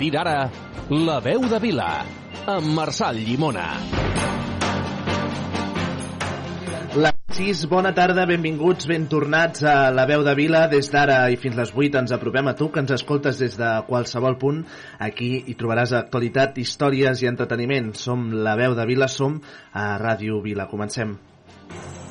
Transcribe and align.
Partir 0.00 0.14
d'ara, 0.14 0.50
La 0.88 1.18
veu 1.20 1.42
de 1.44 1.58
Vila, 1.60 1.86
amb 2.48 2.70
Marçal 2.72 3.18
Llimona. 3.20 3.66
La 6.96 7.10
6, 7.36 7.66
bona 7.68 7.92
tarda, 7.92 8.24
benvinguts, 8.24 8.88
ben 8.88 9.04
tornats 9.12 9.60
a 9.60 9.90
la 9.92 10.06
veu 10.08 10.24
de 10.24 10.32
Vila. 10.38 10.62
Des 10.72 10.88
d'ara 10.88 11.18
i 11.28 11.36
fins 11.36 11.60
les 11.60 11.74
8 11.76 12.00
ens 12.00 12.16
apropem 12.16 12.48
a 12.48 12.56
tu, 12.56 12.70
que 12.72 12.80
ens 12.80 12.96
escoltes 12.96 13.44
des 13.44 13.60
de 13.60 13.74
qualsevol 13.90 14.40
punt. 14.40 14.62
Aquí 15.04 15.34
hi 15.44 15.58
trobaràs 15.60 15.92
actualitat, 15.98 16.56
històries 16.64 17.20
i 17.20 17.28
entreteniment. 17.28 17.92
Som 17.92 18.30
la 18.32 18.56
veu 18.56 18.72
de 18.80 18.88
Vila, 18.88 19.10
som 19.20 19.36
a 19.76 19.90
Ràdio 20.00 20.40
Vila. 20.40 20.64
Comencem. 20.72 21.18
I 21.68 22.09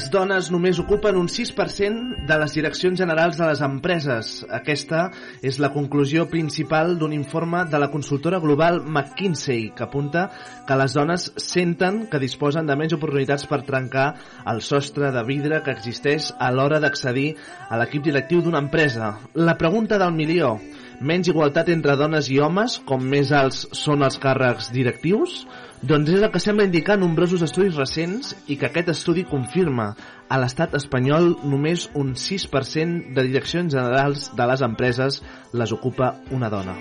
Les 0.00 0.08
dones 0.08 0.46
només 0.48 0.78
ocupen 0.80 1.18
un 1.20 1.26
6% 1.28 2.22
de 2.24 2.36
les 2.40 2.54
direccions 2.56 2.96
generals 2.96 3.36
de 3.36 3.44
les 3.50 3.60
empreses. 3.66 4.30
Aquesta 4.56 5.02
és 5.44 5.58
la 5.60 5.68
conclusió 5.74 6.24
principal 6.30 6.94
d'un 6.96 7.12
informe 7.12 7.66
de 7.68 7.80
la 7.82 7.90
consultora 7.92 8.38
global 8.40 8.80
McKinsey, 8.80 9.66
que 9.76 9.84
apunta 9.84 10.22
que 10.64 10.80
les 10.80 10.96
dones 10.96 11.28
senten 11.36 12.06
que 12.08 12.22
disposen 12.22 12.64
de 12.64 12.78
menys 12.80 12.96
oportunitats 12.96 13.44
per 13.50 13.60
trencar 13.68 14.06
el 14.48 14.64
sostre 14.64 15.12
de 15.12 15.26
vidre 15.28 15.60
que 15.66 15.76
existeix 15.76 16.32
a 16.40 16.48
l'hora 16.48 16.80
d'accedir 16.80 17.34
a 17.68 17.76
l'equip 17.76 18.08
directiu 18.08 18.40
d'una 18.40 18.64
empresa. 18.64 19.18
La 19.34 19.58
pregunta 19.60 20.00
del 20.00 20.16
milió, 20.16 20.54
menys 21.00 21.30
igualtat 21.32 21.70
entre 21.72 21.96
dones 21.96 22.28
i 22.30 22.38
homes, 22.40 22.78
com 22.86 23.02
més 23.12 23.32
alts 23.32 23.64
són 23.76 24.04
els 24.06 24.18
càrrecs 24.20 24.70
directius? 24.74 25.44
Doncs 25.80 26.12
és 26.12 26.20
el 26.20 26.30
que 26.32 26.42
sembla 26.42 26.66
indicar 26.68 26.98
nombrosos 27.00 27.42
estudis 27.46 27.78
recents 27.80 28.34
i 28.52 28.58
que 28.60 28.68
aquest 28.68 28.92
estudi 28.92 29.24
confirma. 29.24 29.94
A 30.28 30.38
l'estat 30.42 30.76
espanyol 30.76 31.32
només 31.42 31.88
un 31.96 32.12
6% 32.14 33.14
de 33.16 33.26
direccions 33.30 33.72
generals 33.72 34.28
de 34.36 34.48
les 34.52 34.64
empreses 34.66 35.22
les 35.56 35.72
ocupa 35.72 36.14
una 36.30 36.52
dona. 36.52 36.76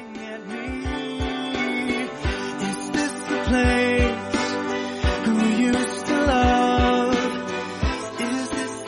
Is 2.60 2.90
this 2.92 3.14
the 3.30 3.44
place 3.48 3.89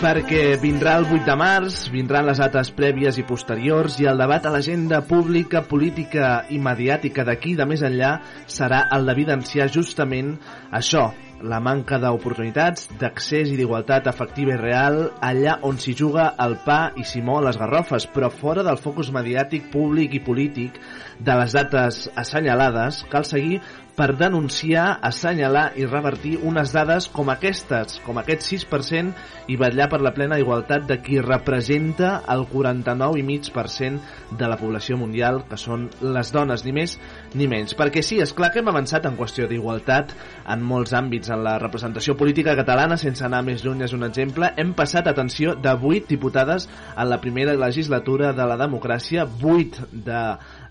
Perquè 0.01 0.55
vindrà 0.57 0.95
el 0.97 1.03
8 1.05 1.27
de 1.27 1.33
març, 1.37 1.75
vindran 1.93 2.25
les 2.25 2.39
dates 2.41 2.71
prèvies 2.73 3.19
i 3.21 3.25
posteriors 3.29 3.99
i 4.01 4.07
el 4.09 4.17
debat 4.17 4.47
a 4.49 4.51
l'agenda 4.55 5.03
pública, 5.05 5.61
política 5.61 6.31
i 6.49 6.57
mediàtica 6.57 7.21
d'aquí 7.27 7.53
de 7.59 7.67
més 7.69 7.83
enllà 7.85 8.15
serà 8.49 8.87
el 8.97 9.05
d'evidenciar 9.05 9.69
justament 9.69 10.39
això, 10.73 11.11
la 11.45 11.59
manca 11.61 11.99
d'oportunitats, 12.01 12.87
d'accés 12.97 13.51
i 13.53 13.59
d'igualtat 13.59 14.09
efectiva 14.09 14.55
i 14.55 14.59
real 14.61 14.99
allà 15.25 15.59
on 15.69 15.77
s'hi 15.81 15.93
juga 15.97 16.31
el 16.45 16.57
pa 16.65 16.79
i 16.97 17.05
s'hi 17.05 17.21
mou 17.25 17.41
les 17.45 17.57
garrofes, 17.61 18.07
però 18.09 18.29
fora 18.33 18.65
del 18.65 18.81
focus 18.81 19.13
mediàtic, 19.13 19.69
públic 19.73 20.17
i 20.17 20.23
polític 20.25 20.81
de 21.19 21.37
les 21.37 21.53
dates 21.57 22.07
assenyalades, 22.17 23.03
cal 23.13 23.25
seguir 23.25 23.61
per 23.95 24.15
denunciar, 24.17 24.99
assenyalar 25.03 25.71
i 25.79 25.85
revertir 25.85 26.37
unes 26.47 26.71
dades 26.75 27.07
com 27.11 27.29
aquestes, 27.33 27.99
com 28.05 28.19
aquest 28.21 28.45
6% 28.47 29.51
i 29.51 29.57
vetllar 29.59 29.89
per 29.91 30.01
la 30.01 30.13
plena 30.15 30.39
igualtat 30.41 30.87
de 30.89 30.99
qui 31.03 31.19
representa 31.21 32.21
el 32.31 32.45
49,5% 32.51 34.37
de 34.39 34.49
la 34.51 34.57
població 34.59 34.97
mundial, 34.97 35.43
que 35.49 35.59
són 35.59 35.89
les 36.01 36.31
dones, 36.31 36.65
ni 36.65 36.75
més 36.75 36.97
ni 37.37 37.47
menys. 37.51 37.75
Perquè 37.77 38.03
sí, 38.05 38.19
és 38.23 38.33
clar 38.37 38.51
que 38.51 38.61
hem 38.61 38.71
avançat 38.71 39.05
en 39.07 39.17
qüestió 39.19 39.47
d'igualtat 39.49 40.13
en 40.51 40.63
molts 40.67 40.95
àmbits 40.97 41.31
en 41.33 41.43
la 41.45 41.57
representació 41.61 42.15
política 42.19 42.55
catalana, 42.59 42.97
sense 42.99 43.25
anar 43.25 43.43
més 43.47 43.65
lluny 43.65 43.85
és 43.87 43.95
un 43.97 44.07
exemple. 44.07 44.51
Hem 44.57 44.73
passat, 44.77 45.07
atenció, 45.07 45.55
de 45.55 45.75
8 45.75 46.11
diputades 46.11 46.67
en 46.95 47.09
la 47.09 47.21
primera 47.21 47.55
legislatura 47.57 48.33
de 48.37 48.47
la 48.47 48.59
democràcia, 48.59 49.27
8 49.27 49.91
de 49.91 50.23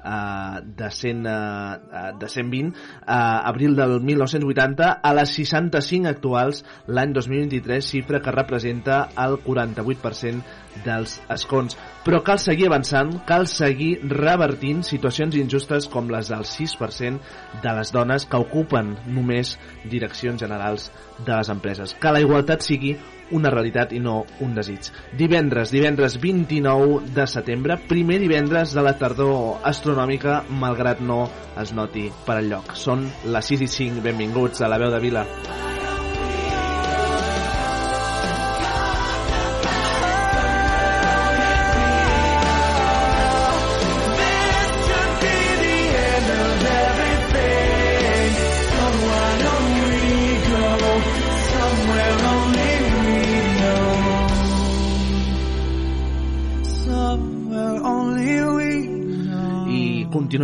uh, 0.04 0.60
de, 0.64 0.90
100, 0.90 1.26
uh, 1.26 2.18
de 2.18 2.28
120 2.28 2.74
a 3.06 3.48
abril 3.48 3.76
del 3.76 4.00
1980 4.00 4.90
a 5.02 5.14
les 5.14 5.34
65 5.36 6.08
actuals 6.08 6.64
l'any 6.86 7.14
2023, 7.16 7.84
xifra 7.84 8.20
que 8.24 8.34
representa 8.34 9.02
el 9.16 9.38
48% 9.44 10.42
dels 10.84 11.18
escons. 11.28 11.76
Però 12.04 12.22
cal 12.24 12.40
seguir 12.40 12.70
avançant, 12.70 13.18
cal 13.28 13.48
seguir 13.50 13.98
revertint 14.08 14.84
situacions 14.86 15.36
injustes 15.36 15.88
com 15.90 16.08
les 16.12 16.30
del 16.32 16.46
6% 16.52 17.62
de 17.62 17.76
les 17.78 17.92
dones 17.94 18.26
que 18.26 18.40
ocupen 18.40 18.96
només 19.06 19.56
direccions 19.84 20.40
generals 20.42 20.90
de 21.24 21.32
les 21.32 21.50
empreses. 21.52 21.96
Que 22.00 22.12
la 22.12 22.22
igualtat 22.22 22.64
sigui 22.66 22.96
una 23.30 23.50
realitat 23.50 23.92
i 23.94 24.00
no 24.02 24.24
un 24.42 24.54
desig. 24.56 24.90
Divendres, 25.18 25.70
divendres 25.70 26.18
29 26.20 27.00
de 27.14 27.26
setembre, 27.30 27.78
primer 27.88 28.18
divendres 28.22 28.74
de 28.74 28.84
la 28.84 28.96
tardor 28.98 29.62
astronòmica, 29.70 30.42
malgrat 30.50 31.00
no 31.00 31.22
es 31.60 31.74
noti 31.76 32.08
per 32.26 32.40
al 32.40 32.50
lloc. 32.50 32.74
Són 32.74 33.06
les 33.30 33.54
6 33.54 33.66
i 33.66 33.74
5, 33.80 34.06
benvinguts 34.06 34.62
a 34.62 34.70
la 34.70 34.82
veu 34.82 34.90
de 34.90 35.02
Vila. 35.06 35.26
This 35.26 35.69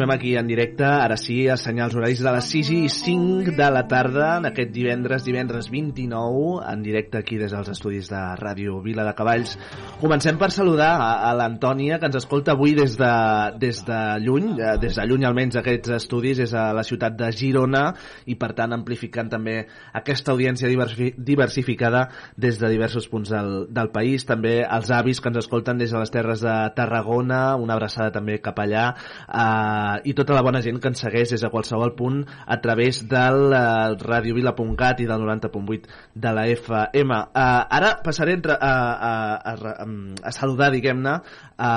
Continuem 0.06 0.20
aquí 0.20 0.36
en 0.36 0.46
directe, 0.46 0.84
ara 0.84 1.16
sí, 1.18 1.48
a 1.50 1.56
senyals 1.58 1.94
horaris 1.96 2.20
de 2.22 2.30
les 2.30 2.48
6 2.52 2.68
i 2.70 2.88
5 2.92 3.54
de 3.58 3.66
la 3.74 3.82
tarda, 3.90 4.36
en 4.38 4.46
aquest 4.46 4.70
divendres, 4.70 5.24
divendres 5.26 5.66
29, 5.72 6.60
en 6.70 6.82
directe 6.84 7.18
aquí 7.18 7.38
des 7.40 7.50
dels 7.50 7.72
estudis 7.72 8.06
de 8.12 8.20
Ràdio 8.38 8.78
Vila 8.84 9.02
de 9.02 9.14
Cavalls. 9.18 9.56
Comencem 9.98 10.38
per 10.38 10.52
saludar 10.54 10.92
a, 11.02 11.08
a 11.26 11.32
l'Antònia, 11.34 11.98
que 11.98 12.06
ens 12.06 12.18
escolta 12.20 12.54
avui 12.54 12.76
des 12.78 12.94
de, 13.00 13.10
des 13.58 13.80
de 13.88 13.98
lluny, 14.22 14.52
eh, 14.60 14.76
des 14.78 14.94
de 14.94 15.08
lluny 15.10 15.26
almenys 15.26 15.58
aquests 15.58 15.96
estudis, 15.96 16.44
és 16.44 16.54
a 16.54 16.68
la 16.76 16.86
ciutat 16.86 17.18
de 17.18 17.32
Girona, 17.34 17.88
i 18.30 18.38
per 18.38 18.52
tant 18.54 18.76
amplificant 18.78 19.32
també 19.32 19.56
aquesta 19.90 20.36
audiència 20.36 20.70
diversi, 20.70 21.10
diversificada 21.18 22.04
des 22.36 22.60
de 22.62 22.70
diversos 22.70 23.10
punts 23.10 23.34
del, 23.34 23.66
del 23.74 23.90
país, 23.90 24.28
també 24.28 24.60
els 24.62 24.94
avis 24.94 25.18
que 25.18 25.34
ens 25.34 25.42
escolten 25.42 25.82
des 25.82 25.90
de 25.90 25.98
les 25.98 26.14
terres 26.14 26.46
de 26.46 26.56
Tarragona, 26.78 27.56
una 27.58 27.74
abraçada 27.74 28.14
també 28.14 28.38
cap 28.38 28.62
allà, 28.62 28.86
eh, 29.26 29.95
i 30.04 30.14
tota 30.16 30.34
la 30.37 30.43
bona 30.44 30.60
gent 30.64 30.81
que 30.82 30.90
ens 30.93 31.02
segueix 31.04 31.31
des 31.32 31.43
de 31.44 31.50
qualsevol 31.52 31.94
punt 31.98 32.22
a 32.26 32.58
través 32.64 33.02
del 33.08 33.52
eh, 33.54 33.60
radiovila.cat 34.00 35.02
i 35.02 35.08
del 35.08 35.22
90.8 35.25 35.94
de 36.14 36.32
la 36.37 36.46
FM. 36.52 37.20
Eh, 37.31 37.44
ara 37.78 37.93
passaré 38.04 38.37
entre, 38.38 38.56
a, 38.56 38.72
a, 39.10 39.12
a, 39.37 39.54
a, 39.54 39.87
a 40.22 40.34
saludar, 40.34 40.70
diguem-ne, 40.75 41.16
a, 41.56 41.72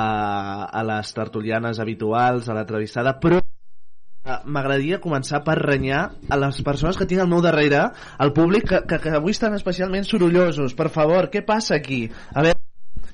a 0.65 0.83
les 0.91 1.13
tertulianes 1.15 1.79
habituals, 1.79 2.49
a 2.49 2.57
l'entrevistada, 2.57 3.15
però 3.21 3.39
eh, 3.39 4.39
m'agradaria 4.45 5.01
començar 5.03 5.43
per 5.45 5.57
renyar 5.61 6.03
a 6.29 6.39
les 6.43 6.61
persones 6.65 6.99
que 6.99 7.07
tinc 7.09 7.23
al 7.23 7.31
meu 7.31 7.43
darrere, 7.45 7.85
al 8.17 8.33
públic, 8.33 8.67
que, 8.69 8.83
que, 8.89 9.01
que 9.05 9.15
avui 9.21 9.35
estan 9.37 9.55
especialment 9.57 10.07
sorollosos. 10.07 10.75
Per 10.77 10.89
favor, 10.93 11.31
què 11.33 11.45
passa 11.45 11.77
aquí? 11.79 12.05
A 12.33 12.45
veure, 12.45 12.59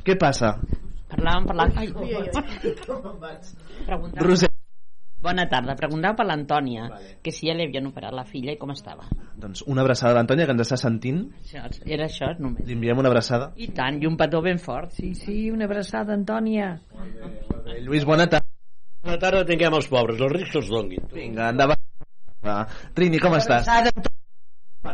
què 0.06 0.18
passa? 0.20 0.56
Parlàvem, 1.16 1.46
parlàvem... 1.50 1.78
Ai, 1.80 1.88
ui, 1.94 2.16
ui. 2.18 2.26
Pregunta. 3.86 4.24
Roser, 4.26 4.50
Bona 5.26 5.48
tarda. 5.50 5.74
Preguntava 5.80 6.20
per 6.20 6.26
l'Antònia, 6.30 6.88
Vale. 6.92 7.14
que 7.26 7.32
si 7.34 7.48
ja 7.50 7.56
li 7.58 7.66
havien 7.66 7.88
operat 7.90 8.14
la 8.14 8.26
filla 8.30 8.54
i 8.54 8.60
com 8.62 8.70
estava. 8.74 9.08
Doncs 9.42 9.64
una 9.66 9.82
abraçada 9.82 10.14
a 10.14 10.20
l'Antònia, 10.20 10.46
que 10.46 10.54
ens 10.54 10.66
està 10.68 10.78
sentint. 10.78 11.24
Això, 11.42 11.64
era 11.98 12.06
això, 12.06 12.30
només. 12.38 12.68
Li 12.68 12.76
enviem 12.78 13.02
una 13.02 13.10
abraçada. 13.10 13.52
I 13.58 13.72
tant, 13.74 13.98
i 14.04 14.10
un 14.10 14.18
petó 14.20 14.44
ben 14.46 14.62
fort. 14.62 14.94
Sí, 14.94 15.16
sí, 15.18 15.40
una 15.52 15.66
abraçada, 15.66 16.14
Antònia. 16.14 16.76
Eh, 17.66 17.80
Lluís, 17.82 18.06
bona 18.06 18.28
tarda. 18.30 18.46
Bona 19.06 19.18
tarda 19.22 19.46
tinguem 19.50 19.74
els 19.78 19.90
pobres, 19.90 20.22
els 20.22 20.34
rics 20.34 20.60
els 20.62 20.70
donguin. 20.70 21.10
Vinga, 21.14 21.50
endavant. 21.54 21.82
Va. 22.46 22.60
Trini, 22.94 23.18
com 23.22 23.34
estàs? 23.38 23.66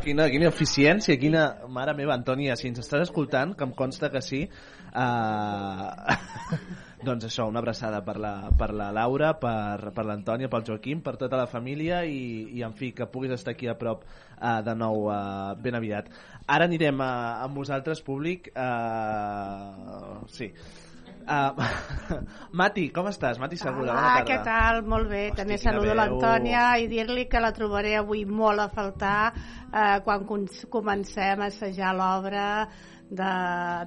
Quina, 0.02 0.30
quina 0.32 0.48
eficiència, 0.48 1.18
quina... 1.20 1.44
Mare 1.68 1.92
meva, 1.98 2.16
Antònia, 2.16 2.56
si 2.56 2.70
ens 2.72 2.80
estàs 2.80 3.04
escoltant, 3.10 3.52
que 3.60 3.68
em 3.68 3.74
consta 3.76 4.08
que 4.14 4.22
sí, 4.24 4.46
uh... 4.96 6.16
doncs 7.06 7.26
això, 7.28 7.48
una 7.50 7.60
abraçada 7.62 8.02
per 8.06 8.18
la, 8.22 8.34
per 8.58 8.72
la 8.78 8.92
Laura, 8.94 9.34
per, 9.40 9.92
per 9.96 10.06
l'Antònia, 10.06 10.50
pel 10.52 10.66
Joaquim, 10.68 11.02
per 11.06 11.16
tota 11.22 11.40
la 11.40 11.48
família 11.50 12.04
i, 12.06 12.48
i 12.58 12.62
en 12.68 12.76
fi, 12.78 12.92
que 12.98 13.08
puguis 13.10 13.34
estar 13.36 13.56
aquí 13.56 13.70
a 13.72 13.76
prop 13.80 14.04
uh, 14.06 14.60
de 14.66 14.76
nou 14.78 15.08
uh, 15.10 15.56
ben 15.62 15.78
aviat. 15.80 16.12
Ara 16.46 16.68
anirem 16.70 17.02
a, 17.02 17.12
amb 17.48 17.58
vosaltres, 17.58 18.04
públic. 18.06 18.52
Uh... 18.56 20.22
Sí. 20.30 20.52
Uh, 21.22 21.54
Mati, 22.60 22.88
com 22.94 23.10
estàs? 23.12 23.38
Mati 23.42 23.58
Segura, 23.62 23.94
bona 23.94 24.00
Ah, 24.02 24.14
tarda. 24.22 24.30
què 24.30 24.40
tal? 24.46 24.82
Molt 24.90 25.10
bé. 25.12 25.26
Hosti, 25.30 25.42
També 25.42 25.58
saludo 25.62 25.94
l'Antònia 25.98 26.64
i 26.82 26.88
dir-li 26.92 27.28
que 27.30 27.42
la 27.44 27.54
trobaré 27.54 27.96
avui 28.00 28.26
molt 28.26 28.64
a 28.64 28.70
faltar 28.74 29.20
eh, 29.36 30.00
quan 30.06 30.26
comencem 30.74 31.46
a 31.46 31.52
assajar 31.52 31.94
l'obra 31.98 32.48
de, 33.12 33.30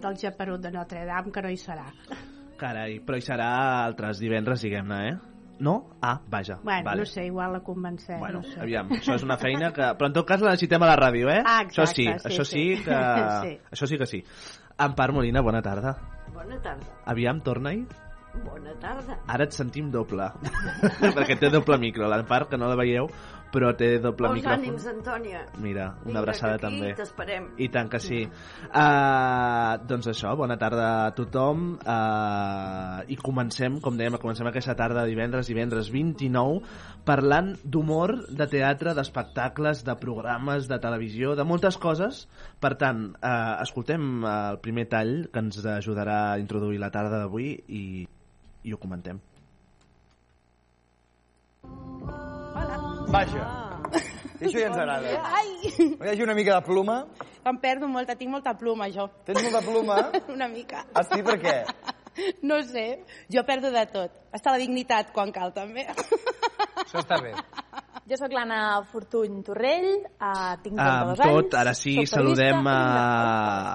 del 0.04 0.20
Japerut 0.22 0.62
de 0.62 0.70
Notre 0.74 1.04
Dame, 1.08 1.34
que 1.34 1.42
no 1.42 1.50
hi 1.50 1.58
serà. 1.58 1.88
Carai, 2.58 2.98
però 3.04 3.18
hi 3.18 3.24
serà 3.24 3.48
altres 3.84 4.20
divendres, 4.22 4.62
diguem-ne, 4.64 4.98
eh? 5.10 5.14
No? 5.64 5.74
Ah, 6.02 6.20
vaja. 6.28 6.58
Bueno, 6.62 6.84
vale. 6.84 7.00
no 7.00 7.06
sé, 7.06 7.26
igual 7.26 7.52
la 7.52 7.60
convencem. 7.60 8.18
Bueno, 8.18 8.40
no 8.42 8.48
sé. 8.48 8.58
aviam, 8.60 8.90
això 8.96 9.14
és 9.14 9.22
una 9.22 9.36
feina 9.38 9.70
que... 9.72 9.86
Però 9.98 10.10
en 10.10 10.16
tot 10.16 10.26
cas 10.26 10.42
la 10.42 10.54
necessitem 10.54 10.82
a 10.82 10.88
la 10.90 10.96
ràdio, 10.98 11.30
eh? 11.30 11.42
Ah, 11.46 11.60
això 11.62 11.86
sí, 11.86 12.08
exacte, 12.08 12.28
sí, 12.28 12.34
això 12.34 12.46
sí, 12.48 12.64
sí. 12.76 12.84
que... 12.84 13.02
Sí. 13.44 13.54
Això 13.76 13.90
sí 13.90 13.98
que 14.00 14.08
sí. 14.10 14.24
Empar 14.86 15.12
Molina, 15.14 15.42
bona 15.46 15.62
tarda. 15.62 15.94
Bona 16.34 16.58
tarda. 16.62 16.98
Aviam, 17.06 17.40
torna-hi. 17.46 17.84
Bona 18.42 18.74
tarda. 18.82 19.20
Ara 19.30 19.46
et 19.46 19.54
sentim 19.54 19.92
doble. 19.94 20.26
Perquè 21.16 21.38
té 21.38 21.50
doble 21.54 21.78
micro. 21.78 22.08
L'Empar, 22.10 22.48
que 22.50 22.58
no 22.58 22.66
la 22.70 22.78
veieu, 22.80 23.06
però 23.54 23.70
té 23.78 24.00
doble 24.02 24.30
Molts 24.32 24.40
micròfon. 24.42 24.64
ànims, 24.64 24.86
Antònia. 24.90 25.42
Mira, 25.62 25.86
una 26.02 26.08
Vinga, 26.08 26.22
abraçada 26.24 26.54
aquí 26.56 26.64
també. 26.64 26.90
t'esperem. 26.98 27.46
I 27.62 27.68
tant 27.70 27.90
que 27.92 28.00
sí. 28.02 28.24
Uh, 28.26 29.76
doncs 29.90 30.08
això, 30.10 30.32
bona 30.38 30.56
tarda 30.58 30.88
a 31.04 31.12
tothom. 31.14 31.76
Uh, 31.78 33.04
I 33.06 33.18
comencem, 33.20 33.78
com 33.84 33.98
dèiem, 34.00 34.18
comencem 34.22 34.50
aquesta 34.50 34.74
tarda 34.74 35.04
de 35.04 35.12
divendres, 35.12 35.46
divendres 35.50 35.90
29, 35.94 36.64
parlant 37.06 37.54
d'humor, 37.62 38.16
de 38.28 38.48
teatre, 38.50 38.94
d'espectacles, 38.98 39.84
de 39.86 39.94
programes, 40.02 40.66
de 40.70 40.80
televisió, 40.82 41.36
de 41.38 41.46
moltes 41.46 41.78
coses. 41.78 42.24
Per 42.60 42.74
tant, 42.80 43.06
uh, 43.22 43.62
escoltem 43.62 44.24
el 44.26 44.58
primer 44.64 44.88
tall 44.90 45.28
que 45.30 45.44
ens 45.46 45.62
ajudarà 45.62 46.18
a 46.32 46.38
introduir 46.42 46.82
la 46.82 46.90
tarda 46.90 47.22
d'avui 47.22 47.54
i, 47.68 47.84
i 48.64 48.74
ho 48.74 48.82
comentem. 48.82 49.22
Vaja. 53.14 53.44
I 54.40 54.48
això 54.48 54.58
ja 54.58 54.66
ens 54.68 54.78
agrada. 54.80 55.12
Ai, 55.38 55.50
hi 55.70 56.08
hagi 56.10 56.24
una 56.26 56.34
mica 56.34 56.56
de 56.58 56.62
pluma? 56.66 57.04
em 57.44 57.58
perdo 57.60 57.86
molta, 57.86 58.14
tinc 58.16 58.30
molta 58.32 58.54
pluma, 58.56 58.88
jo. 58.88 59.04
Tens 59.26 59.42
molta 59.44 59.60
pluma? 59.60 59.98
Una 60.34 60.48
mica. 60.48 60.80
Ah, 60.96 61.02
sí? 61.04 61.20
Per 61.22 61.34
què? 61.42 61.56
No 62.42 62.56
sé, 62.64 62.86
jo 63.28 63.42
perdo 63.44 63.68
de 63.74 63.82
tot. 63.92 64.14
Està 64.32 64.54
la 64.54 64.60
dignitat 64.62 65.10
quan 65.12 65.30
cal, 65.34 65.52
també. 65.52 65.84
Això 65.90 67.02
està 67.02 67.18
bé. 67.22 67.34
Jo 68.04 68.16
sóc 68.20 68.32
l'Anna 68.36 68.82
Fortuny 68.90 69.38
Torrell, 69.44 69.86
uh, 70.20 70.56
tinc 70.64 70.76
32 70.76 70.84
Amb 70.84 71.12
anys. 71.14 71.22
tot, 71.24 71.54
ara 71.56 71.72
sí, 71.76 71.94
saludem 72.08 72.66
a, 72.68 72.78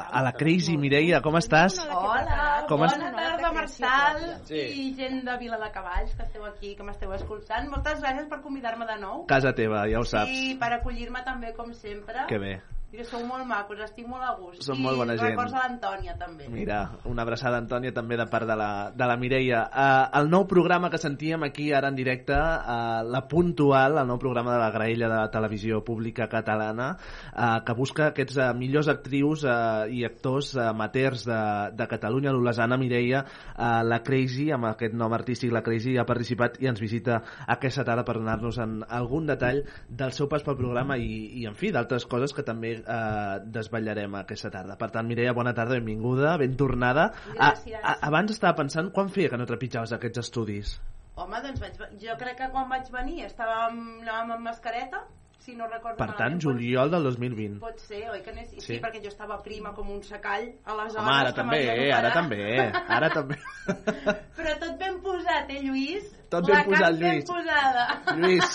a 0.05 0.21
la 0.25 0.33
Crazy 0.37 0.75
Mireia, 0.77 1.21
com 1.25 1.37
estàs? 1.39 1.79
Hola, 1.89 2.65
Com 2.69 2.83
es- 2.85 2.93
bona 2.93 3.09
tarda, 3.09 3.18
Marçal 3.59 4.39
Sí. 4.45 4.59
i 4.81 4.93
gent 4.95 5.23
de 5.25 5.37
Vila 5.37 5.57
de 5.57 5.71
Cavalls 5.71 6.15
que 6.15 6.23
esteu 6.23 6.45
aquí, 6.45 6.75
que 6.75 6.83
m'esteu 6.83 7.13
escoltant. 7.13 7.69
Moltes 7.69 8.01
gràcies 8.01 8.27
per 8.29 8.41
convidar-me 8.41 8.85
de 8.85 8.97
nou. 9.01 9.25
Casa 9.27 9.53
teva, 9.53 9.85
ja 9.91 9.99
ho 9.99 10.05
saps. 10.05 10.29
I 10.31 10.55
per 10.59 10.73
acollir-me 10.73 11.23
també, 11.23 11.53
com 11.53 11.73
sempre. 11.73 12.25
Que 12.27 12.37
bé. 12.39 12.61
I 12.89 12.97
que 12.97 13.03
sou 13.05 13.21
molt 13.21 13.45
macos, 13.45 13.77
estic 13.85 14.07
molt 14.09 14.23
a 14.25 14.31
gust. 14.33 14.63
Som 14.65 14.79
I 14.79 14.81
molt 14.81 14.97
bona 14.97 15.13
gent. 15.13 15.27
records 15.29 15.53
a 15.53 15.59
l'Antònia, 15.61 16.15
també. 16.17 16.47
Mira, 16.49 16.79
una 17.05 17.21
abraçada, 17.21 17.59
Antònia, 17.61 17.93
també 17.93 18.17
de 18.17 18.25
part 18.25 18.47
de 18.49 18.55
la, 18.57 18.89
de 18.97 19.05
la 19.05 19.17
Mireia. 19.21 19.59
Uh, 19.69 20.07
el 20.17 20.29
nou 20.31 20.47
programa 20.49 20.89
que 20.89 20.97
sentíem 20.97 21.45
aquí 21.45 21.67
ara 21.71 21.91
en 21.93 21.99
directe, 21.99 22.33
uh, 22.33 23.03
La 23.05 23.21
Puntual, 23.29 23.99
el 24.01 24.09
nou 24.09 24.17
programa 24.17 24.55
de 24.55 24.61
la 24.63 24.71
graella 24.73 25.05
de 25.05 25.19
la 25.19 25.29
televisió 25.29 25.83
pública 25.85 26.25
catalana, 26.31 26.87
uh, 27.35 27.59
que 27.61 27.75
busca 27.77 28.07
aquests 28.07 28.39
uh, 28.41 28.47
millors 28.57 28.89
actrius 28.89 29.45
uh, 29.45 29.85
i 29.85 30.01
actors 30.09 30.55
uh, 30.57 30.71
amateurs 30.71 31.27
de, 31.29 31.39
de 31.77 31.89
Catalunya, 31.93 32.33
l'Olesana 32.33 32.81
Mireia, 32.81 33.21
uh, 33.53 33.83
la 33.85 34.01
Crazy, 34.01 34.49
amb 34.57 34.71
aquest 34.71 34.97
nom 34.97 35.13
artístic, 35.13 35.53
la 35.53 35.61
Crazy, 35.61 35.93
ha 36.01 36.07
participat 36.09 36.57
i 36.57 36.73
ens 36.73 36.81
visita 36.81 37.21
aquesta 37.45 37.85
tarda 37.85 38.07
per 38.09 38.17
donar-nos 38.17 38.57
en 38.65 38.79
algun 38.89 39.29
detall 39.29 39.61
del 39.85 40.17
seu 40.17 40.25
pas 40.25 40.41
pel 40.41 40.57
programa 40.57 40.97
i, 40.97 41.37
i 41.37 41.45
en 41.45 41.53
fi, 41.53 41.69
d'altres 41.69 42.09
coses 42.09 42.33
que 42.33 42.41
també 42.41 42.78
eh, 42.81 43.35
desvetllarem 43.57 44.15
aquesta 44.21 44.51
tarda. 44.53 44.77
Per 44.79 44.89
tant, 44.93 45.07
Mireia, 45.07 45.33
bona 45.37 45.53
tarda, 45.57 45.79
benvinguda, 45.79 46.37
ben 46.41 46.55
tornada. 46.59 47.09
A, 47.35 47.51
Gràcies. 47.51 47.79
a, 47.83 47.97
abans 48.09 48.33
estava 48.35 48.57
pensant, 48.61 48.91
quan 48.95 49.11
feia 49.13 49.29
que 49.31 49.39
no 49.39 49.47
trepitjaves 49.49 49.93
aquests 49.97 50.23
estudis? 50.25 50.75
Home, 51.19 51.39
doncs 51.43 51.59
vaig, 51.59 51.79
jo 51.99 52.15
crec 52.19 52.37
que 52.39 52.51
quan 52.53 52.69
vaig 52.71 52.87
venir 52.93 53.25
estàvem, 53.27 53.79
anàvem 54.05 54.37
amb 54.37 54.45
mascareta, 54.47 55.03
si 55.39 55.55
no 55.55 55.67
recordo 55.71 55.97
Per 55.97 56.07
tant, 56.13 56.35
malament. 56.35 56.41
juliol 56.43 56.91
del 56.91 57.03
2020. 57.07 57.59
Pot 57.63 57.79
ser, 57.79 58.03
oi 58.11 58.21
que 58.21 58.33
no 58.35 58.41
és... 58.43 58.49
Sí. 58.57 58.61
Sí. 58.65 58.79
perquè 58.83 58.99
jo 59.01 59.07
estava 59.09 59.37
prima 59.43 59.71
com 59.73 59.89
un 59.89 60.01
secall, 60.03 60.49
aleshores... 60.65 60.99
Home, 60.99 61.15
ara 61.15 61.31
que 61.31 61.37
també, 61.41 61.59
m'havien 61.65 61.95
ara 61.97 62.11
també, 62.13 62.41
ara 62.99 63.09
també. 63.17 63.37
Però 64.37 64.55
tot 64.59 64.77
ben 64.79 64.99
posat, 65.03 65.49
eh, 65.55 65.61
Lluís? 65.63 66.11
Tot 66.29 66.45
ben 66.45 66.55
La 66.59 66.63
posat, 66.67 66.99
ben 66.99 67.15
Lluís. 67.15 67.25
posada. 67.25 67.83
Lluís. 68.19 68.47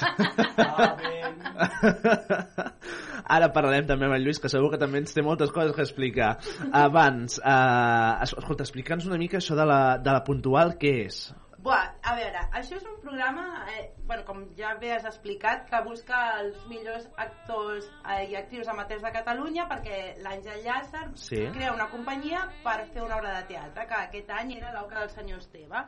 Ara 3.25 3.49
parlarem 3.55 3.87
també 3.89 4.05
amb 4.07 4.15
el 4.19 4.25
Lluís, 4.27 4.39
que 4.43 4.51
segur 4.53 4.69
que 4.75 4.79
també 4.81 5.01
ens 5.01 5.15
té 5.17 5.23
moltes 5.25 5.51
coses 5.55 5.73
que 5.75 5.83
explicar. 5.87 6.35
Abans, 6.77 7.39
eh, 7.41 8.23
es- 8.27 8.35
escolta, 8.37 8.63
explica'ns 8.67 9.07
una 9.09 9.17
mica 9.19 9.39
això 9.41 9.57
de 9.57 9.65
la, 9.67 9.81
de 9.99 10.13
la 10.13 10.23
puntual, 10.25 10.77
què 10.79 10.93
és? 11.07 11.23
Buah, 11.65 11.85
a 12.05 12.13
veure, 12.13 12.41
això 12.53 12.77
és 12.77 12.83
un 12.85 12.99
programa, 13.01 13.65
eh, 13.73 13.87
bueno, 14.05 14.23
com 14.29 14.43
ja 14.59 14.75
bé 14.77 14.91
has 14.93 15.07
explicat, 15.09 15.63
que 15.71 15.79
busca 15.87 16.19
els 16.43 16.59
millors 16.69 17.07
actors 17.17 17.87
eh, 18.05 18.27
i 18.29 18.37
actrius 18.37 18.69
amateurs 18.69 19.01
de 19.01 19.13
Catalunya 19.15 19.65
perquè 19.71 20.01
l'Àngel 20.21 20.61
Llàcer 20.67 21.07
Sí. 21.17 21.41
crea 21.55 21.73
una 21.73 21.89
companyia 21.89 22.43
per 22.67 22.83
fer 22.93 23.01
una 23.07 23.17
obra 23.17 23.33
de 23.39 23.47
teatre, 23.55 23.87
que 23.89 23.97
aquest 24.03 24.31
any 24.31 24.53
era 24.59 24.75
l'Oca 24.77 25.01
del 25.01 25.09
senyor 25.17 25.41
Esteve. 25.41 25.87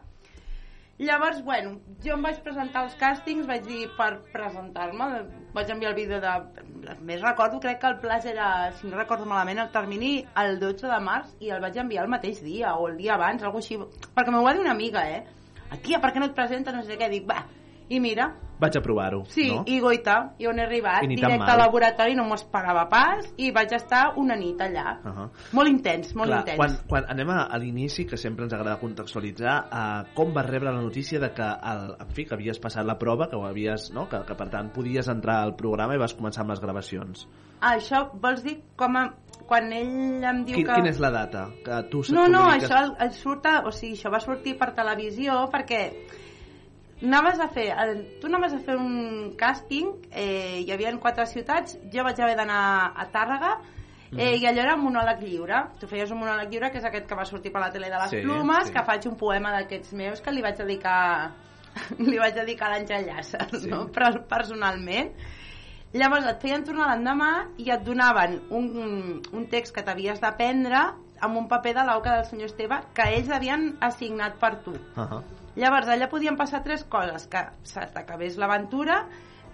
Llavors, 0.97 1.45
bueno, 1.45 1.76
jo 2.00 2.14
em 2.16 2.23
vaig 2.25 2.40
presentar 2.40 2.87
als 2.87 2.97
càstings, 2.97 3.45
vaig 3.45 3.68
dir 3.68 3.85
per 3.99 4.14
presentar-me, 4.33 5.12
vaig 5.52 5.76
enviar 5.76 5.92
el 5.92 6.00
vídeo 6.00 6.23
de... 6.25 6.37
Més 7.04 7.21
recordo, 7.21 7.61
crec 7.61 7.83
que 7.83 7.90
el 7.92 8.00
plaç 8.00 8.25
era, 8.33 8.73
si 8.80 8.88
no 8.88 8.97
recordo 8.97 9.28
malament, 9.28 9.61
el 9.61 9.73
termini 9.76 10.23
el 10.40 10.56
12 10.59 10.88
de 10.88 11.00
març 11.04 11.37
i 11.45 11.52
el 11.52 11.61
vaig 11.61 11.76
enviar 11.85 12.09
el 12.09 12.14
mateix 12.16 12.40
dia 12.40 12.78
o 12.80 12.88
el 12.88 12.97
dia 12.97 13.18
abans, 13.21 13.45
alguna 13.45 13.61
així, 13.61 13.76
perquè 14.16 14.33
m'ho 14.33 14.47
va 14.47 14.56
dir 14.56 14.64
una 14.64 14.73
amiga, 14.73 15.04
eh? 15.11 15.26
Aquí, 15.70 15.96
per 16.00 16.12
què 16.12 16.23
no 16.23 16.30
et 16.30 16.35
presentes? 16.35 16.75
No 16.75 16.82
sé 16.87 16.99
què, 17.00 17.08
dic, 17.11 17.26
va, 17.28 17.44
i 17.88 18.00
mira, 18.02 18.32
Vaig 18.56 18.76
a 18.78 18.80
provar-ho, 18.80 19.18
sí, 19.28 19.50
no? 19.52 19.64
i 19.68 19.76
goita, 19.85 20.14
i 20.40 20.46
on 20.49 20.56
he 20.56 20.62
arribat, 20.64 21.04
I 21.04 21.11
directe 21.11 21.50
al 21.52 21.58
laboratori, 21.61 22.14
no 22.16 22.25
m'ho 22.25 22.38
esperava 22.38 22.87
pas, 22.88 23.26
i 23.37 23.50
vaig 23.52 23.75
estar 23.76 24.14
una 24.16 24.32
nit 24.40 24.62
allà. 24.64 24.94
Uh 24.96 25.11
-huh. 25.12 25.26
Molt 25.52 25.68
intens, 25.68 26.14
molt 26.16 26.30
Clar, 26.30 26.38
intens. 26.40 26.56
quan, 26.56 26.78
quan 26.88 27.04
anem 27.12 27.30
a, 27.30 27.42
a 27.52 27.58
l'inici, 27.58 28.06
que 28.06 28.16
sempre 28.16 28.44
ens 28.44 28.54
agrada 28.54 28.80
contextualitzar, 28.80 29.56
uh, 29.66 30.14
com 30.14 30.32
vas 30.32 30.46
rebre 30.46 30.73
la 30.73 30.80
notícia 30.80 31.20
de 31.20 31.30
que, 31.35 31.42
el, 31.42 31.96
en 32.00 32.11
fi, 32.14 32.25
que 32.25 32.35
havies 32.35 32.58
passat 32.58 32.87
la 32.87 32.99
prova, 32.99 33.28
que 33.28 33.37
ho 33.37 33.44
havies, 33.44 33.92
no? 33.92 34.08
que, 34.08 34.25
que 34.25 34.35
per 34.35 34.49
tant 34.49 34.73
podies 34.73 35.08
entrar 35.08 35.42
al 35.42 35.54
programa 35.54 35.94
i 35.94 35.99
vas 35.99 36.16
començar 36.16 36.40
amb 36.40 36.50
les 36.50 36.61
gravacions. 36.61 37.28
Ah, 37.61 37.76
això 37.76 38.11
vols 38.14 38.42
dir 38.42 38.62
com 38.75 38.96
a, 38.96 39.12
quan 39.47 39.73
ell 39.73 40.25
em 40.25 40.45
diu 40.45 40.57
Quin, 40.57 40.67
que... 40.67 40.75
Quina 40.81 40.91
és 40.91 40.99
la 41.03 41.11
data? 41.15 41.47
Que 41.65 41.83
tu 41.91 42.03
No, 42.12 42.26
no, 42.29 42.43
comuniques- 42.45 42.71
això 42.71 42.83
el, 42.85 42.95
el 43.07 43.12
surt 43.15 43.47
a, 43.47 43.57
o 43.67 43.73
sigui, 43.73 43.95
això 43.97 44.11
va 44.12 44.21
sortir 44.21 44.57
per 44.59 44.73
televisió 44.75 45.45
perquè 45.53 45.83
anaves 47.03 47.41
a 47.41 47.49
fer, 47.53 47.69
eh, 47.71 48.19
tu 48.21 48.26
anaves 48.31 48.55
a 48.55 48.59
fer 48.65 48.76
un 48.76 49.35
càsting, 49.38 49.91
eh, 50.11 50.62
hi 50.65 50.71
havia 50.73 50.93
quatre 50.99 51.26
ciutats, 51.26 51.79
jo 51.93 52.03
vaig 52.05 52.21
haver 52.21 52.37
d'anar 52.37 52.93
a 52.97 53.09
Tàrrega, 53.12 53.57
Eh, 54.17 54.37
I 54.38 54.45
allò 54.47 54.62
era 54.62 54.76
un 54.76 54.85
monòleg 54.85 55.19
lliure. 55.21 55.57
Tu 55.81 55.88
feies 55.91 56.09
un 56.15 56.21
monòleg 56.21 56.49
lliure, 56.49 56.69
que 56.71 56.79
és 56.79 56.85
aquest 56.87 57.09
que 57.11 57.17
va 57.19 57.25
sortir 57.26 57.50
per 57.53 57.61
la 57.61 57.73
tele 57.75 57.88
de 57.91 57.97
les 57.99 58.11
Sí, 58.12 58.21
plumes, 58.23 58.69
sí. 58.69 58.73
que 58.73 58.85
faig 58.87 59.05
un 59.11 59.17
poema 59.19 59.50
d'aquests 59.50 59.93
meus 59.99 60.21
que 60.23 60.31
li 60.31 60.41
vaig 60.45 60.55
dedicar 60.57 61.33
li 61.99 62.17
vaig 62.17 62.33
dedicar 62.38 62.69
a 62.71 62.76
l'Àngel 62.79 63.05
Llàcer, 63.09 63.49
Sí. 63.59 63.69
no? 63.69 63.88
Però 63.93 64.12
personalment. 64.31 65.11
Llavors 65.97 66.26
et 66.29 66.43
feien 66.43 66.65
tornar 66.67 66.91
l'endemà 66.91 67.31
i 67.62 67.71
et 67.73 67.85
donaven 67.87 68.35
un, 68.53 68.67
un 69.33 69.45
text 69.53 69.73
que 69.75 69.85
t'havies 69.87 70.21
d'aprendre 70.21 70.83
amb 71.25 71.38
un 71.41 71.47
paper 71.49 71.73
de 71.79 71.85
l'auca 71.88 72.19
del 72.19 72.26
senyor 72.29 72.50
Esteve 72.50 72.83
que 72.97 73.07
ells 73.17 73.31
havien 73.33 73.71
assignat 73.81 74.37
per 74.43 74.57
tu. 74.67 74.75
Uh 74.97 75.07
-huh. 75.07 75.23
Llavors, 75.57 75.88
allà 75.88 76.09
podien 76.12 76.37
passar 76.37 76.62
tres 76.62 76.85
coses, 76.85 77.26
que 77.26 77.41
se 77.62 77.81
t'acabés 77.95 78.37
l'aventura, 78.37 79.07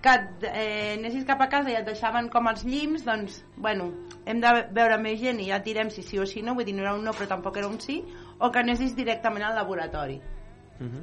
que 0.03 0.15
eh, 0.43 0.95
anessis 0.99 1.25
cap 1.25 1.41
a 1.41 1.49
casa 1.49 1.71
i 1.71 1.77
et 1.79 1.87
deixaven 1.87 2.29
com 2.29 2.49
els 2.49 2.65
llims, 2.65 3.05
doncs, 3.05 3.45
bueno, 3.57 3.93
hem 4.27 4.41
de 4.41 4.51
veure 4.75 4.99
més 4.99 5.21
gent 5.21 5.39
i 5.39 5.49
ja 5.53 5.63
tirem 5.63 5.91
si 5.91 6.03
sí 6.03 6.19
o 6.19 6.27
si 6.27 6.43
no, 6.43 6.55
vull 6.55 6.65
dir, 6.65 6.75
no 6.75 6.83
era 6.83 6.95
un 6.95 7.05
no 7.05 7.13
però 7.13 7.29
tampoc 7.29 7.57
era 7.57 7.69
un 7.69 7.79
sí, 7.81 8.03
o 8.41 8.51
que 8.51 8.59
anessis 8.59 8.97
directament 8.97 9.45
al 9.45 9.55
laboratori. 9.55 10.21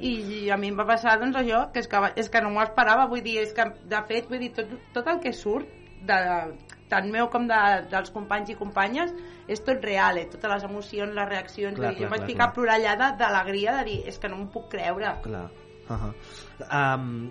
I, 0.00 0.10
i 0.44 0.50
a 0.50 0.56
mi 0.56 0.68
em 0.68 0.76
va 0.78 0.86
passar 0.86 1.18
doncs 1.20 1.36
això, 1.36 1.72
que 1.72 1.80
és 1.80 1.88
que, 1.88 2.00
és 2.16 2.28
que 2.28 2.40
no 2.42 2.50
m'ho 2.50 2.62
esperava, 2.62 3.06
vull 3.06 3.22
dir, 3.22 3.38
és 3.42 3.52
que 3.56 3.64
de 3.88 4.02
fet, 4.08 4.28
vull 4.28 4.38
dir, 4.42 4.52
tot, 4.56 4.66
tot 4.92 5.06
el 5.06 5.20
que 5.20 5.32
surt 5.32 5.68
de, 6.06 6.18
tant 6.90 7.10
meu 7.12 7.28
com 7.30 7.46
de, 7.48 7.60
dels 7.90 8.10
companys 8.10 8.50
i 8.50 8.56
companyes 8.58 9.12
és 9.48 9.62
tot 9.66 9.82
real, 9.84 10.18
eh? 10.18 10.26
totes 10.30 10.50
les 10.50 10.64
emocions, 10.68 11.14
les 11.14 11.28
reaccions, 11.28 11.76
Clar, 11.78 11.86
vull 11.90 11.96
dir, 11.96 12.04
jo 12.04 12.06
clar, 12.06 12.10
em 12.10 12.14
vaig 12.16 12.20
clar, 12.20 12.30
ficar 12.32 12.44
clar. 12.44 12.50
a 12.50 12.54
plorar 12.58 12.76
allà 12.78 12.94
de- 13.00 13.16
d'alegria 13.22 13.76
de 13.78 13.84
dir, 13.90 13.98
és 14.08 14.18
que 14.18 14.28
no 14.28 14.36
m'ho 14.38 14.50
puc 14.52 14.70
creure. 14.70 15.16
Clar. 15.22 15.48
Uh 15.90 15.96
-huh. 15.96 16.12
um, 16.70 17.30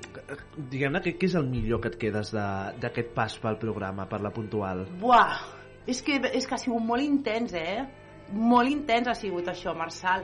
Diguem-ne, 0.69 0.99
què, 0.99 1.17
què 1.17 1.25
és 1.25 1.35
el 1.35 1.47
millor 1.47 1.79
que 1.81 1.87
et 1.87 1.97
quedes 1.97 2.31
de- 2.31 2.73
d'aquest 2.79 3.13
pas 3.13 3.37
pel 3.39 3.57
programa, 3.57 4.05
per 4.05 4.21
la 4.21 4.31
puntual? 4.31 4.85
Buah, 4.99 5.39
és 5.87 6.01
que, 6.01 6.19
és 6.33 6.45
que 6.45 6.55
ha 6.55 6.57
sigut 6.57 6.81
molt 6.83 7.01
intens, 7.01 7.53
eh? 7.53 7.87
Molt 8.31 8.69
intens 8.69 9.07
ha 9.07 9.13
sigut 9.13 9.47
això, 9.47 9.75
Marçal. 9.75 10.23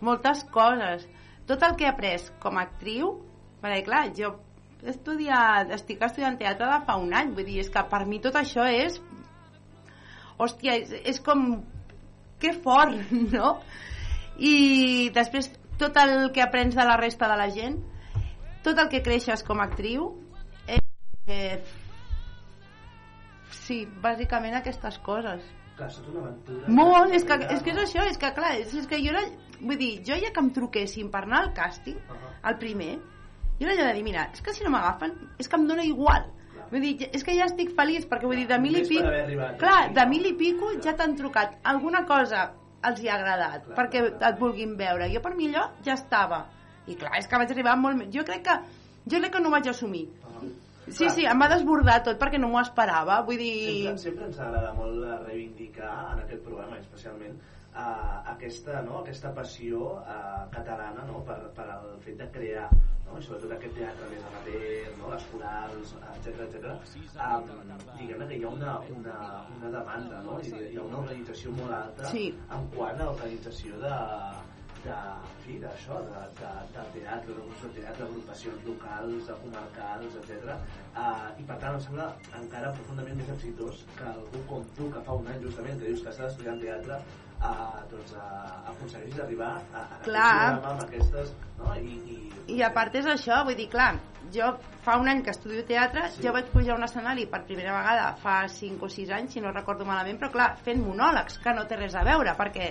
Moltes 0.00 0.44
coses. 0.44 1.08
Tot 1.46 1.62
el 1.62 1.76
que 1.78 1.86
he 1.86 1.90
après 1.90 2.28
com 2.42 2.58
a 2.58 2.66
actriu, 2.66 3.12
perquè 3.62 3.84
clar, 3.86 4.02
jo 4.18 4.32
he 4.82 4.90
estudiat, 4.92 5.70
estic 5.76 6.02
estudiant 6.02 6.38
teatre 6.40 6.68
de 6.70 6.80
fa 6.88 6.98
un 7.02 7.14
any, 7.14 7.32
vull 7.36 7.46
dir, 7.48 7.60
és 7.62 7.70
que 7.72 7.84
per 7.90 8.04
mi 8.06 8.20
tot 8.22 8.38
això 8.38 8.66
és... 8.70 9.00
Hòstia, 10.36 10.76
és, 10.82 10.92
és 11.14 11.22
com... 11.24 11.46
Que 12.42 12.52
fort, 12.52 12.98
no? 13.36 13.54
I 14.36 15.08
després 15.16 15.48
tot 15.80 15.96
el 16.02 16.30
que 16.34 16.44
aprens 16.44 16.76
de 16.76 16.84
la 16.84 16.98
resta 17.00 17.30
de 17.30 17.38
la 17.40 17.48
gent, 17.54 17.78
tot 18.66 18.76
el 18.82 18.90
que 18.92 19.04
creixes 19.06 19.44
com 19.46 19.62
a 19.62 19.68
actriu, 19.70 20.10
eh, 20.68 20.82
eh, 21.32 21.60
Sí, 23.66 23.84
bàsicament 24.02 24.54
aquestes 24.58 24.98
coses. 25.06 25.42
Clar, 25.76 25.90
és 25.92 25.98
una 26.08 26.22
aventura. 26.22 26.70
Molt, 26.72 27.12
és 27.16 27.26
que, 27.28 27.36
és 27.52 27.60
que 27.64 27.74
és 27.74 27.82
això, 27.82 28.06
és 28.08 28.16
que 28.20 28.30
clar, 28.38 28.54
és, 28.62 28.72
és 28.80 28.86
que 28.88 29.00
jo 29.02 29.12
era, 29.12 29.24
vull 29.60 29.76
dir, 29.80 29.90
jo 30.08 30.16
ja 30.22 30.32
que 30.32 30.42
em 30.44 30.48
truquessin 30.56 31.10
per 31.12 31.26
anar 31.26 31.42
al 31.42 31.52
càsting, 31.56 31.98
al 32.48 32.56
primer, 32.62 32.94
jo 33.58 33.66
era 33.66 33.74
allò 33.74 33.90
de 33.90 33.98
dir, 33.98 34.06
mira, 34.06 34.30
és 34.32 34.40
que 34.44 34.54
si 34.56 34.64
no 34.64 34.72
m'agafen, 34.72 35.12
és 35.38 35.48
que 35.48 35.60
em 35.60 35.66
dóna 35.68 35.84
igual. 35.84 36.30
Vull 36.70 36.82
dir, 36.82 37.10
és 37.14 37.22
que 37.24 37.34
ja 37.36 37.46
estic 37.46 37.74
feliç, 37.76 38.08
perquè 38.10 38.26
vull 38.26 38.40
dir, 38.40 38.48
de 38.50 38.58
mil 38.62 38.80
i 38.80 38.86
pico... 38.88 39.12
Clar, 39.60 39.92
de 39.94 40.06
mil 40.10 40.26
i 40.26 40.32
pico 40.38 40.72
ja 40.82 40.96
t'han 40.98 41.14
trucat. 41.18 41.60
Alguna 41.72 42.02
cosa 42.08 42.48
els 42.88 43.02
hi 43.02 43.10
ha 43.10 43.16
agradat, 43.18 43.68
perquè 43.76 44.02
et 44.14 44.40
vulguin 44.40 44.74
veure. 44.80 45.08
Jo 45.12 45.22
per 45.22 45.34
mi 45.36 45.50
allò 45.52 45.68
ja 45.86 45.94
estava. 45.94 46.42
I 46.86 46.96
clar, 46.98 47.16
és 47.20 47.28
que 47.28 47.38
vaig 47.40 47.52
arribar 47.54 47.76
molt... 47.78 48.08
Jo 48.14 48.24
crec 48.26 48.44
que, 48.48 48.56
jo 49.06 49.20
crec 49.20 49.36
que 49.36 49.44
no 49.44 49.52
vaig 49.54 49.70
assumir. 49.70 50.06
Sí, 50.86 51.08
sí, 51.10 51.26
em 51.26 51.40
va 51.42 51.48
desbordar 51.50 51.98
tot 52.06 52.18
perquè 52.20 52.38
no 52.38 52.48
m'ho 52.52 52.62
esperava. 52.62 53.18
Vull 53.26 53.40
dir... 53.42 53.54
Sempre, 53.66 53.98
sempre 54.04 54.26
ens 54.30 54.38
agrada 54.38 54.72
molt 54.76 55.02
eh, 55.02 55.18
reivindicar 55.26 55.92
en 56.14 56.24
aquest 56.24 56.44
programa, 56.46 56.78
especialment, 56.78 57.38
uh, 57.74 58.18
aquesta, 58.34 58.82
no, 58.86 59.00
aquesta 59.02 59.32
passió 59.34 59.96
uh, 59.98 60.44
catalana 60.54 61.06
no, 61.08 61.22
per, 61.26 61.40
per 61.56 61.66
el 61.74 61.96
fet 62.04 62.20
de 62.22 62.28
crear 62.36 62.68
no? 63.06 63.18
i 63.18 63.22
sobretot 63.26 63.52
aquest 63.56 63.76
teatre 63.78 64.08
més 64.12 64.24
amateur, 64.30 64.94
no? 65.00 65.12
les 65.12 65.28
corals, 65.32 65.94
etc 66.14 66.42
etc. 66.46 66.72
Um, 67.26 67.50
diguem-ne 67.98 68.30
que 68.30 68.40
hi 68.40 68.44
ha 68.46 68.52
una, 68.54 68.78
una, 68.96 69.18
una 69.58 69.72
demanda, 69.78 70.22
no? 70.26 70.40
I 70.42 70.54
hi 70.72 70.78
ha 70.78 70.84
una 70.86 71.02
organització 71.02 71.54
molt 71.58 71.76
alta 71.82 72.10
Sí. 72.14 72.28
en 72.58 72.68
quant 72.74 73.00
a 73.00 73.10
l'organització 73.10 73.78
de, 73.82 73.96
de, 74.86 74.98
fi, 75.44 75.58
d'això, 75.62 75.98
de, 76.06 76.22
de, 76.38 76.52
de 76.74 76.86
teatre, 76.94 77.26
de 77.28 77.36
grups 77.40 77.62
de 77.64 77.70
teatre, 77.76 78.08
agrupacions 78.08 78.64
locals, 78.70 79.28
eh, 79.28 79.38
comarcals, 79.42 80.16
etc. 80.22 80.56
Uh, 80.96 81.28
I 81.42 81.46
per 81.50 81.58
tant 81.62 81.76
em 81.76 81.84
sembla 81.84 82.08
encara 82.40 82.72
profundament 82.78 83.20
més 83.20 83.30
exitós 83.36 83.84
que 83.98 84.08
algú 84.12 84.42
com 84.50 84.66
tu, 84.78 84.90
que 84.94 85.04
fa 85.06 85.20
un 85.20 85.30
any 85.32 85.40
justament, 85.44 85.78
que 85.80 85.92
dius 85.92 86.04
que 86.04 86.12
estàs 86.14 86.32
estudiant 86.32 86.62
teatre, 86.62 86.98
uh, 87.40 87.78
doncs 87.92 88.16
uh, 88.16 88.26
aconsegueixis 88.72 89.22
arribar 89.26 89.52
a, 89.60 89.84
a 89.84 90.02
Clar. 90.06 90.34
amb 90.56 90.84
aquestes... 90.88 91.34
No? 91.60 91.72
I, 91.76 91.96
i, 92.14 92.18
I 92.56 92.62
a 92.62 92.72
part 92.74 92.94
és 92.98 93.08
això, 93.10 93.42
vull 93.46 93.58
dir, 93.58 93.70
clar, 93.72 93.94
jo 94.34 94.50
fa 94.84 94.98
un 95.00 95.08
any 95.10 95.22
que 95.24 95.32
estudio 95.34 95.64
teatre, 95.66 96.04
sí. 96.14 96.22
jo 96.26 96.34
vaig 96.36 96.50
pujar 96.52 96.74
a 96.74 96.80
un 96.80 96.86
escenari 96.86 97.26
per 97.30 97.42
primera 97.48 97.74
vegada 97.78 98.10
fa 98.22 98.42
5 98.50 98.86
o 98.86 98.90
6 98.92 99.14
anys, 99.18 99.34
si 99.34 99.42
no 99.42 99.54
recordo 99.54 99.86
malament, 99.88 100.20
però 100.20 100.30
clar, 100.34 100.52
fent 100.66 100.84
monòlegs, 100.84 101.40
que 101.42 101.54
no 101.56 101.66
té 101.66 101.80
res 101.80 101.96
a 101.98 102.04
veure, 102.06 102.36
perquè 102.38 102.70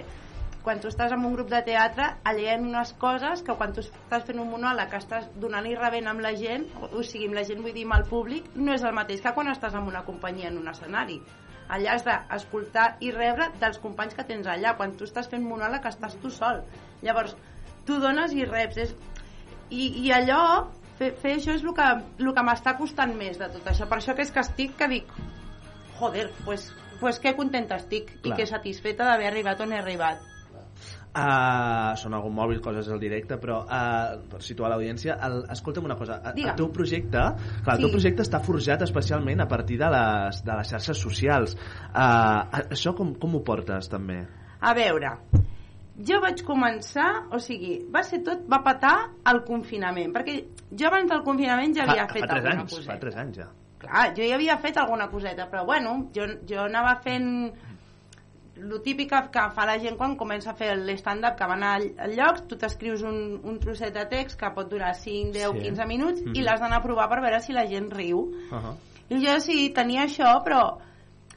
quan 0.66 0.82
tu 0.82 0.90
estàs 0.90 1.14
en 1.14 1.22
un 1.28 1.36
grup 1.36 1.52
de 1.54 1.62
teatre, 1.62 2.08
allà 2.26 2.42
hi 2.42 2.48
ha 2.50 2.58
unes 2.58 2.92
coses 3.02 3.44
que 3.46 3.54
quan 3.58 3.74
tu 3.74 3.84
estàs 3.86 4.24
fent 4.26 4.42
un 4.42 4.50
monòleg, 4.50 4.90
que 4.90 4.98
estàs 4.98 5.28
donant 5.42 5.68
i 5.70 5.76
rebent 5.78 6.10
amb 6.10 6.24
la 6.26 6.32
gent, 6.40 6.66
o, 6.82 6.90
o 6.90 7.04
sigui, 7.06 7.28
amb 7.30 7.38
la 7.38 7.44
gent, 7.46 7.62
vull 7.62 7.76
dir, 7.76 7.86
amb 7.86 8.00
el 8.00 8.06
públic, 8.10 8.48
no 8.58 8.74
és 8.74 8.86
el 8.86 8.96
mateix 8.98 9.22
que 9.22 9.34
quan 9.38 9.52
estàs 9.54 9.78
en 9.78 9.86
una 9.86 10.02
companyia 10.08 10.50
en 10.50 10.58
un 10.58 10.72
escenari. 10.72 11.20
Allà 11.76 11.96
has 11.96 12.06
d'escoltar 12.06 12.88
i 13.06 13.12
rebre 13.14 13.52
dels 13.62 13.78
companys 13.82 14.18
que 14.18 14.26
tens 14.26 14.50
allà. 14.50 14.76
Quan 14.78 14.94
tu 14.98 15.06
estàs 15.08 15.30
fent 15.30 15.46
monòleg, 15.46 15.86
estàs 15.90 16.18
tu 16.22 16.30
sol. 16.34 16.62
Llavors, 17.06 17.34
tu 17.86 17.98
dones 18.02 18.34
i 18.34 18.46
reps. 18.50 18.82
És... 18.84 18.94
I, 19.70 19.88
I 20.06 20.12
allò, 20.14 20.42
fer, 21.00 21.14
fer 21.22 21.38
això 21.40 21.56
és 21.58 21.66
el 21.66 21.74
que, 21.78 21.90
el 22.22 22.34
que 22.38 22.46
m'està 22.46 22.76
costant 22.78 23.16
més 23.18 23.42
de 23.42 23.50
tot 23.54 23.72
això. 23.72 23.90
Per 23.90 23.98
això 23.98 24.18
que 24.18 24.26
és 24.26 24.34
que 24.34 24.46
estic, 24.46 24.78
que 24.78 24.90
dic, 24.92 25.10
joder, 25.98 26.30
pues, 26.46 26.70
pues 27.02 27.22
que 27.22 27.34
contenta 27.38 27.82
estic 27.82 28.14
Clar. 28.14 28.34
i 28.34 28.38
que 28.38 28.50
satisfeta 28.50 29.10
d'haver 29.10 29.32
arribat 29.32 29.66
on 29.66 29.74
he 29.74 29.82
arribat. 29.82 30.35
Uh, 31.16 31.94
sona 31.96 32.18
algun 32.20 32.34
mòbil, 32.36 32.58
coses 32.60 32.90
al 32.92 33.00
directe, 33.00 33.38
però 33.40 33.62
uh, 33.64 34.18
per 34.28 34.42
situar 34.44 34.68
l'audiència, 34.74 35.16
escolta'm 35.54 35.86
una 35.88 35.96
cosa, 35.96 36.18
el, 36.20 36.34
el 36.34 36.36
Digue'm. 36.42 36.58
teu 36.60 36.68
projecte, 36.76 37.22
clar, 37.64 37.76
el 37.78 37.86
teu 37.86 37.88
Sí. 37.88 37.94
projecte 37.96 38.26
està 38.26 38.42
forjat 38.44 38.82
especialment 38.84 39.40
a 39.40 39.48
partir 39.48 39.78
de 39.80 39.88
les, 39.94 40.42
de 40.44 40.58
les 40.60 40.74
xarxes 40.74 41.00
socials. 41.00 41.56
Uh, 41.94 42.68
això 42.76 42.92
com, 42.98 43.14
com 43.16 43.38
ho 43.40 43.44
portes, 43.48 43.88
també? 43.88 44.26
A 44.60 44.74
veure, 44.76 45.14
jo 46.04 46.20
vaig 46.20 46.44
començar, 46.44 47.08
o 47.32 47.40
sigui, 47.40 47.78
va 47.96 48.04
ser 48.04 48.20
tot, 48.26 48.44
va 48.52 48.60
patar 48.66 48.96
el 49.32 49.40
confinament, 49.48 50.12
perquè 50.12 50.42
jo 50.76 50.90
abans 50.90 51.08
del 51.14 51.24
confinament 51.24 51.78
ja 51.78 51.86
havia 51.88 52.10
fa, 52.10 52.18
fet 52.18 52.28
fa 52.28 52.36
alguna 52.42 52.58
anys, 52.66 52.74
coseta. 52.76 52.92
fa 52.92 53.00
tres 53.06 53.16
anys 53.24 53.40
ja. 53.40 53.48
Clar, 53.80 54.10
jo 54.18 54.28
ja 54.28 54.36
havia 54.36 54.58
fet 54.60 54.78
alguna 54.84 55.08
coseta, 55.12 55.48
però 55.52 55.64
bueno, 55.68 56.10
jo, 56.16 56.28
jo 56.50 56.60
anava 56.68 56.98
fent 57.04 57.32
lo 58.58 58.80
típic 58.82 59.10
que, 59.12 59.20
que 59.32 59.42
fa 59.54 59.66
la 59.68 59.78
gent 59.80 59.98
quan 60.00 60.16
comença 60.16 60.52
a 60.52 60.56
fer 60.56 60.72
l'stand-up, 60.78 61.36
que 61.38 61.48
van 61.48 61.64
a, 61.64 61.74
a 61.76 62.08
llocs, 62.08 62.46
tu 62.48 62.56
t'escrius 62.58 63.04
un, 63.04 63.40
un 63.44 63.60
trosset 63.60 63.94
de 63.94 64.06
text 64.08 64.40
que 64.40 64.50
pot 64.56 64.70
durar 64.72 64.94
5, 64.96 65.32
10, 65.34 65.52
Sí. 65.52 65.60
15 65.68 65.86
minuts 65.86 66.22
Mhm. 66.22 66.36
i 66.36 66.42
l'has 66.42 66.60
d'anar 66.62 66.78
a 66.80 66.84
provar 66.84 67.10
per 67.10 67.22
veure 67.22 67.40
si 67.42 67.54
la 67.54 67.66
gent 67.68 67.92
riu. 67.94 68.20
Uh 68.20 68.58
-huh. 68.58 68.76
I 69.10 69.26
jo 69.26 69.40
sí, 69.40 69.70
tenia 69.76 70.04
això, 70.06 70.42
però, 70.44 70.78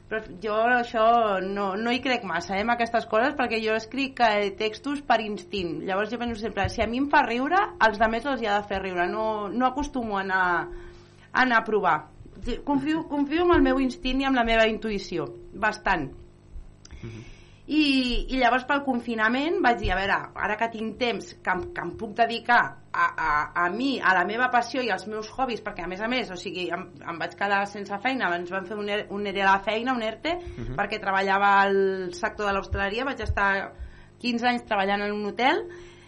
però 0.09 0.23
jo 0.41 0.53
això 0.79 1.39
no, 1.43 1.75
no 1.75 1.91
hi 1.91 1.99
crec 2.01 2.23
massa, 2.23 2.55
eh, 2.57 2.61
en 2.61 2.69
aquestes 2.69 3.05
coses, 3.05 3.35
perquè 3.35 3.59
jo 3.63 3.75
escric 3.75 4.19
eh, 4.21 4.51
textos 4.57 5.01
per 5.01 5.19
instint. 5.21 5.83
Llavors 5.83 6.09
jo 6.09 6.17
penso 6.17 6.39
sempre, 6.41 6.69
si 6.69 6.81
a 6.81 6.87
mi 6.87 6.97
em 6.97 7.09
fa 7.09 7.21
riure, 7.21 7.57
als 7.79 7.99
altres 8.01 8.25
els 8.25 8.41
hi 8.41 8.47
ha 8.47 8.61
de 8.61 8.67
fer 8.67 8.81
riure. 8.81 9.07
No, 9.07 9.49
no 9.49 9.65
acostumo 9.67 10.17
a 10.17 10.21
anar, 10.21 10.67
a 11.33 11.41
anar 11.41 11.57
a 11.57 11.63
provar. 11.63 12.07
Confio, 12.63 13.03
confio 13.07 13.43
en 13.43 13.51
el 13.51 13.61
meu 13.61 13.79
instint 13.79 14.21
i 14.21 14.23
en 14.23 14.33
la 14.33 14.45
meva 14.45 14.65
intuïció, 14.65 15.25
bastant. 15.53 16.09
I, 17.69 17.81
i 18.33 18.37
llavors 18.41 18.63
pel 18.65 18.79
confinament 18.81 19.59
vaig 19.61 19.77
dir, 19.77 19.91
a 19.93 19.97
veure, 19.99 20.15
ara 20.41 20.55
que 20.57 20.67
tinc 20.73 20.95
temps 20.97 21.35
que, 21.45 21.53
que 21.75 21.83
em 21.83 21.91
puc 21.99 22.15
dedicar 22.17 22.61
a, 22.91 23.03
a, 23.05 23.27
a 23.65 23.67
mi, 23.69 23.99
a 24.01 24.15
la 24.17 24.23
meva 24.25 24.47
passió 24.49 24.81
i 24.81 24.89
als 24.89 25.05
meus 25.07 25.29
hobbies, 25.35 25.61
perquè 25.61 25.83
a 25.85 25.89
més 25.91 26.01
a 26.01 26.07
més, 26.09 26.31
o 26.33 26.37
sigui, 26.39 26.65
em, 26.73 26.87
em 27.05 27.19
vaig 27.21 27.35
quedar 27.37 27.59
sense 27.69 27.99
feina, 28.01 28.31
ens 28.39 28.49
van 28.49 28.65
fer 28.65 28.75
un, 28.81 28.89
ER- 28.89 29.05
un 29.13 29.27
ERE 29.29 29.43
a 29.45 29.51
la 29.51 29.59
feina, 29.67 29.93
un 29.93 30.01
ERTE, 30.01 30.33
Mhm. 30.39 30.73
perquè 30.79 30.97
treballava 30.99 31.51
al 31.61 32.09
sector 32.17 32.47
de 32.49 32.55
l'hostaleria, 32.57 33.05
vaig 33.05 33.21
estar 33.21 33.51
15 34.19 34.47
anys 34.49 34.65
treballant 34.65 35.05
en 35.05 35.13
un 35.13 35.27
hotel 35.29 35.61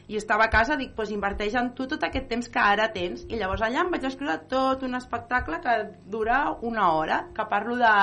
i 0.08 0.18
estava 0.18 0.46
a 0.46 0.50
casa, 0.50 0.76
dic, 0.76 0.96
pues 0.98 1.12
inverteix 1.14 1.54
en 1.56 1.76
tu 1.78 1.86
tot 1.88 2.02
aquest 2.04 2.26
temps 2.28 2.50
que 2.50 2.60
ara 2.60 2.90
tens. 2.92 3.22
I 3.30 3.38
llavors 3.38 3.62
allà 3.62 3.86
em 3.86 3.92
vaig 3.94 4.04
escriure 4.10 4.40
tot 4.50 4.82
un 4.84 4.96
espectacle 4.98 5.62
que 5.62 5.78
dura 6.10 6.48
una 6.64 6.90
hora, 6.98 7.28
que 7.38 7.46
parlo 7.46 7.78
de, 7.78 7.94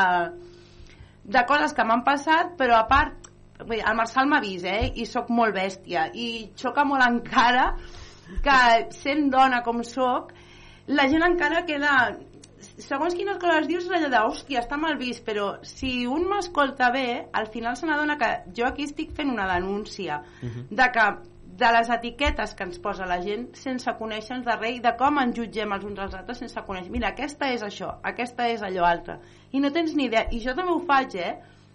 de 1.29 1.45
coses 1.49 1.75
que 1.77 1.85
m'han 1.85 2.05
passat, 2.07 2.55
però 2.61 2.79
a 2.79 2.87
part, 2.89 3.29
vull 3.61 3.77
dir, 3.77 3.85
el 3.85 3.97
Marçal 3.99 4.29
m'ha 4.31 4.41
vist, 4.45 4.65
eh? 4.69 4.93
I 4.97 5.05
sóc 5.09 5.29
molt 5.35 5.57
bèstia. 5.57 6.09
I 6.15 6.49
xoca 6.57 6.87
molt 6.89 7.05
encara 7.05 7.69
que, 8.45 8.59
sent 8.97 9.29
dona 9.35 9.61
com 9.67 9.85
sóc, 9.85 10.33
la 10.89 11.09
gent 11.13 11.27
encara 11.27 11.67
queda... 11.69 11.95
Segons 12.59 13.15
quines 13.15 13.39
coses 13.39 13.67
dius, 13.71 13.85
és 13.87 13.93
allò 13.95 14.09
de, 14.11 14.21
hòstia, 14.27 14.61
està 14.65 14.77
mal 14.79 14.97
vist, 14.99 15.23
però 15.27 15.49
si 15.67 16.07
un 16.11 16.25
m'escolta 16.31 16.89
bé, 16.95 17.09
al 17.35 17.47
final 17.55 17.77
se 17.79 17.87
n'adona 17.87 18.17
que 18.19 18.31
jo 18.55 18.67
aquí 18.67 18.87
estic 18.87 19.13
fent 19.15 19.31
una 19.31 19.47
denúncia 19.51 20.21
de 20.43 20.89
que 20.95 21.05
de 21.59 21.69
les 21.75 21.89
etiquetes 21.91 22.53
que 22.55 22.63
ens 22.69 22.79
posa 22.79 23.07
la 23.11 23.19
gent 23.23 23.49
sense 23.59 23.93
conèixer-nos 23.99 24.47
de 24.47 24.55
res 24.61 24.77
i 24.77 24.83
de 24.85 24.93
com 25.01 25.19
ens 25.19 25.35
jutgem 25.35 25.73
els 25.75 25.87
uns 25.89 26.03
als 26.05 26.15
altres 26.15 26.39
sense 26.45 26.63
conèixer. 26.67 26.93
Mira, 26.95 27.11
aquesta 27.11 27.49
és 27.51 27.65
això, 27.67 27.89
aquesta 28.11 28.47
és 28.53 28.63
allò 28.63 28.85
altre. 28.87 29.19
I 29.51 29.63
no 29.65 29.73
tens 29.75 29.97
ni 29.99 30.07
idea. 30.07 30.29
I 30.31 30.39
jo 30.45 30.55
també 30.55 30.75
ho 30.77 30.85
faig, 30.87 31.17
eh? 31.19 31.33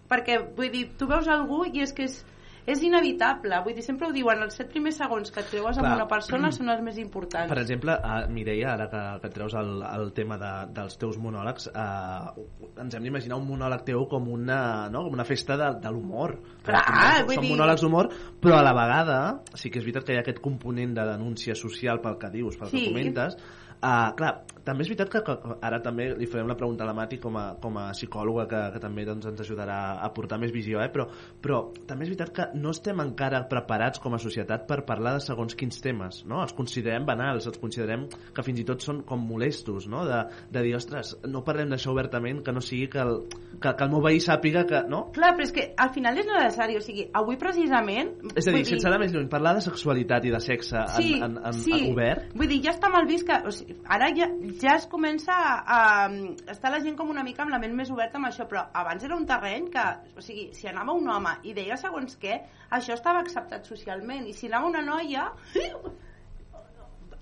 Perquè, 0.07 0.39
vull 0.55 0.71
dir, 0.71 0.85
tu 0.99 1.09
veus 1.09 1.27
algú 1.27 1.65
i 1.67 1.83
és 1.83 1.91
que 1.95 2.07
és, 2.07 2.21
és 2.65 2.79
inevitable, 2.85 3.57
vull 3.65 3.73
dir, 3.75 3.83
sempre 3.83 4.07
ho 4.07 4.13
diuen, 4.15 4.39
els 4.45 4.55
set 4.55 4.69
primers 4.71 4.95
segons 5.01 5.31
que 5.33 5.41
et 5.43 5.49
creues 5.51 5.77
amb 5.77 5.85
Clar. 5.87 5.95
una 5.97 6.07
persona 6.07 6.51
són 6.55 6.69
els 6.71 6.81
més 6.85 6.97
importants. 7.01 7.49
Per 7.51 7.57
exemple, 7.59 7.95
uh, 7.99 8.27
Mireia, 8.31 8.73
ara 8.77 8.87
que, 8.91 9.01
que 9.23 9.31
treus 9.35 9.55
el, 9.59 9.73
el 9.83 10.13
tema 10.15 10.37
de, 10.39 10.51
dels 10.77 10.95
teus 11.01 11.17
monòlegs, 11.19 11.67
uh, 11.73 12.31
ens 12.79 12.95
hem 12.95 13.03
d'imaginar 13.03 13.37
un 13.41 13.47
monòleg 13.49 13.83
teu 13.89 14.05
com 14.11 14.29
una, 14.31 14.61
no? 14.93 15.03
com 15.07 15.17
una 15.19 15.25
festa 15.27 15.57
de, 15.59 15.71
de 15.83 15.91
l'humor. 15.91 16.37
Clar, 16.63 16.83
Són 17.27 17.33
dir- 17.43 17.51
monòlegs 17.51 17.83
d'humor, 17.83 18.11
però 18.39 18.61
a 18.61 18.63
la 18.63 18.73
vegada 18.77 19.19
sí 19.59 19.69
que 19.69 19.81
és 19.81 19.85
veritat 19.85 20.07
que 20.07 20.15
hi 20.15 20.21
ha 20.21 20.23
aquest 20.23 20.39
component 20.43 20.95
de 20.95 21.05
denúncia 21.11 21.55
social 21.59 21.99
pel 22.03 22.15
que 22.21 22.31
dius, 22.31 22.55
pel 22.57 22.71
Sí. 22.71 22.79
que 22.85 22.93
comentes. 22.93 23.35
Uh, 23.83 24.13
clar, 24.15 24.37
també 24.63 24.85
és 24.85 24.91
veritat 24.91 25.11
que, 25.11 25.21
que 25.25 25.55
ara 25.65 25.79
també 25.83 26.09
li 26.17 26.27
farem 26.29 26.49
la 26.49 26.57
pregunta 26.59 26.85
a 26.85 26.87
la 26.87 26.95
Mati 26.95 27.19
com 27.21 27.37
a, 27.39 27.45
com 27.61 27.77
a 27.81 27.89
psicòloga 27.95 28.45
que, 28.49 28.61
que 28.75 28.81
també 28.83 29.05
doncs, 29.07 29.27
ens 29.29 29.43
ajudarà 29.43 29.79
a 30.03 30.09
portar 30.15 30.39
més 30.41 30.53
visió, 30.55 30.81
eh? 30.83 30.89
però, 30.93 31.07
però 31.43 31.59
també 31.87 32.07
és 32.07 32.13
veritat 32.13 32.33
que 32.35 32.47
no 32.59 32.73
estem 32.73 33.01
encara 33.03 33.43
preparats 33.51 34.01
com 34.03 34.15
a 34.15 34.21
societat 34.21 34.67
per 34.69 34.81
parlar 34.87 35.17
de 35.17 35.23
segons 35.25 35.57
quins 35.59 35.81
temes, 35.83 36.23
no? 36.29 36.41
Els 36.43 36.55
considerem 36.55 37.05
banals, 37.07 37.47
els 37.49 37.59
considerem 37.61 38.07
que 38.35 38.45
fins 38.45 38.63
i 38.63 38.67
tot 38.67 38.83
són 38.85 39.03
com 39.07 39.23
molestos, 39.27 39.87
no? 39.91 40.05
De, 40.07 40.21
de 40.53 40.65
dir, 40.65 40.75
ostres, 40.77 41.15
no 41.27 41.43
parlem 41.45 41.73
d'això 41.73 41.91
obertament, 41.93 42.43
que 42.45 42.55
no 42.55 42.63
sigui 42.63 42.89
que 42.93 43.03
el, 43.03 43.15
que, 43.59 43.71
que 43.71 43.87
el 43.87 43.91
meu 43.91 44.03
veí 44.05 44.21
sàpiga 44.23 44.65
que... 44.69 44.83
No? 44.91 45.05
Clar, 45.15 45.33
però 45.37 45.47
és 45.47 45.53
que 45.55 45.67
al 45.79 45.91
final 45.95 46.19
és 46.19 46.29
necessari, 46.29 46.77
o 46.79 46.83
sigui, 46.83 47.07
avui 47.19 47.39
precisament... 47.41 48.13
És 48.33 48.47
a 48.47 48.55
dir, 48.55 48.63
sense 48.69 48.87
anar 48.89 49.01
més 49.03 49.13
lluny, 49.15 49.27
parlar 49.31 49.55
de 49.57 49.65
sexualitat 49.65 50.27
i 50.27 50.33
de 50.33 50.41
sexe 50.43 50.79
en, 50.79 50.95
sí, 50.95 51.13
en, 51.19 51.37
en, 51.39 51.59
sí. 51.59 51.75
en 51.75 51.91
obert, 51.91 52.31
Vull 52.33 52.49
dir, 52.49 52.59
ja 52.65 52.73
està 52.73 52.89
mal 52.91 53.07
vist 53.09 53.27
que... 53.27 53.37
O 53.47 53.53
sigui, 53.53 53.75
ara 53.95 54.09
ja, 54.15 54.29
ja 54.61 54.75
es 54.77 54.85
comença 54.91 55.33
a, 55.33 55.77
a 56.07 56.51
estar 56.51 56.71
la 56.73 56.81
gent 56.83 56.97
com 56.99 57.09
una 57.13 57.23
mica 57.23 57.43
amb 57.43 57.53
la 57.53 57.59
ment 57.61 57.75
més 57.77 57.91
oberta 57.93 58.19
amb 58.19 58.29
això, 58.29 58.47
però 58.49 58.65
abans 58.81 59.03
era 59.03 59.15
un 59.15 59.25
terreny 59.29 59.69
que, 59.73 59.85
o 60.17 60.23
sigui, 60.25 60.49
si 60.57 60.67
anava 60.69 60.95
un 60.97 61.09
home 61.09 61.37
i 61.47 61.55
deia 61.57 61.77
segons 61.79 62.17
què, 62.21 62.39
això 62.77 62.97
estava 62.97 63.23
acceptat 63.23 63.69
socialment, 63.69 64.27
i 64.27 64.35
si 64.37 64.51
anava 64.51 64.71
una 64.73 64.85
noia... 64.85 65.29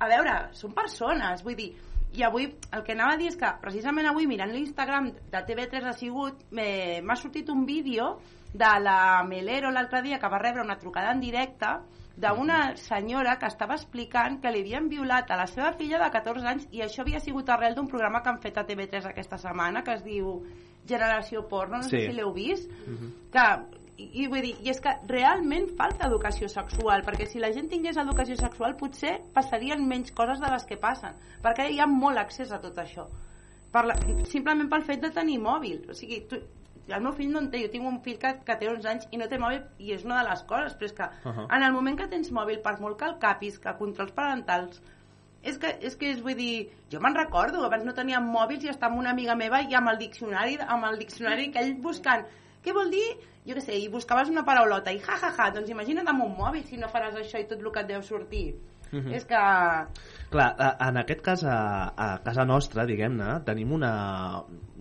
A 0.01 0.07
veure, 0.09 0.31
són 0.57 0.71
persones, 0.73 1.43
vull 1.45 1.53
dir, 1.53 1.67
i 2.17 2.23
avui 2.25 2.47
el 2.73 2.83
que 2.83 2.95
anava 2.95 3.13
a 3.13 3.19
dir 3.19 3.29
és 3.29 3.38
que 3.39 3.50
precisament 3.61 4.09
avui 4.09 4.25
mirant 4.27 4.51
l'Instagram 4.51 5.11
de 5.31 5.41
TV3 5.47 5.88
ha 5.88 5.93
sigut 5.95 6.41
eh, 6.57 7.00
m'ha 7.05 7.15
sortit 7.15 7.50
un 7.53 7.63
vídeo 7.65 8.15
de 8.51 8.71
la 8.83 9.23
Melero 9.23 9.71
l'altre 9.71 10.01
dia 10.03 10.19
que 10.19 10.31
va 10.31 10.41
rebre 10.41 10.65
una 10.65 10.79
trucada 10.81 11.13
en 11.13 11.21
directe 11.23 11.69
d'una 12.21 12.75
senyora 12.77 13.37
que 13.41 13.47
estava 13.49 13.75
explicant 13.79 14.39
que 14.41 14.51
li 14.53 14.61
havien 14.61 14.87
violat 14.91 15.31
a 15.31 15.37
la 15.39 15.47
seva 15.49 15.71
filla 15.73 15.97
de 16.03 16.09
14 16.13 16.47
anys 16.47 16.67
i 16.71 16.81
això 16.85 17.01
havia 17.01 17.19
sigut 17.19 17.49
arrel 17.49 17.73
d'un 17.75 17.87
programa 17.89 18.21
que 18.21 18.29
han 18.29 18.41
fet 18.43 18.57
a 18.61 18.65
TV3 18.67 19.07
aquesta 19.09 19.37
setmana 19.41 19.81
que 19.83 19.93
es 19.97 20.03
diu 20.05 20.43
Generació 20.87 21.47
Porno, 21.47 21.77
no 21.77 21.83
Sí. 21.83 21.89
sé 21.89 22.07
si 22.07 22.13
l'heu 22.17 22.31
vist 22.33 22.69
que 23.31 23.45
i, 23.97 24.23
i 24.23 24.27
vull 24.27 24.41
dir, 24.41 24.55
i 24.63 24.69
és 24.71 24.79
que 24.81 24.93
realment 25.07 25.67
falta 25.77 26.07
educació 26.07 26.47
sexual, 26.49 27.03
perquè 27.05 27.27
si 27.27 27.39
la 27.39 27.51
gent 27.53 27.67
tingués 27.69 27.97
educació 27.97 28.35
sexual 28.39 28.75
potser 28.79 29.19
passarien 29.34 29.84
menys 29.88 30.12
coses 30.12 30.39
de 30.39 30.49
les 30.49 30.65
que 30.65 30.77
passen, 30.77 31.13
perquè 31.43 31.67
hi 31.69 31.79
ha 31.79 31.86
molt 31.88 32.17
accés 32.17 32.51
a 32.51 32.60
tot 32.60 32.77
això. 32.81 33.05
Per 33.71 33.86
la, 33.86 33.95
simplement 34.25 34.67
pel 34.69 34.81
fet 34.84 35.01
de 35.01 35.12
tenir 35.12 35.38
mòbil. 35.39 35.86
O 35.89 35.93
sigui, 35.93 36.21
tu, 36.27 36.39
el 36.88 37.04
meu 37.04 37.13
fill 37.17 37.30
no 37.32 37.41
en 37.44 37.50
té, 37.52 37.62
jo 37.65 37.72
tinc 37.74 37.88
un 37.88 38.00
fill 38.06 38.17
que, 38.22 38.32
que 38.46 38.56
té 38.60 38.70
11 38.70 38.89
anys 38.94 39.06
i 39.12 39.20
no 39.22 39.28
té 39.32 39.38
mòbil 39.41 39.62
i 39.80 39.94
és 39.96 40.06
una 40.08 40.22
de 40.22 40.30
les 40.30 40.41
coses, 40.50 40.74
però 40.80 40.89
és 40.89 40.96
que 40.98 41.08
Ahà. 41.32 41.46
en 41.58 41.67
el 41.67 41.76
moment 41.76 41.98
que 42.00 42.10
tens 42.12 42.32
mòbil, 42.34 42.62
per 42.65 42.80
molt 42.82 42.98
que 43.00 43.08
el 43.10 43.17
capis, 43.22 43.60
que 43.62 43.76
controls 43.80 44.15
parentals, 44.17 44.82
és 45.41 45.58
que, 45.58 45.72
és 45.82 45.96
que 45.98 46.12
és, 46.13 46.22
vull 46.22 46.38
dir, 46.38 46.70
jo 46.91 47.02
me'n 47.02 47.17
recordo, 47.17 47.63
abans 47.65 47.86
no 47.86 47.96
teníem 47.98 48.28
mòbils 48.34 48.65
i 48.65 48.74
estava 48.74 48.94
amb 48.94 49.02
una 49.02 49.13
amiga 49.15 49.36
meva 49.36 49.62
i 49.62 49.78
amb 49.78 49.94
el 49.94 50.02
diccionari, 50.02 50.58
amb 50.62 50.89
el 50.89 51.00
diccionari 51.02 51.50
que 51.54 51.63
ell 51.63 51.78
buscant, 51.82 52.28
què 52.62 52.74
vol 52.78 52.91
dir? 52.94 53.06
Jo 53.48 53.56
què 53.58 53.63
sé, 53.65 53.78
i 53.82 53.88
buscaves 53.89 54.30
una 54.30 54.44
paraulota 54.46 54.94
i 54.94 55.00
ja, 55.02 55.15
ja, 55.17 55.32
ja, 55.38 55.48
doncs 55.54 55.72
imagina't 55.74 56.12
amb 56.12 56.28
un 56.28 56.36
mòbil 56.38 56.65
si 56.67 56.78
no 56.78 56.91
faràs 56.94 57.17
això 57.17 57.41
i 57.41 57.48
tot 57.50 57.63
el 57.63 57.72
que 57.74 57.82
et 57.82 57.89
deu 57.89 58.04
sortir. 58.06 58.46
Mhm. 58.91 59.13
És 59.15 59.26
que... 59.26 59.41
Clar, 60.32 60.50
en 60.88 61.00
aquest 61.02 61.24
cas, 61.26 61.44
a, 61.48 61.58
a 61.96 62.08
casa 62.26 62.46
nostra, 62.46 62.86
diguem-ne, 62.86 63.39
tenim 63.48 63.72
una, 63.74 63.91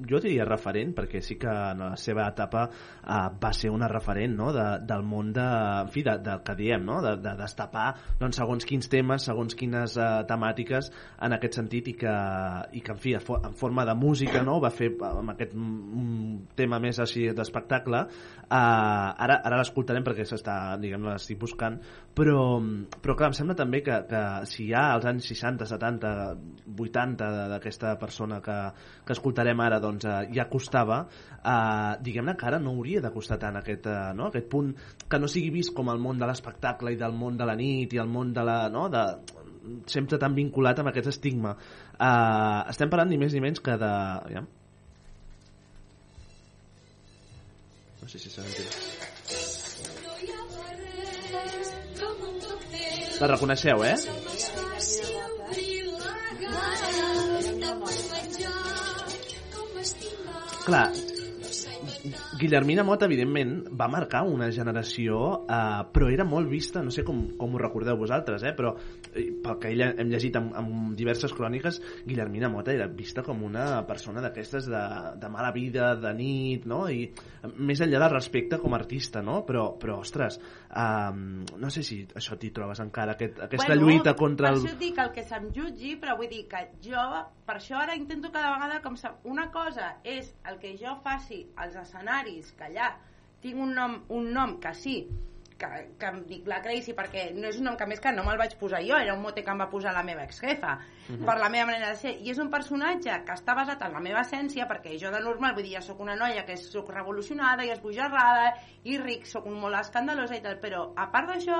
jo 0.08 0.20
diria 0.22 0.44
referent, 0.48 0.92
perquè 0.96 1.20
sí 1.24 1.36
que 1.40 1.50
en 1.50 1.82
la 1.82 1.96
seva 2.00 2.26
etapa 2.30 2.66
uh, 2.70 3.28
va 3.42 3.50
ser 3.56 3.70
una 3.74 3.88
referent 3.90 4.36
no? 4.38 4.50
de, 4.54 4.64
del 4.86 5.02
món 5.06 5.32
de, 5.36 5.44
en 5.84 5.90
fi, 5.92 6.02
de, 6.06 6.16
del 6.24 6.42
que 6.46 6.54
diem, 6.58 6.84
no? 6.86 7.00
de, 7.04 7.16
de 7.20 7.34
destapar 7.40 7.88
doncs, 8.20 8.38
segons 8.40 8.66
quins 8.68 8.88
temes, 8.92 9.26
segons 9.28 9.56
quines 9.58 9.96
uh, 9.98 10.22
temàtiques 10.28 10.90
en 11.20 11.36
aquest 11.36 11.58
sentit 11.60 11.90
i 11.92 11.96
que, 12.00 12.14
i 12.78 12.82
que 12.86 12.94
en 12.94 13.00
fi, 13.02 13.16
en 13.18 13.56
forma 13.58 13.84
de 13.88 13.94
música 13.98 14.42
no? 14.46 14.58
va 14.62 14.70
fer 14.74 14.92
amb 15.10 15.34
aquest 15.34 15.54
mm, 15.56 16.54
tema 16.56 16.78
més 16.82 17.00
així 17.02 17.28
d'espectacle 17.36 18.04
uh, 18.06 18.54
ara, 18.54 19.40
ara 19.42 19.58
l'escoltarem 19.60 20.04
perquè 20.06 20.24
s'està, 20.28 20.76
diguem 20.80 21.04
l'estic 21.10 21.40
buscant 21.40 21.80
però, 22.16 22.60
però 23.00 23.14
clar, 23.16 23.30
em 23.30 23.36
sembla 23.38 23.54
també 23.58 23.82
que, 23.86 23.96
que 24.10 24.22
si 24.50 24.66
hi 24.68 24.72
ha 24.76 24.86
als 24.94 25.06
anys 25.08 25.28
60, 25.32 25.66
70, 25.70 26.14
80 26.78 27.30
de- 27.30 27.46
d'aquesta 27.54 27.94
persona 28.00 28.40
que, 28.44 28.56
que 29.06 29.12
escoltarem 29.16 29.60
ara 29.64 29.78
doncs, 29.82 29.89
eh, 29.98 30.28
ja 30.36 30.46
costava, 30.50 31.00
eh, 31.40 31.92
diguem-ne 32.04 32.36
que 32.36 32.46
ara 32.46 32.60
no 32.62 32.74
hauria 32.76 33.00
de 33.02 33.10
costar 33.14 33.38
tant 33.42 33.56
aquest, 33.60 33.86
eh, 33.90 34.12
no? 34.14 34.28
aquest 34.28 34.48
punt 34.52 34.72
que 35.08 35.18
no 35.18 35.28
sigui 35.28 35.50
vist 35.58 35.74
com 35.76 35.90
el 35.92 35.98
món 35.98 36.18
de 36.20 36.28
l'espectacle 36.30 36.92
i 36.94 37.00
del 37.00 37.16
món 37.16 37.36
de 37.40 37.48
la 37.48 37.56
nit 37.58 37.92
i 37.94 38.02
el 38.02 38.08
món 38.08 38.32
de 38.36 38.46
la... 38.46 38.62
No? 38.72 38.88
De, 38.92 39.04
sempre 39.90 40.18
tan 40.18 40.34
vinculat 40.34 40.78
amb 40.80 40.88
aquest 40.90 41.10
estigma. 41.12 41.56
Eh, 41.98 42.60
estem 42.72 42.90
parlant 42.92 43.10
ni 43.10 43.20
més 43.20 43.34
ni 43.34 43.44
menys 43.44 43.60
que 43.64 43.76
de... 43.80 43.92
Ja? 44.36 44.46
No 48.00 48.08
sé 48.08 48.18
si 48.18 48.32
s'ha 48.32 48.42
sentit. 48.46 49.08
La 53.20 53.28
reconeixeu, 53.28 53.82
eh? 53.84 53.96
Clar, 60.64 60.92
Guillermina 62.40 62.84
Mota, 62.86 63.04
evidentment, 63.04 63.66
va 63.76 63.88
marcar 63.92 64.22
una 64.24 64.48
generació, 64.54 65.44
eh, 65.44 65.84
però 65.92 66.08
era 66.08 66.24
molt 66.24 66.48
vista, 66.48 66.80
no 66.82 66.92
sé 66.94 67.04
com, 67.04 67.22
com 67.38 67.54
ho 67.54 67.60
recordeu 67.60 67.98
vosaltres, 68.00 68.44
eh, 68.48 68.54
però 68.56 68.72
eh, 69.12 69.26
pel 69.44 69.58
que 69.60 69.72
ella 69.74 69.90
hem 70.00 70.08
llegit 70.08 70.38
en, 70.40 70.48
en 70.56 70.94
diverses 70.96 71.34
cròniques, 71.36 71.80
Guillermina 72.06 72.48
Mota 72.48 72.72
era 72.72 72.88
vista 72.88 73.24
com 73.26 73.42
una 73.44 73.84
persona 73.88 74.22
d'aquestes 74.24 74.70
de, 74.72 74.84
de 75.20 75.30
mala 75.32 75.52
vida, 75.52 75.92
de 76.00 76.14
nit, 76.16 76.64
no? 76.70 76.86
I 76.88 77.10
més 77.60 77.80
enllà 77.84 78.00
del 78.04 78.14
respecte 78.14 78.60
com 78.60 78.72
a 78.72 78.80
artista, 78.80 79.20
no? 79.24 79.42
Però, 79.48 79.66
però 79.80 79.98
ostres, 80.00 80.40
eh, 80.70 81.12
no 81.12 81.72
sé 81.72 81.84
si 81.84 82.00
això 82.16 82.38
t'hi 82.40 82.52
trobes 82.56 82.80
encara, 82.80 83.18
aquest, 83.18 83.42
aquesta 83.50 83.74
bueno, 83.74 83.90
lluita 83.90 84.16
contra 84.16 84.48
per 84.48 84.56
el... 84.56 84.64
això 84.64 84.74
et 84.74 84.80
dic 84.80 85.02
el 85.04 85.12
que 85.16 85.26
se'm 85.28 85.50
jutgi, 85.56 85.94
però 86.00 86.16
vull 86.16 86.30
dir 86.32 86.46
que 86.48 86.64
jo, 86.88 87.04
per 87.44 87.58
això 87.58 87.80
ara 87.82 87.98
intento 87.98 88.32
cada 88.32 88.54
vegada 88.56 88.80
com 88.84 88.96
una 89.28 89.50
cosa 89.52 89.96
és 90.04 90.32
el 90.48 90.58
que 90.62 90.76
jo 90.80 90.96
faci 91.04 91.42
als 91.56 91.76
escenaris, 91.76 92.29
que 92.56 92.64
allà 92.68 92.92
tinc 93.40 93.56
un 93.58 93.74
nom, 93.74 93.98
un 94.08 94.32
nom 94.32 94.58
que 94.60 94.72
sí, 94.74 94.96
que, 95.60 95.68
que 96.00 96.08
em 96.08 96.22
dic 96.24 96.46
la 96.48 96.62
Crazy 96.64 96.94
perquè 96.96 97.26
no 97.36 97.48
és 97.50 97.58
un 97.60 97.66
nom 97.68 97.74
que 97.76 97.84
més 97.88 98.00
que 98.00 98.12
no 98.16 98.22
me'l 98.24 98.38
vaig 98.40 98.54
posar 98.56 98.80
jo, 98.80 98.96
era 98.96 99.12
un 99.12 99.20
mote 99.20 99.42
que 99.44 99.52
em 99.52 99.58
va 99.60 99.66
posar 99.68 99.92
la 99.92 100.02
meva 100.06 100.22
exjefa, 100.24 100.78
Mhm. 101.10 101.24
per 101.26 101.34
la 101.40 101.48
meva 101.50 101.66
manera 101.66 101.88
de 101.90 101.96
ser, 101.96 102.12
i 102.22 102.30
és 102.30 102.38
un 102.38 102.48
personatge 102.50 103.10
que 103.26 103.32
està 103.34 103.54
basat 103.58 103.82
en 103.82 103.92
la 103.92 104.00
meva 104.00 104.20
essència, 104.22 104.66
perquè 104.68 104.94
jo 105.00 105.10
de 105.10 105.20
normal, 105.20 105.54
vull 105.54 105.64
dir, 105.66 105.74
ja 105.74 105.80
sóc 105.82 106.00
una 106.00 106.14
noia 106.16 106.44
que 106.46 106.56
sóc 106.56 106.88
revolucionada 106.94 107.64
i 107.64 107.70
esbojarrada, 107.74 108.54
i 108.84 108.96
ric, 108.98 109.26
sóc 109.26 109.46
un 109.46 109.58
molt 109.60 109.74
escandalosa 109.80 110.36
i 110.36 110.40
tal, 110.44 110.60
però 110.62 110.92
a 110.96 111.10
part 111.10 111.28
d'això, 111.28 111.58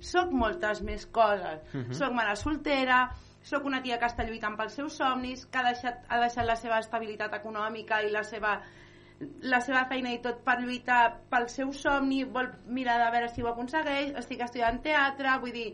sóc 0.00 0.30
moltes 0.32 0.82
més 0.82 1.06
coses. 1.06 1.62
Mhm. 1.72 1.92
Soc 1.92 2.12
mare 2.12 2.34
soltera, 2.36 3.08
sóc 3.42 3.64
una 3.64 3.80
tia 3.80 3.98
que 3.98 4.06
està 4.06 4.26
lluitant 4.26 4.56
pels 4.58 4.74
seus 4.74 4.96
somnis, 4.98 5.46
que 5.46 5.58
ha 5.58 5.62
deixat, 5.70 6.04
ha 6.08 6.18
deixat 6.20 6.44
la 6.44 6.56
seva 6.56 6.78
estabilitat 6.80 7.32
econòmica 7.34 8.02
i 8.02 8.10
la 8.10 8.22
seva 8.24 8.60
la 9.52 9.60
seva 9.64 9.84
feina 9.90 10.12
i 10.14 10.20
tot 10.24 10.42
per 10.46 10.58
lluitar 10.60 11.00
pel 11.32 11.48
seu 11.52 11.72
somni, 11.74 12.22
vol 12.36 12.50
mirar 12.78 12.98
de 13.02 13.10
veure 13.14 13.30
si 13.32 13.42
ho 13.42 13.50
aconsegueix, 13.50 14.12
estic 14.22 14.44
estudiant 14.46 14.78
teatre, 14.84 15.38
vull 15.42 15.54
dir, 15.54 15.68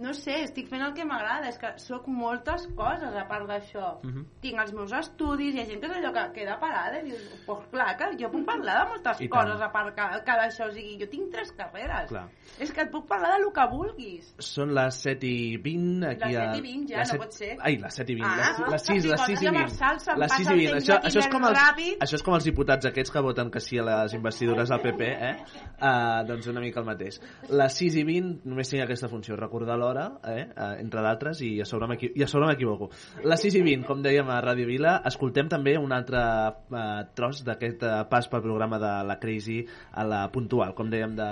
no 0.00 0.12
sé, 0.14 0.42
estic 0.44 0.68
fent 0.70 0.82
el 0.86 0.92
que 0.94 1.04
m'agrada, 1.04 1.48
és 1.48 1.58
que 1.58 1.72
sóc 1.82 2.06
moltes 2.08 2.66
coses 2.78 3.14
a 3.14 3.24
part 3.28 3.46
d'això. 3.48 3.98
Mhm. 4.04 4.24
Tinc 4.40 4.60
els 4.62 4.72
meus 4.72 4.92
estudis, 4.92 5.54
hi 5.54 5.60
ha 5.62 5.66
gent 5.66 5.80
que 5.82 5.86
és 5.90 5.96
allò 5.98 6.12
que 6.14 6.24
queda 6.40 6.58
parada 6.60 7.00
i 7.00 7.10
dius, 7.10 7.24
pues 7.46 7.66
clar, 7.72 7.96
que 7.98 8.10
jo 8.22 8.30
puc 8.30 8.44
parlar 8.46 8.78
de 8.84 8.88
moltes 8.94 9.20
I 9.20 9.28
tant. 9.28 9.34
coses 9.48 9.60
a 9.62 9.70
part 9.72 9.94
que, 9.94 10.08
que 10.24 10.38
d'això, 10.42 10.68
o 10.68 10.72
sigui, 10.72 10.98
jo 11.00 11.08
tinc 11.10 11.30
tres 11.32 11.52
carreres. 11.52 12.08
Clar. 12.08 12.26
És 12.58 12.72
que 12.72 12.82
et 12.82 12.90
puc 12.90 13.06
parlar 13.08 13.34
de 13.36 13.42
lo 13.44 13.52
que 13.52 13.66
vulguis. 13.70 14.34
Són 14.38 14.74
les 14.74 14.94
7 15.02 15.26
i 15.26 15.56
20 15.58 16.06
aquí 16.08 16.32
Les 16.32 16.36
a... 16.38 16.54
7 16.54 16.58
i 16.58 16.62
20 16.62 16.88
ja, 16.92 16.98
les 16.98 17.08
no 17.08 17.12
set- 17.12 17.20
pot 17.22 17.32
ser. 17.32 17.56
Ai, 17.60 17.76
les 17.76 17.94
7 17.94 18.12
i 18.12 18.14
20 18.14 18.28
Ah, 18.28 18.36
les, 18.36 18.70
les 18.72 18.82
6, 18.86 19.02
sí, 19.02 19.08
les 19.08 19.18
quan 19.18 19.26
6 19.26 19.40
i 19.42 19.44
ja 19.44 19.50
20 19.52 19.60
Marçal 19.62 19.94
les 20.18 20.30
passa 20.30 20.36
6 20.36 20.48
i 20.48 20.52
el 20.52 20.58
20 20.58 20.70
temps 20.70 20.88
això, 20.88 20.96
això, 21.08 21.18
és 21.18 21.28
com 21.32 21.44
els, 21.48 21.58
ràpid. 21.58 21.96
això 22.04 22.14
és 22.14 22.22
com 22.22 22.34
els 22.34 22.44
diputats 22.44 22.86
aquests 22.86 23.10
que 23.14 23.20
voten 23.24 23.50
que 23.50 23.60
sí 23.60 23.78
a 23.78 23.82
les 23.88 24.14
investidures 24.14 24.68
del 24.68 24.80
PP 24.80 25.00
eh? 25.08 25.32
Uh, 25.80 26.26
doncs 26.28 26.46
una 26.48 26.60
mica 26.60 26.80
el 26.80 26.86
mateix 26.86 27.20
les 27.48 27.72
6 27.78 27.96
i 27.96 28.04
20 28.04 28.44
només 28.44 28.68
tinc 28.68 28.82
aquesta 28.84 29.08
funció, 29.08 29.36
recordar 29.36 29.76
l'hora 29.78 29.87
d'hora, 29.88 30.04
eh? 30.28 30.44
eh, 30.52 30.68
entre 30.84 31.02
d'altres, 31.02 31.40
i 31.42 31.54
a 31.60 31.66
sobre 31.66 31.88
m'equi- 31.88 32.12
i 32.14 32.22
a 32.22 32.28
sobre 32.28 32.46
m'equivoco. 32.52 32.90
Les 33.24 33.40
6 33.40 33.56
i 33.58 33.62
20, 33.64 33.86
com 33.88 34.02
dèiem 34.04 34.28
a 34.30 34.38
Ràdio 34.44 34.68
Vila, 34.68 34.98
escoltem 35.08 35.48
també 35.48 35.74
un 35.80 35.92
altre 35.96 36.20
eh, 36.20 36.86
tros 37.16 37.40
d'aquest 37.44 37.82
eh, 37.82 37.94
pas 38.12 38.28
pel 38.28 38.44
programa 38.44 38.78
de 38.78 38.92
la 39.08 39.18
Crazy 39.18 39.62
a 39.92 40.04
la 40.04 40.22
puntual, 40.30 40.74
com 40.76 40.90
dèiem, 40.92 41.16
de, 41.18 41.28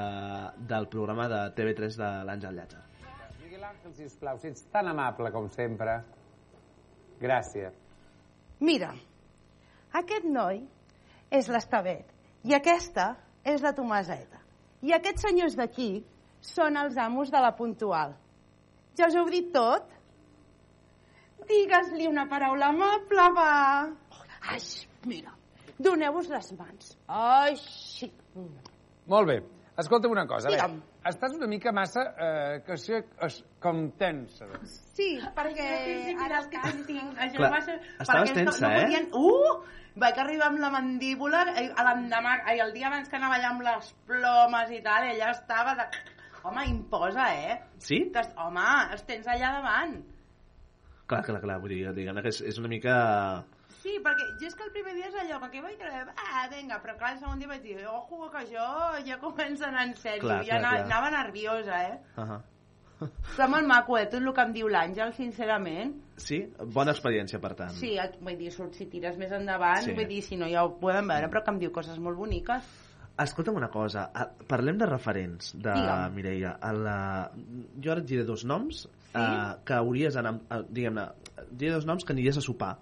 del 0.66 0.88
programa 0.88 1.28
de 1.28 1.40
TV3 1.54 1.96
de 2.00 2.10
l'Àngel 2.26 2.56
Llàtzer. 2.56 2.82
Miguel 3.44 3.64
Ángel, 3.64 3.92
sisplau, 3.94 4.38
si 4.40 4.48
ets 4.48 4.64
tan 4.72 4.88
amable 4.88 5.30
com 5.32 5.46
sempre. 5.54 6.00
Gràcies. 7.20 7.72
Mira, 8.60 8.90
aquest 9.92 10.24
noi 10.28 10.62
és 11.30 11.48
l'Estavet 11.52 12.10
i 12.46 12.54
aquesta 12.56 13.14
és 13.46 13.62
la 13.64 13.72
Tomaseta. 13.76 14.40
I 14.82 14.92
aquests 14.96 15.24
senyors 15.24 15.56
d'aquí 15.56 16.04
són 16.44 16.76
els 16.76 16.96
amos 17.00 17.30
de 17.32 17.40
la 17.40 17.54
puntual. 17.56 18.12
Ja 18.96 19.10
us 19.10 19.16
heu 19.18 19.26
dit 19.32 19.50
tot? 19.52 19.90
Digues-li 21.46 22.08
una 22.10 22.24
paraula 22.30 22.70
amable, 22.72 23.26
va. 23.36 23.50
Ai, 24.50 24.60
mira, 25.06 25.34
doneu-vos 25.78 26.30
les 26.32 26.48
mans. 26.58 26.96
Ai, 27.06 27.54
sí. 27.60 28.08
Molt 29.06 29.28
bé. 29.30 29.36
Escolta'm 29.76 30.14
una 30.14 30.24
cosa, 30.26 30.48
Digue'm. 30.48 30.78
veure, 30.78 31.10
estàs 31.10 31.34
una 31.36 31.46
mica 31.50 31.72
massa, 31.76 32.02
eh, 32.16 32.60
que 32.64 32.78
sé, 32.80 33.02
es, 33.26 33.42
com 33.60 33.82
tensa. 34.00 34.48
Sí, 34.96 35.10
perquè 35.36 35.66
ara 36.16 36.40
el 36.40 36.48
càsting... 36.54 37.10
Això 37.26 37.42
Clar, 37.42 37.50
va 37.52 37.60
ser... 37.66 37.74
estaves 38.00 38.30
perquè 38.32 38.38
tensa, 38.40 38.62
no 38.64 38.70
eh? 38.72 38.86
podien... 38.86 39.10
Uh! 39.12 39.82
Vaig 40.00 40.18
arribar 40.20 40.50
amb 40.50 40.60
la 40.60 40.68
mandíbula 40.72 41.42
eh, 41.54 41.68
l'endemà, 41.84 42.34
ai, 42.48 42.58
el 42.64 42.72
dia 42.74 42.88
abans 42.88 43.08
que 43.08 43.16
anava 43.16 43.36
allà 43.38 43.52
amb 43.52 43.62
les 43.64 43.92
plomes 44.08 44.72
i 44.76 44.80
tal, 44.84 45.06
ella 45.12 45.30
estava 45.36 45.76
de... 45.78 45.86
Home, 46.46 46.64
imposa, 46.70 47.26
eh? 47.34 47.58
Sí? 47.78 48.04
T'has- 48.14 48.32
Home, 48.38 48.66
els 48.92 49.02
tens 49.08 49.26
allà 49.26 49.52
davant. 49.58 49.96
Clar, 51.06 51.22
clar, 51.22 51.40
clar, 51.42 51.60
vull 51.62 51.70
dir, 51.70 51.92
diguem 51.94 52.18
que 52.22 52.32
és, 52.34 52.40
és 52.42 52.58
una 52.58 52.68
mica... 52.72 52.96
Sí, 53.82 53.92
perquè 54.02 54.24
jo 54.40 54.48
és 54.48 54.54
que 54.58 54.64
el 54.66 54.72
primer 54.74 54.94
dia 54.96 55.06
és 55.06 55.14
allò, 55.20 55.36
que 55.50 55.60
vaig 55.62 55.76
dir, 55.78 55.86
ah, 56.18 56.48
vinga, 56.50 56.80
però 56.82 56.96
clar, 56.98 57.12
el 57.14 57.20
segon 57.20 57.38
dia 57.38 57.46
vaig 57.50 57.62
dir, 57.62 57.76
ojo, 57.86 58.26
que 58.32 58.40
això 58.42 58.66
ja 59.06 59.18
comença 59.22 59.66
a 59.66 59.68
anar 59.70 59.84
en 59.86 59.94
sèrio, 59.94 60.24
Clar, 60.24 60.40
ja 60.48 60.56
clar, 60.58 60.64
ana- 60.64 60.72
clar. 60.80 60.86
anava 60.86 61.10
nerviosa, 61.14 61.82
eh? 61.92 61.98
Uh 62.16 62.24
-huh. 62.24 62.40
Però 63.36 63.46
molt 63.52 63.66
maco, 63.68 63.98
eh, 63.98 64.06
tot 64.06 64.22
el 64.22 64.32
que 64.32 64.40
em 64.42 64.52
diu 64.54 64.68
l'Àngel, 64.68 65.12
sincerament. 65.12 65.94
Sí? 66.16 66.38
Bona 66.72 66.92
experiència, 66.92 67.38
per 67.38 67.54
tant. 67.54 67.70
Sí, 67.70 67.96
vull 68.20 68.38
dir, 68.38 68.50
surt 68.50 68.72
si 68.74 68.86
tires 68.86 69.18
més 69.18 69.30
endavant, 69.30 69.84
sí. 69.84 69.92
vull 69.92 70.08
dir, 70.08 70.22
si 70.22 70.36
no 70.36 70.48
ja 70.48 70.64
ho 70.64 70.78
podem 70.80 71.06
veure, 71.06 71.28
però 71.28 71.44
que 71.44 71.50
em 71.50 71.58
diu 71.58 71.70
coses 71.70 71.98
molt 71.98 72.16
boniques. 72.16 72.64
Escolta'm 73.16 73.56
una 73.56 73.70
cosa, 73.72 74.10
parlem 74.48 74.76
de 74.76 74.86
referents 74.88 75.54
de 75.56 75.72
Digue'm. 75.72 76.12
Mireia. 76.12 76.50
A 76.60 76.72
la... 76.76 76.96
Jo 77.80 77.94
ara 77.94 78.02
et 78.02 78.10
diré 78.10 78.26
dos 78.28 78.44
noms 78.44 78.82
sí? 78.82 78.90
uh, 79.16 79.54
que 79.64 79.78
hauries 79.78 80.18
d'anar... 80.18 80.34
Uh, 80.50 80.60
Diguem-ne, 80.68 81.06
diré 81.48 81.72
dos 81.72 81.86
noms 81.88 82.04
que 82.04 82.12
aniries 82.12 82.36
a 82.36 82.44
sopar, 82.44 82.74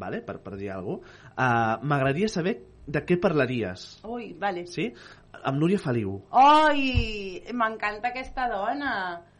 vale? 0.00 0.22
per, 0.24 0.38
per 0.40 0.56
dir 0.56 0.70
alguna 0.72 1.02
cosa. 1.04 1.28
Uh, 1.36 1.86
M'agradaria 1.92 2.32
saber 2.32 2.56
de 2.86 3.04
què 3.04 3.20
parlaries. 3.20 3.86
Ui, 4.08 4.30
vale. 4.40 4.64
Sí? 4.72 4.88
Amb 5.42 5.60
Núria 5.60 5.78
Feliu. 5.82 6.22
Ai, 6.32 7.42
m'encanta 7.52 8.14
aquesta 8.14 8.48
dona. 8.48 8.92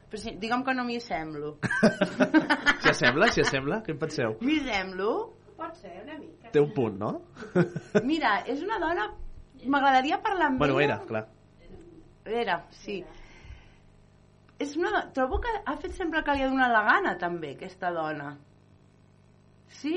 Però 0.07 0.20
sí, 0.20 0.37
digue'm 0.38 0.62
que 0.66 0.75
no 0.77 0.85
m'hi 0.87 1.01
semblo. 1.01 1.57
Si 1.64 2.90
assembla, 2.92 3.33
si 3.33 3.40
assembla, 3.42 3.81
què 3.87 3.96
en 3.96 4.05
penseu? 4.05 4.37
M'hi 4.44 4.61
semblo? 4.68 5.12
Pot 5.57 5.81
ser, 5.81 5.96
una 6.05 6.18
mica. 6.20 6.53
Té 6.53 6.61
un 6.61 6.75
punt, 6.77 7.01
no? 7.01 7.14
Mira, 8.05 8.42
és 8.44 8.61
una 8.62 8.77
dona... 8.83 9.14
M'agradaria 9.66 10.20
parlar 10.22 10.46
amb 10.52 10.59
bueno, 10.59 10.81
ella. 10.81 10.94
era, 10.94 10.98
clar. 11.07 11.24
Era, 12.26 12.57
sí. 12.70 13.00
És 14.59 14.76
una. 14.76 15.05
Trobo 15.12 15.40
que 15.40 15.52
ha 15.64 15.76
fet 15.76 15.92
sempre 15.94 16.22
que 16.24 16.35
li 16.35 16.42
ha 16.42 16.48
donat 16.50 16.72
la 16.72 16.83
gana, 16.87 17.16
també, 17.20 17.55
aquesta 17.57 17.90
dona. 17.92 18.31
Sí? 19.81 19.96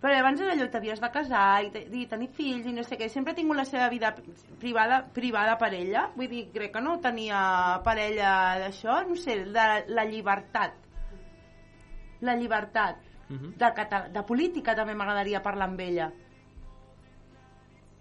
Però 0.00 0.14
abans 0.16 0.40
era 0.40 0.54
allò, 0.54 0.64
t'havies 0.72 1.00
de 1.02 1.08
casar 1.12 1.64
i, 1.66 1.70
te- 1.74 1.82
i 1.92 2.06
tenir 2.08 2.30
fills 2.32 2.64
i 2.64 2.72
no 2.72 2.82
sé 2.86 2.96
què. 2.96 3.10
Sempre 3.12 3.34
ha 3.34 3.36
tingut 3.36 3.58
la 3.58 3.66
seva 3.68 3.88
vida 3.92 4.14
privada, 4.62 5.02
privada 5.12 5.58
per 5.60 5.74
ella. 5.76 6.06
Vull 6.16 6.30
dir, 6.30 6.46
crec 6.54 6.72
que 6.72 6.80
no 6.80 6.94
tenia 7.04 7.42
parella 7.84 8.30
d'això. 8.62 9.02
No 9.10 9.16
sé, 9.20 9.36
de 9.44 9.66
la 9.92 10.06
llibertat. 10.08 10.78
La 12.24 12.36
llibertat. 12.36 13.02
De, 13.30 13.68
cata- 13.76 14.08
de 14.10 14.22
política 14.26 14.72
també 14.74 14.94
m'agradaria 14.96 15.42
parlar 15.44 15.68
amb 15.68 15.80
ella. 15.84 16.08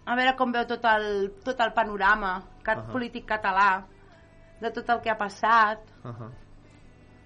A 0.10 0.15
veure 0.17 0.34
com 0.36 0.52
veu 0.52 0.65
tot 0.65 0.86
el, 0.89 1.10
tot 1.45 1.60
el 1.62 1.72
panorama 1.78 2.39
cat, 2.65 2.80
Ahà. 2.82 2.91
polític 2.91 3.28
català, 3.30 3.84
de 4.60 4.72
tot 4.74 4.89
el 4.89 5.02
que 5.06 5.12
ha 5.13 5.17
passat, 5.17 5.80
Uh 6.04 6.10
-huh. 6.10 6.30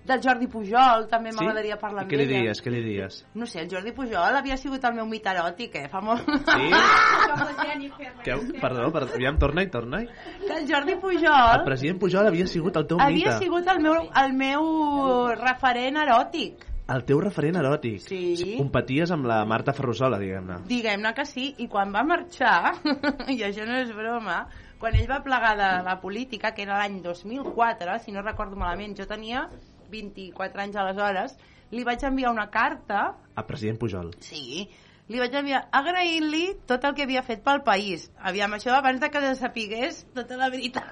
del 0.05 0.19
Jordi 0.21 0.47
Pujol, 0.51 1.07
també 1.07 1.31
Sí? 1.31 1.37
m'agradaria 1.37 1.77
parlar 1.79 2.01
I 2.01 2.03
amb 2.03 2.11
què 2.11 2.17
li 2.17 2.23
ella. 2.23 2.37
diries, 2.39 2.59
què 2.61 2.69
li 2.71 2.81
diries? 2.83 3.25
No 3.35 3.45
sé, 3.45 3.61
el 3.61 3.69
Jordi 3.71 3.93
Pujol 3.93 4.35
havia 4.35 4.57
sigut 4.57 4.83
el 4.83 4.93
meu 4.95 5.05
mit 5.05 5.23
eròtic, 5.25 5.75
eh? 5.75 5.87
Fa 5.87 6.01
molt... 6.01 6.25
Sí? 6.27 6.69
Que, 8.23 8.33
perdó, 8.61 8.91
perdó, 8.91 9.13
aviam, 9.13 9.37
torna-hi, 9.37 9.69
torna-hi. 9.69 10.07
Que 10.47 10.57
el 10.59 10.67
Jordi 10.71 10.95
Pujol 10.95 11.59
El 11.59 11.63
president 11.65 11.99
Pujol 11.99 12.27
havia 12.27 12.47
sigut 12.47 12.75
el 12.75 12.85
teu 12.87 12.99
havia 12.99 13.29
mite. 13.31 13.37
sigut 13.39 13.67
el 13.67 13.79
meu, 13.81 13.93
el 14.15 14.33
meu 14.33 15.27
referent 15.35 15.97
eròtic. 15.97 16.65
El 16.91 17.05
teu 17.07 17.19
referent 17.23 17.55
eròtic. 17.55 18.01
Sí. 18.03 18.55
Competies 18.57 19.11
amb 19.15 19.27
la 19.29 19.39
Marta 19.47 19.71
Ferrusola, 19.75 20.17
diguem-ne. 20.19 20.57
Diguem-ne 20.67 21.13
que 21.15 21.23
sí, 21.25 21.53
i 21.63 21.69
quan 21.71 21.93
va 21.95 22.03
marxar, 22.03 22.73
i 23.33 23.39
això 23.47 23.63
no 23.69 23.77
és 23.79 23.93
broma, 23.95 24.41
quan 24.81 24.97
ell 24.99 25.07
va 25.07 25.21
plegar 25.23 25.53
de 25.55 25.69
la 25.85 25.95
política, 26.01 26.51
que 26.51 26.65
era 26.65 26.81
l'any 26.81 26.97
2004, 27.05 27.99
si 28.03 28.11
no 28.11 28.23
recordo 28.25 28.59
malament, 28.59 28.97
jo 28.99 29.07
tenia 29.07 29.45
24 29.93 30.63
anys 30.65 30.75
aleshores, 30.81 31.37
li 31.71 31.85
vaig 31.87 32.03
enviar 32.03 32.33
una 32.33 32.49
carta, 32.51 33.13
El 33.37 33.45
president 33.47 33.79
Pujol. 33.79 34.11
sí, 34.19 34.67
li 35.07 35.19
vaig 35.19 35.33
enviar 35.35 35.65
agraint-li 35.71 36.43
tot 36.67 36.83
el 36.87 36.93
que 36.95 37.03
havia 37.07 37.23
fet 37.23 37.41
pel 37.43 37.61
país. 37.63 38.09
Aviam, 38.19 38.53
això 38.55 38.71
abans 38.75 38.99
de 39.01 39.09
que 39.11 39.21
se 39.23 39.33
sapigués 39.39 40.03
tota 40.15 40.37
la 40.39 40.49
veritat. 40.49 40.83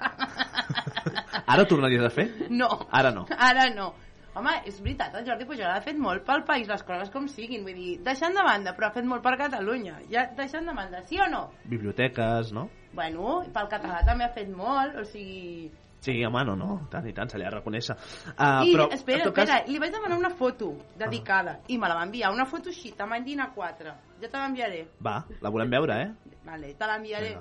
Ara 1.52 1.64
ho 1.64 1.68
tornaries 1.68 2.04
a 2.04 2.10
fer? 2.12 2.26
No. 2.50 2.70
Ara 2.92 3.12
no. 3.16 3.24
Ara 3.38 3.70
no. 3.76 3.92
Home, 4.32 4.52
és 4.64 4.78
veritat, 4.80 5.16
el 5.20 5.26
Jordi 5.28 5.46
Pujol 5.48 5.68
ha 5.68 5.82
fet 5.84 5.98
molt 6.00 6.24
pel 6.28 6.46
país, 6.48 6.70
les 6.72 6.84
coses 6.88 7.10
com 7.12 7.26
siguin, 7.28 7.66
vull 7.68 7.76
dir, 7.76 7.98
deixant 8.06 8.38
de 8.38 8.46
banda, 8.48 8.72
però 8.78 8.88
ha 8.88 8.96
fet 8.96 9.08
molt 9.08 9.24
per 9.26 9.34
Catalunya, 9.42 9.98
ja 10.14 10.24
deixant 10.38 10.70
de 10.70 10.76
banda, 10.78 11.02
sí 11.10 11.20
o 11.20 11.28
no? 11.28 11.50
Biblioteques, 11.68 12.54
no? 12.56 12.70
Bueno, 12.96 13.42
pel 13.52 13.68
català 13.72 14.02
també 14.08 14.28
ha 14.28 14.34
fet 14.36 14.52
molt, 14.52 14.96
o 15.00 15.04
sigui... 15.08 15.70
Sí, 16.02 16.16
home, 16.26 16.42
no, 16.48 16.56
no, 16.58 16.78
tant 16.92 17.06
i 17.08 17.14
tant, 17.14 17.30
se 17.30 17.38
li 17.38 17.46
ha 17.46 17.52
de 17.52 17.58
reconèixer. 17.60 17.96
Uh, 18.32 18.64
I, 18.66 18.72
però, 18.74 18.88
espera, 18.96 19.28
espera, 19.28 19.34
cas, 19.38 19.68
li 19.70 19.80
vaig 19.84 19.92
demanar 19.94 20.18
una 20.18 20.32
foto 20.34 20.72
dedicada, 20.98 21.60
i 21.68 21.78
me 21.78 21.92
la 21.92 22.00
va 22.00 22.08
enviar, 22.08 22.32
una 22.34 22.48
foto 22.50 22.72
així, 22.74 22.96
tamany 22.98 23.28
DIN 23.28 23.44
A4. 23.46 23.94
Jo 24.22 24.30
te 24.30 24.38
l'enviaré. 24.38 24.84
Va, 25.02 25.24
la 25.42 25.50
volem 25.50 25.72
veure, 25.74 25.96
eh? 26.04 26.32
Vale, 26.46 26.72
te 26.74 26.88
l'enviaré. 26.90 27.32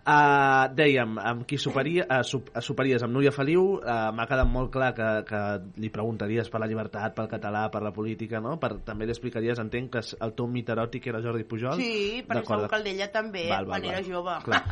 Uh, 0.00 0.66
dèiem, 0.74 1.12
amb 1.22 1.44
qui 1.46 1.58
soparia, 1.60 2.06
uh, 2.10 2.22
sup, 2.26 2.48
amb 2.54 3.12
Núria 3.12 3.30
Feliu, 3.34 3.76
uh, 3.78 4.10
m'ha 4.14 4.26
quedat 4.26 4.48
molt 4.48 4.72
clar 4.74 4.90
que, 4.96 5.08
que 5.28 5.40
li 5.82 5.90
preguntaries 5.90 6.50
per 6.50 6.60
la 6.62 6.66
llibertat, 6.70 7.14
pel 7.14 7.28
català, 7.30 7.68
per 7.70 7.82
la 7.82 7.92
política, 7.94 8.40
no? 8.42 8.56
Per, 8.58 8.72
també 8.86 9.06
li 9.06 9.14
explicaries, 9.14 9.58
entenc, 9.62 9.90
que 9.94 10.02
el 10.26 10.34
teu 10.34 10.50
mit 10.50 10.70
eròtic 10.70 11.06
era 11.12 11.22
Jordi 11.22 11.46
Pujol? 11.46 11.78
Sí, 11.78 12.22
perquè 12.26 12.46
segur 12.46 12.70
que 12.72 12.80
el 12.80 12.86
d'ella 12.88 13.10
també, 13.14 13.46
Val, 13.50 13.66
val, 13.66 13.74
quan 13.74 13.82
val. 13.82 13.90
era 13.90 14.02
jove. 14.06 14.38
Clar. 14.46 14.62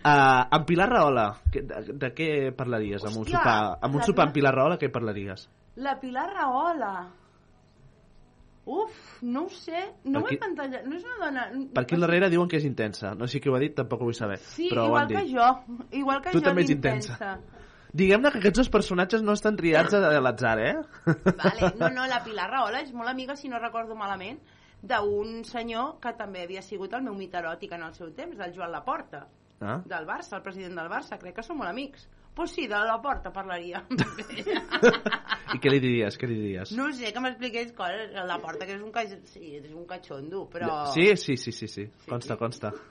Uh, 0.00 0.42
amb 0.58 0.68
Pilar 0.70 0.90
Rahola, 0.90 1.28
de, 1.54 1.86
de 2.04 2.12
què 2.14 2.30
parlaries? 2.56 3.02
amb 3.06 3.16
un 3.16 3.26
Hòstia, 3.26 3.40
sopar, 3.40 3.78
amb 3.80 3.98
un 3.98 4.06
sopar 4.06 4.28
amb 4.28 4.38
Pilar 4.38 4.54
Rahola, 4.54 4.78
què 4.78 4.90
parlaries? 4.92 5.48
La 5.82 5.98
Pilar 5.98 6.30
Rahola. 6.34 7.19
Uf, 8.70 8.98
no 9.26 9.46
ho 9.46 9.50
sé, 9.50 9.80
no 10.04 10.20
Per 10.20 10.22
m'he 10.22 10.28
qui- 10.34 10.38
plantejat, 10.42 10.84
no 10.86 10.96
és 10.98 11.04
una 11.08 11.16
dona... 11.24 11.46
Per 11.74 11.82
aquí 11.82 11.96
al 11.96 12.04
darrere 12.04 12.28
diuen 12.30 12.48
que 12.48 12.58
és 12.60 12.66
intensa. 12.68 13.14
No 13.18 13.26
sé 13.26 13.40
qui 13.42 13.50
ho 13.50 13.56
ha 13.56 13.62
dit, 13.62 13.74
tampoc 13.74 14.02
ho 14.04 14.06
vull 14.10 14.14
saber. 14.14 14.36
Sí, 14.38 14.68
però 14.70 14.84
ho 14.84 14.92
igual 14.92 15.08
que 15.08 15.24
jo, 15.32 15.48
igual 16.02 16.20
que 16.22 16.30
Tu 16.34 16.38
jo 16.38 16.44
també 16.44 16.62
ets 16.62 16.70
d'intensa. 16.70 17.32
Diguem-ne 17.92 18.30
que 18.30 18.38
aquests 18.38 18.60
dos 18.60 18.68
personatges 18.70 19.24
no 19.26 19.32
estan 19.34 19.56
triats 19.58 19.96
a 19.98 20.20
l'atzar, 20.22 20.54
eh? 20.62 20.76
Vale, 21.26 21.72
no, 21.80 21.88
no, 21.96 22.04
la 22.06 22.20
Pilar 22.26 22.46
Rahola 22.52 22.84
és 22.84 22.92
molt 22.94 23.10
amiga, 23.10 23.34
si 23.34 23.48
no 23.50 23.58
recordo 23.58 23.96
malament, 23.98 24.38
d'un 24.80 25.42
senyor 25.44 25.96
que 26.00 26.12
també 26.16 26.44
havia 26.46 26.62
sigut 26.62 26.94
el 26.94 27.02
meu 27.02 27.16
mit 27.18 27.34
eròtic 27.34 27.74
en 27.74 27.82
el 27.88 27.92
seu 27.98 28.12
temps, 28.14 28.38
del 28.38 28.54
Joan 28.54 28.70
Laporta, 28.72 29.26
Ah? 29.60 29.74
del 29.84 30.06
Barça, 30.08 30.38
el 30.38 30.42
president 30.46 30.78
del 30.78 30.86
Barça, 30.88 31.18
crec 31.20 31.34
que 31.36 31.42
som 31.44 31.58
molt 31.60 31.68
amics. 31.68 32.06
Pues 32.34 32.52
sí, 32.52 32.66
de 32.68 32.76
Laporta 32.78 33.32
parlaria. 33.32 33.84
I 35.54 35.58
què 35.58 35.70
li 35.72 35.80
diries? 35.82 36.16
Què 36.16 36.28
li 36.30 36.36
diries? 36.38 36.70
no 36.78 36.86
sé, 36.94 37.10
que 37.12 37.20
m'expliqués 37.20 37.72
coses, 37.76 38.12
el 38.14 38.28
Laporta, 38.30 38.66
que 38.68 38.76
és 38.78 38.82
un, 38.82 38.92
ca... 38.94 39.02
sí, 39.28 39.56
és 39.58 39.66
un 39.74 39.84
catxondo, 39.88 40.44
però... 40.52 40.84
Sí, 40.94 41.08
sí, 41.16 41.36
sí, 41.36 41.52
sí, 41.52 41.66
sí. 41.68 41.88
Consta, 42.08 42.36
consta. 42.38 42.70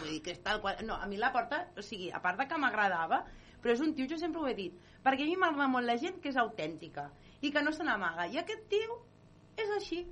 Vull 0.00 0.10
dir 0.10 0.22
que 0.24 0.32
és 0.34 0.40
tal 0.44 0.60
qual... 0.60 0.80
No, 0.88 0.96
a 1.00 1.06
mi 1.08 1.16
la 1.20 1.30
porta, 1.32 1.62
o 1.76 1.84
sigui, 1.84 2.10
a 2.12 2.20
part 2.24 2.40
de 2.40 2.46
que 2.48 2.58
m'agradava, 2.60 3.22
però 3.62 3.72
és 3.76 3.80
un 3.84 3.92
tio, 3.96 4.08
jo 4.10 4.18
sempre 4.20 4.40
ho 4.42 4.48
he 4.48 4.54
dit, 4.56 4.74
perquè 5.04 5.24
a 5.24 5.28
mi 5.28 5.36
m'agrada 5.40 5.68
molt 5.72 5.86
la 5.88 5.96
gent 6.00 6.18
que 6.24 6.32
és 6.32 6.36
autèntica 6.40 7.10
i 7.44 7.52
que 7.52 7.62
no 7.64 7.72
se 7.72 7.84
n'amaga. 7.84 8.26
I 8.32 8.40
aquest 8.42 8.66
tio 8.72 8.98
és 9.60 9.70
així. 9.76 10.02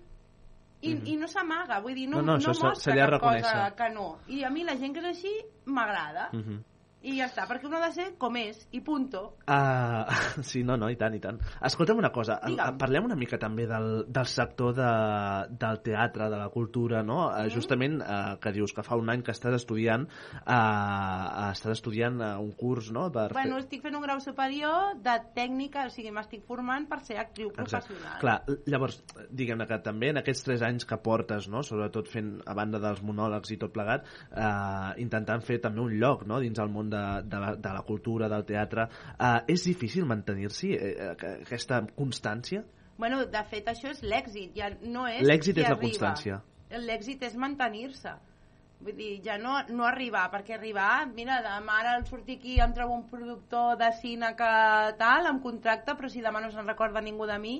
I, 0.85 0.91
Mhm. 0.95 1.07
i 1.09 1.17
no 1.17 1.27
s'amaga, 1.27 1.79
vull 1.81 1.95
dir, 1.97 2.07
no, 2.11 2.21
No, 2.21 2.35
no, 2.37 2.41
se- 2.53 2.67
mostra 2.67 2.95
cap 2.95 3.21
cosa 3.23 3.71
que 3.77 3.89
no. 3.95 4.19
I 4.29 4.43
a 4.45 4.51
mi 4.51 4.65
la 4.65 4.77
gent 4.77 4.93
que 4.93 5.01
és 5.01 5.07
així 5.17 5.33
m'agrada. 5.65 6.29
Mhm. 6.33 6.59
I 7.05 7.19
ja 7.19 7.27
està, 7.29 7.45
perquè 7.49 7.69
un 7.69 7.77
ha 7.77 7.83
de 7.83 7.91
ser 7.93 8.07
com 8.21 8.37
és, 8.41 8.63
i 8.73 8.81
punto. 8.85 9.23
Uh, 9.45 10.09
sí, 10.51 10.63
no, 10.65 10.79
no, 10.81 10.89
i 10.89 10.97
tant, 11.01 11.13
i 11.17 11.21
tant. 11.21 11.41
Escolta'm 11.69 12.01
una 12.01 12.11
cosa, 12.15 12.39
Digue'm. 12.45 12.79
parlem 12.81 13.11
una 13.11 13.19
mica 13.21 13.37
també 13.41 13.67
del, 13.69 14.07
del 14.09 14.31
sector 14.31 14.73
de, 14.79 14.91
del 15.61 15.81
teatre, 15.85 16.31
de 16.33 16.39
la 16.41 16.49
cultura, 16.55 17.03
no? 17.05 17.27
Uh, 17.29 17.45
justament, 17.53 17.99
uh, 18.01 18.37
que 18.41 18.55
dius 18.57 18.73
que 18.73 18.85
fa 18.87 18.97
un 18.97 19.13
any 19.13 19.25
que 19.27 19.35
estàs 19.37 19.59
estudiant, 19.59 20.07
uh, 20.41 21.51
estàs 21.51 21.75
estudiant 21.77 22.17
uh, 22.23 22.31
un 22.41 22.55
curs, 22.57 22.89
no? 22.95 23.11
Per 23.13 23.27
Bueno, 23.37 23.61
estic 23.61 23.85
fent 23.85 23.99
un 23.99 24.07
grau 24.07 24.23
superior 24.25 24.97
de 25.05 25.19
tècnica, 25.37 25.85
o 25.91 25.93
sigui, 25.93 26.15
m'estic 26.15 26.47
formant 26.49 26.89
per 26.89 27.03
ser 27.05 27.21
actriu 27.21 27.53
professional. 27.53 28.17
Clar, 28.23 28.39
llavors, 28.71 29.03
diguem-ne 29.29 29.69
que 29.69 29.81
també 29.85 30.15
en 30.15 30.23
aquests 30.23 30.45
tres 30.49 30.65
anys 30.65 30.89
que 30.89 30.99
portes, 31.05 31.51
no? 31.53 31.61
sobretot 31.67 32.09
fent, 32.09 32.39
a 32.49 32.57
banda 32.57 32.81
dels 32.81 33.05
monòlegs 33.05 33.53
i 33.53 33.61
tot 33.61 33.75
plegat, 33.75 34.09
eh, 34.33 34.91
intentant 35.05 35.45
fer 35.45 35.61
també 35.63 35.83
un 35.85 35.95
lloc 36.01 36.25
no? 36.29 36.41
dins 36.43 36.61
el 36.63 36.73
món 36.73 36.91
de, 36.95 37.05
de, 37.29 37.43
la, 37.43 37.53
de 37.67 37.75
la 37.77 37.83
cultura, 37.87 38.31
del 38.33 38.47
teatre, 38.49 38.89
eh, 39.19 39.55
és 39.55 39.67
difícil 39.69 40.07
mantenir-s'hi 40.09 40.73
eh, 40.79 40.93
eh, 40.95 41.35
aquesta 41.43 41.83
constància? 41.99 42.63
Bueno, 42.97 43.25
de 43.27 43.43
fet, 43.51 43.67
això 43.73 43.91
és 43.91 44.05
l'èxit, 44.07 44.55
ja 44.55 44.71
no 44.83 45.09
és 45.11 45.25
L'èxit 45.27 45.59
és 45.59 45.67
la 45.67 45.75
arriba. 45.75 45.89
constància. 45.89 46.39
L'èxit 46.85 47.27
és 47.27 47.35
mantenir-se. 47.39 48.15
Vull 48.85 48.97
dir, 48.99 49.13
ja 49.25 49.39
no, 49.41 49.55
no 49.73 49.87
arribar, 49.89 50.27
perquè 50.33 50.59
arribar, 50.59 51.07
mira, 51.17 51.39
demà 51.45 51.79
ara 51.81 51.95
al 51.97 52.05
sortir 52.07 52.37
aquí 52.41 52.59
em 52.61 52.75
trobo 52.77 52.99
un 52.99 53.07
productor 53.09 53.79
de 53.81 53.91
cine 54.01 54.35
que 54.37 54.51
tal, 55.01 55.31
em 55.31 55.39
contracta, 55.41 55.95
però 55.97 56.11
si 56.13 56.23
demà 56.25 56.43
no 56.43 56.51
se'n 56.53 56.69
recorda 56.69 57.01
ningú 57.01 57.27
de 57.31 57.39
mi, 57.41 57.55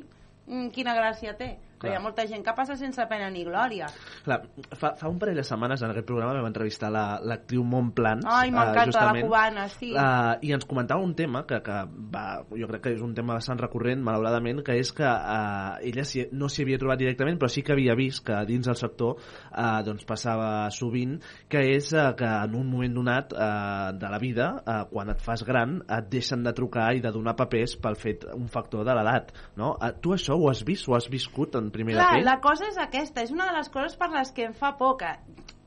mm, 0.47 0.69
quina 0.75 0.95
gràcia 0.99 1.33
té. 1.39 1.55
Però 1.85 1.95
hi 1.95 2.01
ha 2.01 2.05
molta 2.05 2.27
gent 2.31 2.45
que 2.45 2.55
passa 2.57 2.77
sense 2.81 3.05
pena 3.11 3.31
ni 3.31 3.45
glòria. 3.47 3.89
Clar, 4.25 4.41
fa, 4.73 4.95
fa 4.99 5.11
un 5.11 5.19
parell 5.21 5.39
de 5.41 5.45
setmanes 5.47 5.83
en 5.85 5.93
aquest 5.93 6.09
programa 6.09 6.35
vam 6.35 6.49
entrevistar 6.51 6.91
la- 6.93 7.21
l'actriu 7.23 7.63
la, 7.63 7.71
Montplans. 7.75 8.27
Ai, 8.29 8.51
m'encanta, 8.51 9.05
la 9.13 9.21
cubana, 9.21 9.69
sí. 9.69 9.93
Uh, 9.93 10.35
I 10.45 10.55
ens 10.57 10.67
comentava 10.69 11.03
un 11.03 11.15
tema 11.15 11.45
que, 11.49 11.61
que 11.65 11.79
va, 12.15 12.25
jo 12.51 12.69
crec 12.71 12.85
que 12.85 12.95
és 12.97 13.03
un 13.05 13.15
tema 13.17 13.37
bastant 13.39 13.61
recurrent, 13.61 14.03
malauradament, 14.05 14.63
que 14.67 14.77
és 14.81 14.93
que 14.95 15.07
uh, 15.07 15.77
ella 15.85 16.05
si, 16.09 16.25
no 16.33 16.49
s'hi 16.49 16.65
havia 16.67 16.81
trobat 16.81 17.01
directament, 17.01 17.39
però 17.41 17.51
sí 17.53 17.65
que 17.65 17.75
havia 17.75 17.97
vist 17.99 18.25
que 18.27 18.41
dins 18.49 18.69
del 18.69 18.79
sector 18.79 19.19
uh, 19.19 19.81
doncs 19.87 20.07
passava 20.09 20.71
sovint, 20.75 21.19
que 21.51 21.63
és 21.75 21.91
uh, 21.95 22.13
que 22.19 22.29
en 22.29 22.57
un 22.59 22.69
moment 22.71 22.95
donat 23.01 23.35
uh, 23.35 23.93
de 23.99 24.13
la 24.13 24.21
vida, 24.23 24.51
uh, 24.63 24.81
quan 24.91 25.13
et 25.13 25.23
fas 25.25 25.45
gran, 25.47 25.81
et 25.89 26.11
deixen 26.13 26.45
de 26.45 26.55
trucar 26.57 26.91
i 26.97 27.03
de 27.05 27.13
donar 27.15 27.37
papers 27.39 27.77
pel 27.81 27.99
fet, 28.01 28.27
un 28.35 28.49
factor 28.53 28.85
de 28.87 28.97
l'edat. 28.97 29.33
No? 29.61 29.75
Uh, 29.79 29.93
tu 30.01 30.15
això 30.17 30.39
ho 30.39 30.49
has 30.51 30.65
vist, 30.67 30.89
ho 30.89 30.97
has 30.99 31.09
viscut 31.11 31.59
en 31.61 31.71
primera 31.75 32.07
Clar, 32.09 32.23
la 32.25 32.39
cosa 32.45 32.69
és 32.71 32.79
aquesta, 32.81 33.25
és 33.27 33.33
una 33.35 33.51
de 33.51 33.57
les 33.59 33.71
coses 33.75 33.97
per 34.01 34.09
les 34.15 34.31
que 34.35 34.47
em 34.49 34.55
fa 34.57 34.75
por, 34.79 34.97
que 35.01 35.11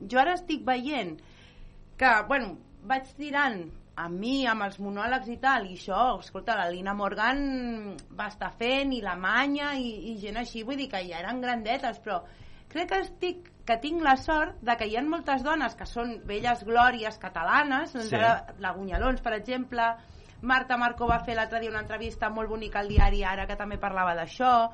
jo 0.08 0.20
ara 0.22 0.34
estic 0.38 0.64
veient 0.66 1.18
que, 1.98 2.14
bueno, 2.30 2.56
vaig 2.88 3.10
tirant 3.18 3.62
a 3.98 4.06
mi, 4.08 4.44
amb 4.46 4.62
els 4.62 4.76
monòlegs 4.78 5.26
i 5.32 5.36
tal, 5.42 5.66
i 5.66 5.74
això, 5.74 6.02
escolta, 6.22 6.54
la 6.54 6.68
Lina 6.70 6.94
Morgan 6.94 7.40
va 8.14 8.28
estar 8.30 8.52
fent, 8.54 8.92
i 8.94 9.00
la 9.02 9.16
Manya, 9.18 9.72
i, 9.74 10.12
i 10.12 10.18
gent 10.22 10.38
així, 10.38 10.62
vull 10.62 10.78
dir 10.78 10.86
que 10.92 11.00
ja 11.08 11.18
eren 11.18 11.40
grandetes, 11.42 11.98
però 12.04 12.20
crec 12.70 12.92
que 12.92 13.00
estic 13.02 13.48
que 13.68 13.76
tinc 13.82 14.00
la 14.06 14.14
sort 14.16 14.62
de 14.64 14.76
que 14.78 14.86
hi 14.88 14.94
ha 14.96 15.02
moltes 15.04 15.42
dones 15.44 15.74
que 15.76 15.84
són 15.88 16.14
velles 16.28 16.62
glòries 16.64 17.18
catalanes, 17.20 17.92
doncs 17.92 18.08
Sí. 18.08 18.16
ara 18.16 18.54
la 18.62 18.72
Gunyalons, 18.76 19.20
per 19.20 19.34
exemple, 19.36 19.90
Marta 20.42 20.78
Marco 20.78 21.08
va 21.10 21.18
fer 21.26 21.34
l'altre 21.34 21.60
dia 21.60 21.74
una 21.74 21.82
entrevista 21.82 22.30
molt 22.30 22.48
bonica 22.48 22.78
al 22.78 22.88
diari 22.88 23.24
Ara, 23.26 23.48
que 23.50 23.58
també 23.58 23.76
parlava 23.82 24.14
d'això, 24.14 24.70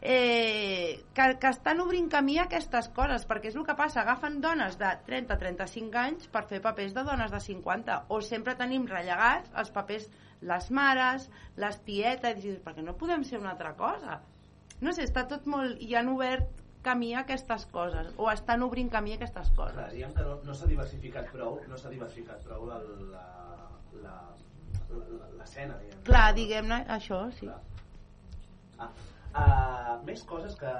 eh, 0.00 1.04
que, 1.14 1.26
que 1.40 1.50
estan 1.50 1.80
obrint 1.82 2.08
camí 2.12 2.38
a 2.38 2.46
aquestes 2.46 2.90
coses, 2.94 3.26
perquè 3.28 3.50
és 3.50 3.58
el 3.58 3.66
que 3.66 3.76
passa, 3.78 4.02
agafen 4.02 4.40
dones 4.44 4.78
de 4.78 4.92
30-35 5.08 6.00
anys 6.02 6.30
per 6.32 6.44
fer 6.50 6.62
papers 6.64 6.94
de 6.94 7.04
dones 7.06 7.34
de 7.34 7.40
50, 7.42 7.98
o 8.14 8.20
sempre 8.22 8.56
tenim 8.58 8.86
rellegats 8.86 9.50
els 9.58 9.72
papers 9.74 10.08
les 10.40 10.70
mares, 10.70 11.26
les 11.58 11.80
tietes, 11.82 12.38
i 12.38 12.46
dius, 12.46 12.62
perquè 12.62 12.84
no 12.84 12.94
podem 12.98 13.24
ser 13.26 13.40
una 13.42 13.52
altra 13.56 13.74
cosa. 13.76 14.20
No 14.80 14.94
sé, 14.94 15.08
està 15.08 15.26
tot 15.26 15.48
molt... 15.50 15.80
i 15.82 15.96
han 15.98 16.10
obert 16.12 16.64
camí 16.86 17.10
a 17.14 17.24
aquestes 17.24 17.66
coses, 17.72 18.12
o 18.16 18.28
estan 18.30 18.62
obrint 18.62 18.90
camí 18.92 19.16
a 19.16 19.18
aquestes 19.18 19.50
coses. 19.56 19.74
Clar, 19.74 19.90
diguem 19.90 20.14
que 20.14 20.26
no, 20.28 20.36
no 20.46 20.54
s'ha 20.54 20.68
diversificat 20.70 21.32
prou, 21.34 21.58
no 21.68 21.80
s'ha 21.80 21.90
diversificat 21.90 22.46
prou 22.46 22.68
la, 22.70 22.78
la, 23.10 23.24
la, 24.04 24.14
l'escena, 25.40 25.74
diguem. 25.82 26.04
Clar, 26.06 26.28
diguem-ne 26.38 26.80
això, 26.94 27.24
sí. 27.34 27.50
Ah, 28.78 28.92
uh, 29.32 29.98
més 30.06 30.22
coses 30.28 30.54
que... 30.60 30.76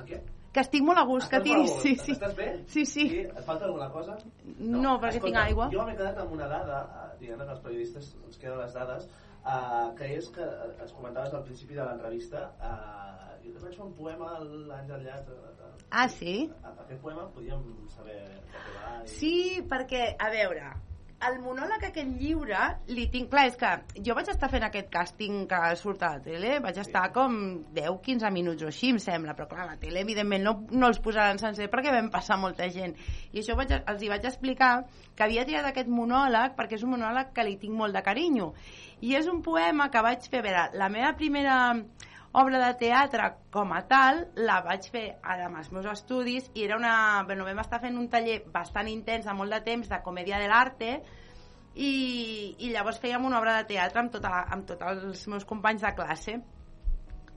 En 0.00 0.06
què? 0.08 0.20
Que 0.50 0.64
estic 0.64 0.82
molt 0.82 0.98
a 0.98 1.04
gust, 1.06 1.28
que 1.30 1.38
Estàs 1.38 1.44
a 1.44 1.46
tiris... 1.46 1.70
gust. 1.70 1.82
Sí, 1.84 1.94
sí. 2.02 2.14
Estàs 2.16 2.34
bé? 2.34 2.48
Sí, 2.66 2.84
sí. 2.84 3.06
sí? 3.12 3.20
Et 3.22 3.42
falta 3.46 3.68
alguna 3.68 3.86
cosa? 3.94 4.16
No, 4.58 4.96
perquè 5.02 5.22
tinc 5.22 5.38
aigua. 5.44 5.68
Jo 5.74 5.84
m'he 5.86 5.94
quedat 5.98 6.18
amb 6.24 6.34
una 6.34 6.48
dada, 6.50 6.80
eh, 7.04 7.10
diguem 7.20 7.44
que 7.44 7.54
els 7.54 7.62
periodistes 7.66 8.10
ens 8.26 8.40
queden 8.42 8.58
les 8.58 8.74
dades, 8.74 9.06
uh, 9.44 9.92
que 9.98 10.10
és 10.16 10.30
que 10.34 10.48
ens 10.72 10.96
comentaves 10.96 11.36
al 11.38 11.46
principi 11.46 11.78
de 11.78 11.86
l'entrevista, 11.86 12.48
uh, 12.58 13.30
jo 13.44 13.54
també 13.54 13.68
vaig 13.68 13.78
fer 13.78 13.86
un 13.86 13.94
poema 14.00 14.32
l'any 14.42 14.94
enllà. 14.98 15.22
Ah, 15.90 16.06
sí? 16.10 16.34
Aquest 16.66 17.00
poema 17.02 17.28
podíem 17.34 17.62
saber 17.94 18.18
de 18.26 18.42
què 18.50 18.76
va. 18.76 18.92
I... 19.04 19.08
Sí, 19.14 19.34
perquè, 19.70 20.04
a 20.18 20.30
veure, 20.34 20.70
el 21.28 21.36
monòleg 21.44 21.82
aquest 21.84 22.12
lliure 22.20 22.60
li 22.94 23.04
tinc... 23.12 23.28
Clar, 23.30 23.44
és 23.50 23.56
que 23.60 24.00
jo 24.06 24.14
vaig 24.16 24.30
estar 24.32 24.48
fent 24.52 24.64
aquest 24.66 24.88
càsting 24.92 25.44
que 25.50 25.58
surt 25.78 26.02
a 26.06 26.14
la 26.16 26.22
tele, 26.24 26.54
vaig 26.64 26.80
estar 26.80 27.04
com 27.14 27.36
10-15 27.76 28.32
minuts 28.34 28.64
o 28.64 28.70
així, 28.70 28.90
em 28.94 29.00
sembla, 29.02 29.34
però 29.36 29.48
clar, 29.50 29.66
la 29.68 29.76
tele 29.80 30.00
evidentment 30.04 30.46
no, 30.46 30.54
no 30.72 30.88
els 30.88 31.00
posaran 31.04 31.40
sencer 31.42 31.68
perquè 31.72 31.92
vam 31.94 32.10
passar 32.12 32.40
molta 32.40 32.68
gent. 32.72 32.96
I 33.34 33.42
això 33.42 33.56
vaig, 33.58 33.74
els 33.80 34.02
hi 34.04 34.12
vaig 34.12 34.28
explicar 34.30 34.72
que 35.14 35.26
havia 35.26 35.44
triat 35.48 35.68
aquest 35.70 35.90
monòleg 35.92 36.56
perquè 36.58 36.80
és 36.80 36.86
un 36.86 36.94
monòleg 36.96 37.34
que 37.36 37.46
li 37.46 37.58
tinc 37.60 37.76
molt 37.76 37.96
de 37.96 38.04
carinyo. 38.06 38.52
I 39.04 39.16
és 39.20 39.28
un 39.32 39.44
poema 39.44 39.90
que 39.92 40.04
vaig 40.04 40.24
fer, 40.28 40.40
a 40.40 40.48
veure, 40.48 40.68
la 40.80 40.88
meva 40.92 41.12
primera 41.20 41.58
obra 42.32 42.60
de 42.64 42.74
teatre 42.78 43.24
com 43.50 43.72
a 43.74 43.80
tal 43.90 44.20
la 44.38 44.60
vaig 44.62 44.86
fer 44.92 45.06
amb 45.22 45.58
els 45.58 45.70
meus 45.74 45.88
estudis 45.90 46.50
i 46.54 46.64
era 46.64 46.76
una... 46.78 47.24
Bueno, 47.26 47.44
vam 47.44 47.58
estar 47.62 47.80
fent 47.82 47.98
un 47.98 48.08
taller 48.12 48.40
bastant 48.52 48.88
intens 48.88 49.26
de 49.26 49.34
molt 49.34 49.50
de 49.50 49.60
temps 49.66 49.90
de 49.90 49.98
comèdia 50.04 50.38
de 50.38 50.46
l'arte 50.50 50.92
i, 51.74 51.90
i 52.58 52.70
llavors 52.70 53.00
fèiem 53.02 53.26
una 53.26 53.40
obra 53.40 53.56
de 53.58 53.66
teatre 53.72 54.02
amb, 54.04 54.12
tota 54.14 54.30
la, 54.30 54.44
amb 54.54 54.66
tots 54.68 54.86
els 54.92 55.26
meus 55.30 55.46
companys 55.46 55.82
de 55.86 55.94
classe. 55.98 56.38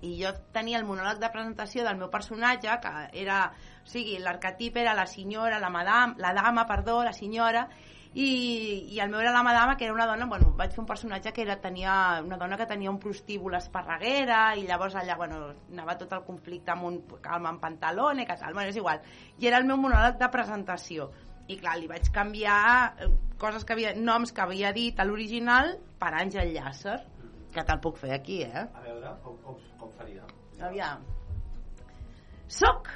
I 0.03 0.13
jo 0.19 0.33
tenia 0.53 0.77
el 0.77 0.85
monòleg 0.85 1.21
de 1.21 1.31
presentació 1.31 1.85
del 1.87 1.97
meu 1.97 2.09
personatge 2.11 2.77
que 2.83 2.93
era, 3.23 3.39
o 3.81 3.89
sigui, 3.89 4.17
l'arquetip 4.19 4.77
era 4.81 4.93
la 4.97 5.07
senyora, 5.07 5.61
la 5.63 5.71
madame, 5.71 6.19
la 6.19 6.33
dama, 6.35 6.67
perdó, 6.67 7.01
la 7.03 7.13
senyora 7.15 7.69
i, 8.13 8.93
i 8.93 8.99
el 9.01 9.09
meu 9.09 9.23
era 9.23 9.31
la 9.33 9.41
madama 9.41 9.75
que 9.75 9.85
era 9.85 9.93
una 9.93 10.05
dona, 10.05 10.27
bueno, 10.29 10.51
vaig 10.57 10.71
fer 10.75 10.81
un 10.83 10.89
personatge 10.89 11.33
que 11.33 11.41
era, 11.41 11.57
tenia 11.61 12.21
una 12.21 12.37
dona 12.37 12.57
que 12.57 12.67
tenia 12.69 12.91
un 12.91 12.99
prostíbul 13.01 13.57
esparreguera 13.57 14.55
i 14.55 14.67
llavors 14.67 14.95
allà, 14.99 15.17
bueno, 15.17 15.39
anava 15.71 15.97
tot 15.97 16.13
el 16.13 16.25
conflicte 16.27 16.75
amb 16.75 16.85
un 16.89 16.99
calma 17.21 17.49
en 17.55 17.59
pantalone, 17.63 18.27
que 18.29 18.37
tal, 18.37 18.53
bueno, 18.53 18.69
és 18.69 18.77
igual 18.77 19.01
i 19.39 19.49
era 19.49 19.57
el 19.57 19.65
meu 19.65 19.81
monòleg 19.81 20.19
de 20.21 20.29
presentació 20.33 21.09
i 21.49 21.57
clar, 21.57 21.79
li 21.79 21.89
vaig 21.89 22.11
canviar 22.13 22.59
eh, 23.01 23.09
coses 23.41 23.65
que 23.65 23.73
havia, 23.75 23.95
noms 23.97 24.31
que 24.31 24.45
havia 24.45 24.71
dit 24.75 24.99
a 24.99 25.07
l'original 25.07 25.73
per 25.99 26.13
Àngel 26.21 26.53
Llàcer 26.53 26.99
que 27.53 27.63
te'l 27.65 27.81
puc 27.81 27.99
fer 28.01 28.13
aquí, 28.15 28.41
eh? 28.45 28.65
A 28.65 28.83
veure, 28.85 29.13
com, 29.23 29.37
com, 29.45 29.57
com 29.79 29.91
faria? 29.97 30.25
Aviam. 30.63 31.03
Soc 32.49 32.89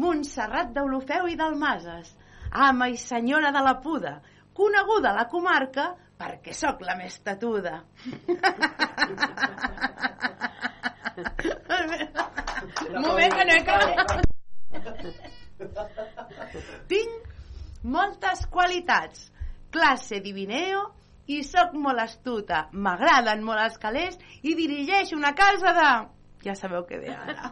Montserrat 0.00 0.72
d'Olofeu 0.74 1.28
i 1.30 1.36
Dalmases, 1.38 2.14
ama 2.50 2.88
i 2.90 2.96
senyora 2.98 3.52
de 3.54 3.62
la 3.62 3.76
Puda, 3.82 4.16
coneguda 4.54 5.10
a 5.10 5.18
la 5.18 5.28
comarca 5.28 5.90
perquè 6.18 6.54
sóc 6.54 6.80
la 6.86 6.94
més 6.98 7.18
tatuda. 7.26 7.82
Un 12.94 13.02
moment 13.02 13.34
que 13.34 13.44
no 13.44 13.52
he 13.52 13.60
acabat. 13.60 14.22
Tinc 16.90 17.84
moltes 17.84 18.46
qualitats. 18.50 19.30
Classe 19.74 20.20
divineo 20.22 20.84
i 21.26 21.42
sóc 21.46 21.74
molt 21.74 22.00
astuta. 22.04 22.68
M'agraden 22.72 23.42
molt 23.44 23.62
els 23.64 23.78
calés 23.82 24.18
i 24.42 24.54
dirigeixo 24.54 25.16
una 25.18 25.34
casa 25.36 25.72
de... 25.76 25.88
Ja 26.44 26.54
sabeu 26.58 26.84
què 26.88 27.00
ve 27.00 27.14
ara. 27.14 27.48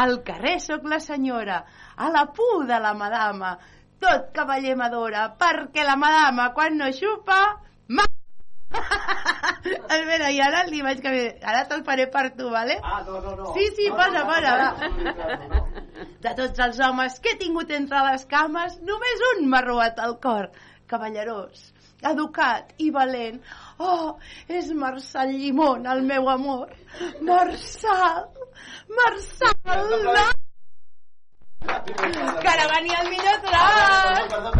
Al 0.00 0.22
carrer 0.24 0.56
sóc 0.62 0.86
la 0.88 1.00
senyora, 1.04 1.58
a 1.96 2.08
la 2.12 2.24
puda 2.32 2.78
la 2.80 2.94
madama, 2.96 3.58
tot 4.00 4.28
cavaller 4.34 4.76
m'adora, 4.76 5.28
perquè 5.40 5.84
la 5.86 5.96
madama 5.96 6.50
quan 6.54 6.76
no 6.78 6.90
xupa... 6.92 7.38
Ma... 7.88 8.04
Espera, 9.96 10.28
i 10.30 10.40
ara 10.44 10.64
li 10.68 10.82
vaig 10.84 11.00
canviar... 11.04 11.32
Ara 11.50 11.64
te'l 11.70 11.82
faré 11.86 12.06
per 12.12 12.26
tu, 12.36 12.50
vale? 12.52 12.76
Ah, 12.82 13.00
no, 13.06 13.20
no, 13.24 13.34
no. 13.36 13.54
Sí, 13.56 13.66
sí, 13.76 13.88
No, 13.88 13.96
posa, 13.96 14.10
no, 14.10 14.18
no, 14.18 14.26
posa, 14.28 14.50
no, 14.50 14.58
va. 14.58 14.70
no, 14.76 15.24
no, 15.24 15.48
no. 15.48 16.06
De 16.22 16.34
tots 16.38 16.62
els 16.66 16.80
homes 16.84 17.18
que 17.24 17.32
he 17.34 17.38
tingut 17.40 17.70
entre 17.74 18.02
les 18.10 18.24
cames, 18.30 18.78
només 18.86 19.24
un 19.32 19.46
m'ha 19.50 19.62
robat 19.64 19.98
el 20.04 20.16
cor. 20.22 20.50
Cavallerós, 20.88 21.66
educat 22.10 22.70
i 22.80 22.90
valent. 22.94 23.40
Oh, 23.78 24.16
és 24.48 24.70
Marçal 24.72 25.32
Llimón, 25.34 25.86
el 25.86 26.02
meu 26.06 26.28
amor. 26.32 26.70
Marçal, 27.20 28.28
Marçal, 29.00 29.96
no! 30.04 30.28
Que 31.68 32.48
ara 32.54 32.66
venia 32.72 32.98
el 33.04 33.10
millor 33.12 33.38
tros! 33.46 34.58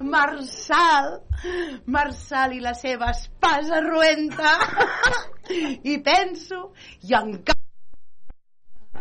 Marçal, 0.00 1.10
Marçal 1.86 2.56
i 2.56 2.60
la 2.64 2.74
seva 2.76 3.10
espasa 3.14 3.80
ruenta, 3.84 4.56
i 5.92 5.98
penso, 6.04 6.72
i 7.08 7.14
encara 7.16 7.56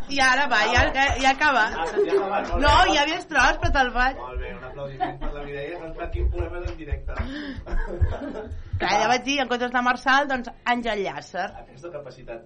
i 0.09 0.19
ara 0.21 0.45
va, 0.51 0.59
ja, 0.69 0.81
ja, 0.93 1.05
ja 1.17 1.29
ha 1.29 1.33
acabat. 1.33 1.73
Ah. 1.75 2.57
No, 2.61 2.73
ja 2.93 3.01
havies 3.05 3.25
tros, 3.29 3.57
però 3.61 3.71
te'l 3.73 3.89
vaig... 3.95 4.19
Molt 4.19 4.41
bé, 4.41 4.51
un 4.53 4.67
aplaudiment 4.67 5.15
per 5.21 5.31
la 5.33 5.45
Mireia, 5.47 5.79
no 5.81 5.87
ens 5.89 6.11
quin 6.13 6.27
problema 6.33 6.61
en 6.61 6.77
directe. 6.77 7.15
Clar, 8.83 8.91
ja 9.01 9.07
vaig 9.09 9.25
dir, 9.25 9.39
en 9.41 9.49
comptes 9.49 9.73
de 9.73 9.83
Marçal, 9.87 10.29
doncs 10.29 10.51
Àngel 10.75 11.01
Llàcer. 11.07 11.47
Aquesta 11.63 11.93
capacitat 11.95 12.45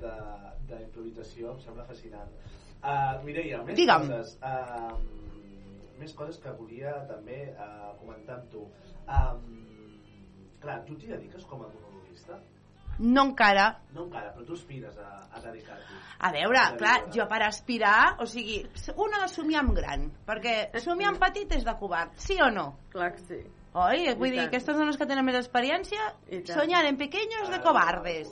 d'improvisació 0.69 1.51
em 1.55 1.59
sembla 1.65 1.87
fascinant. 1.89 2.31
Uh, 2.79 3.19
Mireia, 3.25 3.61
més 3.67 3.75
Digue'm. 3.75 4.07
coses. 4.07 4.37
Uh, 4.39 4.95
més 5.99 6.13
coses 6.15 6.37
que 6.39 6.53
volia 6.55 6.93
també 7.09 7.41
uh, 7.55 7.91
comentar 7.99 8.37
amb 8.39 8.51
tu. 8.53 8.63
Um, 9.09 9.99
clar, 10.61 10.79
tu 10.87 10.95
t'hi 10.95 11.11
dediques 11.11 11.43
com 11.49 11.65
a 11.65 11.67
monologuista? 11.67 12.39
No 12.99 13.25
encara. 13.29 13.65
No 13.95 14.05
encara, 14.07 14.31
però 14.35 14.45
tu 14.47 14.55
aspires 14.55 14.97
a, 14.99 15.09
a 15.31 15.41
dedicar-t'hi. 15.43 15.99
A 16.19 16.31
veure, 16.35 16.63
clar, 16.79 16.95
jo 17.15 17.23
per 17.31 17.41
aspirar, 17.45 18.17
o 18.19 18.27
sigui, 18.27 18.57
un 18.95 19.15
ha 19.15 19.21
de 19.23 19.29
somiar 19.31 19.61
amb 19.63 19.75
gran, 19.77 20.09
perquè 20.27 20.55
somiar 20.83 21.13
amb 21.13 21.21
petit 21.23 21.51
és 21.55 21.63
de 21.67 21.75
covard, 21.79 22.15
sí 22.19 22.35
o 22.43 22.49
no? 22.51 22.65
Clar 22.91 23.13
que 23.15 23.23
sí. 23.23 23.39
Oi? 23.79 24.09
Vull 24.17 24.27
I 24.27 24.33
dir, 24.33 24.39
tant. 24.41 24.49
aquestes 24.49 24.79
dones 24.81 24.97
que 24.99 25.07
tenen 25.07 25.23
més 25.27 25.37
experiència, 25.39 26.09
soñar 26.51 26.83
en 26.89 26.97
pequeños 26.99 27.51
de 27.53 27.59
cobardes. 27.63 28.31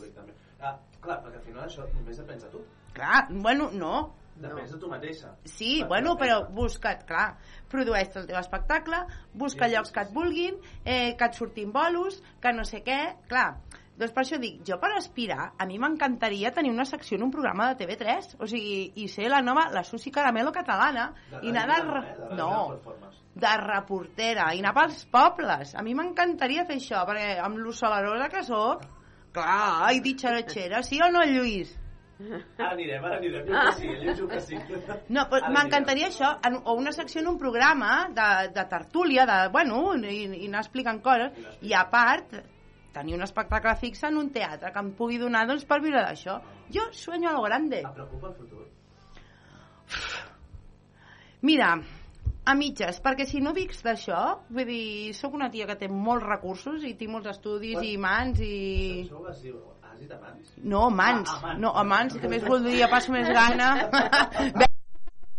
Ah, 0.60 0.74
clar, 1.00 1.20
perquè 1.24 1.40
al 1.40 1.46
final 1.46 1.68
això 1.68 1.86
només 1.94 2.20
depèn 2.20 2.42
de 2.42 2.50
tu. 2.52 2.64
Clar, 2.98 3.28
bueno, 3.30 3.70
no. 3.72 3.94
Depèn 4.42 4.70
de 4.72 4.78
tu 4.80 4.88
mateixa. 4.92 5.32
Sí, 5.46 5.80
Perquè 5.82 5.88
bueno, 5.90 6.16
però 6.20 6.40
busca't, 6.54 7.04
clar, 7.10 7.38
produeix 7.72 8.16
el 8.20 8.28
teu 8.30 8.38
espectacle, 8.40 9.00
busca 9.34 9.68
llocs 9.72 9.92
que 9.92 10.04
et 10.06 10.14
vulguin, 10.14 10.60
eh, 10.86 11.16
que 11.18 11.26
et 11.26 11.34
surtin 11.38 11.72
bolos, 11.74 12.22
que 12.42 12.54
no 12.54 12.64
sé 12.66 12.84
què, 12.86 13.00
clar. 13.28 13.56
Doncs 13.98 14.12
per 14.14 14.22
això 14.22 14.38
dic, 14.38 14.60
jo 14.62 14.76
per 14.78 14.92
aspirar, 14.94 15.54
a 15.58 15.66
mi 15.66 15.80
m'encantaria 15.82 16.52
tenir 16.54 16.70
una 16.70 16.86
secció 16.86 17.18
en 17.18 17.24
un 17.26 17.32
programa 17.34 17.72
de 17.74 17.80
TV3, 17.80 18.36
o 18.38 18.46
sigui, 18.46 18.92
i 19.02 19.08
ser 19.10 19.26
la 19.34 19.40
nova, 19.42 19.72
la 19.74 19.82
Susi 19.84 20.12
Caramelo 20.14 20.52
catalana, 20.54 21.08
De 21.32 21.40
i 21.42 21.50
anar 21.50 21.66
de... 21.72 21.80
re- 21.90 22.04
eh? 22.12 22.28
De 22.30 22.36
No, 22.38 22.52
de 23.34 23.56
reportera, 23.64 24.52
i 24.54 24.62
anar 24.62 24.76
pels 24.78 25.02
pobles. 25.10 25.74
A 25.74 25.82
mi 25.82 25.96
m'encantaria 25.98 26.66
fer 26.70 26.78
això, 26.78 27.02
perquè 27.10 27.40
amb 27.42 27.58
lo 27.58 27.74
solarosa 27.74 28.30
que 28.30 28.44
sóc, 28.46 28.86
clar, 29.34 29.90
i 29.98 30.00
ditxaratxera, 30.06 30.84
sí 30.86 31.02
o 31.02 31.10
no, 31.10 31.26
Lluís? 31.26 31.74
Ara 32.18 32.72
anirem, 32.74 33.04
ara 33.06 33.18
anirem, 33.20 33.46
jo 33.46 33.54
que 33.54 33.74
sí, 33.78 33.90
jo 34.02 34.14
diu 34.20 34.28
que 34.32 34.40
sí. 34.42 34.58
No, 35.14 35.28
però 35.30 35.52
m'encantaria 35.54 36.08
això, 36.10 36.32
en, 36.48 36.58
o 36.66 36.74
una 36.80 36.94
secció 36.96 37.22
en 37.22 37.30
un 37.30 37.38
programa 37.38 38.08
de, 38.10 38.30
de 38.56 38.64
tertúlia, 38.72 39.28
de, 39.30 39.36
bueno, 39.54 39.82
i, 40.02 40.24
i 40.40 40.48
anar 40.48 40.64
explicant 40.66 41.02
coses, 41.06 41.38
i 41.62 41.76
a 41.78 41.84
part, 41.92 42.34
tenir 42.96 43.14
un 43.20 43.26
espectacle 43.28 43.76
fix 43.84 44.02
en 44.10 44.18
un 44.18 44.32
teatre 44.34 44.74
que 44.74 44.84
em 44.86 44.90
pugui 44.98 45.22
donar 45.22 45.46
doncs, 45.50 45.68
per 45.70 45.78
viure 45.84 46.02
d'això. 46.02 46.40
Jo 46.74 46.90
sueño 46.92 47.30
a 47.30 47.38
lo 47.38 47.46
grande. 47.46 47.84
Et 47.84 47.94
preocupa 48.00 48.32
el 48.32 48.36
futur? 48.42 48.66
Mira, 51.46 51.76
a 52.48 52.54
mitges, 52.56 52.98
perquè 53.04 53.28
si 53.30 53.44
no 53.44 53.54
vics 53.54 53.84
d'això, 53.86 54.22
vull 54.50 54.66
dir, 54.66 55.14
sóc 55.14 55.38
una 55.38 55.52
tia 55.54 55.68
que 55.70 55.78
té 55.78 55.90
molts 55.92 56.26
recursos 56.26 56.86
i 56.88 56.96
tinc 56.98 57.14
molts 57.14 57.30
estudis 57.36 57.84
i 57.84 57.98
mans 58.02 58.42
i... 58.42 58.54
Això 59.04 59.22
es 59.30 59.44
àsid 59.98 60.10
de 60.10 60.18
mans? 60.22 60.54
No, 60.64 60.90
mans. 60.90 61.30
Ah, 61.30 61.38
ah, 61.38 61.48
mans. 61.48 61.60
No, 61.66 61.74
mans, 61.84 62.18
que 62.22 62.32
més 62.32 62.46
voldria, 62.46 62.90
passo 62.94 63.12
més 63.12 63.30
gana. 63.42 63.74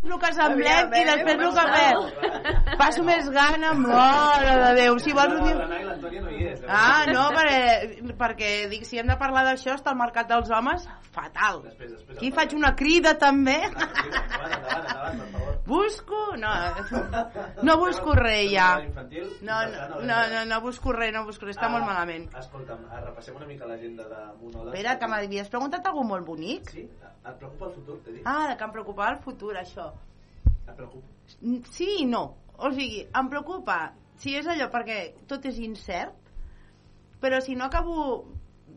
el 0.01 0.15
que 0.19 0.29
semblem 0.31 0.93
i 0.95 1.01
després 1.05 1.41
el 1.43 1.55
que 1.57 1.65
fem. 1.73 2.75
Passo 2.79 3.03
més 3.03 3.27
gana, 3.35 3.73
mare 3.75 4.53
de 4.61 4.69
Déu. 4.77 4.99
Si 5.03 5.11
vols 5.15 5.33
un 5.35 5.43
dia... 5.43 5.57
Eh? 5.59 6.55
Ah, 6.71 7.03
no, 7.09 7.25
perquè, 7.35 8.13
perquè 8.19 8.51
dic, 8.71 8.85
si 8.87 8.99
hem 9.01 9.09
de 9.11 9.17
parlar 9.19 9.43
d'això, 9.49 9.75
està 9.75 9.91
al 9.91 9.99
mercat 9.99 10.29
dels 10.31 10.49
homes, 10.55 10.85
fatal. 11.15 11.65
Aquí 12.15 12.31
faig 12.31 12.55
una 12.55 12.71
crida, 12.79 13.17
també. 13.19 13.57
Favor. 13.73 15.57
Busco? 15.69 16.19
No, 16.39 16.49
no 17.61 17.75
busco 17.77 18.15
res, 18.17 18.47
ja. 18.53 18.69
No, 19.45 19.59
no, 19.67 19.99
no, 20.01 20.21
no, 20.31 20.45
no 20.49 20.61
busco 20.63 20.95
res, 20.95 21.11
no 21.13 21.25
busco 21.27 21.45
res, 21.45 21.57
està 21.57 21.67
Ah, 21.67 21.73
molt 21.75 21.85
malament. 21.85 22.25
Escolta'm, 22.39 22.87
ah, 22.89 23.03
repassem 23.03 23.35
una 23.37 23.45
mica 23.45 23.67
l'agenda 23.69 24.07
de 24.09 24.23
monòlegs. 24.39 24.71
Espera, 24.71 24.95
que 24.97 25.11
m'havies 25.11 25.51
preguntat 25.51 25.85
alguna 25.85 26.15
molt 26.15 26.25
bonic? 26.25 26.71
Sí? 26.73 26.87
Et 27.19 27.35
preocupa 27.37 27.67
el 27.67 27.73
futur, 27.75 27.99
t'he 28.05 28.15
dit? 28.15 28.25
Ah, 28.25 28.55
que 28.57 28.63
em 28.65 28.71
preocupava 28.73 29.11
el 29.11 29.19
futur, 29.21 29.53
això. 29.59 29.88
Et 30.69 30.77
preocupa? 30.77 31.07
Sí 31.75 31.89
i 32.01 32.05
no. 32.09 32.23
O 32.59 32.71
sigui, 32.75 33.03
em 33.15 33.31
preocupa 33.31 33.79
si 34.19 34.35
és 34.35 34.47
allò 34.51 34.67
perquè 34.71 34.99
tot 35.29 35.45
és 35.47 35.59
incert, 35.63 36.31
però 37.23 37.39
si 37.43 37.55
no 37.55 37.67
acabo 37.69 38.25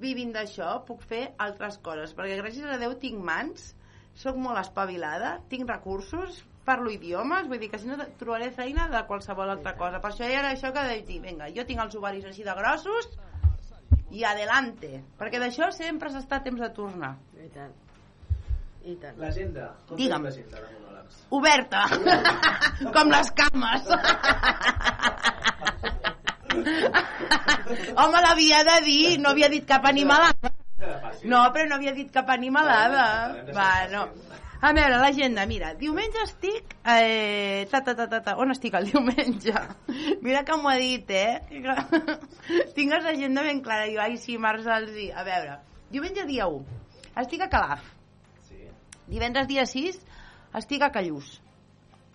vivint 0.02 0.32
d'això, 0.34 0.76
puc 0.86 1.02
fer 1.06 1.22
altres 1.42 1.78
coses, 1.82 2.14
perquè 2.14 2.38
gràcies 2.40 2.66
a 2.66 2.78
Déu 2.80 2.94
tinc 3.02 3.18
mans, 3.22 3.72
sóc 4.18 4.38
molt 4.38 4.60
espavilada, 4.60 5.36
tinc 5.50 5.68
recursos, 5.70 6.42
parlo 6.66 6.92
idiomes, 6.94 7.48
vull 7.50 7.58
dir 7.62 7.70
que 7.72 7.80
si 7.82 7.90
no 7.90 7.98
trobaré 8.20 8.50
feina 8.54 8.88
de 8.90 9.02
qualsevol 9.08 9.50
altra 9.50 9.74
cosa. 9.78 10.00
Per 10.02 10.12
això 10.12 10.28
era 10.28 10.52
això 10.52 10.70
que 10.74 10.86
vaig 10.90 11.06
dir, 11.08 11.20
vinga, 11.24 11.50
jo 11.54 11.66
tinc 11.66 11.82
els 11.82 11.98
ovaris 11.98 12.28
així 12.30 12.46
de 12.46 12.54
grossos 12.58 13.10
i 14.12 14.26
adelante, 14.28 15.00
perquè 15.18 15.40
d'això 15.42 15.70
sempre 15.74 16.12
s'està 16.12 16.42
temps 16.44 16.60
de 16.60 16.70
tornar. 16.76 17.16
I 17.40 17.48
tant. 17.54 17.74
I 18.84 18.96
tant. 19.02 19.18
L'agenda. 19.22 19.72
Com 19.88 19.98
Digue'm. 19.98 20.26
tenim 20.28 20.50
l'agenda? 20.50 20.81
Oberta, 21.32 21.86
com 22.92 23.08
les 23.08 23.30
cames. 23.32 23.86
Home, 27.96 28.20
l'havia 28.20 28.60
de 28.68 28.74
dir, 28.84 29.06
no 29.22 29.32
havia 29.32 29.48
dit 29.48 29.64
cap 29.68 29.88
animalada. 29.88 30.52
No, 31.24 31.40
però 31.54 31.64
no 31.70 31.78
havia 31.78 31.94
dit 31.96 32.12
cap 32.12 32.28
animalada. 32.34 33.06
Va, 33.56 33.70
no. 33.92 34.04
A 34.62 34.70
veure, 34.76 35.00
l'agenda, 35.00 35.46
mira, 35.48 35.72
diumenge 35.74 36.20
estic... 36.22 36.76
Eh, 36.84 37.66
ta, 37.70 37.80
ta, 37.82 37.96
ta, 37.98 38.06
ta, 38.12 38.20
ta, 38.22 38.36
on 38.38 38.52
estic 38.52 38.76
el 38.78 38.92
diumenge? 38.92 39.56
Mira 40.22 40.44
que 40.46 40.60
m'ho 40.60 40.70
ha 40.70 40.76
dit, 40.78 41.10
eh? 41.16 41.40
Tinc 42.76 42.92
l'agenda 42.92 43.42
ben 43.48 43.64
clara. 43.64 43.88
Diu, 43.88 43.98
ai, 44.04 44.20
sí, 44.20 44.36
Marçal, 44.38 44.86
sí. 44.94 45.08
A 45.10 45.24
veure, 45.26 45.58
diumenge 45.90 46.28
dia 46.28 46.46
1. 46.46 46.78
Estic 47.24 47.42
a 47.42 47.50
Calaf. 47.50 47.88
Sí. 48.46 48.68
Divendres 49.10 49.48
dia 49.50 49.66
6 49.66 49.98
estic 50.58 50.82
a 50.82 50.90
Callús. 50.94 51.38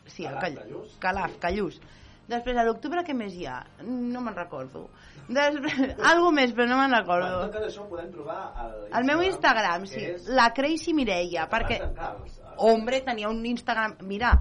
Sí, 0.07 0.25
a 0.25 0.31
Calaf, 0.35 0.41
Call... 0.43 0.57
Callús? 0.63 0.97
Calaf, 1.03 1.37
Callús. 1.43 1.79
Després, 2.27 2.57
a 2.59 2.63
l'octubre, 2.67 3.01
què 3.07 3.13
més 3.15 3.33
hi 3.39 3.45
ha? 3.47 3.61
No 3.87 4.19
me'n 4.23 4.35
recordo. 4.35 4.85
Després, 5.31 5.93
algo 6.11 6.31
més, 6.35 6.51
però 6.55 6.65
no 6.67 6.77
me'n 6.79 6.91
Bueno, 6.91 6.99
recordo. 7.03 7.51
tot 7.53 7.67
això 7.69 7.85
ho 7.85 7.89
podem 7.91 8.09
trobar 8.11 8.39
al 8.63 8.73
El 8.99 9.07
meu 9.07 9.21
Instagram, 9.23 9.85
sí, 9.87 10.01
és... 10.13 10.27
la 10.27 10.49
Crazy 10.55 10.93
Mireia, 10.95 11.47
perquè... 11.51 11.79
Els- 11.87 12.41
Hombre, 12.57 12.99
tenia 13.05 13.29
un 13.29 13.43
Instagram... 13.45 13.95
Mira, 14.09 14.31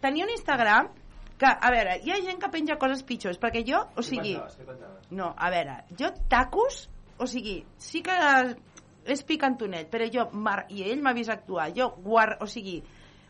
tenia 0.00 0.24
un 0.26 0.30
Instagram 0.34 0.90
que, 1.38 1.46
a 1.50 1.70
veure, 1.74 1.96
hi 2.04 2.12
ha 2.14 2.18
gent 2.22 2.38
que 2.42 2.50
penja 2.52 2.76
coses 2.78 3.02
pitjors, 3.06 3.38
perquè 3.42 3.64
jo, 3.66 3.80
o 3.94 4.02
Què 4.02 4.06
sigui... 4.12 4.34
Què 4.38 4.66
penjaves? 4.68 5.08
No, 5.10 5.32
a 5.34 5.50
veure, 5.54 5.78
jo 5.98 6.10
tacos, 6.30 6.84
o 7.18 7.26
sigui, 7.30 7.56
sí 7.82 8.02
que 8.06 8.14
és 9.10 9.24
picantonet, 9.26 9.88
però 9.92 10.06
jo, 10.12 10.28
mar, 10.32 10.64
i 10.72 10.84
ell 10.88 11.02
m'ha 11.02 11.14
vist 11.16 11.32
actuar, 11.32 11.70
jo, 11.76 11.90
guard, 12.04 12.40
o 12.42 12.48
sigui, 12.50 12.78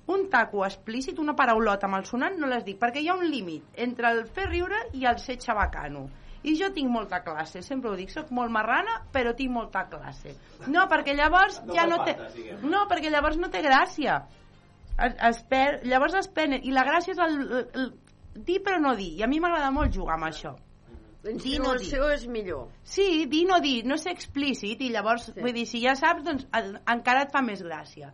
un 0.07 0.29
taco 0.31 0.64
explícit, 0.66 1.18
una 1.18 1.35
paraulota 1.37 1.89
malsonant, 1.89 2.37
no 2.39 2.51
les 2.51 2.64
dic, 2.66 2.79
perquè 2.81 3.01
hi 3.01 3.09
ha 3.09 3.16
un 3.16 3.25
límit 3.31 3.81
entre 3.87 4.11
el 4.12 4.25
fer 4.27 4.51
riure 4.51 4.83
i 4.93 5.07
el 5.09 5.18
ser 5.22 5.39
xabacano. 5.41 6.07
I 6.45 6.53
jo 6.61 6.68
tinc 6.77 6.91
molta 6.93 7.22
classe, 7.25 7.62
sempre 7.64 7.89
ho 7.89 7.95
dic, 7.97 8.11
sóc 8.12 8.29
molt 8.37 8.53
marrana, 8.53 8.99
però 9.12 9.33
tinc 9.37 9.53
molta 9.55 9.87
classe. 9.89 10.35
No, 10.68 10.85
perquè 10.91 11.14
llavors 11.16 11.62
No 11.64 11.72
ja 11.77 11.87
no 11.89 12.03
té... 12.05 12.18
diguem. 12.35 12.66
No, 12.68 12.85
perquè 12.91 13.09
llavors 13.12 13.41
no 13.41 13.49
té 13.49 13.62
gràcia. 13.64 14.18
Es, 14.95 15.16
es 15.31 15.41
per, 15.49 15.81
llavors 15.89 16.18
es 16.20 16.29
penen, 16.29 16.61
i 16.68 16.75
la 16.75 16.85
gràcia 16.85 17.16
és 17.16 17.22
el, 17.25 17.41
el, 17.41 17.64
el 17.81 18.45
dir 18.45 18.61
però 18.66 18.77
no 18.83 18.93
dir, 18.99 19.14
i 19.16 19.25
a 19.25 19.31
mi 19.31 19.41
m'agrada 19.41 19.72
molt 19.72 19.97
jugar 19.97 20.18
amb 20.18 20.29
això. 20.29 20.53
Dir 21.25 21.59
no 21.61 21.72
dir. 21.79 21.89
és 22.12 22.27
millor. 22.29 22.68
Sí, 22.83 23.25
dir 23.27 23.47
no 23.49 23.61
dir, 23.61 23.85
no 23.89 23.97
ser 23.97 24.12
explícit 24.12 24.81
i 24.85 24.91
llavors, 24.93 25.31
sí. 25.33 25.41
vull 25.41 25.55
dir, 25.57 25.64
si 25.66 25.81
ja 25.81 25.95
saps, 25.97 26.22
doncs 26.27 26.47
en- 26.53 26.79
encara 26.87 27.22
et 27.25 27.33
fa 27.33 27.41
més 27.43 27.62
gràcia. 27.64 28.12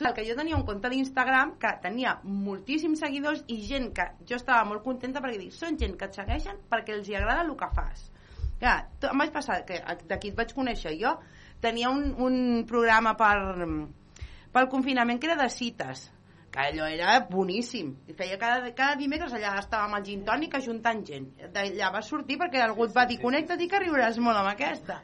Clar, 0.00 0.14
que 0.16 0.24
jo 0.24 0.34
tenia 0.36 0.56
un 0.56 0.64
compte 0.64 0.88
d'Instagram 0.88 1.58
que 1.60 1.72
tenia 1.82 2.18
moltíssims 2.24 3.00
seguidors 3.00 3.42
i 3.48 3.58
gent 3.68 3.90
que 3.96 4.06
jo 4.28 4.36
estava 4.36 4.64
molt 4.68 4.82
contenta 4.84 5.20
perquè 5.20 5.38
dic, 5.38 5.52
són 5.52 5.76
gent 5.80 5.96
que 5.96 6.06
et 6.08 6.14
segueixen 6.16 6.56
perquè 6.70 6.94
els 6.96 7.08
hi 7.08 7.16
agrada 7.18 7.42
el 7.44 7.52
que 7.56 7.68
fas. 7.74 8.06
Clar, 8.60 8.78
to- 9.00 9.08
em 9.12 9.18
vaig 9.18 9.32
passar, 9.32 9.64
que 9.64 9.80
d'aquí 10.08 10.28
et 10.28 10.36
vaig 10.36 10.52
conèixer 10.56 10.94
jo, 11.00 11.16
tenia 11.60 11.90
un, 11.90 12.14
un 12.18 12.64
programa 12.68 13.14
per, 13.16 13.36
pel 14.52 14.68
confinament 14.68 15.20
que 15.20 15.28
era 15.28 15.36
de 15.42 15.48
cites 15.52 16.10
que 16.50 16.60
allò 16.60 16.86
era 16.90 17.18
boníssim. 17.30 17.92
I 18.10 18.14
feia 18.18 18.38
cada, 18.38 18.72
cada 18.74 18.98
dimecres 18.98 19.34
allà 19.36 19.56
estàvem 19.60 19.96
al 19.96 20.06
gin 20.06 20.24
tònic 20.26 20.56
ajuntant 20.58 21.02
gent. 21.06 21.28
D'allà 21.54 21.90
va 21.94 22.02
sortir 22.02 22.38
perquè 22.40 22.62
algú 22.64 22.88
et 22.88 22.96
va 22.96 23.06
dir 23.06 23.20
connecta't 23.22 23.62
i 23.62 23.68
que 23.70 23.82
riuràs 23.84 24.18
molt 24.18 24.40
amb 24.40 24.50
aquesta. 24.52 25.00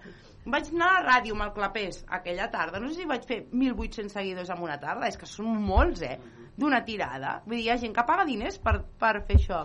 Vaig 0.47 0.69
anar 0.71 0.89
a 0.89 0.97
la 0.97 1.05
ràdio 1.07 1.35
amb 1.35 1.43
el 1.47 1.53
clapés 1.55 2.05
aquella 2.19 2.51
tarda. 2.51 2.79
No 2.83 2.89
sé 2.91 3.01
si 3.01 3.07
vaig 3.11 3.25
fer 3.27 3.41
1.800 3.51 4.15
seguidors 4.15 4.51
en 4.55 4.63
una 4.63 4.79
tarda. 4.83 5.09
És 5.11 5.19
que 5.19 5.27
són 5.27 5.55
molts, 5.71 6.03
eh? 6.07 6.19
D'una 6.57 6.85
tirada. 6.87 7.41
Vull 7.47 7.59
dir, 7.59 7.65
hi 7.67 7.73
ha 7.75 7.79
gent 7.83 7.95
que 7.95 8.05
paga 8.07 8.27
diners 8.29 8.61
per, 8.63 8.77
per 9.01 9.17
fer 9.27 9.39
això. 9.41 9.65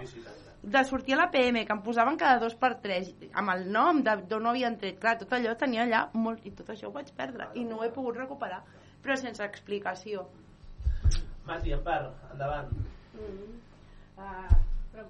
De 0.62 0.82
sortir 0.86 1.16
a 1.16 1.20
la 1.20 1.30
PM, 1.34 1.64
que 1.66 1.74
em 1.74 1.82
posaven 1.86 2.18
cada 2.22 2.42
dos 2.42 2.54
per 2.58 2.76
tres, 2.82 3.14
amb 3.34 3.54
el 3.54 3.64
nom 3.74 4.02
de 4.06 4.16
d'on 4.30 4.46
ho 4.46 4.52
havien 4.52 4.78
tret. 4.82 5.00
Clar, 5.02 5.16
tot 5.22 5.34
allò 5.38 5.54
tenia 5.58 5.86
allà 5.86 6.02
molt... 6.14 6.46
I 6.46 6.54
tot 6.58 6.74
això 6.74 6.90
ho 6.90 6.96
vaig 6.98 7.14
perdre. 7.18 7.52
I 7.58 7.66
no 7.66 7.78
ho 7.80 7.86
he 7.86 7.94
pogut 7.94 8.18
recuperar. 8.18 8.64
Però 9.02 9.18
sense 9.18 9.46
explicació. 9.46 10.28
Mati, 11.46 11.74
en 11.74 11.84
part, 11.84 12.12
endavant. 12.32 12.70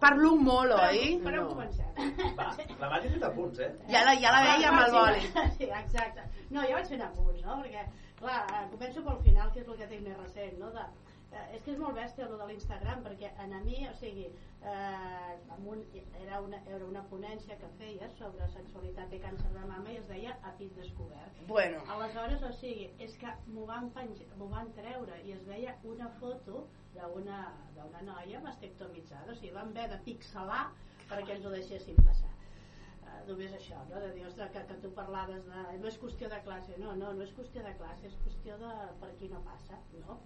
Parlo 0.02 0.36
molt, 0.38 0.74
oi? 0.78 1.18
Però 1.26 1.46
comencem. 1.50 1.90
Va, 2.38 2.50
la 2.80 2.90
Mati 2.92 3.10
ha 3.10 3.14
fet 3.16 3.26
apunts, 3.28 3.60
eh? 3.66 3.72
Ja 3.92 4.04
la, 4.08 4.14
ja 4.24 4.32
la 4.36 4.42
veia 4.48 4.70
amb 4.72 4.84
el 4.86 4.96
boli. 4.96 5.24
Sí, 5.58 5.68
exacte. 5.68 6.28
No, 6.50 6.64
jo 6.64 6.78
vaig 6.78 6.92
fent 6.94 7.04
apunts, 7.08 7.42
no? 7.46 7.58
Perquè, 7.64 7.86
clar, 8.22 8.42
eh, 8.56 8.64
començo 8.74 9.04
pel 9.08 9.20
final, 9.26 9.52
que 9.54 9.64
és 9.64 9.68
el 9.68 9.80
que 9.82 9.90
tinc 9.92 10.06
més 10.08 10.20
recent, 10.22 10.56
no? 10.62 10.72
De, 10.78 10.86
eh, 11.32 11.56
és 11.56 11.64
que 11.64 11.74
és 11.74 11.80
molt 11.80 11.96
bèstia 11.98 12.28
el 12.28 12.38
de 12.40 12.48
l'Instagram, 12.50 13.04
perquè 13.06 13.32
en 13.44 13.56
a 13.56 13.62
mi, 13.64 13.78
o 13.88 13.94
sigui, 14.00 14.28
eh, 14.62 15.54
amb 15.56 15.70
un, 15.74 15.84
era, 16.22 16.42
una, 16.44 16.60
era 16.68 16.86
una 16.86 17.04
ponència 17.12 17.58
que 17.62 17.70
feia 17.80 18.10
sobre 18.18 18.48
sexualitat 18.56 19.16
i 19.16 19.22
càncer 19.24 19.52
de 19.56 19.64
mama 19.70 19.94
i 19.94 20.00
es 20.02 20.08
deia 20.12 20.36
a 20.48 20.54
pit 20.60 20.76
descobert. 20.80 21.42
Bueno. 21.48 21.84
Aleshores, 21.96 22.44
o 22.48 22.52
sigui, 22.60 22.92
és 23.08 23.16
que 23.22 23.34
m'ho 23.48 23.66
van, 23.70 23.90
penja, 23.96 24.28
m'ho 24.40 24.50
van 24.52 24.72
treure 24.78 25.22
i 25.26 25.36
es 25.38 25.46
veia 25.48 25.78
una 25.96 26.12
foto 26.20 26.68
d'una 26.96 28.04
noia 28.04 28.44
mastectomitzada, 28.44 29.32
o 29.32 29.40
sigui, 29.40 29.56
van 29.56 29.72
haver 29.72 29.90
de 29.96 30.02
pixelar 30.06 30.66
perquè 31.12 31.38
ens 31.38 31.48
ho 31.48 31.56
deixessin 31.56 31.98
passar. 32.06 32.30
Uh, 33.02 33.18
només 33.28 33.52
això, 33.56 33.80
no? 33.90 34.00
de 34.00 34.12
dir, 34.16 34.24
ostres, 34.28 34.52
que, 34.54 34.62
que 34.70 34.78
tu 34.84 34.92
parlaves 34.96 35.44
de... 35.48 35.64
no 35.82 35.90
és 35.90 35.98
qüestió 36.00 36.30
de 36.32 36.40
classe, 36.46 36.78
no, 36.80 36.94
no, 37.00 37.12
no 37.18 37.26
és 37.26 37.34
qüestió 37.36 37.64
de 37.66 37.74
classe, 37.80 38.08
és 38.08 38.16
qüestió 38.24 38.56
de 38.62 38.72
per 39.02 39.10
aquí 39.10 39.28
no 39.32 39.42
passa, 39.48 39.80
no? 40.00 40.20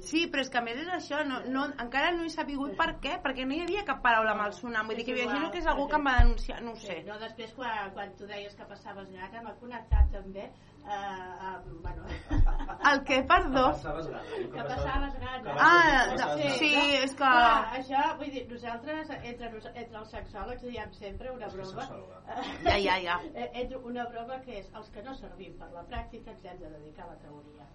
Sí, 0.00 0.26
però 0.32 0.40
és 0.40 0.48
que 0.48 0.56
a 0.56 0.62
més 0.64 0.78
és 0.80 0.88
això, 0.88 1.18
no, 1.28 1.42
no, 1.52 1.66
encara 1.82 2.12
no 2.16 2.24
he 2.24 2.30
sabut 2.32 2.72
per 2.78 2.94
què, 3.04 3.18
perquè 3.24 3.44
no 3.44 3.52
hi 3.52 3.60
havia 3.66 3.82
cap 3.84 3.98
paraula 4.00 4.32
malsonant, 4.38 4.86
vull 4.88 4.96
dir 4.96 5.04
que 5.04 5.12
imagino 5.18 5.50
que 5.52 5.60
és 5.60 5.66
algú 5.68 5.84
que 5.90 5.98
em 5.98 6.06
va 6.08 6.14
denunciar, 6.22 6.62
no 6.64 6.72
ho 6.72 6.76
sé. 6.80 6.94
Sí, 7.02 7.04
no, 7.08 7.18
després 7.20 7.52
quan, 7.58 7.90
quan 7.92 8.14
tu 8.16 8.26
deies 8.30 8.54
que 8.56 8.64
passaves 8.70 9.10
gana 9.12 9.42
m'ha 9.44 9.52
connectat 9.60 10.08
també 10.14 10.46
eh, 10.46 11.50
amb, 11.50 11.68
bueno, 11.84 12.06
El 12.92 13.04
que, 13.04 13.20
perdó? 13.28 13.66
que 13.76 14.64
passaves 14.72 15.18
gana 15.20 15.56
Ah, 15.60 16.16
sí, 16.56 16.72
és 17.02 17.12
que- 17.12 17.16
Clar, 17.20 17.76
això, 17.76 18.06
vull 18.16 18.32
dir, 18.32 18.46
nosaltres 18.50 19.10
entre, 19.20 19.52
entre 19.74 19.98
els 20.00 20.10
sexòlegs 20.16 20.64
diem 20.64 20.92
sempre 20.96 21.30
una 21.36 21.48
broma 21.52 21.88
Ja, 22.64 22.78
ja, 22.80 22.96
ja. 23.04 23.20
Eh, 23.34 23.50
entre 23.66 23.76
una 23.92 24.08
broma 24.08 24.40
que 24.40 24.58
és 24.64 24.72
els 24.72 24.88
que 24.90 25.02
no 25.04 25.14
servim 25.20 25.58
per 25.60 25.68
la 25.76 25.84
pràctica 25.84 26.32
ens 26.32 26.44
hem 26.48 26.58
de 26.64 26.72
dedicar 26.78 27.04
a 27.04 27.12
la 27.12 27.20
teoria 27.26 27.68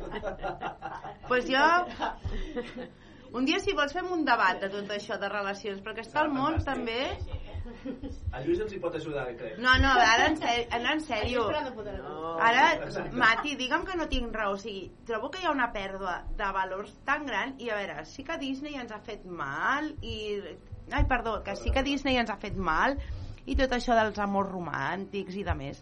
pues 1.28 1.48
jo... 1.50 1.66
Un 3.30 3.44
dia, 3.46 3.60
si 3.62 3.72
vols, 3.78 3.92
fem 3.94 4.08
un 4.10 4.24
debat 4.26 4.58
de 4.58 4.68
tot 4.72 4.88
això 4.90 5.14
de 5.20 5.28
relacions, 5.30 5.78
perquè 5.84 6.02
està 6.02 6.24
el 6.24 6.32
món 6.34 6.56
també... 6.66 6.98
El 8.34 8.46
Lluís 8.46 8.62
ens 8.64 8.72
hi 8.74 8.80
pot 8.82 8.96
ajudar, 8.98 9.28
crec. 9.38 9.60
No, 9.62 9.76
no, 9.78 9.92
ara 9.94 10.26
en, 10.32 10.38
ser, 10.40 10.54
ara 10.74 10.94
en 10.96 11.02
sèrio. 11.04 11.44
Ara, 12.42 12.64
Mati, 13.14 13.54
digue'm 13.60 13.84
que 13.86 13.94
no 14.00 14.08
tinc 14.10 14.34
raó. 14.34 14.56
O 14.56 14.58
sigui, 14.58 14.88
trobo 15.06 15.30
que 15.30 15.44
hi 15.44 15.46
ha 15.46 15.54
una 15.54 15.70
pèrdua 15.74 16.16
de 16.40 16.50
valors 16.56 16.96
tan 17.06 17.28
gran 17.28 17.54
i 17.62 17.70
a 17.70 17.78
veure, 17.78 18.02
sí 18.10 18.26
que 18.26 18.40
Disney 18.42 18.80
ens 18.80 18.90
ha 18.96 18.98
fet 19.06 19.22
mal 19.24 19.92
i... 20.02 20.18
Ai, 20.90 21.04
perdó, 21.06 21.38
que 21.46 21.54
sí 21.54 21.70
que 21.70 21.86
Disney 21.86 22.18
ens 22.18 22.34
ha 22.34 22.40
fet 22.42 22.58
mal 22.58 22.98
i 23.46 23.54
tot 23.54 23.70
això 23.76 23.94
dels 23.94 24.18
amors 24.18 24.50
romàntics 24.50 25.38
i 25.38 25.46
de 25.46 25.54
més. 25.54 25.78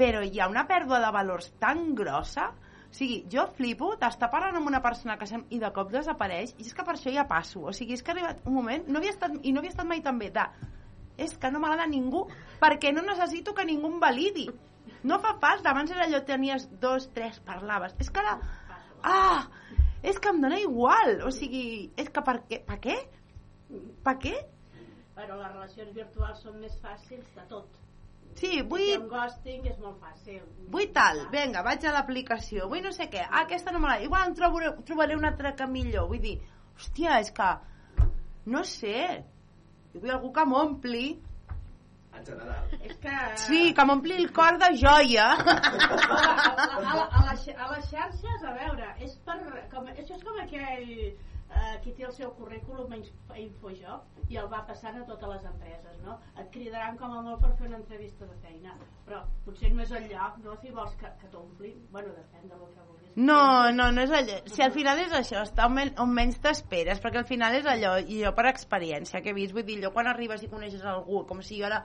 Però 0.00 0.24
hi 0.24 0.40
ha 0.40 0.48
una 0.48 0.64
pèrdua 0.70 1.02
de 1.04 1.12
valors 1.12 1.52
tan 1.60 1.90
grossa 1.98 2.48
o 2.92 2.94
sigui, 2.94 3.22
jo 3.32 3.46
flipo 3.56 3.94
d'estar 3.96 4.28
parlant 4.28 4.58
amb 4.58 4.68
una 4.68 4.82
persona 4.84 5.14
que 5.16 5.24
sem 5.24 5.46
i 5.56 5.58
de 5.62 5.70
cop 5.72 5.88
desapareix 5.94 6.50
i 6.58 6.66
és 6.66 6.74
que 6.76 6.84
per 6.84 6.92
això 6.92 7.12
ja 7.14 7.24
passo. 7.30 7.62
O 7.64 7.72
sigui, 7.72 7.96
és 7.96 8.02
que 8.04 8.12
ha 8.12 8.14
arribat 8.18 8.42
un 8.44 8.52
moment, 8.58 8.84
no 8.92 9.00
havia 9.00 9.14
estat, 9.14 9.38
i 9.40 9.52
no 9.54 9.62
havia 9.62 9.72
estat 9.72 9.88
mai 9.88 10.02
tan 10.04 10.20
bé, 10.20 10.28
de 10.34 10.44
és 11.24 11.32
que 11.40 11.50
no 11.54 11.60
m'agrada 11.62 11.88
ningú 11.88 12.26
perquè 12.60 12.92
no 12.92 13.04
necessito 13.06 13.54
que 13.56 13.64
ningú 13.64 13.88
em 13.88 13.98
validi. 14.02 14.44
No 15.08 15.18
fa 15.24 15.32
falta, 15.40 15.72
abans 15.72 15.90
era 15.94 16.04
allò, 16.04 16.20
tenies 16.28 16.68
dos, 16.84 17.08
tres, 17.16 17.40
parlaves. 17.48 17.96
És 17.98 18.12
que 18.12 18.20
ara... 18.20 18.36
Ah! 19.02 19.48
És 20.02 20.18
que 20.20 20.28
em 20.28 20.40
dóna 20.44 20.60
igual. 20.60 21.22
O 21.24 21.32
sigui, 21.32 21.92
és 21.96 22.12
que 22.12 22.24
per 22.26 22.42
què? 22.50 22.60
Per 22.68 22.78
què? 22.82 22.98
Per 24.04 24.18
què? 24.20 24.34
Però 25.16 25.40
les 25.40 25.52
relacions 25.54 25.96
virtuals 25.96 26.44
són 26.44 26.60
més 26.60 26.76
fàcils 26.84 27.32
de 27.38 27.48
tot. 27.48 27.81
Sí, 28.38 28.60
vull... 28.68 28.84
Fer 28.88 29.00
un 29.00 29.08
ghosting 29.10 29.66
és 29.70 29.80
molt 29.82 29.98
fàcil. 30.02 30.40
Vull 30.72 30.88
tal, 30.94 31.24
vinga, 31.32 31.64
vaig 31.66 31.84
a 31.86 31.92
l'aplicació, 31.96 32.68
vull 32.70 32.84
no 32.84 32.92
sé 32.96 33.08
què, 33.12 33.24
ah, 33.26 33.42
aquesta 33.44 33.74
no 33.74 33.82
m'agrada, 33.82 34.06
igual 34.06 34.30
en 34.30 34.38
trobaré, 34.38 34.72
trobaré 34.88 35.18
una 35.18 35.32
altra 35.34 35.52
que 35.58 35.68
millor, 35.68 36.08
vull 36.10 36.22
dir, 36.22 36.38
hòstia, 36.76 37.18
és 37.24 37.32
que, 37.36 37.50
no 38.54 38.64
sé, 38.68 38.96
jo 39.92 40.00
vull 40.00 40.16
algú 40.16 40.32
que 40.38 40.48
m'ompli, 40.54 41.06
En 42.12 42.26
general. 42.26 42.72
És 42.84 42.96
que... 43.00 43.12
sí, 43.40 43.60
que 43.72 43.84
m'ompli 43.88 44.16
el 44.20 44.26
cor 44.36 44.58
de 44.60 44.68
joia. 44.76 45.30
a, 45.38 46.18
a, 46.20 47.06
a, 47.08 47.22
les, 47.30 47.46
a 47.56 47.68
les 47.70 47.86
xarxes, 47.88 48.44
a 48.44 48.52
veure, 48.58 48.90
és 49.06 49.14
per, 49.24 49.38
com, 49.72 49.88
això 49.94 50.18
és 50.18 50.26
com 50.26 50.40
aquell 50.42 50.90
eh, 51.54 51.78
qui 51.84 51.92
té 51.96 52.04
el 52.08 52.12
seu 52.16 52.30
currículum 52.38 52.92
a 52.92 52.96
Inf- 52.96 53.30
a 53.32 53.38
Infojob 53.38 54.30
i 54.32 54.38
el 54.40 54.48
va 54.52 54.62
passant 54.68 54.96
a 55.00 55.04
totes 55.08 55.28
les 55.34 55.44
empreses, 55.50 55.98
no? 56.06 56.18
Et 56.40 56.48
cridaran 56.54 56.96
com 56.96 57.12
a 57.12 57.22
molt 57.22 57.40
per 57.42 57.52
fer 57.58 57.68
una 57.68 57.76
entrevista 57.80 58.26
de 58.26 58.36
feina, 58.44 58.74
però 59.06 59.22
potser 59.44 59.72
no 59.74 59.82
és 59.82 59.92
el 59.92 60.08
lloc, 60.10 60.38
no? 60.44 60.56
Si 60.62 60.70
vols 60.72 60.94
que, 61.00 61.10
que 61.20 61.28
t'omplin, 61.32 61.76
bueno, 61.92 62.14
depèn 62.16 62.48
del 62.48 62.64
que 62.72 62.86
vulguis. 62.88 63.12
No, 63.16 63.70
no, 63.76 63.90
no 63.92 64.06
és 64.06 64.10
allò. 64.16 64.38
Si 64.48 64.62
al 64.64 64.72
final 64.72 64.98
és 65.04 65.12
això, 65.12 65.42
està 65.44 65.66
on, 65.68 65.74
men 65.76 65.92
on 66.00 66.08
menys 66.16 66.38
t'esperes, 66.40 67.00
perquè 67.04 67.20
al 67.20 67.28
final 67.28 67.54
és 67.58 67.66
allò, 67.68 67.98
i 68.00 68.22
jo 68.24 68.32
per 68.32 68.46
experiència 68.48 69.20
que 69.20 69.30
he 69.34 69.36
vist, 69.36 69.52
vull 69.52 69.66
dir, 69.68 69.76
allò 69.82 69.92
quan 69.92 70.08
arribes 70.08 70.42
i 70.42 70.48
coneixes 70.48 70.84
algú, 70.88 71.26
com 71.28 71.42
si 71.44 71.60
jo 71.60 71.68
ara 71.68 71.82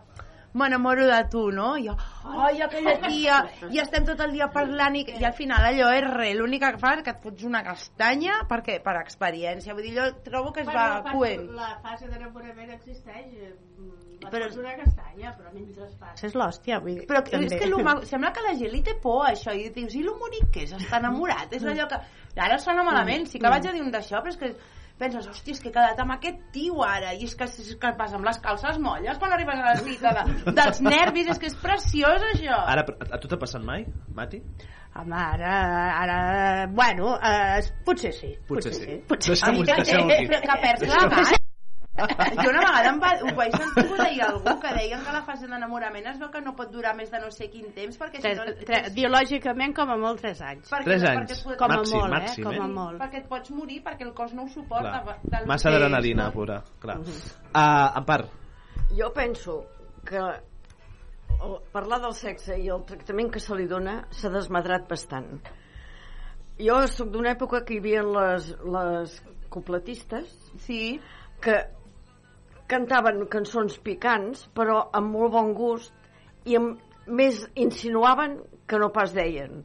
m'enamoro 0.54 1.06
de 1.10 1.20
tu, 1.32 1.44
no? 1.52 1.76
I 1.78 1.88
jo, 1.88 1.96
ai, 2.24 2.62
aquella 2.62 2.96
tia, 3.08 3.42
i 3.72 3.82
estem 3.84 4.06
tot 4.08 4.22
el 4.26 4.34
dia 4.36 4.48
parlant 4.54 4.96
i, 4.96 5.04
i 5.20 5.28
al 5.28 5.36
final 5.38 5.68
allò 5.70 5.92
és 5.96 6.08
res, 6.08 6.36
l'únic 6.40 6.64
que 6.64 6.74
fa 6.82 6.96
és 6.98 7.04
que 7.06 7.14
et 7.16 7.22
fots 7.24 7.48
una 7.48 7.64
castanya 7.66 8.42
perquè, 8.50 8.80
per 8.84 8.96
experiència, 9.02 9.76
vull 9.78 9.88
dir, 9.90 9.96
jo 9.98 10.10
trobo 10.26 10.54
que 10.56 10.64
es 10.66 10.72
va 10.72 10.88
la 10.98 11.02
fase, 11.06 11.16
coent. 11.18 11.48
la 11.58 11.72
fase 11.84 12.10
d'enamorament 12.12 12.74
existeix, 12.78 13.34
eh, 13.36 13.54
mm, 13.78 14.06
et 14.18 14.30
Però- 14.32 14.48
fots 14.48 14.62
una 14.64 14.74
castanya, 14.80 15.34
però 15.38 15.54
mentre 15.54 15.90
fas... 16.00 16.24
És 16.24 16.34
l'hòstia, 16.34 16.80
vull 16.82 16.96
dir. 17.02 17.08
Però 17.10 17.22
és 17.22 17.54
que 17.54 18.08
sembla 18.14 18.32
que 18.34 18.48
la 18.48 18.56
gent 18.58 18.74
li 18.74 18.82
té 18.86 18.96
por 19.04 19.28
això 19.28 19.54
i 19.54 19.70
dius, 19.76 19.94
i 19.94 20.02
l'humoric 20.06 20.50
que 20.54 20.66
és? 20.66 20.74
Està 20.80 21.04
enamorat 21.04 21.54
és 21.54 21.68
allò 21.68 21.86
que... 21.92 22.02
Ara 22.38 22.60
sona 22.62 22.84
malament, 22.86 23.26
sí 23.26 23.40
que 23.42 23.50
vaig 23.50 23.66
a 23.66 23.72
dir 23.74 23.82
un 23.82 23.90
d'això 23.90 24.20
però 24.22 24.30
és 24.30 24.38
que 24.38 24.52
penses, 25.00 25.28
hòstia, 25.30 25.56
és 25.56 25.62
que 25.62 25.70
he 25.70 25.76
quedat 25.76 26.00
amb 26.04 26.16
aquest 26.18 26.40
tio 26.56 26.82
ara 26.86 27.14
i 27.14 27.28
és 27.28 27.36
que, 27.38 27.48
és 27.48 27.76
que 27.82 27.94
vas 28.00 28.16
amb 28.18 28.28
les 28.28 28.40
calces 28.44 28.80
molles 28.84 29.20
quan 29.22 29.36
arribes 29.36 29.62
a 29.62 29.70
la 29.70 29.76
cita 29.84 30.14
de, 30.18 30.56
dels 30.58 30.82
nervis 30.86 31.32
és 31.34 31.42
que 31.42 31.52
és 31.52 31.58
preciós 31.62 32.28
això 32.34 32.60
Ara, 32.66 32.86
a 33.12 33.22
tu 33.22 33.30
t'ha 33.30 33.40
passat 33.42 33.66
mai, 33.66 33.86
Mati? 34.18 34.42
Home, 34.98 35.14
ara, 35.14 35.58
ara, 36.02 36.20
bueno, 36.74 37.18
eh, 37.22 37.62
potser 37.86 38.14
sí. 38.18 38.32
Potser 38.50 38.74
sí. 38.74 39.02
Potser 39.08 39.36
Deixem-ho 39.36 39.66
sí. 39.66 39.74
deixem 39.76 40.08
aquí. 40.08 40.32
però 40.32 40.42
que 40.48 40.64
perds 40.64 40.90
la 40.90 41.04
mà 41.12 41.46
jo 42.44 42.50
una 42.52 42.62
vegada 42.62 42.90
em 42.92 43.00
va, 43.02 43.12
ho 43.26 43.32
vaig 43.38 43.56
sentir 43.58 43.84
que 43.90 43.98
deia 44.04 44.28
algú 44.30 44.54
que 44.62 44.74
deien 44.78 45.04
que 45.06 45.14
la 45.16 45.22
fase 45.26 45.48
d'enamorament 45.50 46.08
es 46.12 46.20
veu 46.22 46.30
que 46.34 46.42
no 46.46 46.54
pot 46.56 46.72
durar 46.72 46.94
més 46.98 47.10
de 47.12 47.20
no 47.24 47.32
sé 47.34 47.50
quin 47.54 47.72
temps 47.74 47.98
perquè 47.98 48.22
si 48.22 48.34
no... 48.38 48.46
Tres, 48.46 48.66
tres, 48.70 48.90
biològicament 48.96 49.74
com 49.76 49.90
a 49.94 49.98
molt 49.98 50.22
3 50.22 50.42
anys. 50.52 50.70
Perquè- 50.70 50.90
Tres 50.90 51.04
perquè 51.04 51.14
anys. 51.18 51.32
es 51.38 51.44
pot- 51.44 51.58
Com 51.58 51.72
a 51.72 51.78
Màxim, 51.80 51.98
molt, 52.00 52.14
màxim, 52.14 52.42
eh? 52.42 52.46
Com 52.48 52.62
a 52.62 52.66
eh? 52.68 52.74
molt. 52.80 53.00
perquè 53.02 53.22
et 53.24 53.30
pots 53.32 53.52
morir 53.52 53.80
perquè 53.84 54.06
el 54.06 54.14
cos 54.14 54.34
no 54.38 54.46
ho 54.46 54.52
suporta 54.54 55.02
Clar. 55.04 55.18
del 55.24 55.48
Massa 55.50 55.70
adrenalina 55.74 56.30
pura, 56.32 56.62
clar. 56.80 57.00
Uh, 57.00 57.98
en 57.98 58.06
part, 58.06 58.30
Jo 58.98 59.12
penso 59.14 59.66
que 60.06 60.18
el, 60.18 61.56
parlar 61.74 62.00
del 62.02 62.14
sexe 62.16 62.56
i 62.62 62.70
el 62.72 62.86
tractament 62.88 63.32
que 63.34 63.42
se 63.44 63.56
li 63.58 63.66
dona 63.68 64.04
s'ha 64.16 64.30
desmadrat 64.34 64.88
bastant. 64.90 65.42
Jo 66.58 66.80
sóc 66.90 67.12
d'una 67.14 67.34
època 67.36 67.64
que 67.66 67.76
hi 67.76 67.82
havia 67.84 68.04
les, 68.06 68.48
les 68.66 69.18
copletistes 69.54 70.32
sí. 70.66 71.00
que 71.42 71.58
cantaven 72.68 73.26
cançons 73.32 73.78
picants 73.84 74.48
però 74.58 74.82
amb 74.98 75.14
molt 75.16 75.34
bon 75.34 75.54
gust 75.58 75.94
i 76.48 76.58
amb, 76.60 76.82
més 77.08 77.40
insinuaven 77.56 78.38
que 78.68 78.80
no 78.80 78.92
pas 78.96 79.14
deien. 79.16 79.64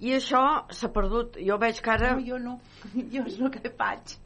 I 0.00 0.16
això 0.18 0.42
s'ha 0.70 0.90
perdut. 0.92 1.38
Jo 1.40 1.56
veig 1.60 1.80
que 1.82 1.92
ara... 1.92 2.12
No, 2.16 2.24
jo 2.24 2.38
no. 2.38 2.58
Jo 3.12 3.24
és 3.26 3.38
el 3.40 3.50
que 3.54 3.72
faig. 3.78 4.16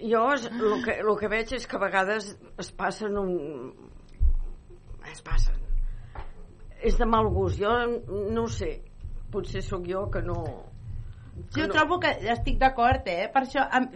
Jo 0.00 0.24
és, 0.34 0.46
el, 0.50 0.76
que, 0.84 0.96
el 1.04 1.10
que 1.20 1.30
veig 1.30 1.54
és 1.56 1.66
que 1.68 1.78
a 1.78 1.82
vegades 1.82 2.32
es 2.58 2.70
passen 2.76 3.18
un... 3.20 3.34
es 5.10 5.22
passen. 5.22 5.56
És 6.82 6.96
de 6.98 7.06
mal 7.06 7.28
gust. 7.32 7.60
Jo 7.60 7.76
no 8.34 8.46
sé. 8.50 8.80
Potser 9.30 9.62
sóc 9.62 9.86
jo 9.86 10.08
que 10.12 10.24
no... 10.26 10.42
Jo 11.54 11.70
trobo 11.70 12.00
que 12.02 12.10
estic 12.34 12.58
d'acord, 12.60 13.06
eh? 13.08 13.30
Per 13.32 13.44
això, 13.46 13.62
em, 13.78 13.86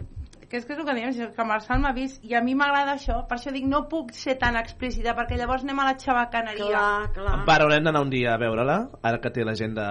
que 0.55 0.61
és 0.61 0.67
que 0.67 0.75
és 0.75 0.79
el 0.79 0.87
que 0.87 0.95
diem, 0.95 1.33
que 1.35 1.47
Marçal 1.47 1.81
m'ha 1.83 1.91
vist 1.95 2.23
i 2.23 2.35
a 2.37 2.41
mi 2.45 2.55
m'agrada 2.55 2.95
això, 2.95 3.19
per 3.27 3.39
això 3.39 3.51
dic 3.51 3.67
no 3.67 3.85
puc 3.91 4.13
ser 4.15 4.37
tan 4.39 4.55
explícita 4.59 5.15
perquè 5.17 5.37
llavors 5.39 5.67
anem 5.67 5.83
a 5.83 5.89
la 5.89 5.97
xabacaneria 5.99 6.71
Clar, 6.71 7.11
clar. 7.17 7.35
Empar, 7.41 7.59
haurem 7.65 7.85
d'anar 7.85 8.05
un 8.05 8.13
dia 8.13 8.33
a 8.35 8.39
veure-la, 8.41 8.79
ara 9.03 9.21
que 9.21 9.33
té 9.35 9.43
l'agenda 9.43 9.85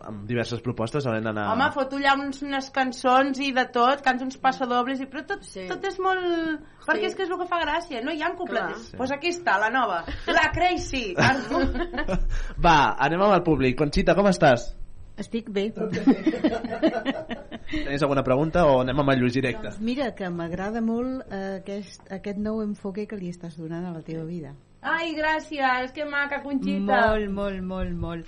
amb 0.00 0.22
diverses 0.24 0.62
propostes, 0.64 1.04
haurem 1.04 1.26
d'anar... 1.26 1.50
Home, 1.52 1.66
foto 1.74 1.98
allà 1.98 2.14
uns, 2.16 2.40
unes 2.46 2.70
cançons 2.72 3.40
i 3.44 3.50
de 3.52 3.66
tot, 3.74 4.00
cants 4.06 4.24
uns 4.24 4.38
passadobles, 4.40 5.02
i, 5.02 5.08
però 5.10 5.26
tot, 5.28 5.44
sí. 5.44 5.66
tot 5.68 5.84
és 5.84 5.98
molt... 6.00 6.64
Perquè 6.86 7.10
és 7.10 7.16
que 7.18 7.26
és 7.26 7.30
el 7.30 7.36
que 7.42 7.48
fa 7.50 7.60
gràcia, 7.60 8.00
no 8.06 8.14
hi 8.14 8.22
ha 8.24 8.32
Clar. 8.40 8.70
Doncs 8.70 8.94
pues 8.96 9.12
aquí 9.12 9.34
està, 9.34 9.58
la 9.60 9.68
nova, 9.74 10.00
la 10.32 10.48
Crazy. 10.54 11.10
Va, 12.64 12.78
anem 12.96 13.26
amb 13.26 13.36
el 13.36 13.44
públic. 13.44 13.76
Conxita, 13.78 14.16
com 14.16 14.30
estàs? 14.30 14.70
Estic 15.20 15.50
bé. 15.52 15.68
Tens 17.70 18.02
alguna 18.02 18.24
pregunta 18.26 18.64
o 18.66 18.80
anem 18.82 19.02
amb 19.02 19.12
el 19.12 19.20
Lluís 19.20 19.36
directe? 19.36 19.68
Doncs 19.68 19.84
mira, 19.84 20.10
que 20.16 20.30
m'agrada 20.32 20.80
molt 20.82 21.28
eh, 21.28 21.60
aquest, 21.60 22.02
aquest 22.10 22.40
nou 22.42 22.62
enfoque 22.64 23.06
que 23.10 23.18
li 23.20 23.30
estàs 23.30 23.58
donant 23.60 23.86
a 23.86 23.94
la 23.94 24.02
teva 24.06 24.24
vida. 24.26 24.54
Ai, 24.80 25.12
gràcies, 25.14 25.92
que 25.92 26.06
maca, 26.08 26.40
Conxita. 26.42 27.00
Molt, 27.12 27.28
molt, 27.36 27.62
molt, 27.62 27.92
molt. 28.00 28.24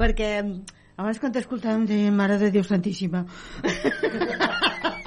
Perquè 0.00 0.32
mm, 0.42 0.80
abans 0.98 1.22
quan 1.22 1.32
t'escoltàvem 1.34 1.86
de 1.88 2.02
Mare 2.14 2.40
de 2.42 2.50
Déu 2.52 2.66
Santíssima 2.66 3.24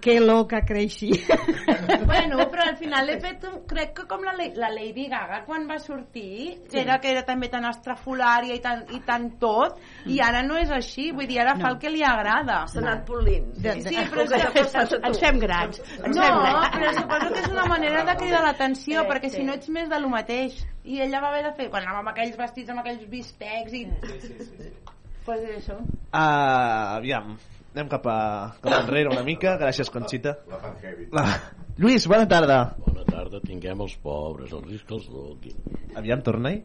que 0.00 0.18
loca 0.20 0.60
creixi 0.66 1.10
Bueno, 2.06 2.38
però 2.52 2.64
al 2.68 2.76
final 2.76 3.06
l'he 3.06 3.16
fet, 3.20 3.44
un- 3.48 3.62
crec 3.68 3.92
que 3.96 4.04
com 4.10 4.22
la, 4.26 4.32
la 4.36 4.68
Lady 4.70 5.06
Gaga 5.10 5.42
quan 5.46 5.66
va 5.70 5.78
sortir, 5.78 6.56
Sí. 6.66 6.70
sí. 6.70 6.78
era 6.78 6.98
que 7.00 7.10
era 7.10 7.22
també 7.26 7.48
tan 7.52 7.64
estrafolària 7.68 8.54
i 8.56 8.60
tan, 8.60 8.84
i 8.94 9.00
tan 9.06 9.28
tot, 9.40 9.78
i 10.06 10.20
ara 10.22 10.42
no 10.46 10.56
és 10.58 10.70
així, 10.70 11.10
vull 11.12 11.26
dir, 11.26 11.40
ara 11.42 11.54
no. 11.54 11.62
fa 11.64 11.70
el 11.74 11.78
que 11.82 11.90
li 11.90 12.02
agrada. 12.06 12.60
S'ha 12.70 12.80
anat 12.82 13.04
polint. 13.08 13.48
Sí, 13.56 13.74
sí, 13.86 13.96
però 14.10 14.24
és 14.24 14.32
El 14.36 14.52
que 14.52 15.08
ens 15.10 15.20
fem 15.22 15.38
grans. 15.42 15.80
Ens 16.02 16.16
No, 16.16 16.22
fem 16.22 16.38
grans. 16.42 16.70
però 16.76 16.92
suposo 17.00 17.32
que 17.34 17.40
és 17.44 17.50
una 17.52 17.66
manera 17.70 18.04
de 18.04 18.16
cridar 18.20 18.42
l'atenció, 18.44 19.02
Sí, 19.02 19.08
perquè 19.10 19.30
sí. 19.30 19.36
si 19.40 19.44
no 19.48 19.54
ets 19.58 19.68
més 19.70 19.88
de 19.90 20.00
lo 20.00 20.08
mateix. 20.12 20.60
I 20.84 21.00
ella 21.02 21.20
va 21.20 21.28
haver 21.32 21.44
de 21.48 21.52
fer, 21.58 21.68
quan 21.70 21.82
anava 21.82 22.00
amb 22.04 22.12
aquells 22.14 22.36
vestits, 22.38 22.70
amb 22.70 22.80
aquells 22.84 23.06
bistecs 23.10 23.72
i... 23.74 23.84
Pues 25.26 25.40
això. 25.56 25.80
Uh, 26.14 26.96
aviam, 27.00 27.32
anem 27.76 27.90
cap, 27.92 28.06
a, 28.08 28.56
cap 28.64 28.72
enrere 28.80 29.10
una 29.12 29.22
mica. 29.26 29.56
Gràcies, 29.60 29.90
Conxita. 29.92 30.32
La... 31.12 31.26
Lluís, 31.76 32.06
bona 32.08 32.24
tarda. 32.30 32.58
Bona 32.80 33.04
tarda, 33.04 33.40
tinguem 33.44 33.82
els 33.84 33.98
pobres, 34.00 34.54
el 34.56 34.62
risc 34.64 34.88
que 34.88 34.96
els 34.96 35.10
donin. 35.12 35.58
Aviam, 36.00 36.22
torna-hi. 36.24 36.62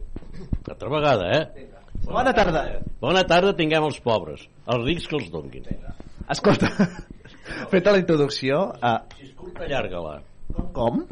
Altra 0.64 0.88
vegada, 0.94 1.28
eh? 1.36 1.66
Bona 2.06 2.32
tarda. 2.36 2.64
Bona 3.02 3.26
tarda, 3.28 3.52
tinguem 3.58 3.84
els 3.90 4.00
pobres, 4.00 4.46
els 4.72 4.86
rics 4.88 5.10
que 5.10 5.18
els 5.20 5.28
donin. 5.34 5.68
Escolta, 6.32 6.72
feta 7.72 7.92
la 7.92 8.00
introducció... 8.00 8.64
Uh, 8.80 8.96
Si 9.18 9.28
és 9.28 9.36
curta, 9.36 9.66
allarga-la. 9.68 10.16
com? 10.72 11.02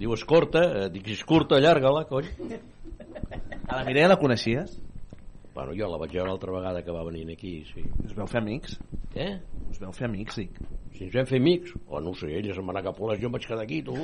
Diu, 0.00 0.14
és 0.16 0.24
curta, 0.24 0.62
eh, 0.64 0.86
dic, 0.94 1.04
si 1.10 1.18
és 1.18 1.26
curta, 1.28 1.58
allarga-la, 1.60 2.06
cony. 2.08 2.30
A 3.68 3.76
la 3.76 3.84
Mireia 3.84 4.08
la 4.08 4.16
coneixies? 4.16 4.78
Bueno, 5.54 5.74
jo 5.74 5.88
la 5.90 5.98
vaig 5.98 6.12
veure 6.14 6.28
l'altra 6.30 6.52
vegada 6.54 6.82
que 6.86 6.94
va 6.94 7.02
venir 7.06 7.24
aquí, 7.32 7.64
sí. 7.72 7.82
Us 8.04 8.14
veu 8.14 8.28
fer 8.30 8.38
amics? 8.40 8.76
Què? 9.14 9.26
Us 9.72 9.80
veu 9.82 9.90
fer 9.96 10.06
amics, 10.06 10.38
dic. 10.38 10.60
Si 10.94 11.06
ens 11.08 11.16
vam 11.16 11.26
fer 11.26 11.40
amics, 11.42 11.74
o 11.88 12.00
no 12.02 12.12
ho 12.12 12.18
sé, 12.18 12.30
ella 12.38 12.54
se'n 12.54 12.68
va 12.68 12.76
anar 12.76 12.84
cap 12.86 13.00
a 13.00 13.10
les, 13.10 13.20
jo 13.22 13.30
em 13.30 13.34
vaig 13.34 13.48
quedar 13.48 13.64
aquí, 13.66 13.80
tu. 13.82 13.96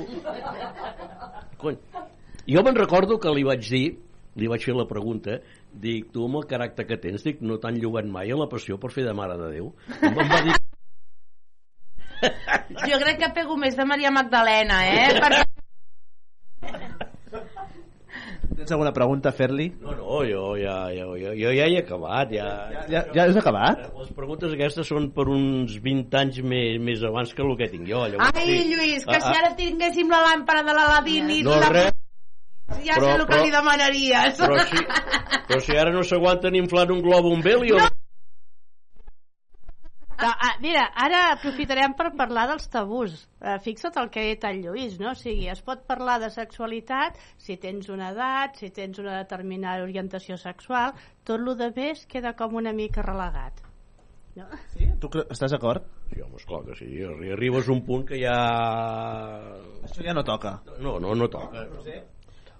Cony. 1.61 1.79
Jo 2.47 2.63
me'n 2.63 2.79
recordo 2.79 3.19
que 3.23 3.33
li 3.35 3.47
vaig 3.47 3.63
dir, 3.63 3.85
li 4.37 4.51
vaig 4.51 4.63
fer 4.67 4.75
la 4.75 4.87
pregunta, 4.89 5.39
dic, 5.71 6.11
tu 6.13 6.27
amb 6.27 6.41
el 6.41 6.47
caràcter 6.51 6.87
que 6.89 6.99
tens, 7.01 7.23
dic, 7.23 7.41
no 7.41 7.59
t'han 7.63 7.79
llogat 7.79 8.07
mai 8.11 8.31
a 8.31 8.39
la 8.39 8.49
passió 8.51 8.79
per 8.81 8.91
fer 8.93 9.07
de 9.07 9.15
mare 9.15 9.39
de 9.39 9.51
Déu. 9.55 9.71
Em 10.03 10.19
va 10.19 10.41
dir, 10.45 10.55
Jo 12.87 12.97
crec 13.01 13.19
que 13.21 13.29
pego 13.35 13.57
més 13.61 13.77
de 13.77 13.85
Maria 13.85 14.09
Magdalena, 14.13 14.81
eh? 14.89 15.19
Perquè 15.21 15.56
Tens 18.57 18.71
alguna 18.73 18.91
pregunta 18.91 19.29
a 19.29 19.35
fer-li? 19.37 19.67
no, 19.81 19.91
no, 19.93 20.21
jo 20.25 20.55
ja, 20.57 20.89
ja, 20.89 21.05
jo, 21.05 21.33
jo 21.37 21.51
ja 21.53 21.65
he 21.69 21.77
acabat, 21.77 22.31
ja... 22.33 22.47
Ja, 22.89 23.03
ja 23.13 23.25
has 23.27 23.37
acabat? 23.37 23.83
Les 23.99 24.09
preguntes 24.17 24.55
aquestes 24.55 24.87
són 24.89 25.11
per 25.13 25.27
uns 25.29 25.75
20 25.83 26.17
anys 26.17 26.39
més, 26.41 26.79
més 26.81 27.03
abans 27.05 27.33
que 27.37 27.45
el 27.45 27.53
que 27.59 27.67
tinc 27.69 27.85
jo. 27.87 28.01
Llavors, 28.09 28.33
Ai, 28.33 28.47
sí. 28.49 28.73
Lluís, 28.73 29.05
que 29.05 29.15
Ah, 29.19 29.21
si 29.21 29.37
ara 29.43 29.51
tinguéssim 29.59 30.09
la 30.09 30.23
làmpara 30.31 30.63
de 30.65 30.73
l'Aladín 30.73 31.29
i 31.37 31.43
No, 31.45 31.53
la... 31.61 31.69
res. 31.69 31.93
ja 32.83 32.97
Però- 32.97 33.05
sé 33.05 33.13
el 33.19 33.25
que 33.27 33.33
però- 33.35 33.43
li 33.45 33.51
demanaries. 33.53 34.41
Però 34.41 34.57
si, 34.65 34.81
però 35.47 35.59
si 35.69 35.77
ara 35.77 35.93
no 35.93 36.01
s'aguanten 36.03 36.55
inflant 36.57 36.91
un 36.97 37.01
globo 37.05 37.33
amb 37.37 37.45
helio... 37.45 37.77
No. 37.77 37.87
Ah, 40.17 40.33
ah, 40.47 40.53
mira, 40.61 40.87
ara 40.97 41.19
aprofitarem 41.35 41.93
per 41.93 42.07
parlar 42.17 42.47
dels 42.49 42.65
tabús. 42.73 43.13
Eh, 43.41 43.59
fixa't 43.61 43.99
el 44.01 44.09
que 44.09 44.19
ha 44.23 44.29
dit 44.31 44.43
el 44.49 44.63
Lluís, 44.63 44.95
no? 44.99 45.11
O 45.11 45.15
sigui, 45.15 45.45
es 45.51 45.61
pot 45.61 45.83
parlar 45.85 46.17
de 46.23 46.31
sexualitat 46.33 47.19
si 47.37 47.57
tens 47.61 47.89
una 47.93 48.09
edat, 48.15 48.55
si 48.57 48.71
tens 48.73 48.97
una 48.99 49.19
determinada 49.19 49.83
orientació 49.85 50.37
sexual, 50.41 50.93
tot 51.23 51.37
el 51.39 51.53
de 51.59 51.69
més 51.75 52.05
queda 52.09 52.33
com 52.33 52.55
una 52.57 52.73
mica 52.73 53.01
relegat. 53.05 53.61
No? 54.37 54.45
Sí? 54.73 54.85
Tu 55.01 55.09
estàs 55.29 55.53
d'acord? 55.53 55.85
Sí, 56.11 56.21
home, 56.21 56.35
esclar 56.37 56.63
que 56.65 56.75
sí. 56.77 56.85
Arri- 57.05 57.31
Arribes 57.33 57.69
a 57.69 57.71
un 57.73 57.85
punt 57.85 58.03
que 58.09 58.19
ja... 58.21 58.35
Això 59.85 60.03
ja 60.05 60.13
no 60.13 60.23
toca. 60.23 60.59
No, 60.79 60.99
no, 60.99 61.13
no 61.15 61.27
toca. 61.29 61.65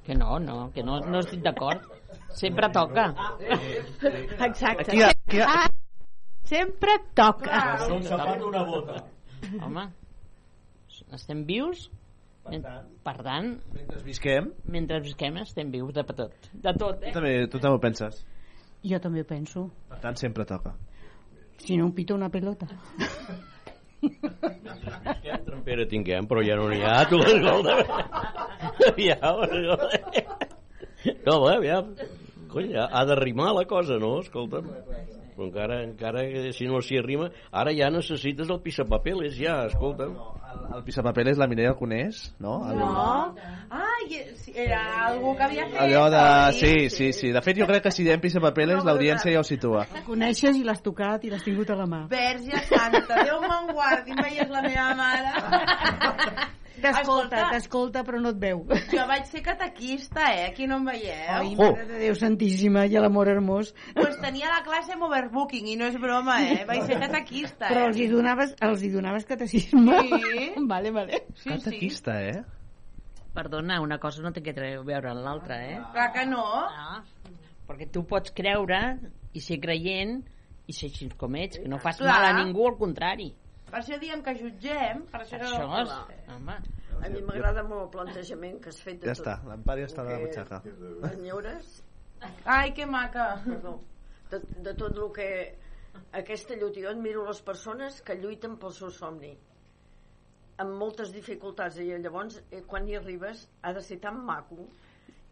Que 0.05 0.15
no, 0.15 0.39
no, 0.39 0.71
que 0.73 0.83
no, 0.83 0.99
no 1.01 1.19
estic 1.19 1.41
d'acord. 1.45 1.81
Sempre 2.33 2.69
toca. 2.73 3.09
Exacte. 4.45 4.91
Aquí, 4.91 5.03
aquí, 5.03 5.39
Ah, 5.41 5.67
sempre 6.47 6.95
toca. 7.17 7.61
Un 7.91 8.03
sapat 8.07 8.41
una 8.47 8.63
bota. 8.67 9.03
Home, 9.63 9.83
estem 11.13 11.43
vius, 11.47 11.89
men- 12.49 12.63
per 13.03 13.17
tant, 13.23 13.51
Mentre 13.75 14.01
visquem, 14.03 14.49
mentre 14.65 14.99
visquem 15.03 15.37
estem 15.43 15.69
vius 15.71 15.93
de 15.93 16.03
tot. 16.07 16.33
De 16.53 16.73
tot, 16.73 16.99
tu 17.01 17.05
eh? 17.07 17.13
també, 17.15 17.33
tu 17.47 17.59
també 17.59 17.75
ho 17.77 17.79
penses. 17.83 18.23
jo 18.87 18.99
també 19.03 19.21
ho 19.21 19.25
penso 19.27 19.69
Per 19.89 19.97
tant, 19.99 20.15
sempre 20.15 20.45
toca. 20.45 20.73
si 21.57 21.75
no 21.77 21.85
em 21.87 21.91
pito 21.93 22.13
una 22.15 22.29
pelota 22.29 22.67
Visquem, 24.01 25.43
trampera 25.45 25.85
tinguem, 25.89 26.27
però 26.29 26.43
ja 26.45 26.55
no 26.55 26.67
n'hi 26.69 26.81
ha, 26.85 26.99
tu 27.09 27.17
escolta. 27.23 27.77
Aviam, 28.91 29.41
escolta. 29.43 29.89
No, 31.25 31.33
home, 31.41 31.55
aviam. 31.55 31.89
Cony, 32.51 32.73
ha 32.77 32.85
ha 32.91 33.05
de 33.09 33.15
rimar 33.19 33.53
la 33.55 33.65
cosa, 33.65 33.97
no? 33.99 34.19
Escolta'm. 34.21 34.69
Però 35.37 35.45
encara, 35.45 35.75
encara 35.85 36.23
que 36.31 36.49
si 36.49 36.65
no 36.65 36.79
s'hi 36.81 36.97
arrima, 36.97 37.27
ara 37.53 37.69
ja 37.77 37.91
necessites 37.93 38.49
el 38.49 38.57
pissapapeles, 38.63 39.35
ja, 39.37 39.67
escolta'm. 39.69 40.15
El, 40.47 40.63
el 40.79 40.83
pissapapeles, 40.87 41.37
la 41.37 41.45
Mireia 41.51 41.75
el 41.75 41.77
coneix, 41.77 42.23
no? 42.41 42.55
El, 42.65 42.79
No. 42.79 43.35
Ai, 43.69 44.17
sí, 44.41 44.55
era 44.55 44.81
algú 45.11 45.35
que 45.37 45.45
havia 45.45 45.67
fet... 45.69 45.77
Allò 45.83 46.07
de... 46.09 46.23
Sí, 46.57 46.89
sí, 46.89 47.11
sí. 47.13 47.31
De 47.35 47.45
fet, 47.45 47.61
jo 47.61 47.69
crec 47.69 47.85
que 47.85 47.93
si 47.93 48.07
diem 48.07 48.23
pissapapeles, 48.23 48.81
l'audiència 48.87 49.29
ja 49.35 49.43
ho 49.43 49.45
situa. 49.45 49.85
coneixes 50.09 50.57
i 50.57 50.65
l'has 50.65 50.81
tocat 50.81 51.29
i 51.29 51.29
l'has 51.29 51.45
tingut 51.45 51.69
a 51.69 51.77
la 51.77 51.85
mà 51.85 52.05
Verge 52.09 52.65
Santa, 52.71 53.21
Déu 53.27 53.43
me'n 53.45 53.73
guardi, 53.77 54.17
em 54.17 54.23
veies 54.25 54.49
la 54.49 54.65
meva 54.65 54.93
mare. 54.97 56.47
t'escolta, 56.81 57.01
Escolta. 57.01 57.43
t'escolta 57.53 58.03
però 58.07 58.19
no 58.21 58.31
et 58.33 58.39
veu 58.41 58.63
Jo 58.93 59.05
vaig 59.09 59.25
ser 59.29 59.41
catequista, 59.45 60.27
eh? 60.33 60.45
Aquí 60.49 60.67
no 60.69 60.77
em 60.81 60.85
veieu. 60.89 61.31
Ai, 61.37 61.53
mare 61.59 61.85
de 61.89 62.01
Déu 62.05 62.15
santíssima 62.17 62.85
i 62.87 62.95
l'amor 62.97 63.29
hermós 63.31 63.73
Pues 63.95 64.17
tenia 64.23 64.49
la 64.51 64.61
classe 64.65 64.93
amb 64.95 65.07
overbooking 65.09 65.67
i 65.73 65.75
no 65.79 65.89
és 65.91 65.97
broma, 66.01 66.39
eh? 66.45 66.63
Vaig 66.67 66.85
ser 66.89 66.99
catequista, 67.01 67.67
però 67.71 67.85
eh? 67.85 67.89
els 67.91 67.97
hi 68.01 68.07
donaves, 68.11 68.53
els 68.61 68.83
hi 68.83 68.91
donaves 68.93 69.25
catecisme 69.29 69.97
Sí. 70.07 70.51
vale, 70.71 70.91
vale 70.91 71.23
Sí, 71.35 71.43
sí. 71.43 71.49
Catequista, 71.49 72.21
eh? 72.21 72.43
Perdona, 73.37 73.81
una 73.81 73.99
cosa 74.01 74.23
no 74.23 74.31
té 74.33 74.41
que 74.41 74.53
veure 74.57 75.11
amb 75.11 75.21
l'altra, 75.21 75.59
eh? 75.61 75.77
Clar 75.93 76.07
que 76.15 76.23
no. 76.25 76.45
Ah, 76.65 77.03
perquè 77.67 77.85
tu 77.93 78.01
pots 78.09 78.31
creure 78.33 78.79
i 79.37 79.43
ser 79.43 79.59
creient 79.61 80.23
i 80.67 80.73
ser 80.75 80.89
així 80.89 81.07
com 81.19 81.35
ets, 81.39 81.59
que 81.61 81.69
no 81.69 81.77
fas 81.79 81.99
Clar. 82.01 82.09
mal 82.15 82.25
a 82.31 82.31
ningú, 82.41 82.65
al 82.67 82.77
contrari. 82.79 83.29
Per 83.67 83.79
això 83.81 83.97
diem 83.99 84.21
que 84.23 84.33
jutgem, 84.39 85.03
per 85.11 85.21
això... 85.25 85.39
Això 85.41 85.81
és... 85.81 85.93
Home, 86.35 86.57
A 86.97 87.09
mi 87.13 87.21
m'agrada 87.21 87.61
molt 87.67 87.83
el 87.83 87.89
plantejament 87.93 88.61
que 88.63 88.71
has 88.73 88.79
fet 88.81 89.01
de 89.03 89.11
Ja 89.11 89.13
tot. 89.13 89.27
està, 89.27 89.35
ja 89.77 89.85
està 89.85 90.01
a 90.01 90.05
la 90.07 90.15
el 90.15 90.17
que 90.17 90.25
butxaca. 90.25 90.61
Enyores, 91.11 91.67
Ai, 92.45 92.71
que 92.73 92.87
maca. 92.89 93.27
perdó, 93.45 93.75
de, 94.31 94.39
de 94.65 94.73
tot 94.73 94.97
el 94.97 95.11
que 95.13 95.27
aquesta 96.17 96.55
lluita, 96.55 96.81
jo 96.81 96.89
admiro 96.89 97.25
les 97.27 97.41
persones 97.41 98.01
que 98.01 98.15
lluiten 98.17 98.57
pel 98.61 98.73
seu 98.73 98.89
somni 98.93 99.35
amb 100.57 100.73
moltes 100.73 101.11
dificultats 101.13 101.77
i 101.77 101.85
llavors 102.01 102.39
eh, 102.49 102.63
quan 102.65 102.87
hi 102.89 102.95
arribes 102.97 103.43
ha 103.61 103.73
de 103.77 103.81
ser 103.85 103.99
tan 104.01 104.17
maco 104.25 104.63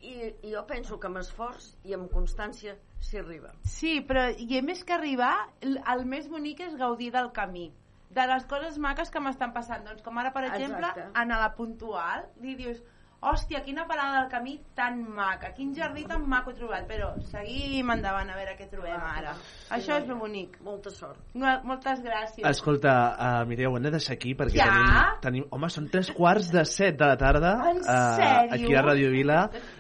i, 0.06 0.14
i 0.46 0.52
jo 0.54 0.62
penso 0.70 1.00
que 1.02 1.10
amb 1.10 1.18
esforç 1.22 1.72
i 1.90 1.96
amb 1.98 2.12
constància 2.14 2.76
s'hi 3.02 3.18
arriba 3.24 3.54
Sí, 3.66 3.96
però 4.06 4.28
i 4.38 4.60
a 4.60 4.62
més 4.62 4.84
que 4.86 4.94
arribar, 4.94 5.34
el, 5.66 5.80
el 5.82 6.06
més 6.06 6.30
bonic 6.30 6.62
és 6.68 6.78
gaudir 6.78 7.10
del 7.16 7.32
camí 7.34 7.72
de 8.16 8.28
les 8.32 8.46
coses 8.50 8.78
maques 8.82 9.12
que 9.12 9.22
m'estan 9.24 9.54
passant 9.56 9.86
doncs 9.86 10.04
com 10.06 10.18
ara 10.18 10.32
per 10.36 10.46
exemple 10.50 10.88
Exacte. 10.88 11.08
en 11.22 11.32
a 11.36 11.40
la 11.44 11.54
puntual 11.56 12.30
li 12.42 12.56
dius 12.56 12.84
hòstia, 13.26 13.62
quina 13.66 13.86
parada 13.90 14.20
del 14.20 14.30
camí 14.30 14.54
tan 14.78 15.00
maca, 15.16 15.52
quin 15.56 15.72
jardí 15.76 16.04
tan 16.06 16.28
maco 16.30 16.52
he 16.52 16.58
trobat, 16.58 16.86
però 16.90 17.08
seguim 17.32 17.90
endavant 17.96 18.30
a 18.30 18.38
veure 18.38 18.56
què 18.60 18.68
trobem 18.70 19.02
ara. 19.02 19.34
Això 19.74 19.98
és 20.00 20.06
ben 20.08 20.20
bonic. 20.22 20.60
Molta 20.66 20.92
sort. 20.94 21.22
Moltes 21.36 22.04
gràcies. 22.06 22.46
Escolta, 22.50 22.94
uh, 23.16 23.42
Mireia, 23.50 23.72
ho 23.72 23.78
hem 23.80 23.88
de 23.88 23.94
deixar 23.98 24.14
aquí 24.20 24.36
perquè 24.38 24.60
Ja? 24.60 24.70
tenim, 24.70 25.22
tenim... 25.26 25.48
Home, 25.56 25.70
són 25.74 25.90
tres 25.90 26.12
quarts 26.14 26.52
de 26.54 26.66
set 26.70 27.00
de 27.00 27.10
la 27.10 27.18
tarda 27.18 27.56
En 27.72 27.78
eh, 27.78 27.84
sèrio? 27.84 28.56
aquí 28.60 28.76
a 28.76 28.82
Radio 28.86 29.12
Vila. 29.12 29.40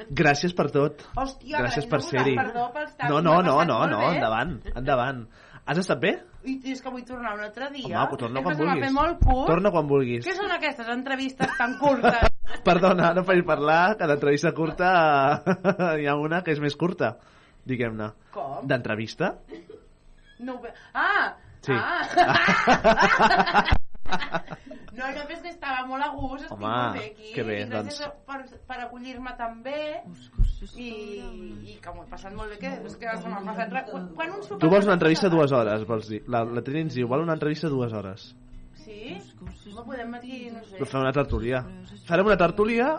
Gràcies 0.09 0.55
per 0.57 0.69
tot. 0.73 1.05
Hòstia, 1.15 1.59
Gràcies 1.61 1.85
no, 1.85 1.91
per 1.91 2.01
ser-hi. 2.01 2.35
Perdó 2.39 2.69
pels 2.73 2.95
tants, 2.95 3.11
No, 3.11 3.21
no, 3.21 3.41
no, 3.45 3.59
no, 3.63 3.79
molt 3.83 3.91
no, 3.91 4.01
endavant, 4.13 4.57
endavant. 4.73 5.27
Has 5.65 5.81
estat 5.81 6.01
bé? 6.01 6.17
I 6.45 6.55
és 6.73 6.81
que 6.81 6.91
vull 6.93 7.05
tornar 7.07 7.33
un 7.37 7.43
altre 7.45 7.69
dia. 7.73 8.03
Home, 8.03 8.17
torna 8.21 8.43
quan 8.45 8.57
vulguis. 8.59 8.91
molt 8.93 9.21
curt. 9.23 9.47
Torna 9.49 9.71
quan 9.73 9.87
vulguis. 9.89 10.25
Què 10.27 10.35
són 10.37 10.51
aquestes 10.55 10.89
entrevistes 10.93 11.55
tan 11.57 11.77
curtes? 11.81 12.29
Perdona, 12.67 13.13
no 13.17 13.23
faig 13.27 13.41
parlar, 13.47 13.95
que 13.99 14.09
d'entrevista 14.09 14.53
curta 14.57 14.89
hi 15.99 16.05
ha 16.05 16.17
una 16.21 16.43
que 16.45 16.53
és 16.55 16.61
més 16.63 16.77
curta, 16.79 17.15
diguem-ne. 17.65 18.11
Com? 18.35 18.61
D'entrevista? 18.69 19.35
No 20.45 20.57
ho 20.57 20.61
ve... 20.61 20.73
Ah! 20.93 21.33
Sí. 21.65 21.73
Ah! 21.73 23.65
no, 24.05 25.07
no, 25.15 25.23
és 25.33 25.41
que 25.41 25.51
estava 25.51 25.85
molt 25.89 26.05
a 26.05 26.09
gust, 26.13 26.45
estic 26.45 26.55
Home, 26.55 26.69
molt 26.69 26.97
bé 26.99 27.05
aquí. 27.09 27.31
que 27.35 27.45
bé, 27.47 27.57
I 27.63 27.67
gràcies 27.71 27.99
doncs. 28.03 28.21
per, 28.29 28.39
per 28.69 28.79
acollir-me 28.85 29.33
també. 29.39 29.79
I, 30.77 30.89
I 31.73 31.77
que 31.81 31.93
m'ho 31.95 32.05
he 32.05 32.09
passat 32.11 32.35
molt 32.37 32.53
bé, 32.53 32.59
que 32.61 32.73
és 32.77 32.97
que 33.01 33.17
se 33.17 33.31
m'ha 33.31 33.41
passat... 33.49 33.73
Re... 33.73 33.85
Quan, 33.91 34.09
quan 34.17 34.35
un 34.37 34.45
Tu 34.61 34.71
vols 34.71 34.89
una 34.89 34.97
entrevista 34.99 35.31
dues 35.33 35.55
hores, 35.55 35.85
vols 35.89 36.09
dir. 36.13 36.21
La, 36.31 36.45
la 36.45 36.63
Trini 36.65 36.85
ens 36.87 36.97
diu, 36.99 37.09
vol 37.11 37.25
una 37.25 37.37
entrevista 37.37 37.71
dues 37.73 37.93
hores. 37.97 38.29
Sí? 38.85 39.17
No 39.73 39.83
podem 39.83 40.13
aquí, 40.13 40.51
no 40.53 40.59
sé. 40.63 40.75
Però 40.77 40.85
fem 40.91 41.01
una 41.01 41.11
tertúlia. 41.15 41.63
Farem 42.05 42.27
una 42.29 42.37
tertúlia, 42.37 42.89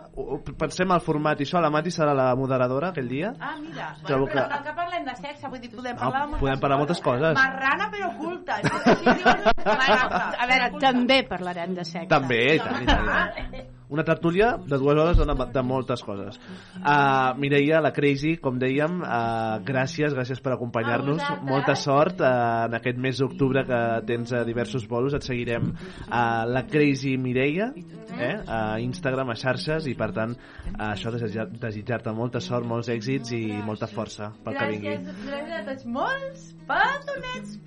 pensem 0.59 0.91
el 0.97 1.03
format 1.05 1.39
i 1.41 1.47
això, 1.47 1.61
la 1.63 1.71
Mati 1.71 1.93
serà 1.95 2.11
la 2.19 2.25
moderadora 2.35 2.89
aquell 2.91 3.07
dia. 3.09 3.31
Ah, 3.39 3.55
mira, 3.61 3.93
bueno, 4.03 4.09
però 4.09 4.27
que- 4.33 4.49
cal 4.51 4.65
que 4.67 4.75
parlem 4.81 5.07
de 5.07 5.15
sexe, 5.21 5.47
vull 5.53 5.61
dir, 5.63 5.71
podem 5.71 5.95
No, 5.95 6.01
parlar 6.01 6.25
de 6.25 6.27
moltes 6.33 6.43
podem 6.43 6.61
parlar 6.65 6.79
moltes 6.83 7.01
coses. 7.07 7.39
Marrana 7.39 7.89
però 7.95 8.11
dius... 8.19 9.25
A 10.43 10.47
veure, 10.51 10.71
també 10.81 11.23
parlarem 11.29 11.75
de 11.79 11.85
sexe. 11.85 12.09
També, 12.11 12.43
i 12.57 12.59
tant, 12.59 12.83
i 12.83 12.87
tant, 12.87 13.07
i 13.07 13.51
tant. 13.55 13.76
Una 13.89 14.03
tertúlia 14.03 14.57
de 14.59 14.79
dues 14.83 14.99
hores 14.99 15.17
de, 15.21 15.35
de 15.55 15.63
moltes 15.63 16.03
coses. 16.03 16.41
Uh, 16.81 17.37
Mireia, 17.39 17.79
la 17.81 17.93
Crazy, 17.95 18.33
com 18.43 18.57
dèiem, 18.59 18.97
uh, 19.07 19.61
gràcies, 19.63 20.11
gràcies 20.17 20.41
per 20.43 20.57
acompanyar-nos. 20.57 21.23
Molta 21.47 21.77
sort 21.79 22.19
uh, 22.21 22.65
en 22.67 22.75
aquest 22.81 22.99
mes 22.99 23.21
d'octubre 23.23 23.63
que 23.69 23.79
tens 24.09 24.33
uh, 24.35 24.41
diversos 24.49 24.89
bolos. 24.91 25.15
Et 25.15 25.23
seguirem 25.23 25.71
a 26.11 26.25
la 26.51 26.65
Crazy 26.67 27.15
Mireia, 27.17 27.71
eh, 28.19 28.35
a 28.47 28.81
Instagram, 28.83 29.31
a 29.31 29.39
xarxes, 29.39 29.87
i 29.87 29.95
per 29.95 30.11
tant, 30.17 30.35
uh, 30.35 30.91
això 30.91 31.15
desitjar- 31.15 31.47
desitjar-te 31.63 32.11
molta 32.11 32.43
sort, 32.43 32.67
molts 32.67 32.91
èxits 32.91 33.31
i 33.39 33.45
molta 33.63 33.87
força 33.87 34.33
pel 34.43 34.59
que 34.59 34.71
vingui. 34.75 34.97
Gràcies, 34.99 35.25
gràcies 35.31 35.57
a 35.63 35.65
tots 35.71 35.87
molts 35.87 36.47
petonets. 36.67 37.59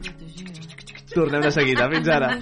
Tornem 1.16 1.42
de 1.48 1.52
seguida. 1.56 1.88
Fins 1.96 2.08
ara. 2.12 2.34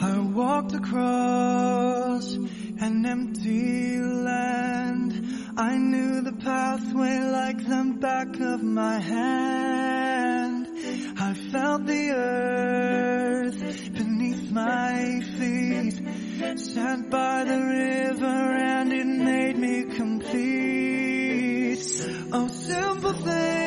I 0.00 0.18
walked 0.32 0.74
across 0.74 2.34
an 2.34 3.04
empty 3.04 3.98
land. 3.98 5.12
I 5.56 5.76
knew 5.76 6.20
the 6.20 6.34
pathway 6.34 7.18
like 7.18 7.58
the 7.58 7.96
back 7.98 8.38
of 8.38 8.62
my 8.62 9.00
hand. 9.00 10.68
I 11.18 11.34
felt 11.50 11.84
the 11.84 12.10
earth 12.12 13.58
beneath 13.92 14.52
my 14.52 15.20
feet. 15.36 16.00
Sat 16.60 17.10
by 17.10 17.42
the 17.42 17.58
river 17.58 18.56
and 18.70 18.92
it 18.92 19.04
made 19.04 19.58
me 19.58 19.82
complete. 19.96 20.48
Oh 22.32 22.46
simple 22.46 23.14
thing 23.14 23.58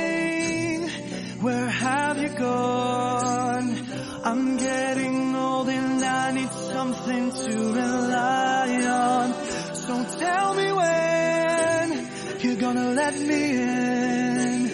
where 1.42 1.70
have 1.70 2.22
you 2.22 2.30
gone? 2.30 3.81
I'm 4.24 4.58
getting 4.58 5.36
old 5.36 5.68
and 5.68 6.04
I 6.04 6.32
need 6.32 6.52
something 6.52 7.32
to 7.32 7.74
rely 7.74 8.70
on. 8.86 9.34
So 9.74 10.06
tell 10.20 10.54
me 10.54 10.72
when 10.72 12.08
you're 12.40 12.62
gonna 12.62 12.92
let 12.92 13.16
me 13.20 13.44
in. 13.64 14.72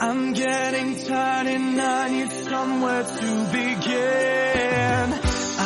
I'm 0.00 0.32
getting 0.32 0.96
tired 1.06 1.46
and 1.46 1.80
I 1.80 2.08
need 2.10 2.32
somewhere 2.32 3.04
to 3.04 3.30
begin. 3.52 5.06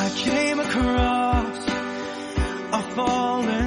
I 0.04 0.06
came 0.14 0.60
across 0.60 1.68
a 2.78 2.82
fallen 2.94 3.65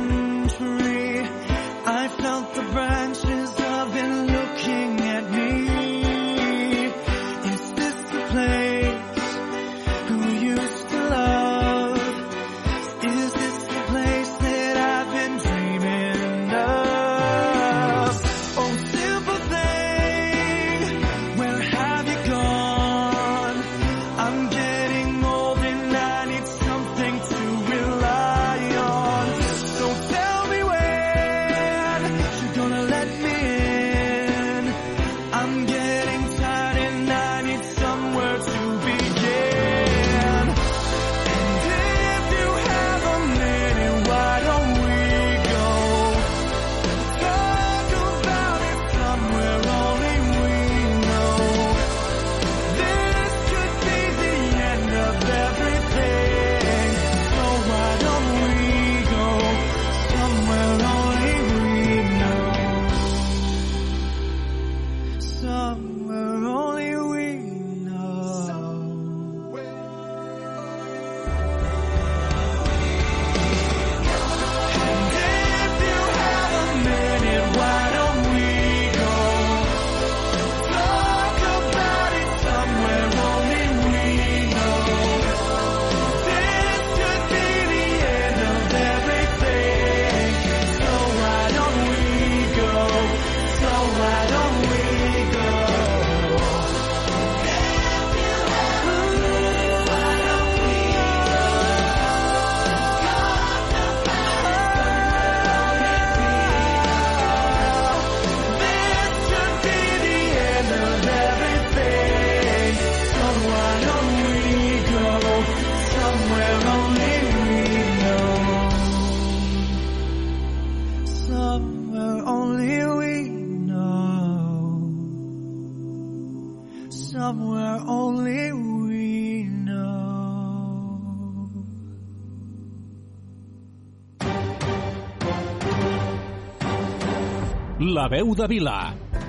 veu 138.09 138.33
de 138.33 138.47
Vila, 138.49 138.79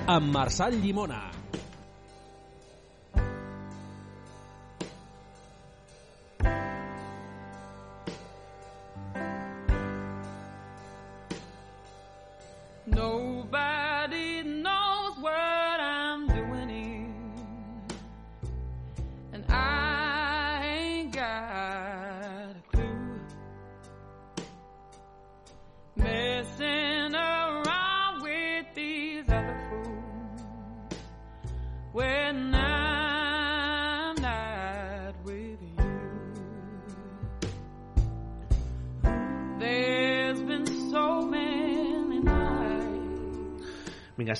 amb 0.09 0.33
Marçal 0.33 0.73
Llimona. 0.73 1.40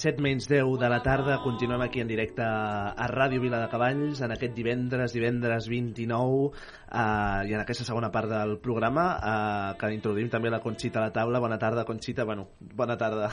7 0.02 0.18
menys 0.18 0.48
10 0.50 0.80
de 0.82 0.88
la 0.90 1.04
tarda, 1.06 1.44
continuem 1.44 1.84
aquí 1.86 2.00
en 2.02 2.08
directe 2.10 2.42
a 2.42 3.06
Ràdio 3.06 3.38
Vila 3.38 3.60
de 3.62 3.68
Cavalls 3.70 4.24
en 4.26 4.32
aquest 4.34 4.56
divendres, 4.58 5.14
divendres 5.14 5.68
29 5.70 6.48
eh, 6.50 7.46
i 7.46 7.54
en 7.54 7.62
aquesta 7.62 7.86
segona 7.86 8.10
part 8.10 8.32
del 8.32 8.56
programa 8.64 9.04
eh, 9.22 9.68
que 9.78 9.92
introduïm 9.94 10.32
també 10.34 10.50
la 10.50 10.58
Conxita 10.64 10.98
a 10.98 11.06
la 11.06 11.14
taula. 11.14 11.38
Bona 11.44 11.60
tarda, 11.62 11.86
Conxita. 11.86 12.26
Bueno, 12.26 12.48
bona 12.74 12.98
tarda. 12.98 13.30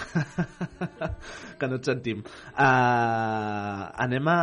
que 1.59 1.73
no 1.73 1.81
et 1.81 1.89
sentim. 1.89 2.21
Eh, 2.21 3.83
anem, 4.05 4.29
a, 4.29 4.39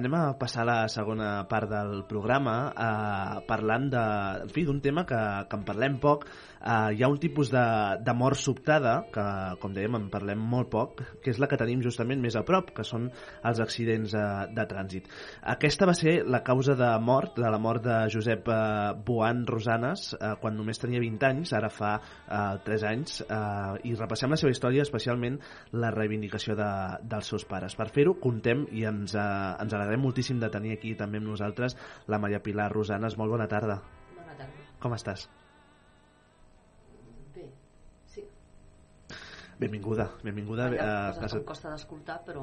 anem 0.00 0.16
a 0.16 0.24
passar 0.40 0.64
la 0.64 0.78
segona 0.88 1.42
part 1.50 1.68
del 1.76 2.06
programa 2.08 2.56
eh, 2.72 3.44
parlant 3.52 3.92
de, 3.92 4.06
fi, 4.48 4.64
d'un 4.64 4.80
tema 4.80 5.04
que, 5.04 5.20
que 5.44 5.60
en 5.60 5.68
parlem 5.68 6.00
poc. 6.00 6.24
Eh, 6.66 6.94
hi 6.98 7.02
ha 7.04 7.08
un 7.08 7.18
tipus 7.22 7.50
de, 7.52 7.62
de 8.02 8.12
mort 8.18 8.38
sobtada 8.40 8.96
que, 9.14 9.24
com 9.62 9.74
dèiem, 9.74 9.94
en 10.00 10.08
parlem 10.10 10.40
molt 10.54 10.70
poc, 10.72 11.02
que 11.22 11.30
és 11.30 11.38
la 11.38 11.46
que 11.46 11.58
tenim 11.60 11.82
justament 11.84 12.18
més 12.22 12.34
a 12.34 12.42
prop, 12.48 12.72
que 12.74 12.82
són 12.86 13.06
els 13.46 13.60
accidents 13.62 14.16
eh, 14.18 14.24
de 14.56 14.64
trànsit. 14.66 15.06
Aquesta 15.54 15.86
va 15.86 15.94
ser 15.94 16.16
la 16.26 16.42
causa 16.46 16.74
de 16.78 16.90
mort, 17.06 17.38
de 17.38 17.52
la 17.54 17.60
mort 17.62 17.86
de 17.86 18.00
Josep 18.10 18.50
eh, 18.50 18.58
Boan 19.06 19.44
Rosanes, 19.46 20.08
eh, 20.18 20.34
quan 20.42 20.58
només 20.58 20.82
tenia 20.82 21.04
20 21.04 21.30
anys, 21.30 21.54
ara 21.54 21.70
fa 21.70 21.94
eh, 22.00 22.58
3 22.66 22.88
anys, 22.90 23.20
eh, 23.22 23.78
i 23.86 23.94
repassem 23.94 24.34
la 24.34 24.40
seva 24.42 24.54
història, 24.56 24.82
especialment 24.88 25.38
la 25.78 25.94
reivindicació 25.94 26.58
de, 26.58 26.70
dels 27.06 27.30
seus 27.30 27.46
pares. 27.46 27.78
Per 27.78 27.90
fer-ho, 27.94 28.18
contem 28.18 28.66
i 28.74 28.88
ens, 28.90 29.14
eh, 29.14 29.30
ens 29.62 29.78
alegrem 29.78 30.02
moltíssim 30.02 30.42
de 30.42 30.50
tenir 30.50 30.74
aquí 30.74 30.96
també 30.98 31.22
amb 31.22 31.30
nosaltres 31.30 31.78
la 32.10 32.18
Maria 32.18 32.42
Pilar 32.42 32.72
Rosanes. 32.74 33.14
Molt 33.22 33.38
bona 33.38 33.46
tarda. 33.46 33.84
Bona 34.18 34.34
tarda. 34.34 34.72
Com 34.82 34.98
estàs? 34.98 35.28
Benvinguda, 39.58 40.10
benvinguda 40.22 40.66
ha 40.68 40.86
a 40.86 41.12
coses 41.14 41.20
casa... 41.22 41.38
em 41.40 41.46
costa 41.52 41.70
d'escoltar, 41.72 42.18
però... 42.26 42.42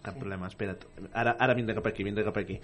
Cap 0.00 0.16
problema, 0.16 0.48
espera't. 0.48 0.86
Ara, 1.12 1.34
ara 1.44 1.54
vindré 1.56 1.74
cap 1.76 1.86
aquí, 1.90 2.04
vindré 2.06 2.22
cap 2.24 2.38
aquí. 2.40 2.54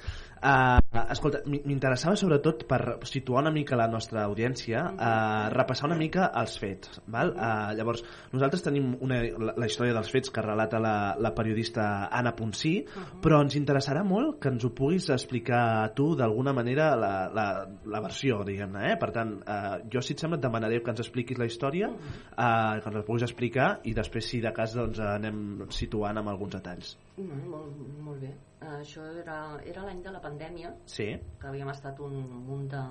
Uh, 0.40 0.78
escolta, 1.12 1.42
m'interessava 1.44 2.16
sobretot 2.16 2.62
per 2.68 2.80
situar 3.04 3.42
una 3.42 3.52
mica 3.52 3.76
la 3.76 3.88
nostra 3.92 4.22
audiència, 4.24 4.84
uh, 4.94 5.50
repassar 5.52 5.90
una 5.90 5.98
mica 6.00 6.30
els 6.40 6.54
fets. 6.62 6.94
Val? 7.12 7.34
Uh, 7.36 7.74
llavors, 7.76 8.00
nosaltres 8.32 8.64
tenim 8.64 8.94
una, 9.04 9.18
la, 9.20 9.52
la 9.52 9.68
història 9.68 9.92
dels 9.98 10.08
fets 10.14 10.32
que 10.32 10.44
relata 10.46 10.80
la, 10.80 10.94
la 11.20 11.34
periodista 11.36 12.06
Anna 12.08 12.32
Ponsí, 12.38 12.74
però 13.20 13.42
ens 13.44 13.58
interessarà 13.60 14.00
molt 14.06 14.38
que 14.40 14.54
ens 14.54 14.64
ho 14.64 14.72
puguis 14.78 15.10
explicar 15.12 15.92
tu 15.98 16.14
d'alguna 16.16 16.54
manera 16.56 16.94
la, 16.96 17.14
la, 17.36 17.46
la 17.84 18.04
versió, 18.06 18.40
diguem-ne. 18.48 18.94
Eh? 18.94 18.96
Per 19.02 19.10
tant, 19.12 19.34
uh, 19.44 19.74
jo, 19.92 20.00
si 20.00 20.16
et 20.16 20.24
sembla, 20.24 20.40
et 20.40 20.46
demanaré 20.48 20.80
que 20.80 20.94
ens 20.94 21.04
expliquis 21.04 21.36
la 21.36 21.50
història, 21.52 21.92
uh, 21.92 22.80
que 22.80 22.88
ens 22.88 22.96
la 22.96 23.04
puguis 23.04 23.28
explicar 23.28 23.74
i 23.84 23.92
després, 23.92 24.32
si 24.32 24.40
de 24.40 24.56
cas, 24.56 24.72
doncs, 24.80 25.04
anem 25.04 25.68
situant 25.68 26.16
amb 26.24 26.32
alguns 26.32 26.56
detalls. 26.56 26.96
Mm, 27.16 27.46
molt, 27.50 27.76
molt 28.04 28.20
bé. 28.20 28.30
Uh, 28.60 28.74
això 28.80 29.04
era, 29.22 29.36
era 29.64 29.84
l'any 29.86 30.02
de 30.04 30.10
la 30.12 30.20
pandèmia, 30.20 30.74
Sí. 30.86 31.06
que 31.40 31.46
havíem 31.48 31.68
estat 31.72 31.98
un 32.00 32.14
munt 32.46 32.68
de, 32.72 32.82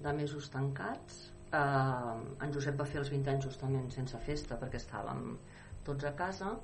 de 0.00 0.12
mesos 0.16 0.48
tancats. 0.50 1.32
Uh, 1.52 2.22
en 2.40 2.52
Josep 2.52 2.78
va 2.80 2.86
fer 2.88 3.00
els 3.02 3.10
20 3.12 3.28
anys 3.34 3.44
justament 3.44 3.90
sense 3.92 4.16
festa 4.24 4.56
perquè 4.56 4.78
estàvem 4.80 5.36
tots 5.84 6.04
a 6.08 6.14
casa 6.16 6.54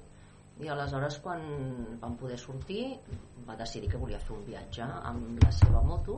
i 0.65 0.69
aleshores 0.73 1.19
quan 1.21 1.43
vam 2.01 2.17
poder 2.17 2.39
sortir 2.41 2.97
va 3.47 3.55
decidir 3.61 3.91
que 3.93 3.99
volia 4.01 4.19
fer 4.19 4.33
un 4.39 4.45
viatge 4.47 4.83
amb 4.83 5.43
la 5.45 5.51
seva 5.53 5.83
moto 5.85 6.17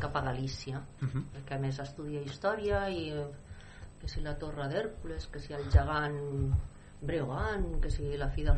cap 0.00 0.16
a 0.16 0.22
Galícia 0.30 0.80
Mhm. 1.02 1.26
perquè 1.34 1.56
a 1.56 1.60
més 1.60 1.78
estudia 1.78 2.22
història 2.22 2.88
i 2.88 3.12
que 4.00 4.08
si 4.08 4.22
la 4.22 4.34
Torre 4.38 4.66
d'Hèrcules, 4.68 5.26
que 5.30 5.38
si 5.38 5.52
el 5.52 5.68
gegant 5.70 6.54
Breogant, 7.02 7.80
que 7.82 7.90
si 7.90 8.16
la 8.16 8.28
fi 8.30 8.42
del... 8.44 8.56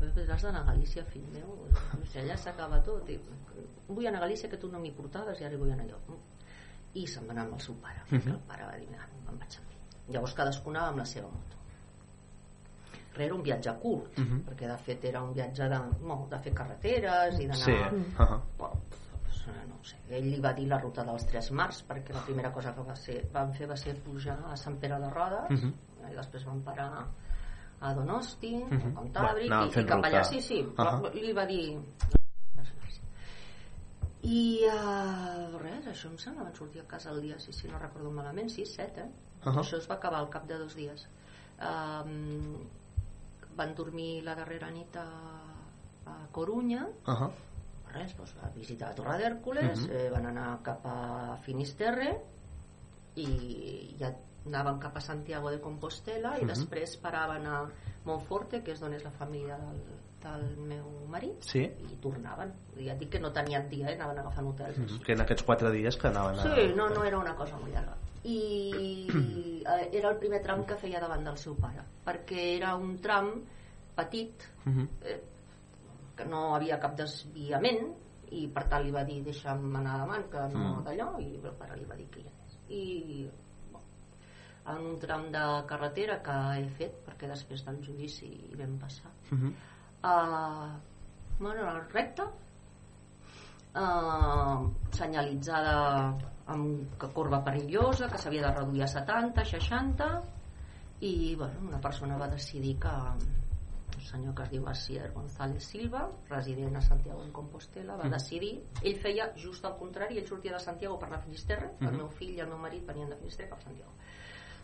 Pues 0.00 0.16
has 0.32 0.42
d'anar 0.42 0.62
a 0.62 0.72
Galícia, 0.72 1.04
fill 1.12 1.26
meu. 1.30 1.50
O 1.52 2.06
sigui, 2.08 2.22
allà 2.24 2.36
s'acaba 2.40 2.80
tot. 2.82 3.08
I, 3.12 3.18
vull 3.88 4.06
anar 4.08 4.22
a 4.22 4.26
Galícia, 4.26 4.48
que 4.48 4.56
tu 4.56 4.70
no 4.72 4.80
m'hi 4.80 4.90
portaves, 4.96 5.40
i 5.40 5.44
ara 5.44 5.54
hi 5.54 5.60
vull 5.60 5.70
anar 5.74 5.86
jo. 5.90 5.98
I 6.96 7.04
se'n 7.06 7.26
va 7.28 7.34
anar 7.36 7.44
amb 7.46 7.58
el 7.58 7.60
seu 7.60 7.74
pare. 7.84 8.00
Mhm. 8.10 8.20
que 8.24 8.30
El 8.30 8.38
pare 8.48 8.64
va 8.64 8.76
dir, 8.80 8.88
"Ah, 8.98 9.06
me'n 9.26 9.38
vaig 9.38 9.58
amb 9.58 9.70
ell. 9.70 10.12
Llavors 10.14 10.34
amb 10.88 10.98
la 10.98 11.04
seva 11.04 11.28
moto. 11.28 11.56
Però 13.14 13.22
era 13.26 13.34
un 13.34 13.42
viatge 13.42 13.74
curt, 13.82 14.18
Mhm. 14.18 14.40
perquè 14.48 14.66
de 14.68 14.78
fet 14.78 15.04
era 15.04 15.22
un 15.22 15.34
viatge 15.34 15.68
de, 15.68 15.78
no, 16.08 16.26
de 16.30 16.38
fer 16.38 16.54
carreteres 16.54 17.34
i 17.38 17.46
d'anar... 17.46 17.56
Sí. 17.56 17.72
Uh 17.72 18.16
-huh. 18.16 18.40
Pues, 18.56 19.46
eh, 19.48 19.66
no 19.68 19.84
sé, 19.84 19.96
ell 20.08 20.24
li 20.30 20.40
va 20.40 20.52
dir 20.52 20.66
la 20.68 20.78
ruta 20.78 21.04
dels 21.04 21.26
tres 21.26 21.50
mars 21.50 21.84
perquè 21.88 22.12
la 22.14 22.24
primera 22.24 22.52
cosa 22.52 22.74
que 22.74 22.80
va 22.82 22.94
ser, 22.96 23.28
van 23.32 23.52
fer 23.52 23.66
va 23.68 23.76
ser 23.76 23.94
pujar 24.00 24.38
a 24.50 24.56
Sant 24.56 24.78
Pere 24.78 24.98
de 24.98 25.10
Rodes 25.10 25.50
Mhm. 25.50 25.74
i 26.10 26.14
després 26.14 26.44
van 26.44 26.62
parar 26.62 27.06
a 27.80 27.94
Donosti, 27.94 28.54
Mhm. 28.56 28.96
a 28.96 29.00
Cantàbric 29.00 29.48
Bueno, 29.48 29.62
anaven 29.62 29.78
i, 29.78 29.82
i 29.82 29.86
cap 29.86 30.04
allà, 30.04 30.22
sí, 30.24 30.40
sí, 30.42 30.60
Uh 30.60 30.74
-huh. 30.76 31.12
li 31.14 31.32
va 31.32 31.46
dir 31.46 31.78
i 34.22 34.60
uh, 34.68 35.58
res, 35.62 35.86
això 35.88 36.10
em 36.10 36.18
sembla 36.18 36.44
van 36.44 36.54
sortir 36.54 36.82
a 36.82 36.86
casa 36.86 37.10
el 37.10 37.22
dia, 37.22 37.38
si, 37.40 37.52
si 37.56 37.68
no 37.68 37.78
recordo 37.78 38.10
malament 38.10 38.50
6, 38.52 38.74
7, 38.74 39.00
eh? 39.00 39.10
Uh 39.46 39.52
-huh. 39.54 39.60
això 39.62 39.78
es 39.78 39.88
va 39.88 39.94
acabar 39.94 40.18
al 40.20 40.28
cap 40.28 40.46
de 40.46 40.58
dos 40.58 40.74
dies 40.74 41.06
um, 41.58 42.56
van 43.56 43.74
dormir 43.74 44.22
la 44.22 44.34
darrera 44.34 44.70
nit 44.70 44.94
a, 44.96 45.06
a 46.06 46.26
Corunya 46.32 46.86
Uh 47.06 47.14
-huh. 47.14 47.30
res, 47.94 48.14
doncs, 48.16 48.34
va 48.42 48.50
visitar 48.54 48.88
la 48.90 48.94
Torre 48.94 49.18
d'Hèrcules, 49.18 49.78
Mhm. 49.80 49.90
eh, 49.90 50.10
van 50.10 50.26
anar 50.26 50.62
cap 50.62 50.84
a 50.86 51.36
Finisterre 51.42 52.20
i 53.16 53.96
ja 53.98 54.14
anaven 54.46 54.78
cap 54.78 54.96
a 54.96 55.00
Santiago 55.00 55.50
de 55.50 55.60
Compostela 55.60 56.38
i 56.38 56.42
Mhm. 56.44 56.48
després 56.48 56.96
paraven 56.96 57.46
a 57.46 57.68
Monforte, 58.04 58.62
que 58.62 58.72
és 58.72 58.80
d'on 58.80 58.94
és 58.94 59.04
la 59.04 59.10
família 59.10 59.56
del, 59.58 59.82
del 60.22 60.56
meu 60.56 61.06
marit, 61.08 61.42
Sí. 61.42 61.60
i 61.60 61.96
tornaven. 62.00 62.52
Ja 62.76 62.92
et 62.92 62.98
dic 62.98 63.10
que 63.10 63.20
no 63.20 63.30
tenien 63.32 63.68
dia, 63.68 63.90
eh? 63.90 63.94
anaven 63.94 64.18
agafant 64.18 64.46
hotels. 64.48 64.78
Mhm. 64.78 65.00
Que 65.02 65.12
en 65.12 65.20
aquests 65.20 65.42
quatre 65.44 65.70
dies 65.70 65.96
que 65.96 66.08
anaven 66.08 66.38
a... 66.38 66.42
Sí, 66.42 66.72
no, 66.74 66.88
no 66.88 67.04
era 67.04 67.18
una 67.18 67.34
cosa 67.36 67.56
molt 67.58 67.72
llarga. 67.72 67.96
I 68.22 69.08
eh, 69.66 69.90
era 69.92 70.10
el 70.10 70.16
primer 70.18 70.42
tram 70.42 70.64
que 70.64 70.76
feia 70.76 71.00
davant 71.00 71.24
del 71.24 71.36
seu 71.38 71.54
pare, 71.56 71.82
perquè 72.04 72.56
era 72.56 72.74
un 72.76 72.98
tram 73.00 73.42
petit, 73.96 74.42
Mhm. 74.64 74.88
eh, 75.02 75.22
que 76.16 76.24
no 76.24 76.54
havia 76.54 76.78
cap 76.78 76.96
desviament, 76.96 77.94
i 78.30 78.46
per 78.48 78.68
tant 78.68 78.84
li 78.84 78.90
va 78.90 79.04
dir 79.04 79.22
deixa'm 79.24 79.74
anar 79.76 79.98
davant, 79.98 80.28
que 80.30 80.38
no 80.54 80.80
Mm. 80.80 80.84
d'allò, 80.84 81.18
i 81.20 81.34
el 81.42 81.52
pare 81.58 81.76
li 81.76 81.84
va 81.84 81.96
dir 81.96 82.06
que 82.08 82.20
hi 82.20 82.26
anés. 82.26 82.58
I 82.68 83.30
en 84.76 84.86
un 84.86 84.98
tram 84.98 85.30
de 85.32 85.42
carretera 85.66 86.20
que 86.22 86.36
he 86.60 86.68
fet, 86.78 86.94
perquè 87.06 87.28
després 87.28 87.64
del 87.64 87.82
judici 87.84 88.26
hi 88.26 88.56
vam 88.56 88.78
passar, 88.78 89.10
Mhm. 89.30 89.54
uh, 90.04 90.68
bueno, 91.38 91.80
recta 91.92 92.24
uh, 93.74 94.70
senyalitzada 94.90 96.14
amb 96.50 96.96
que 96.98 97.08
corba 97.14 97.42
perillosa 97.44 98.08
que 98.10 98.18
s'havia 98.18 98.42
de 98.48 98.54
reduir 98.56 98.82
a 98.82 98.88
70, 98.88 99.44
60 99.44 100.08
i 101.00 101.34
bueno, 101.36 101.60
una 101.68 101.80
persona 101.80 102.16
va 102.18 102.28
decidir 102.28 102.78
que 102.78 102.88
un 102.88 104.02
senyor 104.02 104.34
que 104.34 104.42
es 104.42 104.50
diu 104.50 104.66
Asier 104.68 105.12
González 105.12 105.62
Silva 105.64 106.08
resident 106.28 106.76
a 106.76 106.80
Santiago 106.82 107.22
en 107.22 107.30
Compostela 107.32 107.96
va 107.96 108.04
Mhm. 108.04 108.10
decidir, 108.12 108.64
ell 108.82 108.96
feia 108.98 109.32
just 109.36 109.64
al 109.64 109.76
contrari 109.78 110.18
ell 110.18 110.26
sortia 110.26 110.52
de 110.52 110.58
Santiago 110.58 110.98
per 110.98 111.06
anar 111.08 111.18
a 111.18 111.22
Finisterre 111.22 111.70
el 111.80 111.86
Mhm. 111.86 111.96
meu 111.96 112.08
fill 112.08 112.30
i 112.36 112.40
el 112.40 112.48
meu 112.48 112.58
marit 112.58 112.84
venien 112.86 113.08
de 113.08 113.16
Finisterre 113.16 113.50
cap 113.50 113.58
a 113.58 113.62
Santiago 113.62 113.92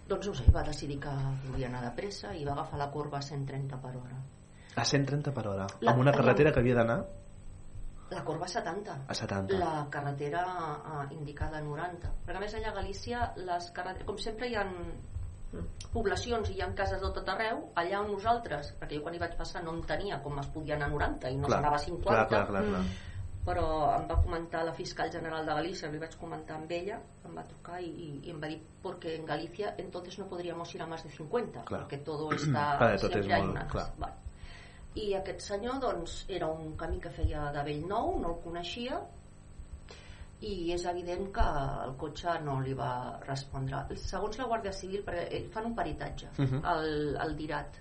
doncs 0.09 0.27
no 0.29 0.35
sé, 0.35 0.45
va 0.55 0.63
decidir 0.63 0.99
que 1.03 1.13
volia 1.51 1.67
anar 1.69 1.83
de 1.85 1.91
pressa 1.97 2.35
i 2.35 2.45
va 2.47 2.53
agafar 2.53 2.79
la 2.79 2.91
corba 2.91 3.19
a 3.19 3.23
130 3.23 3.79
per 3.83 3.95
hora 3.97 4.19
A 4.77 4.85
130 4.85 5.33
per 5.33 5.47
hora. 5.49 5.67
La- 5.81 5.93
amb 5.93 6.01
una 6.05 6.13
carretera 6.13 6.53
que 6.53 6.61
havia 6.61 6.75
d'anar 6.77 6.99
La 8.11 8.23
corba 8.23 8.45
a 8.45 8.49
70. 8.49 8.93
a 9.09 9.15
70. 9.15 9.57
La 9.59 9.87
carretera 9.91 10.43
uh, 10.47 11.13
indicada 11.13 11.59
a 11.59 11.61
90. 11.61 12.11
Perquè 12.27 12.37
a 12.37 12.41
més 12.45 12.55
allà 12.55 12.69
a 12.71 12.75
Galícia, 12.77 13.33
les 13.37 13.71
carreteres, 13.75 14.07
com 14.07 14.19
sempre 14.23 14.47
hi 14.47 14.55
ha 14.55 14.63
poblacions 15.93 16.51
i 16.51 16.55
hi 16.59 16.63
ha 16.63 16.69
cases 16.79 17.01
de 17.03 17.11
tot 17.17 17.29
arreu, 17.33 17.65
allà 17.81 18.01
on 18.05 18.11
nosaltres, 18.13 18.73
perquè 18.79 18.99
jo 18.99 19.03
quan 19.03 19.15
hi 19.17 19.21
vaig 19.23 19.35
passar 19.39 19.63
no 19.65 19.73
entenia 19.75 20.21
com 20.23 20.39
es 20.43 20.47
podia 20.55 20.77
anar 20.77 20.87
a 20.91 20.95
90 20.95 21.31
i 21.33 21.37
no 21.41 21.47
Clar, 21.49 21.59
s'anava 21.59 21.77
a 21.81 21.85
50, 21.85 22.07
clar, 22.13 22.27
clar, 22.29 22.47
clar, 22.53 22.65
clar. 22.71 22.85
Però 23.47 23.95
em 23.95 24.09
va 24.11 24.17
comentar 24.23 24.65
la 24.67 24.73
fiscal 24.75 25.11
general 25.13 25.47
de 25.47 25.55
Galícia, 25.55 25.89
li 25.93 26.01
vaig 26.03 26.17
comentar 26.19 26.57
amb 26.59 26.71
ella, 26.75 26.97
em 27.25 27.35
va 27.39 27.45
trucar 27.47 27.79
i, 27.81 27.87
i, 27.87 28.09
i 28.27 28.31
em 28.35 28.41
va 28.43 28.49
dir 28.51 28.59
porque 28.83 29.15
en 29.15 29.25
Galicia 29.25 29.75
entonces 29.79 30.19
no 30.19 30.27
podríamos 30.27 30.75
ir 30.75 30.83
a 30.83 30.87
más 30.87 31.05
de 31.05 31.11
50, 31.11 31.63
Clar. 31.65 31.85
perquè 31.87 32.03
todo 32.05 32.33
está 32.35 32.77
Vale, 32.81 32.99
tot 32.99 33.15
és 33.17 33.27
molt- 33.31 33.51
una 33.55 33.67
clar. 33.71 33.87
Vale. 33.99 34.15
I 34.97 35.13
aquest 35.15 35.41
senyor, 35.45 35.79
doncs, 35.79 36.25
era 36.29 36.47
un 36.49 36.75
camí 36.77 36.99
que 36.99 37.11
feia 37.13 37.51
de 37.53 37.63
vell 37.63 37.83
nou, 37.87 38.15
no 38.19 38.31
el 38.35 38.39
coneixia, 38.43 38.99
i 40.41 40.73
és 40.75 40.85
evident 40.89 41.29
que 41.33 41.45
el 41.85 41.95
cotxe 42.01 42.35
no 42.45 42.59
li 42.61 42.73
va 42.77 43.19
respondre. 43.27 43.85
Segons 43.97 44.37
la 44.41 44.47
Guàrdia 44.51 44.73
Civil, 44.73 45.03
perquè 45.05 45.29
ells 45.39 45.53
fan 45.55 45.67
un 45.71 45.75
peritatge 45.77 46.29
Mhm. 46.39 46.61
al, 46.65 47.17
al 47.21 47.37
Dirat, 47.37 47.77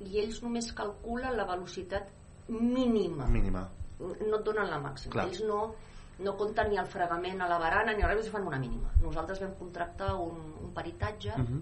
i 0.00 0.18
ells 0.22 0.40
només 0.42 0.72
calculen 0.72 1.36
la 1.36 1.44
velocitat 1.46 2.08
mínima. 2.48 3.26
Mínima. 3.28 3.68
No 4.00 4.36
et 4.38 4.44
donen 4.44 4.70
la 4.70 4.78
màxima. 4.80 5.12
Clar. 5.12 5.26
Ells 5.28 5.42
no, 5.44 5.74
no 6.20 6.36
compten 6.36 6.70
ni 6.70 6.76
el 6.80 6.86
fregament 6.86 7.40
a 7.42 7.48
la 7.48 7.58
barana 7.58 7.92
ni 7.92 8.02
res, 8.02 8.16
ells 8.18 8.30
fan 8.32 8.46
una 8.46 8.58
mínima. 8.58 8.90
Nosaltres 9.02 9.40
vam 9.40 9.54
contractar 9.58 10.14
un, 10.16 10.38
un 10.64 10.72
peritatge 10.74 11.36
Mhm. 11.36 11.60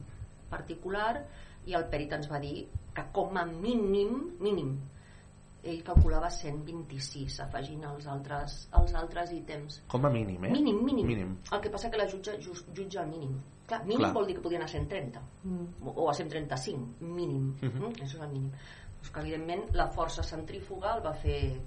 particular 0.50 1.24
i 1.66 1.74
el 1.74 1.84
perit 1.90 2.12
ens 2.12 2.30
va 2.30 2.38
dir 2.40 2.68
que 2.94 3.02
com 3.12 3.36
a 3.36 3.44
mínim, 3.44 4.36
mínim, 4.40 4.78
ell 5.62 5.82
calculava 5.84 6.30
126 6.30 7.40
afegint 7.44 7.84
els 7.84 8.06
altres, 8.06 8.68
els 8.78 8.94
altres 8.94 9.32
ítems. 9.32 9.82
Com 9.88 10.06
a 10.06 10.10
mínim, 10.10 10.44
eh? 10.44 10.50
Mínim, 10.50 10.78
mínim. 10.84 11.06
Mínim. 11.06 11.36
El 11.52 11.60
que 11.60 11.70
passa 11.70 11.90
que 11.90 11.98
la 11.98 12.06
jutja 12.08 12.36
just, 12.40 12.68
jutja 12.74 13.02
el 13.02 13.08
mínim. 13.10 13.34
Clar, 13.66 13.82
mínim 13.84 13.98
Clar. 14.06 14.12
vol 14.14 14.26
dir 14.26 14.36
que 14.36 14.40
podien 14.42 14.62
anar 14.62 14.70
a 14.70 14.72
130 14.72 15.20
o- 15.84 15.90
o 16.04 16.08
a 16.10 16.14
135, 16.14 17.04
mínim. 17.04 17.54
Mhm. 17.60 17.82
mm? 17.82 17.92
Això 18.00 18.14
és 18.16 18.20
el 18.22 18.28
mínim. 18.28 18.52
Pues 19.00 19.10
que, 19.10 19.20
evidentment, 19.20 19.74
la 19.74 19.90
força 19.92 20.22
centrífuga 20.22 20.96
el 20.96 21.04
va 21.04 21.12
fer... 21.14 21.60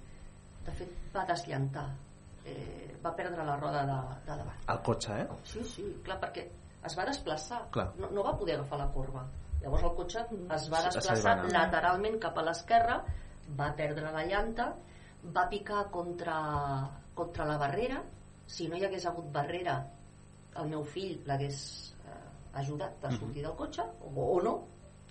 De 0.65 0.73
fet, 0.77 0.95
va 1.15 1.25
desllantar. 1.29 1.87
Eh, 2.45 2.97
va 3.03 3.13
perdre 3.17 3.45
la 3.45 3.55
roda 3.57 3.83
de, 3.89 3.99
de 4.25 4.35
davant. 4.41 4.65
El 4.73 4.81
cotxe, 4.85 5.17
eh? 5.23 5.39
Sí, 5.51 5.63
sí, 5.65 5.85
clar, 6.05 6.17
perquè 6.21 6.45
es 6.89 6.97
va 6.97 7.05
desplaçar. 7.09 7.63
Clar. 7.73 7.91
No, 8.01 8.09
no 8.15 8.25
va 8.25 8.35
poder 8.37 8.57
agafar 8.57 8.79
la 8.81 8.89
corba. 8.93 9.25
Llavors 9.61 9.85
el 9.85 9.95
cotxe 9.97 10.23
es 10.57 10.67
va 10.73 10.81
desplaçar 10.87 11.35
anar. 11.35 11.51
lateralment 11.53 12.17
cap 12.23 12.37
a 12.41 12.45
l'esquerra, 12.47 12.97
va 13.59 13.69
perdre 13.77 14.13
la 14.13 14.23
llanta, 14.25 14.71
va 15.35 15.45
picar 15.51 15.83
contra, 15.93 16.37
contra 17.13 17.45
la 17.45 17.57
barrera. 17.61 18.01
Si 18.51 18.67
no 18.67 18.77
hi 18.77 18.85
hagués 18.87 19.05
hagut 19.05 19.29
barrera, 19.33 19.77
el 20.57 20.71
meu 20.73 20.83
fill 20.83 21.21
l'hagués 21.29 21.59
eh, 22.03 22.17
ajudat 22.63 23.05
a 23.05 23.13
sortir 23.13 23.45
del 23.45 23.55
cotxe, 23.59 23.85
o, 24.09 24.11
o 24.25 24.41
no, 24.43 24.55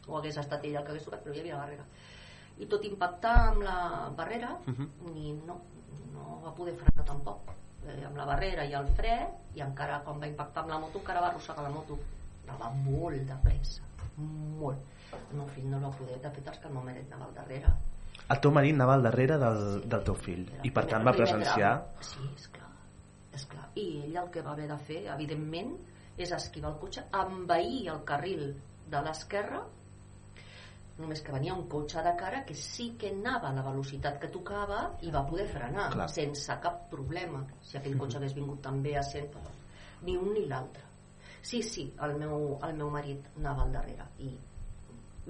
o 0.08 0.18
hagués 0.18 0.40
estat 0.42 0.66
ell 0.66 0.80
el 0.80 0.84
que 0.84 0.96
hagués 0.96 1.06
tocat, 1.06 1.22
però 1.24 1.36
hi 1.36 1.44
havia 1.44 1.60
barrera. 1.62 1.86
I 2.60 2.66
tot 2.68 2.84
impactar 2.84 3.34
amb 3.50 3.62
la 3.64 3.76
barrera, 4.16 4.54
Mhm. 4.66 4.88
ni 5.14 5.32
no, 5.46 5.56
no 6.12 6.40
va 6.44 6.54
poder 6.54 6.74
frenar 6.76 7.04
tampoc. 7.06 7.50
Eh, 7.88 8.04
amb 8.04 8.16
la 8.16 8.26
barrera 8.28 8.64
i 8.68 8.74
el 8.76 8.86
fre, 8.94 9.14
i 9.54 9.60
encara 9.64 10.02
quan 10.04 10.20
va 10.20 10.28
impactar 10.28 10.62
amb 10.62 10.70
la 10.70 10.78
moto, 10.78 10.98
encara 11.00 11.20
va 11.20 11.28
arrossegar 11.28 11.62
la 11.64 11.70
moto. 11.70 11.98
Però 12.44 12.58
va 12.60 12.68
molt 12.84 13.22
de 13.26 13.36
pressa, 13.42 13.82
molt. 14.16 14.78
El 15.12 15.36
meu 15.38 15.46
fill 15.48 15.70
no 15.70 15.80
va 15.80 15.90
poder, 15.96 16.20
de 16.20 16.30
fet 16.30 16.50
que 16.60 16.68
el 16.68 16.74
meu 16.74 16.82
marit 16.84 17.10
anava 17.12 17.30
al 17.30 17.34
darrere. 17.34 17.72
El 18.30 18.38
teu 18.40 18.52
marit 18.52 18.74
anava 18.74 18.94
al 18.94 19.02
darrere 19.02 19.38
del, 19.38 19.88
del 19.88 20.04
teu 20.04 20.14
fill 20.14 20.44
i 20.62 20.70
per 20.70 20.84
tant 20.86 21.04
va 21.06 21.12
presenciar... 21.16 21.72
Sí, 22.00 22.20
és 22.36 22.46
clar, 22.48 22.68
és 23.34 23.46
clar. 23.46 23.64
I 23.74 23.86
ell 24.04 24.16
el 24.22 24.30
que 24.30 24.42
va 24.42 24.52
haver 24.52 24.68
de 24.68 24.76
fer, 24.78 25.00
evidentment, 25.14 25.72
és 26.16 26.30
esquivar 26.36 26.70
el 26.74 26.78
cotxe, 26.78 27.02
envair 27.12 27.88
el 27.88 28.04
carril 28.04 28.44
de 28.90 29.02
l'esquerra, 29.02 29.64
només 31.00 31.22
que 31.24 31.32
venia 31.32 31.54
un 31.54 31.66
cotxe 31.68 32.02
de 32.04 32.12
cara 32.20 32.44
que 32.44 32.54
sí 32.54 32.90
que 33.00 33.10
anava 33.14 33.48
a 33.48 33.54
la 33.56 33.62
velocitat 33.66 34.18
que 34.20 34.28
tocava 34.28 34.80
i 35.02 35.10
va 35.10 35.22
poder 35.26 35.46
frenar 35.48 35.88
Clar. 35.94 36.08
sense 36.12 36.56
cap 36.62 36.82
problema 36.90 37.40
si 37.62 37.76
aquell 37.78 37.96
cotxe 37.98 38.18
hagués 38.18 38.34
vingut 38.36 38.60
també 38.62 38.96
a 38.96 39.02
100 39.02 39.28
però 39.34 39.50
ni 40.02 40.16
un 40.16 40.32
ni 40.34 40.46
l'altre 40.46 40.82
sí, 41.42 41.62
sí, 41.62 41.86
el 42.04 42.14
meu, 42.20 42.58
el 42.62 42.74
meu 42.76 42.90
marit 42.90 43.26
anava 43.38 43.62
al 43.64 43.72
darrere 43.72 44.06
i 44.18 44.30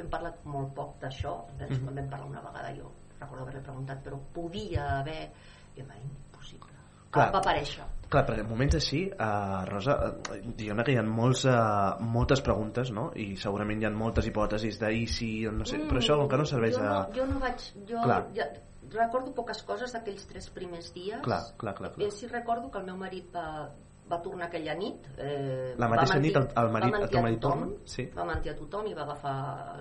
hem 0.01 0.09
parlat 0.11 0.45
molt 0.45 0.75
poc 0.75 0.99
d'això 1.01 1.37
Mhm. 1.59 1.85
quan 1.85 1.95
vam 1.95 2.09
parlar 2.11 2.27
una 2.29 2.41
vegada 2.41 2.75
jo 2.77 2.91
recordo 3.21 3.43
haver-li 3.43 3.61
preguntat 3.63 4.03
però 4.05 4.19
podia 4.35 4.99
haver 4.99 5.31
i 5.77 5.81
em 5.81 5.87
va 5.87 5.95
dir 5.95 6.09
impossible 6.11 6.70
Clar. 7.11 7.31
va 7.35 7.39
aparèixer 7.43 7.85
Clar, 8.11 8.25
perquè 8.27 8.43
en 8.43 8.49
moments 8.51 8.75
així, 8.75 9.05
uh, 9.07 9.61
Rosa, 9.69 9.93
uh, 10.11 10.39
diguem 10.59 10.81
que 10.83 10.93
hi 10.93 10.97
ha 10.99 11.03
molts, 11.07 11.45
uh, 11.47 12.01
moltes 12.03 12.41
preguntes, 12.43 12.91
no? 12.91 13.13
I 13.15 13.37
segurament 13.39 13.79
hi 13.83 13.87
ha 13.87 13.91
moltes 13.95 14.27
hipòtesis 14.27 14.81
d'ahir 14.81 15.05
sí, 15.07 15.29
o 15.47 15.53
no 15.55 15.65
sé, 15.65 15.79
però 15.87 16.01
això 16.03 16.17
com 16.19 16.27
que 16.33 16.41
no 16.41 16.47
serveix 16.51 16.75
jo 16.75 16.83
no, 16.83 16.97
jo 17.15 17.27
no 17.31 17.39
vaig 17.39 17.69
jo 17.87 18.01
Clar. 18.03 18.25
ja, 18.35 18.49
recordo 18.97 19.31
poques 19.37 19.63
coses 19.63 19.93
d'aquells 19.95 20.27
tres 20.27 20.49
primers 20.51 20.89
dies 20.93 21.23
Clar, 21.23 21.39
clar, 21.57 21.75
clar, 21.79 21.93
clar. 21.95 22.07
Eh, 22.09 22.11
sí 22.11 22.27
recordo 22.27 22.69
que 22.69 22.79
el 22.83 22.87
meu 22.91 22.97
marit 22.99 23.31
va, 23.33 23.69
va 24.11 24.19
tornar 24.25 24.49
aquella 24.49 24.75
nit 24.75 25.07
eh, 25.17 25.77
La 25.79 25.87
mateixa 25.93 26.17
mentir- 26.19 26.35
nit 26.35 26.41
el, 26.43 26.49
el 26.65 26.73
marit, 26.75 26.91
va 26.91 26.99
el 26.99 27.05
mentir 27.05 27.19
a 27.19 27.23
marit 27.29 27.41
tothom, 27.45 27.61
torna? 27.61 27.77
Sí. 27.95 28.09
va 28.19 28.25
mentir 28.33 28.51
a 28.51 28.57
tothom 28.59 28.89
i 28.91 28.95
va 28.99 29.03
agafar 29.07 29.37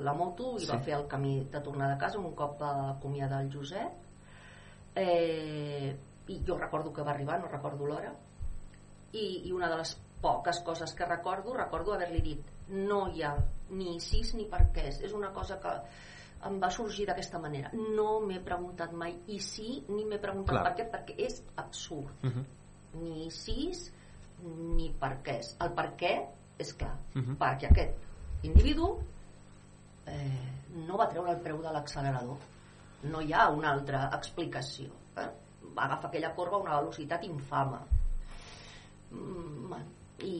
la 0.05 0.13
moto 0.13 0.51
i 0.59 0.67
Sí. 0.67 0.69
va 0.69 0.77
fer 0.85 0.93
el 0.99 1.07
camí 1.09 1.33
de 1.49 1.61
tornar 1.65 1.89
de 1.95 1.97
casa 2.05 2.19
un 2.21 2.29
cop 2.35 2.61
va 2.61 2.91
acomiadar 2.91 3.41
el 3.41 3.49
Josep 3.51 3.89
eh, 4.95 5.95
i 6.29 6.39
jo 6.47 6.57
recordo 6.57 6.91
que 6.93 7.01
va 7.05 7.11
arribar, 7.15 7.39
no 7.41 7.47
recordo 7.51 7.85
l'hora 7.89 8.11
i, 9.13 9.47
i 9.47 9.51
una 9.55 9.69
de 9.71 9.77
les 9.81 9.95
poques 10.21 10.59
coses 10.65 10.93
que 10.93 11.05
recordo 11.07 11.53
recordo 11.57 11.93
haver-li 11.95 12.21
dit 12.21 12.49
no 12.69 13.07
hi 13.09 13.23
ha 13.23 13.33
ni 13.71 13.99
sis 14.03 14.33
ni 14.35 14.45
per 14.51 14.65
què 14.75 14.87
és 14.91 15.13
una 15.15 15.31
cosa 15.33 15.57
que 15.63 15.71
em 16.47 16.59
va 16.61 16.69
sorgir 16.71 17.05
d'aquesta 17.07 17.39
manera 17.39 17.71
no 17.73 18.19
m'he 18.23 18.39
preguntat 18.43 18.93
mai 18.95 19.15
i 19.27 19.39
sí 19.43 19.83
ni 19.89 20.05
m'he 20.05 20.19
preguntat 20.23 20.55
Clar. 20.55 20.63
per 20.67 20.73
què 20.77 20.89
perquè 20.93 21.15
és 21.25 21.41
absurd 21.55 22.11
Uh 22.23 22.29
-huh. 22.29 22.45
ni 23.01 23.29
sis 23.31 23.91
ni 24.43 24.89
per 24.99 25.17
què 25.23 25.39
és 25.39 25.55
el 25.59 25.73
per 25.73 25.95
què 25.97 26.13
és 26.59 26.73
clar 26.73 26.95
Mhm. 27.15 27.35
perquè 27.39 27.69
aquest 27.71 27.95
individu 28.43 28.99
eh, 30.05 30.51
no 30.87 30.97
va 30.97 31.07
treure 31.09 31.31
el 31.31 31.41
preu 31.41 31.61
de 31.61 31.71
l'accelerador 31.71 32.37
no 33.03 33.21
hi 33.21 33.33
ha 33.33 33.49
una 33.49 33.71
altra 33.71 34.09
explicació 34.13 34.89
eh? 35.17 35.29
Va 35.79 35.85
agafar 35.87 36.09
aquella 36.11 36.33
corba 36.35 36.57
a 36.57 36.63
una 36.65 36.77
velocitat 36.81 37.23
infama 37.27 37.79
mm, 39.11 39.73
i, 40.27 40.35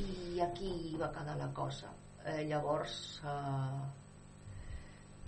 i 0.00 0.40
aquí 0.40 0.72
va 1.00 1.10
quedar 1.12 1.36
la 1.36 1.50
cosa. 1.52 1.90
Eh, 2.24 2.44
llavors 2.48 2.94
eh, 3.26 3.82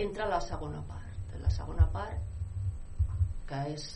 entra 0.07 0.27
la 0.31 0.41
segona 0.41 0.81
part. 0.89 1.35
La 1.43 1.51
segona 1.51 1.85
part 1.93 2.23
que 3.49 3.59
és 3.75 3.89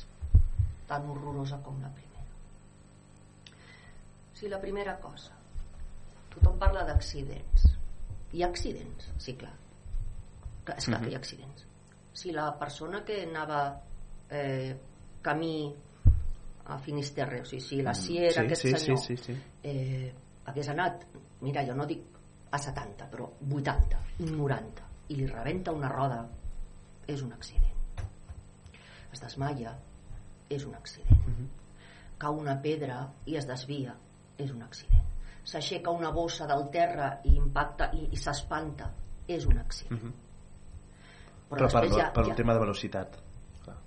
tan 0.88 1.06
horrorosa 1.08 1.60
com 1.64 1.78
la 1.80 1.88
primera. 1.94 2.26
Si 4.36 4.50
la 4.52 4.58
primera 4.62 4.96
cosa 5.02 5.32
tothom 6.34 6.58
parla 6.60 6.84
d'accidents. 6.86 7.64
Hi 8.36 8.42
ha 8.44 8.50
accidents, 8.52 9.08
sí 9.24 9.32
clar. 9.40 9.54
És 10.76 10.84
clar 10.84 10.98
Mhm. 10.98 11.04
que 11.06 11.10
hi 11.10 11.14
ha 11.16 11.18
accidents. 11.22 11.64
Si 12.12 12.32
la 12.36 12.50
persona 12.58 13.04
que 13.04 13.22
anava 13.24 13.80
eh, 14.30 14.76
camí 15.28 15.54
a 16.68 16.78
Finisterre 16.84 17.40
o 17.42 17.44
sigui, 17.48 17.60
si 17.64 17.82
la 17.82 17.94
Sierra, 17.94 18.42
Mm, 18.42 18.48
sí, 18.48 18.52
aquest 18.52 18.62
sí, 18.62 18.72
senyor 18.76 18.98
sí, 19.04 19.16
sí, 19.16 19.32
sí. 19.32 19.38
Eh, 19.62 20.12
hagués 20.48 20.68
anat 20.72 21.04
mira, 21.44 21.62
jo 21.66 21.74
no 21.76 21.86
dic 21.86 22.02
a 22.50 22.58
70 22.58 23.08
però 23.12 23.28
80, 23.44 23.98
90 24.24 24.86
i 25.08 25.16
li 25.16 25.26
rebenta 25.28 25.72
una 25.72 25.88
roda 25.92 26.22
és 27.08 27.22
un 27.24 27.32
accident 27.32 27.76
es 29.12 29.20
desmaia 29.22 29.72
és 30.50 30.64
un 30.64 30.74
accident 30.74 31.24
Mhm. 31.26 31.48
cau 32.18 32.36
una 32.40 32.56
pedra 32.60 33.02
i 33.26 33.36
es 33.36 33.46
desvia 33.48 33.94
és 34.38 34.50
un 34.52 34.62
accident 34.62 35.04
s'aixeca 35.44 35.90
una 35.90 36.10
bossa 36.10 36.46
del 36.46 36.68
terra 36.70 37.20
i 37.24 37.34
impacta 37.36 37.90
i, 37.94 38.08
i 38.12 38.16
s'espanta 38.16 38.90
és 39.28 39.46
un 39.46 39.58
accident 39.58 40.02
Mhm. 40.02 40.12
però, 41.48 41.64
Però 41.68 41.80
per, 41.80 41.88
ja, 41.96 42.10
per 42.12 42.24
ja, 42.24 42.30
un 42.30 42.36
tema 42.36 42.52
de 42.54 42.60
velocitat. 42.60 43.16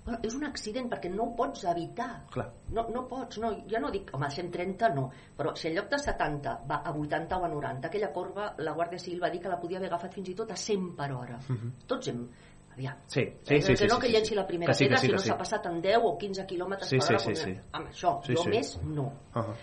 Bueno, 0.04 0.18
és 0.22 0.34
un 0.34 0.44
accident 0.44 0.88
perquè 0.90 1.10
no 1.14 1.24
ho 1.24 1.36
pots 1.36 1.64
evitar 1.64 2.26
Clar. 2.30 2.50
no, 2.70 2.88
no 2.88 3.06
pots, 3.08 3.38
no, 3.38 3.50
ja 3.68 3.78
no 3.80 3.90
dic 3.90 4.10
home, 4.14 4.28
130 4.30 4.88
no, 4.94 5.10
però 5.36 5.54
si 5.56 5.68
en 5.68 5.74
lloc 5.76 5.88
de 5.90 5.98
70 5.98 6.60
va 6.70 6.82
a 6.84 6.90
80 6.92 7.38
o 7.38 7.44
a 7.44 7.48
90 7.48 7.88
aquella 7.88 8.12
corba 8.12 8.54
la 8.58 8.72
Guàrdia 8.74 8.98
Civil 8.98 9.22
va 9.22 9.30
dir 9.30 9.40
que 9.40 9.48
la 9.48 9.58
podia 9.60 9.78
haver 9.78 9.88
agafat 9.88 10.14
fins 10.14 10.28
i 10.28 10.34
tot 10.34 10.50
a 10.50 10.56
100 10.56 10.96
per 10.96 11.12
hora 11.12 11.38
Mhm. 11.48 11.72
tots 11.86 12.08
hem 12.08 12.28
aviam 12.72 12.96
Sí, 13.06 13.20
sí, 13.42 13.54
Eh, 13.54 13.60
sí. 13.62 13.72
que 13.72 13.76
sí, 13.76 13.86
no 13.86 13.94
sí, 13.96 14.00
que 14.00 14.06
sí, 14.06 14.12
llenci 14.12 14.28
sí. 14.30 14.34
la 14.34 14.46
primera 14.46 14.70
Que 14.72 14.74
sí, 14.78 14.88
que 14.88 14.96
sí, 14.96 15.00
si 15.02 15.06
que 15.08 15.12
no 15.12 15.18
sí. 15.18 15.28
s'ha 15.28 15.36
passat 15.38 15.66
en 15.66 15.80
10 15.82 15.98
o 16.02 16.16
15 16.18 16.46
quilòmetres 16.46 16.88
Sí, 16.88 16.96
per 16.96 17.06
sí, 17.06 17.12
hora 17.12 17.18
sí, 17.18 17.26
com- 17.26 17.44
sí. 17.44 17.58
amb 17.72 17.86
això, 17.88 18.22
Sí, 18.24 18.34
jo 18.34 18.42
sí. 18.42 18.48
més 18.50 18.82
no 18.82 19.02
Uh 19.34 19.40
-huh. 19.42 19.54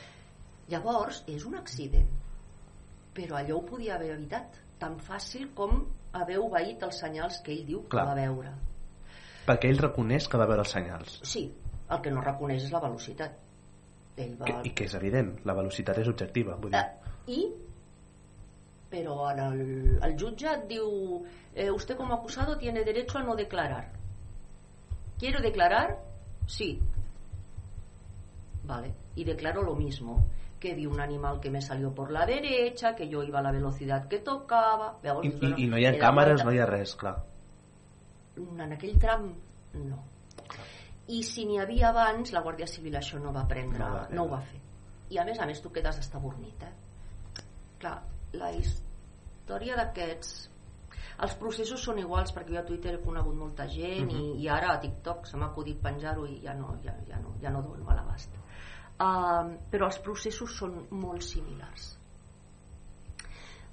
Llavors, 0.69 1.23
és 1.27 1.45
un 1.45 1.55
accident. 1.55 2.07
Però 3.15 3.35
allò 3.37 3.55
ho 3.57 3.65
podia 3.65 3.95
haver 3.95 4.11
evitat. 4.11 4.55
Tan 4.77 4.97
fàcil 4.99 5.49
com 5.53 5.87
haver 6.13 6.37
obeït 6.39 6.83
els 6.83 6.99
senyals 6.99 7.41
que 7.43 7.51
ell 7.51 7.65
diu 7.65 7.81
que 7.83 7.89
Clar. 7.89 8.05
va 8.05 8.13
veure. 8.13 8.51
Perquè 9.47 9.71
ell 9.71 9.81
reconeix 9.81 10.27
que 10.29 10.41
va 10.41 10.47
veure 10.49 10.65
els 10.65 10.75
senyals. 10.75 11.19
Sí, 11.27 11.45
el 11.89 12.03
que 12.05 12.11
no 12.13 12.25
reconeix 12.25 12.67
és 12.67 12.75
la 12.75 12.83
velocitat. 12.83 13.39
Ell 14.19 14.35
va... 14.39 14.45
Que, 14.45 14.59
I 14.67 14.75
que 14.75 14.89
és 14.89 14.95
evident, 14.99 15.33
la 15.47 15.55
velocitat 15.57 16.01
és 16.03 16.11
objectiva. 16.11 16.57
Vull 16.61 16.75
dir. 16.75 16.83
Eh, 16.83 17.33
I, 17.39 17.41
però 18.89 19.17
en 19.31 19.41
el, 19.45 19.63
el 20.05 20.15
jutge 20.19 20.51
et 20.51 20.67
diu 20.69 20.91
eh, 21.55 21.69
usted 21.71 21.97
como 21.97 22.15
acusado 22.15 22.57
tiene 22.57 22.83
derecho 22.83 23.19
a 23.19 23.23
no 23.23 23.35
declarar. 23.35 23.91
¿Quiero 25.19 25.41
declarar? 25.41 25.97
Sí. 26.47 26.79
vale, 28.69 28.93
y 29.15 29.23
declaro 29.23 29.63
lo 29.63 29.75
mismo 29.75 30.27
que 30.59 30.75
vi 30.75 30.85
un 30.85 30.99
animal 30.99 31.39
que 31.39 31.49
me 31.49 31.61
salió 31.61 31.93
por 31.93 32.11
la 32.11 32.25
derecha, 32.25 32.95
que 32.95 33.07
yo 33.09 33.23
iba 33.23 33.39
a 33.39 33.41
la 33.41 33.51
velocidad 33.51 34.07
que 34.07 34.19
tocava... 34.19 34.99
Llavors, 35.01 35.25
I, 35.25 35.31
i, 35.31 35.63
I 35.63 35.67
no 35.71 35.79
hi 35.79 35.85
ha 35.87 35.93
càmeres, 35.97 36.43
no 36.43 36.51
hi 36.51 36.59
ha 36.59 36.67
res, 36.67 36.95
clar. 36.99 37.15
En 38.65 38.71
aquell 38.75 38.97
tram 38.99 39.29
no 39.73 39.99
i 41.09 41.23
si 41.25 41.45
n'hi 41.49 41.57
havia 41.59 41.89
abans 41.89 42.31
la 42.35 42.41
Guàrdia 42.45 42.67
Civil 42.69 42.95
això 42.99 43.19
no 43.21 43.31
va 43.33 43.45
prendre 43.49 43.79
No 43.79 43.85
va 43.89 43.99
prendre. 44.05 44.15
no 44.15 44.23
ho 44.25 44.29
va 44.29 44.41
fer 44.41 44.59
i 45.09 45.17
a 45.17 45.25
més 45.25 45.39
a 45.41 45.45
més 45.49 45.61
tu 45.61 45.71
quedes 45.73 45.97
estabornit 45.97 46.63
eh? 46.63 46.73
clar, 47.81 47.95
la 48.33 48.51
història 48.53 49.75
d'aquests 49.79 50.35
els 51.25 51.33
processos 51.35 51.81
són 51.83 51.97
iguals 51.99 52.31
perquè 52.31 52.53
jo 52.53 52.59
a 52.61 52.65
Twitter 52.67 52.93
he 52.95 53.01
conegut 53.03 53.35
molta 53.35 53.65
gent 53.67 54.07
Mhm. 54.11 54.19
i, 54.19 54.43
i 54.45 54.49
ara 54.49 54.73
a 54.73 54.79
TikTok 54.79 55.25
se 55.27 55.37
m'ha 55.37 55.47
acudit 55.51 55.81
penjar-ho 55.81 56.25
i 56.27 56.39
ja 56.43 56.53
no, 56.53 56.75
ja, 56.83 56.93
ja 57.07 57.17
no, 57.19 57.33
ja 57.41 57.49
no 57.49 57.61
dono 57.61 57.89
a 57.89 57.95
l'abast 57.95 58.29
uh, 58.99 59.57
però 59.71 59.85
els 59.89 59.99
processos 59.99 60.55
són 60.57 60.85
molt 60.91 61.21
similars 61.23 61.97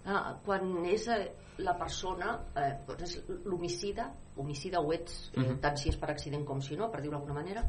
Ah, 0.06 0.36
quan 0.44 0.84
és 0.86 1.08
eh, 1.08 1.32
la 1.58 1.74
persona 1.74 2.36
eh, 2.54 2.72
doncs 2.86 3.02
és 3.02 3.22
l'homicida 3.44 4.10
homicida 4.36 4.80
ho 4.80 4.92
ets, 4.92 5.30
eh, 5.34 5.40
Mhm. 5.40 5.58
tant 5.60 5.76
si 5.80 5.88
és 5.88 5.96
per 5.96 6.10
accident 6.10 6.44
com 6.46 6.60
si 6.60 6.76
no, 6.76 6.90
per 6.90 7.00
dir-ho 7.00 7.16
d'alguna 7.16 7.34
manera 7.40 7.62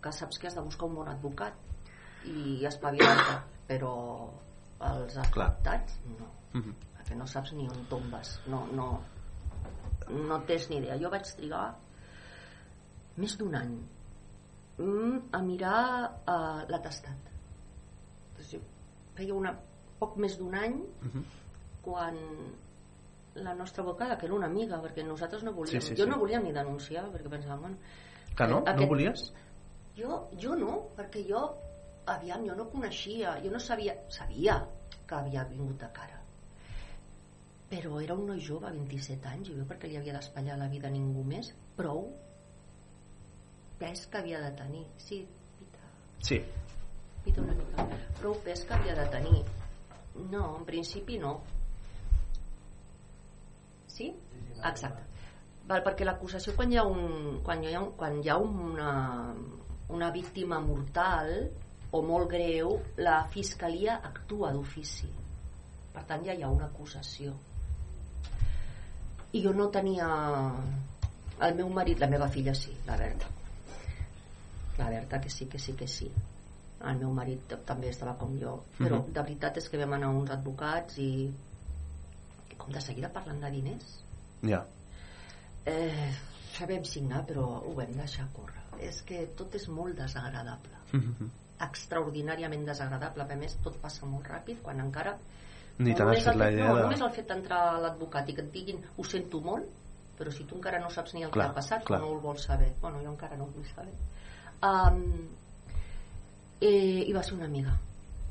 que 0.00 0.12
saps 0.12 0.38
que 0.38 0.46
has 0.46 0.54
de 0.54 0.62
buscar 0.62 0.86
un 0.88 0.94
bon 0.94 1.08
advocat 1.08 1.52
i 2.24 2.64
espavilar-te 2.64 3.40
però 3.68 4.30
els 4.80 5.16
afectats 5.16 5.98
no 6.18 6.26
Mhm. 6.54 6.74
perquè 6.96 7.16
no 7.16 7.26
saps 7.26 7.52
ni 7.52 7.68
on 7.68 7.84
tombes 7.90 8.40
no, 8.46 8.66
no, 8.72 9.00
no 10.08 10.40
tens 10.46 10.68
ni 10.70 10.78
idea 10.78 10.96
jo 10.98 11.10
vaig 11.10 11.26
trigar 11.36 11.74
més 13.16 13.36
d'un 13.38 13.54
any 13.54 13.74
mm, 14.78 15.18
a 15.32 15.42
mirar 15.42 16.10
uh, 16.26 16.64
l'atestat 16.70 17.28
Doncs 18.38 18.56
feia 19.14 19.34
una, 19.34 19.52
poc 19.98 20.16
més 20.16 20.38
d'un 20.38 20.54
any 20.54 20.80
Mhm. 21.02 21.24
Quan 21.82 22.16
la 23.34 23.54
nostra 23.54 23.82
advocada, 23.82 24.18
que 24.18 24.26
era 24.26 24.34
una 24.34 24.46
amiga, 24.46 24.80
perquè 24.82 25.04
nosaltres 25.06 25.42
no 25.44 25.52
volíem, 25.52 25.80
Sí, 25.80 25.88
sí, 25.88 25.94
jo 25.96 26.04
sí. 26.04 26.10
no 26.10 26.18
volia 26.18 26.40
ni 26.40 26.52
denunciar, 26.52 27.06
perquè 27.12 27.28
pensàvem, 27.30 27.60
bueno, 27.60 27.76
Que 28.36 28.46
no? 28.46 28.58
Eh, 28.66 28.74
No 28.74 28.86
volies? 28.86 29.32
jo, 29.96 30.28
jo 30.40 30.54
no, 30.56 30.88
perquè 30.96 31.24
jo, 31.28 31.54
aviam, 32.06 32.44
jo 32.46 32.54
no 32.54 32.68
coneixia, 32.70 33.38
jo 33.42 33.50
no 33.50 33.60
sabia, 33.60 33.94
sabia 34.08 34.66
que 35.06 35.14
havia 35.14 35.44
vingut 35.44 35.82
a 35.82 35.92
cara. 35.92 36.18
Però 37.70 38.00
era 38.00 38.14
un 38.14 38.26
noi 38.26 38.40
jove, 38.40 38.70
27 38.70 39.28
anys, 39.28 39.48
i 39.50 39.54
jo 39.54 39.64
perquè 39.64 39.86
li 39.88 39.96
havia 39.96 40.12
d'espatllar 40.16 40.56
la 40.58 40.68
vida 40.68 40.88
a 40.88 40.90
ningú 40.90 41.22
més, 41.24 41.52
prou 41.76 42.08
pes 43.78 44.06
que 44.06 44.18
havia 44.18 44.40
de 44.40 44.50
tenir. 44.56 44.86
Sí, 44.98 45.26
pita, 45.58 45.78
Sí. 46.20 46.40
pita 47.24 47.40
una 47.40 47.54
mica. 47.54 47.86
Prou 48.20 48.34
pes 48.44 48.64
que 48.64 48.74
havia 48.74 48.94
de 48.94 49.06
tenir. 49.08 49.44
No, 50.30 50.56
en 50.58 50.64
principi 50.64 51.18
no. 51.18 51.40
Sí? 53.90 54.10
Exacte. 54.62 55.02
Val, 55.70 55.82
perquè 55.86 56.06
l'acusació 56.06 56.54
quan 56.56 56.72
hi 56.72 56.78
ha, 56.80 56.84
un, 56.86 57.40
quan 57.46 57.62
hi 57.64 57.74
ha, 57.74 57.80
un, 57.82 57.92
quan 57.98 58.16
hi 58.22 58.28
ha 58.32 58.36
una, 58.42 58.92
una 59.90 60.10
víctima 60.14 60.58
mortal 60.62 61.30
o 61.92 62.00
molt 62.06 62.28
greu, 62.30 62.76
la 63.02 63.20
fiscalia 63.30 63.98
actua 64.06 64.52
d'ofici. 64.54 65.08
Per 65.94 66.02
tant, 66.06 66.22
ja 66.26 66.34
hi 66.34 66.42
ha 66.46 66.50
una 66.50 66.66
acusació. 66.70 67.34
I 69.32 69.42
jo 69.44 69.52
no 69.54 69.68
tenia... 69.74 70.08
El 71.40 71.54
meu 71.56 71.70
marit, 71.72 71.98
la 72.02 72.08
meva 72.12 72.26
filla 72.28 72.52
sí, 72.54 72.74
la 72.86 72.96
Berta. 73.00 73.28
La 74.78 74.90
Berta 74.90 75.20
que 75.20 75.30
sí, 75.30 75.46
que 75.46 75.58
sí, 75.58 75.72
que 75.72 75.86
sí. 75.88 76.10
El 76.84 76.98
meu 77.00 77.12
marit 77.16 77.54
també 77.68 77.88
estava 77.88 78.14
com 78.20 78.34
jo. 78.40 78.58
Però 78.78 78.98
Mhm. 79.00 79.12
de 79.14 79.22
veritat 79.22 79.56
és 79.56 79.68
que 79.68 79.78
vam 79.80 79.94
anar 79.96 80.08
a 80.08 80.18
uns 80.18 80.30
advocats 80.30 80.98
i 80.98 81.30
de 82.72 82.80
seguida 82.80 83.08
parlant 83.12 83.40
de 83.40 83.50
diners 83.50 83.98
Ja. 84.42 84.64
eh, 85.66 86.12
sabem 86.56 86.84
signar 86.84 87.24
però 87.26 87.44
ho 87.64 87.74
vam 87.74 87.92
deixar 87.96 88.28
córrer 88.32 88.60
és 88.80 89.02
que 89.02 89.26
tot 89.36 89.54
és 89.54 89.68
molt 89.68 89.96
desagradable 89.96 90.76
Mhm. 90.92 91.30
extraordinàriament 91.60 92.64
desagradable 92.66 93.22
a 93.22 93.36
més 93.36 93.56
tot 93.62 93.76
passa 93.82 94.06
molt 94.06 94.26
ràpid 94.26 94.62
quan 94.62 94.80
encara 94.80 95.16
Ni 95.78 95.92
només 95.94 96.24
fet 96.24 96.36
la 96.36 96.50
idea 96.50 96.68
no, 96.68 96.76
de- 96.76 96.82
només 96.82 97.00
el 97.00 97.10
fet 97.10 97.28
d'entrar 97.28 97.60
a 97.74 97.80
l'advocat 97.80 98.28
i 98.28 98.34
que 98.34 98.42
et 98.42 98.52
diguin 98.52 98.80
ho 98.96 99.04
sento 99.04 99.40
molt 99.40 99.66
però 100.18 100.30
si 100.32 100.44
tu 100.44 100.56
encara 100.56 100.78
no 100.80 100.90
saps 100.90 101.14
ni 101.14 101.22
el 101.22 101.30
Clar, 101.30 101.46
que 101.46 101.50
ha 101.50 101.54
passat 101.54 101.84
clar. 101.84 102.00
no 102.00 102.08
ho 102.08 102.20
vols 102.20 102.42
saber 102.44 102.72
bueno, 102.80 102.98
jo 103.02 103.10
encara 103.10 103.36
no 103.36 103.44
ho 103.44 103.50
vull 103.54 103.64
saber 103.74 103.94
um, 104.62 105.28
eh, 106.60 107.04
i 107.08 107.12
va 107.12 107.22
ser 107.22 107.34
una 107.34 107.46
amiga 107.46 107.76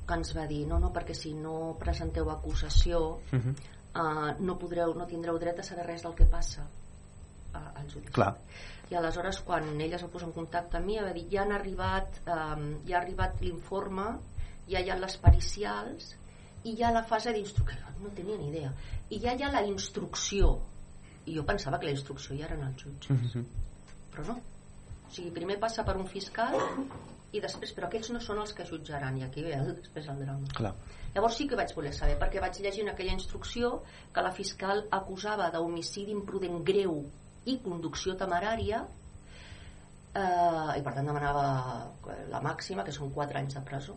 que 0.08 0.14
ens 0.14 0.36
va 0.38 0.46
dir 0.48 0.66
no, 0.68 0.80
no, 0.80 0.92
perquè 0.94 1.14
si 1.14 1.34
no 1.34 1.76
presenteu 1.80 2.30
acusació 2.32 3.20
Mhm. 3.32 3.56
Uh, 4.00 4.30
no, 4.40 4.56
podreu, 4.62 4.94
no 4.98 5.06
tindreu 5.08 5.38
dret 5.42 5.60
a 5.60 5.64
saber 5.68 5.86
res 5.88 6.04
del 6.06 6.16
que 6.16 6.26
passa 6.32 6.64
uh, 6.64 7.58
al 7.76 7.88
judici. 7.92 8.14
Clar. 8.16 8.34
i 8.90 8.96
aleshores 8.98 9.42
quan 9.46 9.68
ella 9.82 9.98
es 10.00 10.04
va 10.04 10.10
posar 10.10 10.28
en 10.30 10.34
contacte 10.34 10.78
amb 10.80 10.88
mi 10.90 10.96
va 10.98 11.12
dir 11.14 11.28
ja 11.30 11.44
han 11.44 11.52
arribat 11.54 12.22
um, 12.26 12.64
ja 12.88 12.98
ha 12.98 13.02
arribat 13.04 13.42
l'informe 13.44 14.08
ja 14.70 14.80
hi 14.82 14.90
ha 14.90 14.96
les 14.98 15.18
pericials 15.22 16.16
i 16.64 16.74
ha 16.84 16.90
la 16.92 17.04
fase 17.04 17.32
d'instrucció 17.34 17.94
no 18.02 18.10
tenia 18.16 18.38
ni 18.38 18.48
idea. 18.50 18.72
I 19.10 19.20
ja 19.20 19.34
hi 19.36 19.44
ha 19.44 19.50
la 19.52 19.62
instrucció. 19.68 20.50
I 21.26 21.36
jo 21.36 21.44
pensava 21.46 21.78
que 21.80 21.86
la 21.90 21.92
instrucció 21.96 22.36
ja 22.38 22.46
eren 22.48 22.64
els 22.64 22.84
jutges 22.84 23.12
Mhm. 23.12 23.46
però 24.14 24.26
no. 24.28 24.36
O 25.08 25.12
sigui, 25.12 25.32
primer 25.32 25.60
passa 25.60 25.84
per 25.84 25.98
un 25.98 26.08
fiscal 26.08 26.56
i 27.32 27.40
després, 27.42 27.74
però 27.76 27.86
aquells 27.88 28.10
no 28.10 28.20
són 28.20 28.40
els 28.42 28.54
que 28.58 28.66
jutjaran 28.66 29.18
i 29.20 29.24
aquí 29.24 29.44
ve 29.46 29.54
el, 29.54 29.74
després 29.76 30.08
el 30.10 30.20
drama 30.24 30.48
Clar. 30.56 30.74
Llavors 31.14 31.36
sí 31.38 31.48
que 31.50 31.56
vaig 31.58 31.74
voler 31.76 31.94
saber, 31.94 32.18
perquè 32.22 32.42
vaig 32.42 32.58
llegir 32.62 32.82
en 32.84 32.90
aquella 32.90 33.14
instrucció 33.14 33.84
que 34.14 34.22
la 34.22 34.32
fiscal 34.32 34.86
acusava 34.92 35.50
d'homicidi 35.54 36.12
imprudent 36.12 36.64
greu 36.66 37.04
i 37.46 37.58
conducció 37.64 38.16
temerària 38.18 38.84
eh, 40.16 40.78
i 40.80 40.82
per 40.86 40.94
tant 40.94 41.06
demanava 41.06 41.44
la 42.30 42.42
màxima, 42.42 42.84
que 42.86 42.92
són 42.94 43.12
4 43.14 43.38
anys 43.42 43.54
de 43.58 43.62
presó 43.66 43.96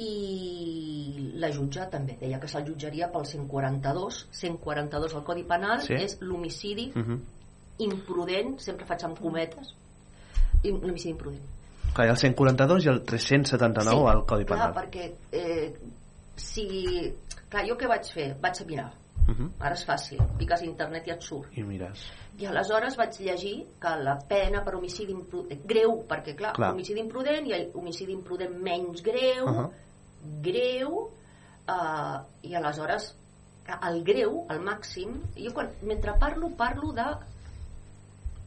i 0.00 1.32
la 1.36 1.50
jutja 1.52 1.84
també 1.92 2.14
deia 2.20 2.38
que 2.40 2.48
se'l 2.48 2.64
jutjaria 2.64 3.10
pel 3.12 3.26
142 3.28 4.22
142 4.32 5.14
al 5.18 5.24
Codi 5.26 5.44
Penal 5.44 5.82
Sí. 5.84 5.92
és 5.94 6.16
l'homicidi 6.22 6.92
Mhm. 6.94 7.18
imprudent 7.78 8.58
sempre 8.58 8.86
faig 8.86 9.04
amb 9.04 9.18
cometes 9.20 9.74
l'homicidi 10.64 11.10
imprudent 11.10 11.44
Clar, 11.92 12.08
el 12.08 12.16
142 12.16 12.84
i 12.86 12.88
el 12.88 13.02
379 13.04 14.10
al 14.10 14.24
Codi 14.26 14.44
clar, 14.48 14.58
Penal. 14.58 14.74
perquè 14.74 15.12
eh, 15.32 15.74
si... 16.36 16.66
Clar, 17.52 17.66
jo 17.68 17.76
què 17.76 17.88
vaig 17.90 18.08
fer? 18.14 18.30
Vaig 18.40 18.60
a 18.62 18.64
mirar. 18.64 18.90
Mhm. 19.28 19.50
Ara 19.60 19.76
és 19.76 19.84
fàcil. 19.86 20.22
Piques 20.38 20.62
a 20.62 20.64
internet 20.64 21.06
i 21.06 21.12
et 21.12 21.22
surt. 21.22 21.52
I 21.56 21.62
mires. 21.62 22.06
I 22.40 22.46
aleshores 22.48 22.96
vaig 22.96 23.18
llegir 23.20 23.66
que 23.78 23.90
la 24.02 24.16
pena 24.28 24.62
per 24.64 24.74
homicidi 24.78 25.12
imprudent... 25.12 25.60
Greu, 25.68 25.98
perquè 26.08 26.34
clar, 26.38 26.54
Clar. 26.56 26.72
homicidi 26.72 27.00
imprudent 27.04 27.46
i 27.46 27.58
homicidi 27.74 28.12
imprudent 28.16 28.56
menys 28.58 29.02
greu, 29.04 29.44
Uh 29.46 29.58
-huh. 29.58 29.68
greu, 30.42 31.10
eh, 31.68 32.48
i 32.48 32.54
aleshores 32.54 33.14
el 33.88 34.02
greu, 34.02 34.46
el 34.50 34.58
màxim, 34.60 35.20
jo 35.36 35.52
quan, 35.52 35.68
mentre 35.82 36.14
parlo, 36.18 36.48
parlo 36.56 36.92
de 36.92 37.04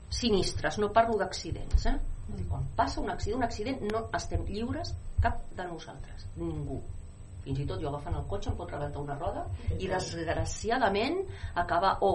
sinistres, 0.10 0.78
no 0.80 0.91
parlo 0.91 1.18
d'accidents, 1.18 1.86
eh? 1.86 1.96
Dir, 2.28 2.45
Quan 2.49 2.63
passa 2.76 3.01
un 3.01 3.09
accident, 3.13 3.38
un 3.39 3.45
accident 3.45 3.82
no 3.91 4.05
estem 4.17 4.45
lliures 4.49 4.93
cap 5.21 5.43
de 5.57 5.65
nosaltres, 5.69 6.26
ningú. 6.38 6.80
Fins 7.45 7.59
i 7.61 7.65
tot 7.69 7.78
jo 7.82 7.91
agafant 7.91 8.15
el 8.17 8.26
cotxe 8.30 8.49
em 8.49 8.55
pot 8.57 8.71
rebentar 8.73 9.03
una 9.03 9.15
roda 9.19 9.43
i 9.78 9.86
desgraciadament 9.91 11.19
acaba 11.61 11.91
o, 12.01 12.09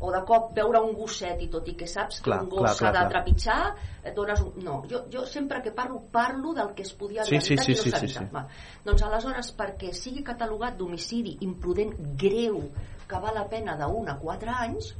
o 0.00 0.10
de 0.12 0.20
cop 0.28 0.50
veure 0.58 0.82
un 0.84 0.92
gosset 0.98 1.40
i 1.40 1.48
tot 1.48 1.68
i 1.70 1.74
que 1.80 1.88
saps 1.88 2.18
que 2.20 2.26
Clar, 2.28 2.42
un 2.44 2.50
clar, 2.52 2.66
gos 2.66 2.78
s'ha 2.82 2.90
de 2.92 3.04
trepitjar 3.14 3.58
et 4.02 4.12
dones 4.18 4.42
un... 4.44 4.52
no, 4.66 4.82
jo, 4.90 5.04
jo 5.12 5.24
sempre 5.30 5.62
que 5.64 5.72
parlo 5.72 6.02
parlo 6.12 6.52
del 6.52 6.74
que 6.76 6.84
es 6.84 6.92
podia 6.92 7.24
Sí, 7.24 7.36
haver 7.38 7.46
sí, 7.46 7.54
evitat 7.54 7.64
sí, 7.64 7.72
i 7.72 7.76
no 7.76 7.82
sí, 7.82 7.90
s'ha 7.94 8.02
sí, 8.02 8.08
sí. 8.12 8.26
Val. 8.34 8.50
doncs 8.84 9.06
aleshores 9.08 9.52
perquè 9.56 9.94
sigui 9.96 10.22
catalogat 10.26 10.76
d'homicidi 10.76 11.38
imprudent 11.48 11.96
greu 12.20 12.60
que 13.08 13.24
val 13.24 13.40
la 13.40 13.48
pena 13.48 13.78
d'un 13.80 14.08
a 14.12 14.18
4 14.20 14.58
anys 14.66 14.92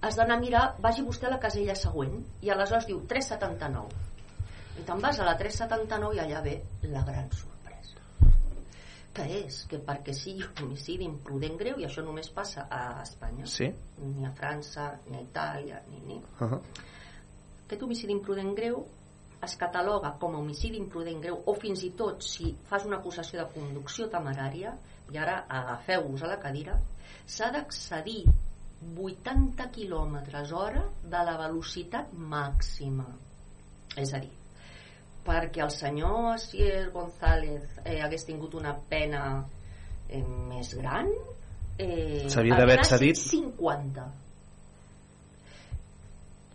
has 0.00 0.16
d'anar 0.16 0.36
a 0.36 0.40
mirar, 0.40 0.64
vagi 0.78 1.02
vostè 1.02 1.26
a 1.26 1.30
la 1.30 1.40
casella 1.40 1.74
següent 1.74 2.18
i 2.42 2.50
aleshores 2.50 2.86
diu 2.86 3.00
379 3.08 4.80
i 4.80 4.84
te'n 4.84 5.00
vas 5.00 5.18
a 5.20 5.24
la 5.24 5.36
379 5.40 6.16
i 6.16 6.20
allà 6.20 6.42
ve 6.44 6.56
la 6.92 7.02
gran 7.02 7.30
sorpresa 7.32 8.00
que 9.16 9.24
és 9.38 9.62
que 9.70 9.78
perquè 9.80 10.12
sigui 10.12 10.44
un 10.44 10.66
homicidi 10.66 11.06
imprudent 11.08 11.56
greu 11.56 11.80
i 11.80 11.86
això 11.88 12.04
només 12.04 12.28
passa 12.28 12.66
a 12.70 13.00
Espanya 13.02 13.46
Sí. 13.46 13.70
ni 13.98 14.26
a 14.26 14.32
França, 14.36 14.90
ni 15.08 15.16
a 15.16 15.22
Itàlia 15.22 15.80
ni, 15.88 16.00
ni. 16.06 16.20
Uh 16.40 16.50
-huh. 16.50 16.60
aquest 17.64 17.82
homicidi 17.82 18.12
imprudent 18.12 18.54
greu 18.54 18.86
es 19.42 19.56
cataloga 19.56 20.16
com 20.20 20.34
a 20.34 20.38
homicidi 20.38 20.76
imprudent 20.76 21.20
greu 21.22 21.42
o 21.46 21.54
fins 21.54 21.82
i 21.84 21.90
tot 21.90 22.22
si 22.22 22.56
fas 22.64 22.84
una 22.84 22.96
acusació 22.98 23.40
de 23.40 23.52
conducció 23.52 24.08
temerària 24.10 24.76
i 25.12 25.18
ara 25.18 25.46
agafeu-vos 25.48 26.22
a 26.22 26.26
la 26.26 26.38
cadira 26.38 26.78
s'ha 27.26 27.50
d'excedir 27.50 28.24
80 28.94 29.70
km 29.74 30.16
hora 30.52 30.82
de 31.02 31.22
la 31.28 31.36
velocitat 31.40 32.12
màxima 32.12 33.06
és 33.96 34.12
a 34.14 34.20
dir 34.20 34.32
perquè 35.26 35.62
el 35.64 35.72
senyor 35.74 36.34
Asier 36.34 36.90
González 36.94 37.80
eh, 37.84 37.98
hagués 38.04 38.24
tingut 38.28 38.54
una 38.54 38.76
pena 38.90 39.22
eh, 40.08 40.22
més 40.22 40.70
gran 40.78 41.10
eh, 41.78 42.28
S'havia 42.30 42.56
d'haver 42.60 42.78
accedit. 42.78 43.18
50 43.18 44.06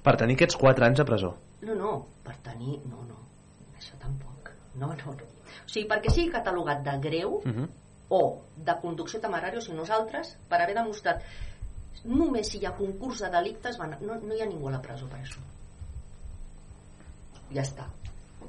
Per 0.01 0.15
tenir 0.17 0.37
aquests 0.39 0.57
4 0.57 0.87
anys 0.87 1.03
a 1.03 1.05
presó. 1.05 1.35
no, 1.67 1.75
no, 1.75 1.91
per 2.23 2.37
tenir 2.45 2.79
no, 2.89 3.03
no, 3.09 3.19
això 3.77 3.99
tampoc 4.01 4.49
no, 4.79 4.87
no, 4.87 5.13
no, 5.13 5.27
o 5.65 5.69
sigui, 5.69 5.87
perquè 5.89 6.09
sigui 6.09 6.31
catalogat 6.33 6.81
de 6.87 6.97
greu 7.03 7.41
Uh 7.41 7.51
-huh. 7.51 7.67
o 8.09 8.41
de 8.55 8.73
conducció 8.81 9.19
temerària 9.19 9.59
o 9.59 9.61
si 9.61 9.73
nosaltres, 9.73 10.37
per 10.49 10.61
haver 10.61 10.75
demostrat 10.75 11.21
només 12.05 12.49
si 12.51 12.59
hi 12.59 12.65
ha 12.65 12.75
concurs 12.77 13.19
de 13.21 13.29
delictes 13.33 13.77
van, 13.77 13.97
no, 14.01 14.15
no 14.21 14.35
hi 14.35 14.41
ha 14.41 14.49
ningú 14.49 14.67
a 14.69 14.75
la 14.77 14.81
presó 14.81 15.07
per 15.07 15.19
això. 15.21 15.41
Ja 17.51 17.63
està. 17.65 17.87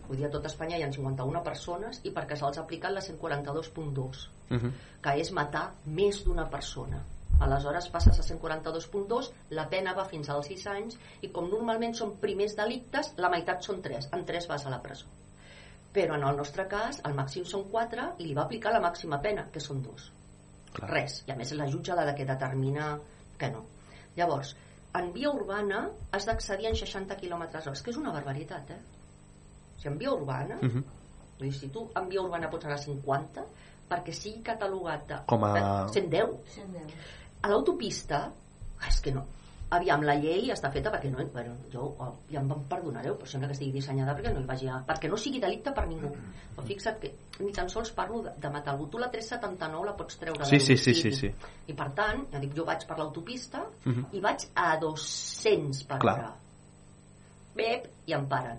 Vull 0.07 0.19
dir, 0.19 0.27
a 0.27 0.31
tot 0.35 0.47
Espanya 0.49 0.79
hi 0.79 0.85
ha 0.87 0.93
51 0.93 1.43
persones 1.47 2.01
i 2.09 2.13
perquè 2.15 2.37
se'ls 2.39 2.59
ha 2.59 2.63
aplicat 2.67 2.93
la 2.95 3.01
142.2 3.01 4.29
Uh 4.53 4.59
-huh. 4.59 4.71
que 5.01 5.13
és 5.21 5.31
matar 5.33 5.73
més 5.87 6.25
d'una 6.25 6.45
persona. 6.51 7.03
Aleshores 7.41 7.89
passes 7.89 8.19
a 8.19 8.23
142.2 8.23 9.31
la 9.51 9.69
pena 9.69 9.95
va 9.95 10.05
fins 10.05 10.29
als 10.29 10.47
6 10.47 10.67
anys 10.67 10.99
i 11.23 11.29
com 11.29 11.49
normalment 11.49 11.95
són 11.95 12.19
primers 12.19 12.55
delictes 12.55 13.15
la 13.17 13.31
meitat 13.31 13.63
són 13.63 13.81
3, 13.81 14.09
en 14.13 14.25
3 14.25 14.47
vas 14.49 14.67
a 14.67 14.71
la 14.71 14.83
presó. 14.83 15.07
Però 15.95 16.15
en 16.15 16.23
el 16.23 16.37
nostre 16.37 16.69
cas 16.69 17.01
el 17.05 17.15
màxim 17.15 17.45
són 17.45 17.65
4 17.71 18.15
i 18.19 18.25
li 18.25 18.35
va 18.35 18.43
aplicar 18.43 18.73
la 18.73 18.81
màxima 18.81 19.21
pena 19.23 19.49
que 19.51 19.61
són 19.61 19.83
2 19.83 20.13
Clar. 20.75 20.91
res, 20.91 21.25
i 21.27 21.31
a 21.31 21.37
més 21.37 21.51
és 21.53 21.59
la 21.59 21.67
jutja 21.71 21.95
la 21.95 22.15
que 22.15 22.25
determina 22.25 22.99
que 23.43 23.51
no 23.51 23.65
llavors, 24.17 24.55
en 24.95 25.13
via 25.13 25.31
urbana 25.33 25.85
has 26.13 26.27
d'accedir 26.29 26.67
en 26.71 26.77
60 26.79 27.17
km 27.21 27.43
hora 27.67 27.73
que 27.83 27.91
és 27.91 27.97
una 28.01 28.13
barbaritat 28.15 28.71
eh? 28.71 28.81
o 28.81 29.81
sigui, 29.81 29.93
en 29.95 29.99
via 29.99 30.13
urbana 30.15 30.59
Uh 30.63 30.69
-huh. 30.69 30.85
Dir, 31.43 31.53
si 31.53 31.69
tu 31.75 31.89
en 31.99 32.09
via 32.09 32.21
urbana 32.23 32.49
pots 32.51 32.65
anar 32.67 32.77
a 32.79 32.83
50 32.83 33.43
perquè 33.91 34.13
sigui 34.15 34.43
catalogat 34.47 35.07
de... 35.09 35.17
Com 35.27 35.43
a- 35.45 35.57
Eh, 35.59 35.89
110. 35.93 36.29
A 37.43 37.49
l'autopista, 37.49 38.31
ah, 38.79 38.87
és 38.89 39.01
que 39.01 39.11
no. 39.13 39.25
Aviam, 39.73 40.03
la 40.05 40.15
llei 40.21 40.51
està 40.53 40.69
feta 40.73 40.91
perquè 40.93 41.09
no... 41.09 41.23
Bueno, 41.33 41.55
jo 41.73 41.87
oh, 42.05 42.11
ja 42.29 42.43
em 42.43 42.51
perdonareu, 42.69 43.15
però 43.17 43.31
sembla 43.31 43.49
que 43.49 43.57
estigui 43.57 43.73
dissenyada 43.79 44.13
perquè 44.19 44.33
no 44.35 44.43
hi 44.43 44.49
vagi 44.49 44.69
a, 44.69 44.83
perquè 44.85 45.09
no 45.09 45.17
sigui 45.21 45.41
delicte 45.41 45.73
per 45.73 45.87
ningú. 45.89 46.11
Però 46.53 46.65
fixa't 46.69 46.99
que 47.01 47.13
ni 47.41 47.53
tan 47.57 47.71
sols 47.73 47.93
parlo 47.97 48.21
de, 48.27 48.35
de 48.43 48.51
matar 48.53 48.75
algú. 48.75 48.91
Tu 48.93 49.01
la 49.01 49.09
379 49.15 49.89
la 49.89 49.95
pots 49.97 50.21
treure 50.21 50.49
Sí, 50.51 50.61
sí, 50.61 50.77
sí, 50.77 50.95
sí, 50.99 51.13
sí. 51.17 51.33
I 51.73 51.77
per 51.79 51.89
tant, 51.97 52.27
ja 52.35 52.43
dic, 52.43 52.53
jo 52.59 52.67
vaig 52.69 52.85
per 52.89 52.99
l'autopista 53.01 53.63
Uh 53.63 53.93
-huh. 53.93 54.05
i 54.13 54.21
vaig 54.21 54.45
a 54.55 54.77
200 54.79 55.85
per 55.89 55.99
Clar. 55.99 56.19
hora. 56.19 56.35
Bep, 57.55 57.89
i 58.07 58.13
em 58.13 58.27
paren. 58.29 58.59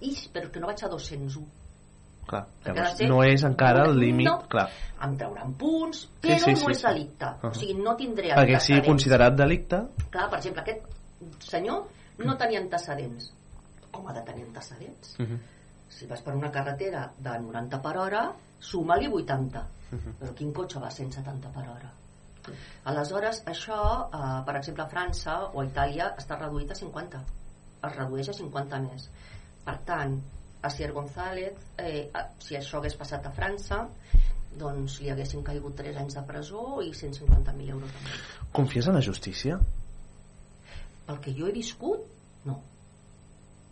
Ix, 0.00 0.28
però 0.32 0.50
que 0.50 0.60
no 0.60 0.66
vaig 0.66 0.82
a 0.84 0.88
201 0.88 1.46
Clar. 2.26 2.42
Llavors, 2.64 2.96
ser- 2.98 3.08
no 3.10 3.22
és 3.24 3.44
encara 3.46 3.84
el 3.86 3.98
límit... 4.00 4.28
No. 4.28 4.38
Clar. 4.50 4.66
em 5.06 5.12
trauran 5.20 5.52
punts, 5.60 6.06
però 6.22 6.38
sí, 6.40 6.52
no 6.54 6.60
sí, 6.62 6.70
és 6.72 6.78
sí. 6.80 6.86
delicte. 6.86 7.28
Uh-huh. 7.28 7.50
O 7.50 7.58
sigui, 7.58 7.74
no 7.84 7.92
tindré 7.98 8.32
Perquè 8.32 8.60
sigui 8.64 8.84
considerat 8.86 9.36
delicte... 9.36 9.82
Clar, 10.14 10.24
per 10.32 10.38
exemple, 10.40 10.64
aquest 10.64 11.44
senyor 11.50 12.24
no 12.24 12.36
tenia 12.40 12.62
antecedents. 12.62 13.28
Com 13.92 14.08
ha 14.08 14.16
de 14.16 14.24
tenir 14.24 14.46
antecedents? 14.46 15.18
Uh 15.20 15.28
-huh. 15.28 15.38
Si 15.96 16.06
vas 16.06 16.22
per 16.22 16.34
una 16.34 16.50
carretera 16.50 17.10
de 17.18 17.38
90 17.38 17.82
per 17.82 17.96
hora, 17.96 18.24
suma-li 18.58 19.06
80. 19.06 19.66
Uh 19.92 19.98
-huh. 19.98 20.16
Però 20.20 20.34
quin 20.34 20.52
cotxe 20.52 20.80
va 20.80 20.88
a 20.88 20.90
170 20.90 21.52
per 21.52 21.68
hora? 21.68 21.92
Aleshores, 22.84 23.42
això, 23.46 24.08
eh, 24.14 24.44
per 24.46 24.56
exemple, 24.56 24.82
a 24.84 24.88
França 24.88 25.50
o 25.52 25.60
a 25.60 25.64
Itàlia 25.64 26.14
està 26.16 26.38
reduït 26.38 26.70
a 26.70 26.74
50. 26.74 27.20
Es 27.82 27.96
redueix 27.96 28.28
a 28.28 28.32
50 28.32 28.78
més. 28.80 29.10
Per 29.64 29.76
tant, 29.84 30.22
a 30.66 30.70
Sier 30.70 30.92
González, 30.92 31.58
eh, 31.78 32.10
si 32.42 32.56
això 32.58 32.80
hagués 32.80 32.96
passat 32.98 33.26
a 33.26 33.32
França, 33.34 33.84
doncs 34.58 35.00
li 35.02 35.10
haguessin 35.12 35.44
caigut 35.46 35.76
3 35.78 36.00
anys 36.02 36.16
de 36.18 36.22
presó 36.28 36.64
i 36.82 36.92
150.000 36.92 37.74
euros. 37.76 37.92
Confies 38.56 38.88
en 38.88 38.96
la 38.98 39.04
justícia? 39.04 39.58
Pel 41.06 41.20
que 41.22 41.34
jo 41.36 41.46
he 41.46 41.54
viscut, 41.54 42.02
no. 42.48 42.56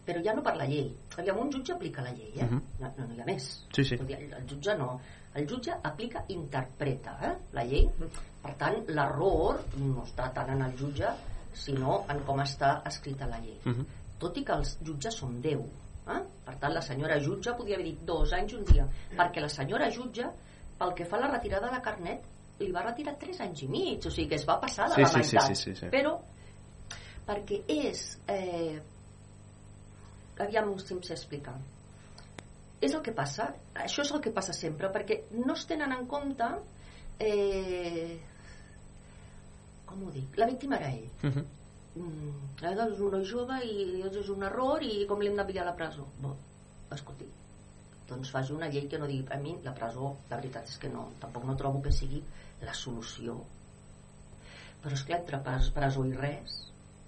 Però 0.05 0.21
ja 0.23 0.35
no 0.37 0.45
per 0.45 0.55
la 0.59 0.69
llei. 0.69 0.91
Aviam, 1.17 1.41
un 1.41 1.53
jutge 1.53 1.73
aplica 1.75 2.05
la 2.05 2.13
llei, 2.13 2.33
eh? 2.37 2.45
Mhm. 2.45 2.63
no, 2.81 2.93
no, 2.99 3.07
no 3.09 3.15
hi 3.15 3.23
ha 3.23 3.29
més. 3.29 3.47
Sí, 3.73 3.85
sí. 3.85 3.97
El, 3.97 4.33
el 4.39 4.49
jutge 4.51 4.77
no. 4.79 5.01
El 5.35 5.49
jutge 5.51 5.75
aplica, 5.83 6.25
interpreta 6.29 7.17
eh? 7.27 7.33
la 7.57 7.65
llei. 7.65 7.89
Per 8.45 8.53
tant, 8.61 8.77
l'error 8.87 9.65
no 9.81 10.05
està 10.05 10.29
tant 10.37 10.53
en 10.53 10.63
el 10.67 10.77
jutge, 10.79 11.11
sinó 11.55 12.03
en 12.13 12.21
com 12.29 12.43
està 12.45 12.77
escrita 12.91 13.27
la 13.31 13.41
llei. 13.41 13.57
Uh 13.65 13.73
-huh. 13.73 13.87
Tot 14.19 14.37
i 14.37 14.45
que 14.45 14.53
els 14.53 14.77
jutges 14.85 15.17
són 15.17 15.41
10. 15.41 15.65
Eh? 16.07 16.21
Per 16.45 16.55
tant, 16.61 16.73
la 16.75 16.83
senyora 16.85 17.17
jutge 17.21 17.55
podria 17.57 17.77
haver 17.79 17.87
dit 17.87 18.01
dos 18.05 18.33
anys 18.37 18.53
un 18.59 18.65
dia, 18.69 18.85
perquè 19.17 19.41
la 19.41 19.49
senyora 19.49 19.91
jutge, 19.91 20.27
pel 20.79 20.93
que 20.95 21.07
fa 21.09 21.17
a 21.17 21.21
la 21.21 21.31
retirada 21.33 21.71
de 21.73 21.81
carnet, 21.81 22.25
li 22.61 22.71
va 22.73 22.83
retirar 22.85 23.17
3 23.19 23.41
anys 23.41 23.63
i 23.65 23.69
mig, 23.69 24.05
o 24.07 24.11
sigui 24.11 24.29
que 24.29 24.37
es 24.37 24.45
va 24.47 24.59
passar 24.61 24.89
de 24.89 24.95
Sí, 24.95 25.01
la 25.03 25.09
sí, 25.09 25.23
sí, 25.23 25.37
meitat. 25.37 25.49
sí, 25.49 25.55
sí, 25.63 25.75
sí. 25.81 25.89
Però, 25.91 26.13
perquè 27.27 27.63
és... 27.69 28.03
Eh, 28.29 28.77
aviam 30.45 30.77
si 30.79 30.95
em 30.95 31.03
sé 31.03 31.15
explicar. 31.15 31.55
És 32.81 32.93
el 32.93 33.03
que 33.03 33.13
passa, 33.17 33.49
això 33.75 34.03
és 34.05 34.13
el 34.13 34.21
que 34.21 34.33
passa 34.35 34.53
sempre, 34.53 34.91
perquè 34.93 35.23
no 35.41 35.55
es 35.55 35.67
tenen 35.67 35.93
en 35.93 36.07
compte... 36.07 36.49
Eh, 37.19 38.19
com 39.87 40.03
ho 40.07 40.11
dic? 40.11 40.37
La 40.37 40.47
víctima 40.51 40.77
era 40.77 40.91
ell. 40.91 41.09
Uh 41.23 41.31
-huh. 41.31 41.45
Mm, 41.95 42.65
és 42.67 43.01
un 43.01 43.13
noi 43.15 43.25
jove 43.29 43.57
i 43.65 44.03
és 44.03 44.29
un 44.35 44.43
error 44.43 44.83
i 44.83 45.05
com 45.07 45.21
l'hem 45.23 45.37
d'enviar 45.39 45.63
a 45.63 45.69
la 45.71 45.77
presó? 45.79 46.09
Bo, 46.19 46.33
escolti, 46.91 47.29
doncs 48.09 48.33
faci 48.35 48.53
una 48.53 48.67
llei 48.69 48.89
que 48.91 48.99
no 48.99 49.07
digui 49.07 49.27
a 49.31 49.39
mi 49.39 49.55
la 49.63 49.73
presó, 49.77 50.11
la 50.31 50.37
veritat 50.41 50.67
és 50.69 50.79
que 50.83 50.91
no 50.91 51.07
tampoc 51.23 51.45
no 51.47 51.55
trobo 51.57 51.81
que 51.85 51.93
sigui 51.95 52.23
la 52.67 52.75
solució 52.75 53.37
però 54.83 54.93
és 54.93 55.03
que 55.09 55.15
entre 55.17 55.39
pres- 55.47 55.71
presó 55.73 56.03
i 56.05 56.13
res 56.13 56.59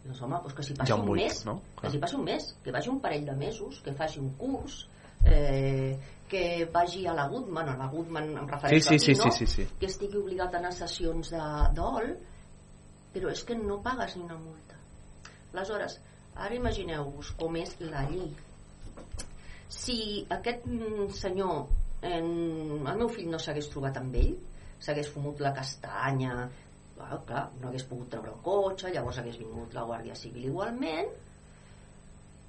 doncs 0.06 0.20
home, 0.22 0.38
doncs 0.44 0.54
que 0.56 0.62
s'hi 0.64 0.76
passi 0.78 0.92
ha 0.94 0.96
un 0.96 1.04
buit, 1.10 1.24
mes 1.26 1.42
no? 1.44 1.58
que 1.80 1.90
s'hi 1.90 1.98
passi 2.00 2.16
un 2.16 2.24
mes, 2.24 2.46
que 2.64 2.72
vagi 2.72 2.88
un 2.92 3.00
parell 3.04 3.26
de 3.26 3.34
mesos 3.36 3.80
que 3.84 3.92
faci 3.92 4.20
un 4.22 4.30
curs 4.38 4.86
eh, 5.26 5.98
que 6.30 6.64
vagi 6.72 7.04
a 7.06 7.12
la 7.14 7.26
Goodman 7.28 7.68
a 7.68 7.76
la 7.76 7.86
Goodman 7.90 8.30
em 8.38 8.46
refereixo 8.48 8.94
Sí, 8.94 8.98
sí, 8.98 9.10
aquí, 9.12 9.20
sí, 9.20 9.26
no? 9.26 9.32
sí, 9.32 9.46
sí, 9.46 9.52
sí. 9.66 9.68
que 9.80 9.86
estigui 9.90 10.16
obligat 10.22 10.54
a 10.54 10.58
anar 10.62 10.70
a 10.72 10.78
sessions 10.78 11.30
de 11.34 11.42
dol 11.76 12.14
però 13.12 13.30
és 13.32 13.44
que 13.48 13.54
no 13.56 13.78
pagues 13.84 14.16
ni 14.16 14.22
una 14.24 14.38
multa 14.38 14.65
aleshores, 15.56 15.98
ara 16.36 16.54
imagineu-vos 16.54 17.32
com 17.40 17.56
és 17.56 17.72
la 17.80 18.04
llei 18.10 18.28
si 19.72 20.26
aquest 20.30 20.66
mm, 20.68 21.08
senyor 21.16 21.66
en... 22.06 22.28
el 22.86 23.00
meu 23.00 23.08
fill 23.12 23.30
no 23.32 23.40
s'hagués 23.42 23.70
trobat 23.72 23.98
amb 24.00 24.14
ell 24.20 24.34
s'hagués 24.80 25.08
fumut 25.12 25.40
la 25.42 25.54
castanya 25.56 26.48
clar, 26.96 27.20
clar, 27.28 27.44
no 27.60 27.70
hagués 27.70 27.86
pogut 27.88 28.10
treure 28.12 28.34
el 28.34 28.42
cotxe 28.44 28.92
llavors 28.94 29.18
hagués 29.22 29.40
vingut 29.40 29.74
la 29.76 29.86
Guàrdia 29.88 30.16
Civil 30.18 30.50
igualment 30.52 31.10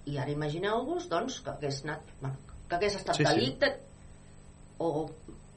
i 0.07 0.19
ara 0.21 0.31
imagineu-vos 0.31 1.09
doncs 1.11 1.41
que 1.43 1.55
hagués 1.55 1.81
anat 1.85 2.13
bueno, 2.21 2.35
que 2.67 2.75
hagués 2.79 2.99
estat 2.99 3.17
Sí, 3.17 3.23
sí. 3.23 3.29
delicte 3.31 3.73
o 4.83 5.09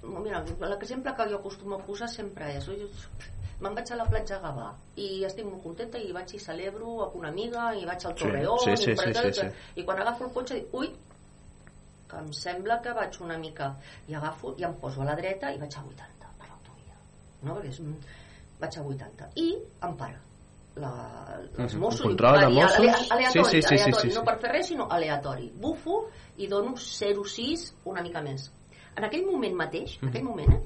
mira, 0.03 0.41
l'exemple 0.73 1.13
que 1.17 1.29
jo 1.29 1.43
acostumo 1.43 1.77
a 1.77 1.85
posar 1.85 2.09
sempre 2.09 2.55
és 2.57 2.69
me'n 3.61 3.75
vaig 3.77 3.91
a 3.93 3.97
la 3.97 4.07
platja 4.09 4.37
a 4.39 4.41
Gavà 4.45 4.69
i 4.97 5.25
estic 5.29 5.45
molt 5.45 5.63
contenta 5.63 5.99
i 5.99 6.13
vaig 6.17 6.33
i 6.35 6.39
celebro 6.41 6.95
amb 7.07 7.17
una 7.21 7.29
amiga 7.29 7.75
i 7.77 7.85
vaig 7.85 8.07
al 8.07 8.15
Sí, 8.17 8.25
Torreón 8.25 8.59
sí, 8.65 8.77
sí, 8.77 8.91
i, 8.93 8.97
sí, 8.97 9.13
sí, 9.15 9.33
sí. 9.41 9.47
i 9.77 9.85
quan 9.85 9.99
agafo 10.01 10.25
el 10.25 10.33
cotxe 10.33 10.55
dic, 10.55 10.73
ui 10.75 10.89
que 12.11 12.17
em 12.19 12.33
sembla 12.33 12.81
que 12.83 12.93
vaig 12.97 13.21
una 13.23 13.37
mica 13.39 13.75
i 14.09 14.15
agafo 14.15 14.55
i 14.59 14.65
em 14.65 14.75
poso 14.81 15.03
a 15.03 15.05
la 15.11 15.15
dreta 15.15 15.53
i 15.53 15.59
vaig 15.61 15.77
a 15.77 15.83
80 15.85 16.33
per 16.41 16.49
l'autovia 16.49 16.97
no? 17.43 17.55
perquè 17.59 17.69
és, 17.69 17.81
vaig 18.61 18.79
a 18.79 18.83
80 18.83 19.29
i 19.45 19.47
em 19.89 19.95
para 19.97 20.19
la, 20.81 20.91
els 21.59 21.75
Mossos 21.75 22.01
un 22.07 22.13
control 22.13 22.39
de 22.41 22.47
dic, 22.47 22.57
"Varia, 22.57 22.63
Mossos. 22.65 22.79
alea- 22.81 23.07
aleatori, 23.11 23.45
Sí, 23.45 23.51
sí, 23.51 23.63
sí, 23.63 23.69
sí, 23.69 23.75
aleatori, 23.83 24.09
sí, 24.09 24.11
sí. 24.11 24.19
no 24.19 24.25
per 24.25 24.39
fer 24.41 24.51
res 24.53 24.67
sinó 24.69 24.87
aleatori 24.91 25.53
bufo 25.55 25.97
i 26.39 26.47
dono 26.47 26.75
0,6 26.77 27.73
una 27.85 28.03
mica 28.03 28.23
més 28.23 28.51
en 28.97 29.05
aquell 29.05 29.27
moment 29.27 29.55
mateix 29.55 29.99
en 30.03 30.09
aquell 30.09 30.25
moment 30.25 30.53
eh, 30.55 30.61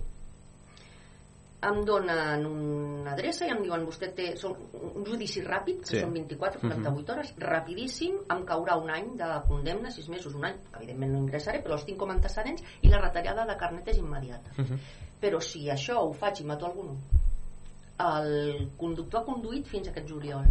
em 1.65 1.81
donen 1.87 2.45
una 2.47 3.13
adreça 3.15 3.47
i 3.47 3.53
em 3.55 3.63
diuen 3.65 3.87
vostè 3.87 4.11
té 4.17 4.27
són 4.37 4.55
un 4.95 5.05
judici 5.07 5.43
ràpid, 5.45 5.81
que 5.83 5.87
Sí. 5.93 6.01
són 6.01 6.13
24 6.13 6.61
48 6.61 7.13
hores, 7.13 7.35
rapidíssim 7.39 8.19
em 8.31 8.45
caurà 8.45 8.77
un 8.83 8.91
any 8.91 9.17
de 9.17 9.31
condemna, 9.49 9.91
6 9.91 10.09
mesos, 10.09 10.35
un 10.35 10.45
any 10.45 10.57
evidentment 10.77 11.13
no 11.13 11.19
ingressaré, 11.25 11.63
però 11.65 11.79
els 11.79 11.85
tinc 11.85 11.99
com 11.99 12.11
antecedents 12.11 12.63
i 12.83 12.89
la 12.89 13.01
retallada 13.01 13.47
de 13.47 13.57
carnet 13.57 13.89
és 13.89 13.99
immediata. 13.99 14.51
Però 15.21 15.41
si 15.41 15.67
això 15.71 16.01
ho 16.05 16.13
faig 16.13 16.41
i 16.41 16.45
mato 16.45 16.67
algú 16.67 16.89
el 18.05 18.71
conductor 18.77 19.21
ha 19.21 19.25
conduït 19.25 19.69
fins 19.71 19.87
a 19.89 19.93
aquest 19.93 20.09
juliol. 20.11 20.49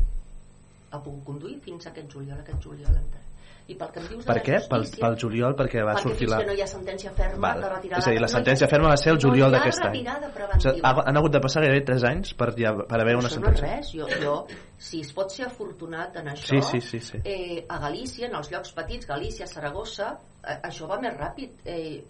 Ha 0.94 0.99
pogut 1.03 1.23
conduir 1.27 1.60
fins 1.65 1.85
a 1.85 1.90
aquest 1.91 2.10
juliol 2.14 2.40
aquest 2.40 2.61
juliol 2.64 2.95
entra. 2.95 3.19
I 3.68 3.76
pel 3.80 3.91
que 3.94 3.99
em 4.02 4.07
dius 4.11 4.26
Per 4.27 4.35
la 4.35 4.41
què? 4.44 4.57
Pel, 4.69 4.84
pel 4.99 5.14
juliol, 5.22 5.53
perquè 5.56 5.84
va 5.88 5.94
perquè 5.95 6.03
sortir 6.03 6.27
la... 6.27 6.40
no 6.44 6.53
hi 6.53 6.61
ha 6.61 6.68
sentència 6.68 7.11
ferma 7.15 7.48
Val. 7.53 7.61
de 7.64 7.69
retirada 7.69 7.99
És 8.02 8.07
a 8.07 8.11
dir, 8.11 8.19
la 8.19 8.27
no 8.27 8.34
sentència 8.34 8.68
ferma 8.68 8.90
va 8.91 8.98
ser 8.98 9.11
el 9.14 9.19
juliol 9.23 9.52
no 9.52 9.57
d'aquest 9.57 9.85
any. 9.88 9.99
O 10.03 10.60
sigui, 10.65 10.81
han 10.84 11.18
hagut 11.22 11.31
de 11.31 11.40
passar 11.45 11.61
gairebé 11.64 11.85
3 11.88 12.03
anys 12.10 12.34
per, 12.35 12.49
ja, 12.60 12.73
per 12.76 12.99
haver 12.99 13.15
una 13.15 13.30
això 13.30 13.40
no 13.40 13.48
sentència. 13.53 13.77
res, 13.77 13.91
jo, 13.94 14.07
jo, 14.23 14.35
si 14.77 14.99
es 15.02 15.14
pot 15.14 15.31
ser 15.31 15.45
afortunat 15.48 16.18
en 16.19 16.27
això, 16.34 16.60
Sí, 16.60 16.81
sí, 16.81 16.81
sí, 16.81 16.99
sí. 16.99 17.22
Eh, 17.23 17.64
a 17.69 17.80
Galícia, 17.80 18.27
en 18.27 18.35
els 18.35 18.52
llocs 18.52 18.73
petits, 18.73 19.07
Galícia, 19.07 19.48
Saragossa, 19.48 20.18
a- 20.44 20.60
això 20.68 20.88
va 20.91 20.99
més 20.99 21.15
ràpid. 21.15 21.64
Eh, 21.64 22.03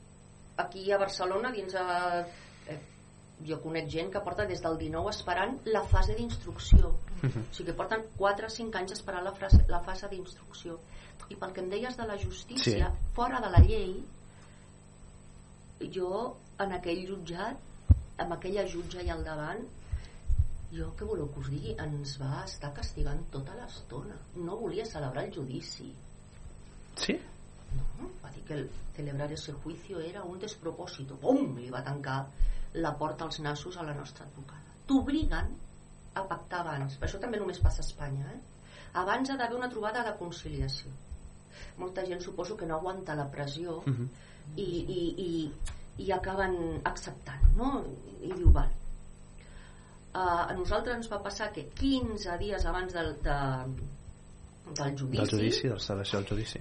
aquí 0.57 0.91
a 0.91 0.97
Barcelona, 0.97 1.51
dins 1.51 1.75
a, 1.75 2.25
eh, 2.67 2.80
jo 3.45 3.59
conec 3.61 3.88
gent 3.89 4.09
que 4.11 4.19
porta 4.25 4.45
des 4.45 4.61
del 4.61 4.77
19 4.77 5.09
esperant 5.09 5.59
la 5.65 5.81
fase 5.84 6.15
d'instrucció. 6.15 6.95
Mhm. 7.21 7.45
O 7.51 7.53
sigui 7.53 7.69
que 7.71 7.77
porten 7.77 8.03
4 8.17 8.47
o 8.47 8.49
5 8.49 8.77
anys 8.77 8.91
esperant 8.97 9.23
la, 9.23 9.31
frase, 9.34 9.63
la 9.69 9.80
fase 9.81 10.07
d'instrucció. 10.09 10.80
I 11.30 11.36
pel 11.40 11.54
que 11.54 11.62
em 11.62 11.70
deies 11.70 11.95
de 11.98 12.06
la 12.06 12.18
justícia, 12.18 12.90
Sí. 12.90 13.14
fora 13.16 13.40
de 13.40 13.50
la 13.50 13.60
llei, 13.60 14.04
jo 15.94 16.36
en 16.60 16.72
aquell 16.78 17.06
jutjat, 17.08 17.58
amb 18.18 18.36
aquella 18.36 18.66
jutja 18.68 19.02
i 19.02 19.10
al 19.10 19.24
davant, 19.24 19.64
jo 20.74 20.90
què 20.98 21.06
voleu 21.06 21.28
que 21.34 21.40
us 21.40 21.50
digui? 21.54 21.76
Ens 21.80 22.16
va 22.22 22.44
estar 22.45 22.72
castigant 22.74 23.22
tota 23.32 23.56
l'estona. 23.56 24.16
No 24.36 24.58
volia 24.58 24.86
celebrar 24.86 25.26
el 25.26 25.34
judici. 25.36 25.94
Sí? 26.95 27.18
No, 27.76 28.10
va 28.24 28.30
dir 28.32 28.44
que 28.48 28.54
el 28.54 28.70
celebrar 28.95 29.32
ese 29.32 29.54
juicio 29.64 30.00
era 30.00 30.24
un 30.24 30.40
despropòsito. 30.40 31.18
Pum! 31.22 31.56
Li 31.58 31.70
va 31.70 31.84
tancar 31.84 32.28
la 32.74 32.95
porta 32.98 33.26
als 33.26 33.40
nassos 33.40 33.78
a 33.78 33.84
la 33.84 33.94
nostra 33.94 34.26
advocada. 34.26 34.74
T'obliguen 34.88 35.54
a 36.16 36.24
pactar 36.28 36.62
abans. 36.62 36.98
Per 36.98 37.08
això 37.08 37.20
també 37.20 37.38
només 37.41 37.60
passa 37.60 37.82
a 37.82 37.86
Espanya, 37.86 38.26
eh? 38.34 38.40
Abans 39.02 39.30
ha 39.30 39.38
d'haver 39.38 39.58
una 39.58 39.70
trobada 39.70 40.04
de 40.04 40.18
conciliació. 40.18 40.91
Molta 41.77 42.05
gent 42.05 42.21
suposo 42.21 42.55
que 42.57 42.65
no 42.65 42.75
aguanta 42.77 43.15
la 43.15 43.30
pressió 43.31 43.81
Mhm. 43.85 44.09
i, 44.55 44.63
i, 44.63 45.03
i, 45.25 45.51
i 46.05 46.11
acaben 46.11 46.81
acceptant, 46.84 47.43
no? 47.55 47.84
I 48.21 48.31
diu, 48.34 48.51
val. 48.51 48.69
Uh, 50.13 50.45
a 50.49 50.53
nosaltres 50.53 50.95
ens 50.99 51.07
va 51.09 51.17
passar 51.23 51.51
que 51.51 51.63
15 51.73 52.38
dies 52.38 52.65
abans 52.69 52.93
del, 52.93 53.15
de, 53.25 53.38
del 54.77 54.91
judici, 54.99 55.17
Del 55.17 55.30
judici, 55.31 55.67
del 55.67 55.80
celebració 55.81 56.19
del 56.19 56.27
judici. 56.30 56.59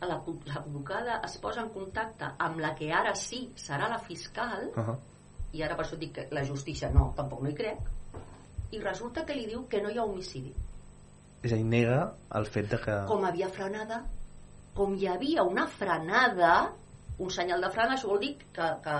la- 0.00 0.22
l'advocada 0.46 1.20
es 1.26 1.36
posa 1.42 1.60
en 1.62 1.68
contacte 1.74 2.24
amb 2.38 2.60
la 2.60 2.74
que 2.78 2.92
ara 2.92 3.14
sí 3.14 3.52
serà 3.56 3.88
la 3.90 3.98
fiscal 3.98 4.70
Uh 4.76 4.82
-huh. 4.86 4.96
i 5.52 5.62
ara 5.62 5.76
per 5.76 5.84
això 5.84 5.98
dic 5.98 6.12
que 6.14 6.28
la 6.30 6.44
justícia 6.44 6.88
no, 6.90 7.12
tampoc 7.16 7.42
no 7.42 7.48
hi 7.50 7.54
crec 7.54 7.78
i 8.70 8.78
resulta 8.80 9.24
que 9.26 9.34
li 9.34 9.46
diu 9.46 9.66
que 9.68 9.82
no 9.82 9.90
hi 9.90 9.98
ha 9.98 10.04
homicidi 10.04 10.54
És 11.42 11.52
a 11.52 11.56
dir, 11.56 11.64
nega 11.64 12.14
el 12.34 12.46
fet 12.46 12.70
de 12.70 12.78
que... 12.78 13.04
com 13.06 13.24
havia 13.24 13.48
frenada 13.48 14.04
com 14.78 14.94
hi 14.94 15.10
havia 15.10 15.42
una 15.46 15.66
frenada 15.66 16.52
un 17.18 17.34
senyal 17.34 17.60
de 17.66 17.72
frena, 17.74 17.96
això 17.98 18.12
vol 18.12 18.22
dir 18.22 18.36
que, 18.54 18.70
que 18.84 18.96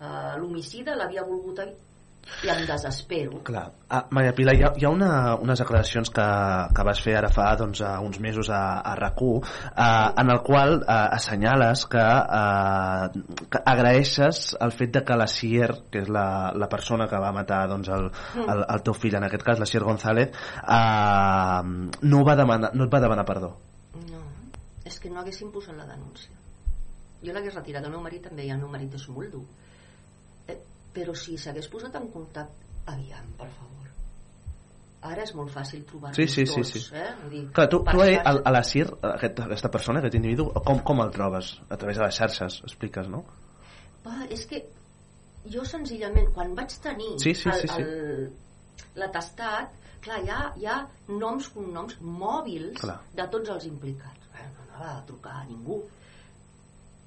uh, 0.00 0.34
l'homicida 0.40 0.96
l'havia 0.96 1.26
volgut 1.28 1.60
i 2.44 2.50
em 2.52 2.60
desespero 2.68 3.40
Clar. 3.44 3.66
Ah, 3.90 4.04
Maria 4.14 4.32
Pilar, 4.36 4.54
hi 4.54 4.62
ha, 4.64 4.70
hi 4.78 4.84
ha 4.86 4.90
una, 4.92 5.10
unes 5.42 5.60
declaracions 5.60 6.12
que, 6.14 6.26
que 6.76 6.84
vas 6.86 7.00
fer 7.04 7.16
ara 7.18 7.30
fa 7.32 7.46
doncs, 7.58 7.80
a 7.84 7.94
uns 8.04 8.20
mesos 8.22 8.50
a, 8.54 8.60
a 8.86 8.92
RAC1 8.96 9.48
eh, 9.72 9.86
en 10.22 10.30
el 10.34 10.40
qual 10.46 10.76
eh, 10.82 10.98
assenyales 11.16 11.84
que, 11.90 12.04
eh, 12.04 13.24
que 13.50 13.62
agraeixes 13.74 14.42
el 14.60 14.72
fet 14.76 14.92
de 14.98 15.02
que 15.08 15.16
la 15.20 15.26
Sier, 15.32 15.70
que 15.90 16.04
és 16.04 16.12
la, 16.12 16.52
la 16.54 16.68
persona 16.72 17.08
que 17.10 17.20
va 17.20 17.32
matar 17.36 17.64
doncs, 17.72 17.88
el, 17.96 18.10
Mm. 18.30 18.46
el, 18.52 18.62
el 18.76 18.82
teu 18.86 18.94
fill, 18.94 19.16
en 19.18 19.26
aquest 19.26 19.42
cas, 19.46 19.58
la 19.58 19.66
Sier 19.66 19.82
González, 19.84 20.30
eh, 20.60 21.62
no, 22.12 22.22
va 22.28 22.36
demanar, 22.38 22.70
no 22.76 22.86
et 22.86 22.94
va 22.94 23.00
demanar 23.02 23.26
perdó. 23.26 23.56
no, 24.12 24.20
és 24.84 24.98
que 25.00 25.10
no 25.12 25.20
haguessin 25.20 25.50
posat 25.54 25.76
la 25.76 25.88
denúncia 25.88 26.36
jo 27.20 27.34
l'hagués 27.34 27.54
retirat, 27.54 27.84
el 27.84 27.92
meu 27.92 28.00
marit 28.04 28.24
també 28.28 28.46
i 28.46 28.52
el 28.54 28.62
meu 28.62 28.70
marit 28.72 28.94
és 28.96 29.08
molt 29.12 29.34
dur 29.34 29.44
eh, 30.48 30.56
però 30.94 31.14
si 31.16 31.36
s'hagués 31.38 31.68
posat 31.72 31.98
en 32.00 32.08
contacte 32.14 32.88
aviam, 32.90 33.28
per 33.38 33.50
favor 33.58 33.70
ara 35.10 35.24
és 35.24 35.32
molt 35.36 35.52
fàcil 35.52 35.84
trobar-nos 35.88 36.16
Sí, 36.16 36.26
sí, 36.28 36.44
sí, 36.46 36.60
tots 36.60 36.72
sí. 36.74 36.96
eh? 36.96 37.12
Vull 37.22 37.30
dir, 37.32 37.44
Clar, 37.56 37.68
tu, 37.72 37.78
tu 37.88 38.02
a, 38.04 38.08
a, 38.20 38.34
a 38.36 38.52
la 38.52 38.60
CIR, 38.66 38.90
aquest, 39.14 39.40
aquesta 39.46 39.70
persona, 39.72 40.02
aquest 40.02 40.18
individu, 40.18 40.50
com, 40.66 40.82
com 40.84 41.00
el 41.04 41.12
trobes? 41.14 41.54
A 41.72 41.78
través 41.80 41.96
de 41.96 42.04
les 42.04 42.18
xarxes, 42.20 42.58
expliques, 42.68 43.08
no? 43.08 43.22
Va, 44.04 44.26
és 44.28 44.44
que 44.50 44.60
jo 45.48 45.64
senzillament, 45.64 46.28
quan 46.36 46.52
vaig 46.58 46.74
tenir 46.84 47.14
Sí, 47.22 47.32
sí, 47.32 47.48
sí, 47.48 47.68
sí. 47.68 47.80
el, 47.80 47.88
el, 47.88 48.90
l'atestat, 49.00 49.72
clar, 50.04 50.20
hi 50.20 50.32
ha, 50.34 50.40
hi 50.60 50.68
ha 50.68 50.76
noms, 51.08 51.48
cognoms, 51.54 51.96
mòbils 52.04 52.76
Clar. 52.82 52.98
de 53.16 53.28
tots 53.32 53.56
els 53.56 53.68
implicats. 53.70 54.19
Eh, 54.80 54.82
no 54.82 54.86
anava 54.86 54.98
a 55.02 55.06
trucar 55.06 55.34
a 55.40 55.44
ningú. 55.44 55.82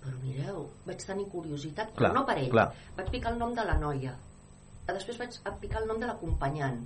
Però 0.03 0.17
mireu, 0.21 0.65
vaig 0.85 1.03
tenir 1.07 1.25
curiositat, 1.31 1.93
però 1.95 2.09
Clar, 2.09 2.13
no 2.13 2.25
per 2.27 2.37
ell. 2.37 2.49
clar. 2.51 2.73
Vaig 2.97 3.09
picar 3.11 3.31
el 3.33 3.39
nom 3.39 3.53
de 3.55 3.63
la 3.63 3.77
noia. 3.79 4.13
Després 4.87 5.17
vaig 5.17 5.37
picar 5.61 5.81
el 5.81 5.87
nom 5.87 5.99
de 5.99 6.05
l'acompanyant. 6.07 6.81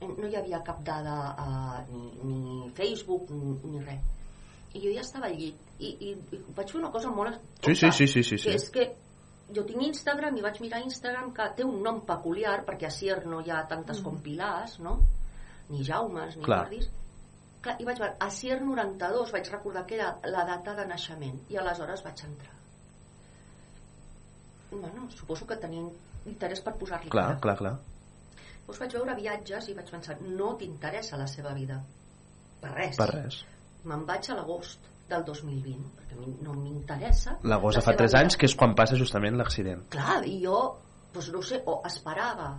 Eh, 0.00 0.06
No 0.18 0.26
hi 0.28 0.36
havia 0.36 0.62
cap 0.62 0.80
dada 0.82 1.34
a, 1.38 1.84
ni, 1.90 2.10
ni 2.24 2.70
Facebook 2.74 3.30
ni, 3.30 3.56
ni 3.70 3.80
res. 3.84 4.00
I 4.74 4.80
jo 4.80 4.92
ja 4.94 5.00
estava 5.02 5.26
al 5.26 5.36
llit. 5.36 5.58
I, 5.78 5.90
i, 6.00 6.10
i 6.32 6.38
vaig 6.56 6.70
fer 6.70 6.78
una 6.80 6.90
cosa 6.90 7.10
molt... 7.10 7.36
Sí, 7.66 7.74
sí, 7.74 7.90
sí, 7.92 8.06
sí, 8.06 8.22
sí, 8.22 8.38
sí. 8.38 8.48
Que 8.48 8.54
és 8.56 8.70
que 8.70 8.86
jo 9.54 9.64
tinc 9.66 9.82
Instagram 9.82 10.36
i 10.38 10.42
vaig 10.42 10.60
mirar 10.62 10.80
Instagram 10.82 11.32
que 11.34 11.48
té 11.56 11.64
un 11.66 11.82
nom 11.82 12.00
peculiar 12.06 12.64
perquè 12.64 12.86
a 12.86 12.90
Sier 12.90 13.26
no 13.26 13.40
hi 13.42 13.50
ha 13.50 13.66
tantes 13.68 13.98
Mm. 14.00 14.04
com 14.04 14.20
Pilars, 14.22 14.78
no? 14.80 15.00
Ni 15.68 15.82
Jaumes, 15.84 16.36
ni 16.36 16.42
Clar. 16.44 16.64
Jordis. 16.64 16.88
Clar, 17.62 17.76
I 17.78 17.84
vaig 17.86 17.98
veure, 18.02 18.16
a 18.18 18.28
Sier 18.34 18.56
92 18.60 19.30
vaig 19.32 19.48
recordar 19.52 19.84
que 19.86 19.94
era 20.00 20.08
la 20.26 20.42
data 20.48 20.74
de 20.74 20.86
naixement 20.90 21.36
i 21.52 21.58
aleshores 21.60 22.02
vaig 22.02 22.24
entrar. 22.26 22.56
Bueno, 24.72 25.08
suposo 25.14 25.46
que 25.46 25.56
tenien 25.60 25.90
interès 26.26 26.62
per 26.64 26.72
posar-li 26.80 27.10
Clar, 27.12 27.26
cara. 27.36 27.40
clar, 27.44 27.56
clar. 27.60 27.74
Doncs 28.66 28.78
vaig 28.80 28.94
veure 28.96 29.14
viatges 29.18 29.68
i 29.68 29.74
vaig 29.76 29.90
pensar, 29.92 30.16
no 30.22 30.54
t'interessa 30.58 31.18
la 31.20 31.26
seva 31.28 31.52
vida. 31.54 31.76
Per 32.62 32.70
res. 32.72 32.96
Per 32.96 33.08
res. 33.10 33.42
Me'n 33.84 34.04
vaig 34.08 34.30
a 34.30 34.36
l'agost 34.38 34.88
del 35.10 35.24
2020, 35.26 35.88
perquè 35.98 36.16
a 36.16 36.20
mi 36.22 36.34
no 36.46 36.54
m'interessa 36.56 37.36
L'agost 37.42 37.76
la 37.80 37.82
fa 37.84 37.90
seva 37.92 37.98
3 38.04 38.12
vida. 38.12 38.20
anys, 38.22 38.36
que 38.38 38.46
és 38.48 38.54
quan 38.56 38.74
passa 38.78 38.96
justament 38.96 39.36
l'accident. 39.36 39.82
Clar, 39.92 40.20
i 40.30 40.38
jo, 40.44 40.58
doncs 41.12 41.28
no 41.34 41.42
sé, 41.42 41.60
o 41.66 41.80
esperava 41.86 42.52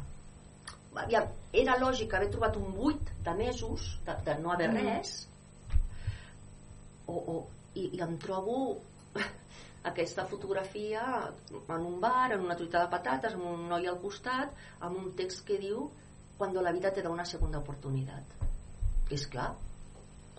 aviam, 1.02 1.28
era 1.54 1.78
lògic 1.80 2.14
haver 2.14 2.30
trobat 2.32 2.58
un 2.58 2.72
buit 2.76 3.12
de 3.26 3.34
mesos 3.38 4.00
de, 4.06 4.16
de 4.26 4.36
no 4.42 4.52
haver 4.52 4.70
Mm. 4.72 4.78
res 4.88 5.28
o, 7.08 7.14
o, 7.14 7.36
i, 7.76 7.90
i 7.98 8.02
em 8.02 8.18
trobo 8.18 8.78
aquesta 9.92 10.26
fotografia 10.26 11.04
en 11.52 11.82
un 11.82 12.00
bar, 12.00 12.32
en 12.32 12.46
una 12.46 12.56
truita 12.56 12.86
de 12.86 12.92
patates 12.92 13.36
amb 13.36 13.46
un 13.52 13.68
noi 13.70 13.88
al 13.88 14.00
costat 14.02 14.54
amb 14.80 14.98
un 14.98 15.12
text 15.20 15.46
que 15.48 15.60
diu 15.60 15.90
cuando 16.38 16.62
la 16.62 16.72
vida 16.72 16.92
te 16.94 17.02
da 17.02 17.10
una 17.10 17.26
segunda 17.26 17.60
oportunidad 17.60 18.24
i 19.10 19.14
és 19.16 19.28
clar 19.28 19.52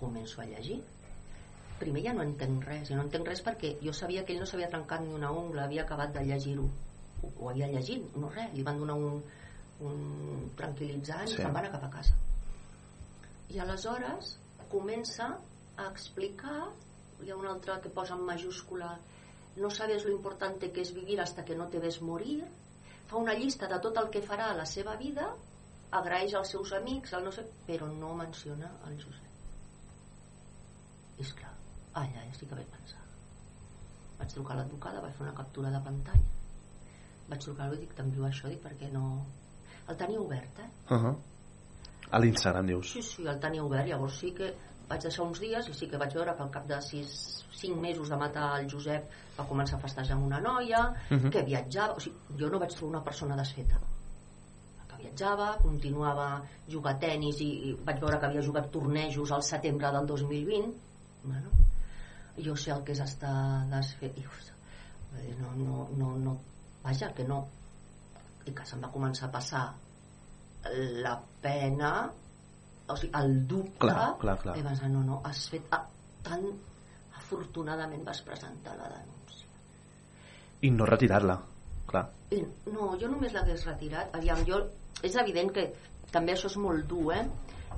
començo 0.01 0.41
a 0.41 0.47
llegir. 0.49 0.81
Primer 1.79 2.03
ja 2.07 2.13
no 2.15 2.25
entenc 2.25 2.65
res 2.67 2.91
i 2.91 2.97
no 2.97 3.05
entenc 3.05 3.29
res 3.29 3.43
perquè 3.45 3.77
jo 3.83 3.93
sabia 3.93 4.25
que 4.25 4.35
ell 4.35 4.41
no 4.43 4.47
s'havia 4.47 4.71
trencat 4.73 5.03
ni 5.05 5.15
una 5.15 5.31
ungla 5.31 5.65
havia 5.65 5.85
acabat 5.85 6.13
de 6.15 6.25
llegir-ho. 6.27 6.65
Ho, 7.23 7.31
ho 7.39 7.49
havia 7.51 7.69
llegit, 7.71 8.17
no 8.17 8.31
res 8.35 8.53
li 8.55 8.65
van 8.67 8.79
donar 8.79 8.97
un, 8.99 9.23
un 9.91 10.51
tranquil·litzant 10.59 11.29
Sí. 11.29 11.35
i 11.35 11.43
se'n 11.43 11.53
van 11.57 11.71
cap 11.73 11.85
a 11.85 11.91
casa. 11.97 12.15
I 13.55 13.61
aleshores 13.63 14.37
comença 14.71 15.31
a 15.77 15.89
explicar 15.91 16.61
hi 17.23 17.31
ha 17.31 17.37
un 17.37 17.47
altre 17.47 17.81
que 17.83 17.93
posa 17.97 18.15
en 18.15 18.25
majúscula 18.27 18.99
no 19.57 19.71
sabes 19.71 20.05
lo 20.05 20.11
importante 20.11 20.73
que 20.73 20.81
es 20.83 20.93
vivir 20.95 21.21
hasta 21.21 21.45
que 21.45 21.55
no 21.55 21.69
te 21.69 21.79
ves 21.79 22.01
morir 22.03 22.45
fa 23.07 23.17
una 23.17 23.35
llista 23.35 23.69
de 23.69 23.79
tot 23.79 23.97
el 24.03 24.11
que 24.11 24.23
farà 24.23 24.51
a 24.51 24.57
la 24.61 24.67
seva 24.67 24.97
vida 24.97 25.29
agraeix 26.01 26.35
als 26.35 26.51
seus 26.55 26.73
amics 26.73 27.13
el 27.13 27.25
no 27.25 27.33
sé, 27.33 27.45
però 27.67 27.87
no 27.93 28.15
menciona 28.19 28.71
el 28.89 28.97
Josep. 29.03 29.31
És 31.23 31.31
clar, 31.39 31.53
allà 32.01 32.25
ja 32.25 32.35
sí 32.35 32.49
que 32.51 32.59
vaig 32.59 32.67
pensar. 32.73 33.03
Vaig 34.19 34.33
trucar 34.35 34.57
a 34.57 34.63
l'advocada 34.63 35.03
vaig 35.05 35.15
fer 35.15 35.27
una 35.29 35.37
captura 35.39 35.71
de 35.71 35.83
pantalla. 35.85 36.33
Vaig 37.29 37.45
trucar 37.45 37.71
i 37.75 37.81
dic 37.85 37.95
t'envio 37.95 38.27
això 38.27 38.51
dic 38.51 38.63
perquè 38.65 38.91
no 38.93 39.05
el 39.89 39.97
tenia 39.97 40.21
obert 40.21 40.59
eh? 40.59 40.69
Uh 40.91 40.97
-huh. 41.03 41.15
A 42.11 42.19
l'Instagram, 42.19 42.67
dius. 42.67 42.93
Sí, 42.93 43.03
sí, 43.03 43.27
el 43.27 43.41
tenia 43.41 43.65
obert, 43.65 43.87
llavors 43.89 44.19
sí 44.19 44.33
que 44.33 44.55
vaig 44.89 45.01
deixar 45.03 45.25
uns 45.27 45.41
dies 45.41 45.69
i 45.69 45.75
sí 45.75 45.89
que 45.89 45.97
vaig 45.97 46.13
veure 46.15 46.35
que 46.37 46.43
al 46.43 46.51
cap 46.51 46.67
de 46.67 46.81
6, 46.81 47.45
5 47.53 47.81
mesos 47.81 48.09
de 48.09 48.17
matar 48.17 48.61
el 48.61 48.71
Josep 48.71 49.05
va 49.39 49.47
començar 49.49 49.77
a 49.77 49.81
festejar 49.81 50.17
amb 50.17 50.27
una 50.27 50.41
noia, 50.41 50.95
Mhm. 51.11 51.31
que 51.31 51.43
viatjava, 51.43 51.95
o 51.95 52.01
sigui, 52.01 52.17
jo 52.39 52.49
no 52.51 52.59
vaig 52.59 52.71
trobar 52.71 52.97
una 52.97 53.05
persona 53.05 53.37
desfeta 53.37 53.81
que 54.89 54.97
viatjava, 55.03 55.59
continuava 55.63 56.43
jugar 56.71 56.95
a 56.95 56.99
tennis 56.99 57.41
i, 57.41 57.71
i 57.71 57.73
vaig 57.85 57.99
veure 58.01 58.19
que 58.19 58.27
havia 58.27 58.43
jugat 58.43 58.71
tornejos 58.71 59.33
al 59.33 59.43
setembre 59.43 59.91
del 59.91 60.07
2020 60.07 60.75
bueno, 61.25 61.49
jo 62.37 62.55
sé 62.57 62.71
el 62.71 62.85
que 62.85 62.93
és 62.93 63.01
estar 63.01 63.67
desfet 63.71 64.17
i, 64.19 64.21
eh, 64.21 65.35
no, 65.41 65.53
no, 65.55 65.89
no, 65.97 66.17
no, 66.19 66.39
vaja, 66.83 67.13
que 67.15 67.25
no 67.25 67.49
i 68.47 68.53
que 68.53 68.65
se'm 68.67 68.83
va 68.85 68.91
començar 68.93 69.29
a 69.29 69.33
passar 69.33 69.65
la 71.05 71.15
pena 71.43 72.11
o 72.89 72.97
sigui, 72.97 73.13
el 73.17 73.47
dubte 73.49 73.79
Clar, 73.87 74.17
clar, 74.21 74.37
clar. 74.43 74.57
i 74.59 74.63
vas 74.65 74.81
dir, 74.81 74.91
no, 74.93 75.03
no, 75.05 75.21
has 75.25 75.47
fet 75.53 75.67
ah, 75.73 75.83
tan 76.25 76.45
afortunadament 77.19 78.05
vas 78.05 78.21
presentar 78.25 78.77
la 78.77 78.89
denúncia 78.93 79.49
I 80.65 80.71
no 80.73 80.87
retirar-la, 80.89 81.39
clar. 81.89 82.05
I, 82.33 82.39
no, 82.73 82.95
jo 83.01 83.09
només 83.13 83.33
l'hagués 83.37 83.65
retirat 83.69 84.15
aviam, 84.17 84.45
jo, 84.49 84.61
és 85.05 85.17
evident 85.21 85.53
que 85.53 85.67
també 86.13 86.33
això 86.33 86.49
és 86.49 86.57
molt 86.61 86.87
dur, 86.89 87.13
eh? 87.13 87.25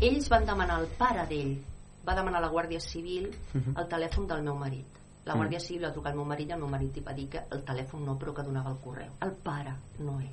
ells 0.01 0.29
van 0.31 0.45
demanar 0.47 0.77
al 0.81 0.87
pare 0.99 1.25
d'ell 1.31 1.57
va 2.07 2.15
demanar 2.15 2.39
a 2.39 2.47
la 2.47 2.51
Guàrdia 2.53 2.79
Civil 2.81 3.31
Mhm. 3.55 3.75
el 3.79 3.89
telèfon 3.91 4.27
del 4.27 4.43
meu 4.43 4.55
marit 4.55 4.87
La 5.27 5.35
Mm. 5.35 5.39
Guàrdia 5.41 5.59
Civil 5.59 5.85
va 5.85 5.93
trucar 5.93 6.11
al 6.13 6.17
meu 6.19 6.25
marit 6.25 6.49
i 6.49 6.53
el 6.53 6.61
meu 6.61 6.69
marit 6.71 6.95
li 6.95 7.01
va 7.03 7.13
dir 7.13 7.29
que 7.29 7.41
el 7.51 7.65
telèfon 7.67 8.05
no, 8.07 8.13
però 8.17 8.33
que 8.33 8.45
donava 8.47 8.71
el 8.71 8.77
correu. 8.79 9.11
El 9.21 9.33
pare, 9.43 9.73
no 9.99 10.21
ell. 10.21 10.31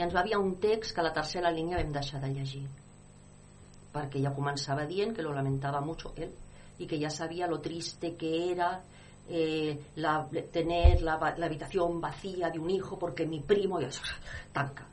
I 0.00 0.06
ens 0.06 0.14
va 0.16 0.22
enviar 0.24 0.38
un 0.40 0.54
text 0.56 0.94
que 0.96 1.02
a 1.02 1.04
la 1.04 1.12
tercera 1.12 1.50
línia 1.52 1.76
vam 1.76 1.90
deixar 1.92 2.22
de 2.22 2.30
llegir 2.32 2.62
perquè 3.92 4.22
ja 4.24 4.32
començava 4.32 4.86
dient 4.88 5.12
que 5.12 5.24
lo 5.26 5.34
lamentava 5.36 5.82
mucho 5.84 6.14
él 6.16 6.30
y 6.78 6.86
que 6.86 6.98
ya 6.98 7.10
sabía 7.10 7.46
lo 7.46 7.60
triste 7.60 8.14
que 8.16 8.52
era 8.52 8.80
eh, 9.28 9.78
la, 9.96 10.26
tener 10.52 11.02
la, 11.02 11.18
la 11.36 11.46
habitación 11.46 12.00
vacía 12.00 12.48
de 12.48 12.58
un 12.58 12.70
hijo 12.70 12.98
porque 12.98 13.26
mi 13.26 13.40
primo... 13.40 13.80
I 13.80 13.90
això, 13.90 14.02
tanca. 14.52 14.86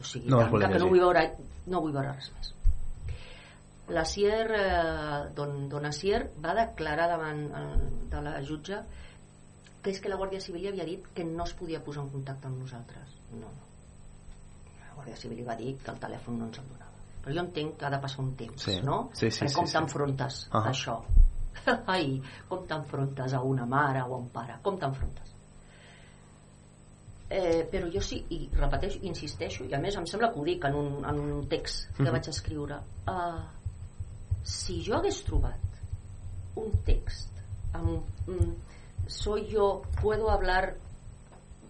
O 0.00 0.04
sigui, 0.04 0.28
No 0.28 0.42
tanca, 0.44 0.68
que 0.68 0.82
no 0.82 0.90
vull 0.92 1.00
veure, 1.06 1.24
no 1.66 1.80
vull 1.80 1.96
veure 1.96 2.12
res 2.12 2.30
més. 2.36 2.52
La 3.96 4.04
Sier, 4.04 4.44
eh, 4.52 5.20
don, 5.36 5.68
don 5.72 5.88
Asier 5.88 6.26
va 6.44 6.54
declarar 6.60 7.08
davant 7.16 7.44
eh, 7.48 7.66
de 8.12 8.22
la 8.28 8.36
jutge 8.44 8.84
que 9.84 9.92
és 9.92 10.00
que 10.00 10.08
la 10.12 10.16
Guàrdia 10.20 10.40
Civil 10.40 10.62
li 10.64 10.72
havia 10.72 10.88
dit 10.88 11.12
que 11.16 11.24
no 11.24 11.44
es 11.44 11.56
podia 11.56 11.82
posar 11.84 12.04
en 12.04 12.12
contacte 12.12 12.48
amb 12.48 12.60
nosaltres. 12.62 13.16
No, 13.32 13.48
no. 13.48 13.73
La 14.94 15.02
Guàrdia 15.02 15.16
Civil 15.18 15.38
li 15.42 15.44
va 15.44 15.56
dir 15.58 15.74
que 15.82 15.90
el 15.90 15.98
telèfon 15.98 16.38
no 16.38 16.46
ens 16.46 16.58
el 16.62 16.68
donava. 16.70 16.92
Però 17.24 17.34
jo 17.34 17.40
entenc 17.40 17.76
que 17.80 17.86
ha 17.86 17.90
de 17.90 17.98
passar 17.98 18.20
un 18.24 18.34
temps, 18.36 18.62
Sí. 18.62 18.80
no? 18.84 19.10
Sí, 19.12 19.30
sí, 19.30 19.40
Perquè 19.44 19.48
sí, 19.48 19.54
com 19.56 19.66
sí. 19.66 19.72
t'enfrontes 19.72 20.48
Ah. 20.52 20.58
a 20.60 20.70
això? 20.70 20.98
Ai, 21.86 22.20
com 22.48 22.66
t'enfrontes 22.66 23.32
a 23.34 23.40
una 23.42 23.66
mare 23.66 24.02
o 24.02 24.14
a 24.14 24.18
un 24.18 24.28
pare? 24.28 24.58
Com 24.62 24.78
t'enfrontes? 24.78 25.32
Eh, 27.30 27.66
però 27.72 27.88
jo 27.90 28.00
sí, 28.04 28.18
i 28.30 28.48
repeteixo, 28.52 28.98
insisteixo, 29.08 29.64
i 29.64 29.72
a 29.74 29.80
més 29.80 29.96
em 29.96 30.04
sembla 30.06 30.28
que 30.32 30.38
ho 30.38 30.44
dic 30.44 30.64
en 30.68 30.74
un, 30.76 30.90
en 31.08 31.18
un 31.20 31.48
text 31.48 31.88
que 31.96 32.02
Mhm. 32.04 32.12
vaig 32.12 32.28
escriure, 32.28 32.76
uh, 33.08 33.40
si 34.44 34.82
jo 34.84 34.94
hagués 34.98 35.24
trobat 35.24 35.58
un 36.56 36.70
text 36.84 37.30
amb 37.72 38.04
un, 38.28 38.54
soy 39.08 39.48
yo, 39.50 39.82
puedo 40.00 40.30
hablar 40.30 40.74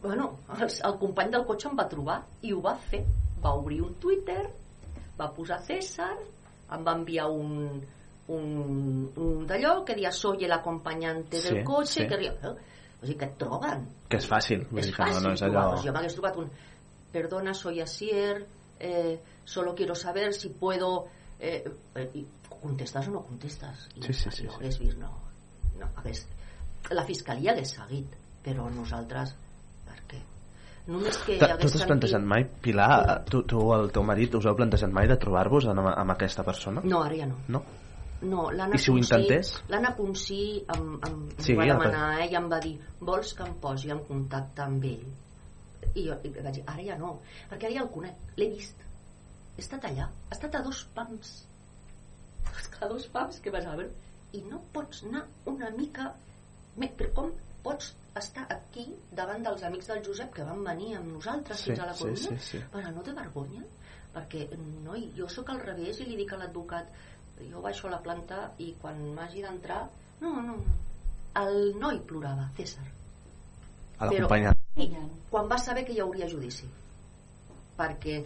bueno, 0.04 0.28
el, 0.60 0.68
el 0.68 0.94
company 1.00 1.30
del 1.32 1.44
cotxe 1.48 1.68
em 1.70 1.76
va 1.78 1.88
trobar 1.88 2.18
i 2.44 2.52
ho 2.52 2.60
va 2.64 2.76
fer 2.90 3.02
va 3.44 3.54
obrir 3.58 3.80
un 3.84 3.94
Twitter 4.00 4.42
va 5.18 5.30
posar 5.32 5.58
César 5.64 6.12
em 6.74 6.84
va 6.86 6.94
enviar 6.98 7.26
un, 7.30 7.80
un, 8.28 9.10
un 9.16 9.46
d'allò 9.48 9.82
que 9.84 9.94
dia 9.98 10.10
soy 10.12 10.44
el 10.44 10.52
acompañante 10.52 11.40
Sí, 11.40 11.48
del 11.54 11.64
cotxe 11.64 12.02
sí. 12.02 12.06
que 12.08 12.18
eh? 12.28 12.54
o 13.02 13.06
sigui 13.06 13.18
que 13.20 13.28
et 13.30 13.36
troben 13.40 13.84
Que 14.08 14.16
és 14.20 14.26
fàcil. 14.30 14.62
És 14.78 14.90
que 14.92 15.02
no, 15.02 15.10
fàcil 15.10 15.26
no 15.28 15.32
és 15.34 15.40
trobar, 15.42 15.62
allò... 15.64 15.70
pues 15.74 15.84
jo 15.86 15.92
m'hagués 15.96 16.14
trobat 16.18 16.36
un 16.40 16.50
perdona, 17.14 17.54
soy 17.54 17.80
Asier 17.80 18.46
eh, 18.80 19.20
solo 19.44 19.74
quiero 19.74 19.94
saber 19.94 20.32
si 20.34 20.48
puedo 20.50 21.06
eh, 21.38 21.64
eh, 21.94 22.24
contestes 22.60 23.08
o 23.08 23.12
no 23.12 23.22
contestes 23.28 23.88
i 23.96 24.02
Sí, 24.02 24.12
sí, 24.12 24.30
sí, 24.30 24.44
no 24.44 24.52
sí. 24.52 24.56
hagués 24.58 24.78
vist 24.80 24.98
no, 24.98 25.10
no 25.78 25.88
hagués, 25.96 26.26
la 26.90 27.04
fiscalia 27.04 27.52
hagués 27.52 27.76
seguit 27.76 28.16
però 28.44 28.66
nosaltres? 28.72 29.34
Només 30.86 31.16
que 31.24 31.38
Tu 31.38 31.68
t'has 31.70 31.86
plantejat 31.86 32.22
mai, 32.22 32.44
Pilar, 32.62 33.24
tu, 33.30 33.42
tu 33.48 33.62
el 33.74 33.90
teu 33.94 34.02
marit, 34.04 34.34
us 34.36 34.44
heu 34.46 34.54
plantejat 34.58 34.90
mai 34.92 35.08
de 35.08 35.16
trobar-vos 35.16 35.66
amb, 35.70 35.80
amb 35.94 36.10
aquesta 36.12 36.44
persona? 36.44 36.82
no, 36.84 37.02
ara 37.02 37.16
ja 37.16 37.26
no 37.30 37.38
No? 37.48 37.62
No, 38.24 38.50
l'Anna 38.50 38.76
I 38.76 38.78
si 38.78 38.90
ho 38.90 38.94
Ponsí- 38.94 39.02
intentés? 39.04 39.62
L'Anna 39.68 39.90
Ponsí 39.96 40.64
em, 40.74 40.84
em, 41.06 41.16
Sí, 41.38 41.52
em 41.52 41.58
va 41.58 41.64
demanar, 41.68 42.20
ella 42.24 42.38
em 42.38 42.46
va 42.48 42.60
dir 42.60 42.78
vols 43.00 43.34
que 43.36 43.42
em 43.44 43.54
posi 43.60 43.90
en 43.92 43.98
contacte 44.06 44.62
amb 44.64 44.84
ell? 44.84 45.02
I 45.94 46.06
jo 46.06 46.14
i 46.24 46.30
vaig 46.38 46.54
dir, 46.54 46.62
ara 46.66 46.82
ja 46.86 46.96
no, 46.96 47.18
perquè 47.50 47.66
ara 47.68 47.74
ja 47.74 47.82
el 47.82 47.90
conec, 47.92 48.14
l'he 48.38 48.48
vist. 48.54 48.80
He 49.56 49.60
estat 49.60 49.84
allà, 49.90 50.06
ha 50.08 50.32
estat 50.34 50.54
a 50.56 50.62
dos 50.62 50.84
pams. 50.94 51.34
A 52.80 52.88
dos 52.88 53.04
pams 53.12 53.40
que 53.40 53.50
vas 53.50 53.66
a 53.66 53.74
veure. 53.76 53.90
I 54.32 54.40
no 54.50 54.62
pots 54.72 55.04
anar 55.04 55.26
una 55.46 55.68
mica... 55.76 56.12
Però 56.74 57.10
com 57.14 57.28
pots 57.62 57.92
estar 58.20 58.44
aquí 58.52 58.84
davant 59.12 59.42
dels 59.42 59.62
amics 59.66 59.86
del 59.90 60.02
Josep 60.06 60.32
que 60.34 60.44
van 60.44 60.62
venir 60.64 60.96
amb 60.96 61.12
nosaltres 61.16 61.58
Sí, 61.58 61.70
fins 61.70 61.80
a 61.80 61.86
la 61.86 61.94
sí, 61.94 62.04
Corunya? 62.04 62.28
sí, 62.38 62.38
sí. 62.50 62.60
Però 62.72 62.92
no 62.94 63.02
té 63.02 63.12
vergonya? 63.12 63.62
Perquè, 64.14 64.44
noi, 64.84 65.08
jo 65.16 65.26
sóc 65.28 65.48
al 65.50 65.60
revés 65.60 65.98
i 66.00 66.04
li 66.06 66.16
dic 66.16 66.32
a 66.32 66.36
l'advocat 66.36 66.86
jo 67.50 67.60
baixo 67.60 67.88
a 67.88 67.90
la 67.90 68.02
planta 68.02 68.52
i 68.62 68.74
quan 68.80 69.00
m'hagi 69.14 69.42
d'entrar 69.42 69.88
no, 70.20 70.30
no, 70.30 70.42
no 70.42 70.58
el 71.42 71.74
noi 71.80 71.98
plorava, 72.06 72.48
César 72.56 72.84
A 73.98 74.06
i 74.76 74.88
quan 75.30 75.48
va 75.50 75.58
saber 75.58 75.84
que 75.84 75.92
hi 75.92 76.00
hauria 76.00 76.28
judici 76.30 76.66
perquè 77.76 78.20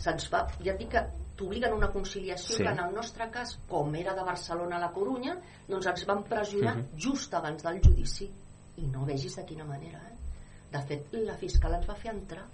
se'ns 0.00 0.26
fa 0.32 0.46
ja 0.64 0.72
et 0.72 0.78
dic 0.80 0.90
que 0.94 1.02
t'obliguen 1.36 1.72
a 1.74 1.76
una 1.76 1.90
conciliació 1.92 2.56
Sí. 2.56 2.62
que 2.64 2.70
en 2.72 2.80
el 2.80 2.94
nostre 2.94 3.28
cas 3.30 3.58
com 3.68 3.94
era 3.94 4.14
de 4.14 4.24
Barcelona 4.24 4.76
a 4.76 4.80
la 4.86 4.90
Corunya 4.92 5.36
doncs 5.68 5.86
ens 5.86 6.06
van 6.06 6.22
pressionar 6.24 6.76
Mhm. 6.76 6.96
just 6.98 7.34
abans 7.34 7.62
del 7.62 7.80
judici 7.84 8.30
i 8.82 8.86
no 8.92 9.04
vegis 9.08 9.36
de 9.36 9.44
quina 9.48 9.64
manera 9.64 10.00
eh? 10.10 10.14
de 10.72 10.82
fet 10.88 11.14
la 11.24 11.36
fiscal 11.40 11.74
ens 11.78 11.86
va 11.88 11.94
fer 11.94 12.12
entrar 12.12 12.44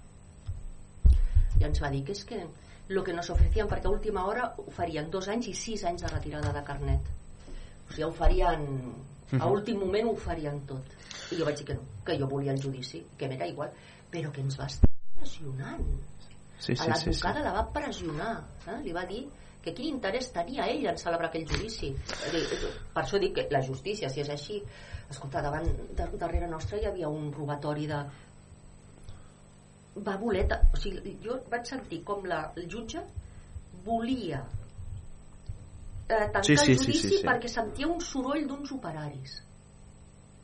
i 1.59 1.63
ens 1.67 1.81
va 1.83 1.89
dir 1.93 2.03
que 2.07 2.13
és 2.15 2.23
que 2.25 2.39
el 2.43 3.01
que 3.03 3.13
nos 3.15 3.29
ofrecien 3.33 3.67
perquè 3.71 3.87
a 3.89 3.93
última 3.95 4.25
hora 4.27 4.49
oferien 4.65 5.09
dos 5.11 5.27
anys 5.31 5.47
i 5.51 5.53
sis 5.57 5.83
anys 5.89 6.03
de 6.03 6.11
retirada 6.13 6.51
de 6.53 6.63
carnet 6.67 7.11
o 7.89 7.91
sigui, 7.93 8.03
ho 8.07 8.11
farien 8.11 8.63
a 9.33 9.35
Mhm. 9.35 9.51
últim 9.51 9.79
moment 9.79 10.07
ho 10.07 10.11
oferien 10.13 10.59
tot 10.67 10.83
i 11.31 11.37
jo 11.39 11.45
vaig 11.45 11.57
dir 11.57 11.65
que 11.65 11.73
no, 11.73 11.81
que 12.05 12.17
jo 12.19 12.27
volia 12.27 12.51
el 12.53 12.61
judici 12.61 12.99
que 13.17 13.27
m'era 13.27 13.47
igual, 13.47 13.71
però 14.11 14.31
que 14.31 14.41
ens 14.41 14.59
va 14.59 14.65
estar 14.67 14.89
pressionant 15.15 15.85
Sí, 16.59 16.73
a 16.73 16.75
sí, 16.75 16.83
sí, 16.83 17.13
sí. 17.13 17.23
l'advocada 17.23 17.39
la 17.43 17.53
va 17.53 17.63
pressionar 17.73 18.43
eh? 18.67 18.77
li 18.83 18.91
va 18.93 19.05
dir 19.05 19.23
que 19.63 19.73
quin 19.73 19.95
interès 19.95 20.31
tenia 20.31 20.67
ell 20.67 20.85
en 20.85 20.97
celebrar 20.97 21.29
aquell 21.29 21.47
judici 21.47 21.95
per 22.93 23.03
això 23.03 23.19
dic 23.19 23.33
que 23.35 23.47
la 23.49 23.61
justícia 23.65 24.09
si 24.09 24.21
és 24.21 24.29
així 24.29 24.61
escolta, 25.09 25.41
davant, 25.41 25.67
de, 25.97 26.07
darrere 26.17 26.47
nostra 26.47 26.79
hi 26.79 26.87
havia 26.89 27.09
un 27.09 27.31
robatori 27.33 27.87
de 27.89 27.99
va 30.05 30.17
voler 30.17 30.47
o 30.73 30.77
sigui, 30.79 31.17
jo 31.23 31.37
vaig 31.51 31.67
sentir 31.69 32.01
com 32.07 32.25
la, 32.25 32.43
el 32.57 32.69
jutge 32.69 33.01
volia 33.85 34.41
eh, 36.07 36.29
tancar 36.31 36.45
Sí, 36.45 36.57
sí, 36.57 36.71
el 36.71 36.79
sí, 36.79 36.85
judici 36.85 37.07
sí, 37.09 37.17
sí. 37.17 37.25
perquè 37.27 37.51
sentia 37.51 37.89
un 37.89 38.01
soroll 38.01 38.47
d'uns 38.49 38.71
operaris 38.73 39.41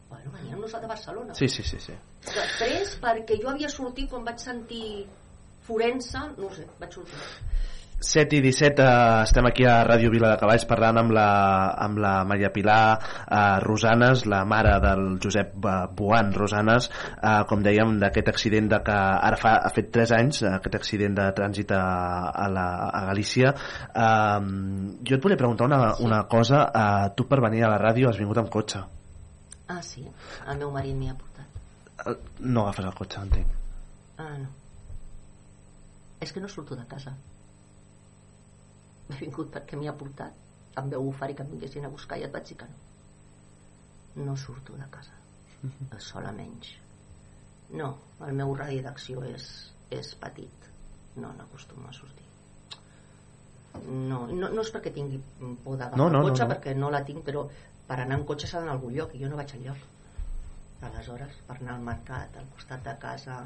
bueno, 0.09 0.31
venien 0.33 0.59
nos 0.61 0.71
de 0.73 0.87
Barcelona 0.87 1.33
Sí, 1.37 1.47
sí, 1.47 1.63
sí, 1.63 1.79
sí. 1.79 1.95
després 2.25 2.95
perquè 3.01 3.39
jo 3.41 3.49
havia 3.49 3.69
sortit 3.69 4.09
quan 4.09 4.25
vaig 4.25 4.39
sentir 4.41 5.07
forense, 5.65 6.21
no 6.37 6.49
sé, 6.53 6.65
vaig 6.79 6.93
sortir 6.93 7.17
7 7.99 8.37
i 8.37 8.41
17 8.41 8.79
eh, 8.81 9.23
estem 9.27 9.45
aquí 9.49 9.65
a 9.67 9.83
Ràdio 9.83 10.09
Vila 10.11 10.31
de 10.31 10.39
Cavalls 10.39 10.63
parlant 10.67 11.01
amb 11.01 11.11
la, 11.11 11.27
amb 11.83 11.99
la 11.99 12.13
Maria 12.23 12.49
Pilar 12.55 12.95
eh, 12.95 13.59
Rosanes, 13.59 14.23
la 14.31 14.45
mare 14.47 14.77
del 14.79 15.17
Josep 15.19 15.57
eh, 15.59 15.73
Boan 15.95 16.31
Rosanes 16.33 16.87
eh, 16.89 17.41
com 17.49 17.63
dèiem 17.65 17.97
d'aquest 17.99 18.31
accident 18.31 18.69
de 18.71 18.79
que 18.87 18.95
ara 18.95 19.39
fa, 19.39 19.57
ha 19.59 19.71
fet 19.75 19.91
3 19.91 20.13
anys 20.15 20.41
eh, 20.45 20.53
aquest 20.55 20.79
accident 20.79 21.17
de 21.19 21.27
trànsit 21.35 21.73
a, 21.75 21.83
a, 22.31 22.47
la, 22.47 22.67
a 22.87 23.03
Galícia. 23.09 23.51
Eh, 23.91 24.39
jo 25.03 25.17
et 25.17 25.25
volia 25.27 25.39
preguntar 25.41 25.67
una, 25.67 25.81
una 25.99 26.23
cosa 26.31 26.63
eh, 26.71 27.09
tu 27.19 27.27
per 27.27 27.41
venir 27.43 27.65
a 27.67 27.73
la 27.73 27.81
ràdio 27.83 28.09
has 28.09 28.21
vingut 28.21 28.39
amb 28.39 28.53
cotxe? 28.53 28.85
Ah 29.69 29.81
sí, 29.85 30.05
el 30.47 30.61
meu 30.63 30.71
marit 30.71 30.95
m'hi 30.95 31.11
ha 31.11 31.17
portat. 31.19 31.59
Eh, 32.07 32.15
no 32.47 32.63
agafes 32.63 32.87
el 32.87 32.95
cotxe, 32.95 33.25
entenc. 33.27 33.59
Ah 34.23 34.37
no. 34.39 34.47
És 36.23 36.31
que 36.31 36.39
no 36.39 36.47
surto 36.51 36.75
de 36.75 36.87
casa 36.87 37.13
he 39.09 39.17
vingut 39.23 39.51
perquè 39.53 39.77
m'hi 39.79 39.87
ha 39.89 39.93
portat. 39.97 40.33
Em 40.77 40.89
veu 40.89 41.07
oferir 41.09 41.35
que 41.35 41.43
em 41.43 41.49
vinguessin 41.55 41.85
a 41.85 41.89
buscar 41.89 42.17
i 42.19 42.23
et 42.27 42.31
vaig 42.33 42.47
dir 42.47 42.57
que 42.57 42.67
no. 42.69 44.25
No 44.25 44.35
surto 44.37 44.73
de 44.77 44.87
casa. 44.91 45.15
A 45.95 45.99
sola 45.99 46.31
menys. 46.31 46.71
No, 47.71 47.89
el 48.25 48.33
meu 48.33 48.53
radi 48.57 48.81
d'acció 48.81 49.23
és, 49.29 49.45
és 49.93 50.13
petit. 50.21 50.69
No 51.15 51.31
n'acostumo 51.37 51.87
a 51.89 51.93
sortir. 51.93 52.25
No, 53.85 54.25
no, 54.27 54.49
no 54.49 54.61
és 54.63 54.71
perquè 54.73 54.91
tingui 54.93 55.19
por 55.63 55.77
d'agafar 55.77 55.97
No, 55.99 56.07
no, 56.09 56.21
el 56.23 56.29
cotxe 56.31 56.43
no, 56.43 56.47
no. 56.49 56.53
perquè 56.55 56.73
no 56.75 56.89
la 56.93 57.01
tinc 57.05 57.21
però 57.27 57.43
per 57.87 57.99
anar 58.01 58.17
en 58.17 58.23
cotxe 58.29 58.47
s'ha 58.49 58.59
d'anar 58.61 58.73
a 58.73 58.77
algun 58.79 58.95
lloc 58.95 59.13
i 59.15 59.21
jo 59.21 59.29
no 59.29 59.37
vaig 59.39 59.53
enlloc 59.55 59.83
aleshores 60.87 61.35
per 61.47 61.57
anar 61.59 61.75
al 61.75 61.83
mercat 61.85 62.37
al 62.41 62.47
costat 62.55 62.83
de 62.87 62.95
casa 63.03 63.37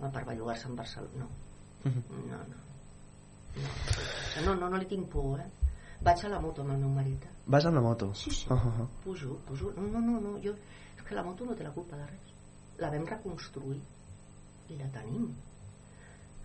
per 0.00 0.24
bellugar-se 0.26 0.66
en 0.70 0.76
Barcelona 0.80 1.22
no, 1.24 1.28
Mhm. 1.84 2.02
no, 2.32 2.38
no 2.50 2.58
no, 4.44 4.54
no, 4.54 4.68
no 4.68 4.76
li 4.76 4.86
tinc 4.86 5.08
por 5.12 5.40
eh? 5.40 5.48
vaig 6.00 6.24
a 6.24 6.28
la 6.32 6.40
moto 6.40 6.62
amb 6.62 6.74
el 6.74 6.82
meu 6.82 6.92
marit 6.94 7.24
eh? 7.24 7.32
vas 7.46 7.66
amb 7.66 7.76
la 7.76 7.82
moto? 7.84 8.12
Sí, 8.14 8.30
sí. 8.30 8.46
Uh 8.50 8.56
-huh. 8.56 8.86
pujo, 9.04 9.38
pujo 9.46 9.72
no, 9.76 9.82
no, 9.82 10.00
no, 10.00 10.20
no 10.20 10.38
jo, 10.44 10.54
és 10.96 11.02
que 11.04 11.14
la 11.14 11.22
moto 11.22 11.44
no 11.44 11.54
té 11.54 11.64
la 11.64 11.72
culpa 11.72 11.96
de 11.96 12.06
res 12.06 12.34
la 12.78 12.90
vam 12.90 13.06
reconstruir 13.06 13.80
i 14.68 14.76
la 14.76 14.88
tenim 14.88 15.34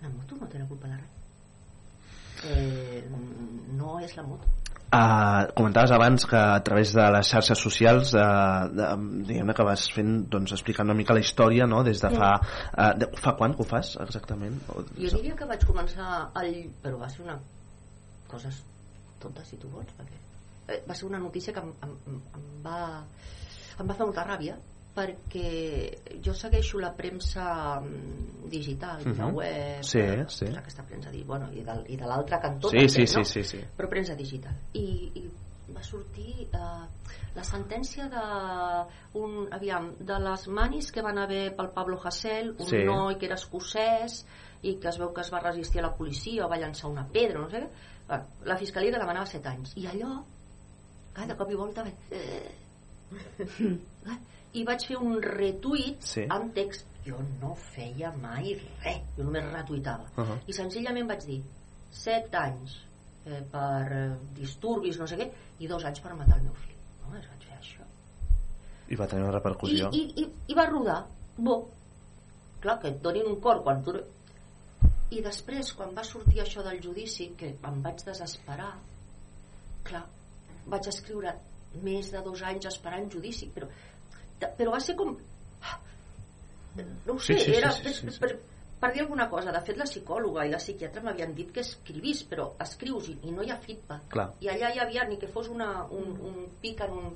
la 0.01 0.09
moto 0.09 0.35
no 0.35 0.47
té 0.47 0.59
la 0.59 0.67
culpa 0.67 0.87
de 0.87 0.97
res 0.97 1.13
eh, 2.43 3.03
no 3.73 3.99
és 3.99 4.15
la 4.15 4.23
moto 4.23 4.47
Uh, 4.95 5.51
comentaves 5.57 5.91
abans 5.91 6.23
que 6.29 6.37
a 6.39 6.61
través 6.63 6.93
de 6.95 7.03
les 7.11 7.27
xarxes 7.27 7.59
socials 7.59 8.13
uh, 8.15 8.69
de, 8.71 8.85
diguem 9.27 9.49
que 9.57 9.65
vas 9.67 9.87
fent 9.91 10.13
doncs, 10.31 10.53
explicant 10.55 10.87
una 10.87 10.95
mica 10.95 11.15
la 11.17 11.23
història 11.23 11.67
no? 11.67 11.81
des 11.83 11.99
de 11.99 12.11
fa 12.13 12.29
uh, 12.39 12.93
de, 12.95 13.09
fa 13.19 13.33
quan 13.35 13.57
que 13.57 13.65
ho 13.65 13.67
fas 13.67 13.95
exactament? 14.05 14.55
O, 14.71 14.85
jo 14.95 15.09
diria 15.17 15.35
que 15.35 15.49
vaig 15.49 15.65
començar 15.67 16.29
el... 16.43 16.61
però 16.83 17.01
va 17.01 17.09
ser 17.11 17.25
una 17.25 17.35
coses 18.31 18.61
tontes 19.19 19.51
si 19.51 19.59
tu 19.59 19.73
vols 19.73 19.91
perquè 19.97 20.21
eh, 20.69 20.79
va 20.87 20.95
ser 20.95 21.09
una 21.09 21.19
notícia 21.19 21.51
que 21.51 21.65
em, 21.65 21.75
em, 21.89 22.21
em 22.39 22.47
va 22.63 22.79
em 23.81 23.91
va 23.91 23.97
fer 23.99 24.07
molta 24.07 24.23
ràbia 24.29 24.55
perquè 24.95 26.19
jo 26.23 26.33
segueixo 26.33 26.79
la 26.79 26.93
premsa 26.95 27.79
mm, 27.81 28.47
digital, 28.49 29.01
uh 29.01 29.05
-huh. 29.11 29.17
la 29.17 29.25
Mhm. 29.27 29.35
web, 29.35 29.83
Sí, 29.83 29.99
eh, 29.99 30.25
sí. 30.27 30.45
aquesta 30.45 30.83
premsa 30.83 31.11
bueno, 31.25 31.51
i, 31.51 31.61
de, 31.63 31.83
i 31.87 31.97
de 31.97 32.05
l'altre 32.05 32.39
cantó 32.39 32.69
Sí, 32.69 32.77
també, 32.77 32.89
sí, 32.89 33.07
sí, 33.07 33.17
no? 33.17 33.23
sí, 33.25 33.43
sí. 33.43 33.59
però 33.77 33.89
premsa 33.89 34.15
digital 34.15 34.53
i, 34.73 35.11
i 35.15 35.29
va 35.75 35.81
sortir 35.83 36.47
eh, 36.53 36.87
la 37.35 37.43
sentència 37.43 38.07
de, 38.07 39.19
un, 39.19 39.47
aviam, 39.51 39.93
de 39.99 40.19
les 40.19 40.47
manis 40.47 40.91
que 40.91 41.01
van 41.01 41.17
haver 41.17 41.55
pel 41.55 41.69
Pablo 41.71 41.99
Hasél 42.03 42.55
un 42.57 42.65
Sí. 42.67 42.77
noi 42.85 43.17
que 43.17 43.25
era 43.25 43.35
escocès 43.35 44.25
i 44.61 44.79
que 44.79 44.87
es 44.87 44.97
veu 44.97 45.11
que 45.13 45.21
es 45.21 45.31
va 45.33 45.39
resistir 45.39 45.79
a 45.79 45.87
la 45.87 45.93
policia 45.95 46.45
o 46.45 46.49
va 46.49 46.57
llançar 46.57 46.89
una 46.89 47.05
pedra, 47.07 47.39
no 47.39 47.49
sé 47.49 47.57
què 47.57 47.67
Bueno, 48.07 48.23
la 48.45 48.55
fiscalia 48.55 48.91
li 48.91 48.97
demanava 48.99 49.25
7 49.25 49.49
anys 49.49 49.73
i 49.77 49.87
allò 49.87 50.23
cada 51.11 51.27
de 51.27 51.35
cop 51.35 51.49
i 51.51 51.55
volta 51.55 51.81
vaig... 51.83 51.95
Eh, 52.11 52.51
i 54.55 54.63
vaig 54.67 54.85
fer 54.87 54.97
un 55.01 55.17
retuit 55.23 56.01
Sí. 56.03 56.25
amb 56.29 56.53
text. 56.55 56.85
Jo 57.05 57.19
no 57.41 57.53
feia 57.73 58.09
mai 58.21 58.55
res. 58.83 59.01
Jo 59.17 59.23
només 59.27 59.43
retuitava. 59.51 60.05
Uh 60.17 60.23
-huh. 60.25 60.39
i 60.47 60.53
senzillament 60.53 61.07
vaig 61.07 61.25
dir 61.25 61.41
7 61.91 62.37
anys 62.37 62.79
eh, 63.25 63.41
per 63.51 63.91
eh, 63.91 64.15
disturbis 64.33 64.97
no 64.99 65.07
sé 65.07 65.17
què 65.17 65.29
i 65.59 65.67
dos 65.67 65.85
anys 65.85 65.99
per 65.99 66.15
matar 66.15 66.37
el 66.37 66.43
meu 66.43 66.53
fill. 66.53 66.75
Només 67.05 67.27
vaig 67.27 67.43
fer 67.47 67.57
això. 67.59 67.83
I 68.89 68.95
va 68.95 69.07
tenir 69.07 69.23
una 69.23 69.31
i, 69.31 69.35
repercussió. 69.35 69.89
i, 69.91 70.01
i, 70.21 70.27
i 70.47 70.53
va 70.53 70.65
rodar. 70.65 71.05
Bo. 71.37 71.69
Clar 72.61 72.79
que 72.81 72.87
et 72.87 73.01
donin 73.01 73.25
un 73.27 73.39
cor 73.41 73.63
quan 73.63 73.83
tu... 73.83 73.93
i 75.11 75.21
després 75.21 75.73
quan 75.73 75.93
va 75.95 76.03
sortir 76.03 76.39
això 76.41 76.63
del 76.63 76.81
judici 76.81 77.33
que 77.37 77.55
em 77.63 77.81
vaig 77.81 78.03
desesperar 78.05 78.73
clar, 79.83 80.03
vaig 80.65 80.87
escriure 80.87 81.35
més 81.83 82.09
de 82.11 82.21
dos 82.25 82.41
anys 82.41 82.65
esperant 82.65 83.11
judici 83.11 83.51
però, 83.53 83.67
però 84.39 84.75
va 84.75 84.81
ser 84.83 84.95
com 84.99 85.15
no 87.05 87.13
ho 87.13 87.19
sé, 87.19 87.33
Sí, 87.33 87.39
sí, 87.39 87.45
sí, 87.45 87.55
era 87.55 87.71
sí, 87.71 87.93
sí, 87.93 88.11
sí. 88.11 88.19
Per, 88.19 88.33
per 88.79 88.91
dir 88.93 89.01
alguna 89.05 89.29
cosa, 89.29 89.51
de 89.55 89.61
fet 89.63 89.77
la 89.79 89.87
psicòloga 89.87 90.45
i 90.45 90.51
la 90.51 90.59
psiquiatra 90.59 91.03
m'havien 91.05 91.33
dit 91.37 91.53
que 91.55 91.63
escrivís 91.63 92.23
però 92.27 92.49
escrius 92.65 93.07
i, 93.13 93.15
i 93.29 93.31
no 93.31 93.45
hi 93.45 93.53
ha 93.53 93.59
feedback. 93.63 94.09
Clar. 94.11 94.27
i 94.43 94.51
allà 94.51 94.73
hi 94.73 94.81
havia 94.83 95.05
ni 95.07 95.17
que 95.21 95.29
fos 95.31 95.47
una, 95.53 95.69
un, 95.99 96.11
un 96.29 96.41
pic 96.61 96.83
en 96.85 96.97
un... 96.99 97.15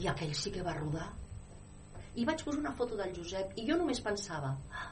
i 0.00 0.08
aquell 0.10 0.34
sí 0.34 0.50
que 0.50 0.66
va 0.66 0.74
rodar. 0.74 1.06
I 2.18 2.26
vaig 2.26 2.42
posar 2.42 2.58
una 2.58 2.74
foto 2.74 2.98
del 2.98 3.14
Josep 3.14 3.58
i 3.62 3.66
jo 3.68 3.78
només 3.78 4.02
pensava 4.02 4.56
ah, 4.74 4.90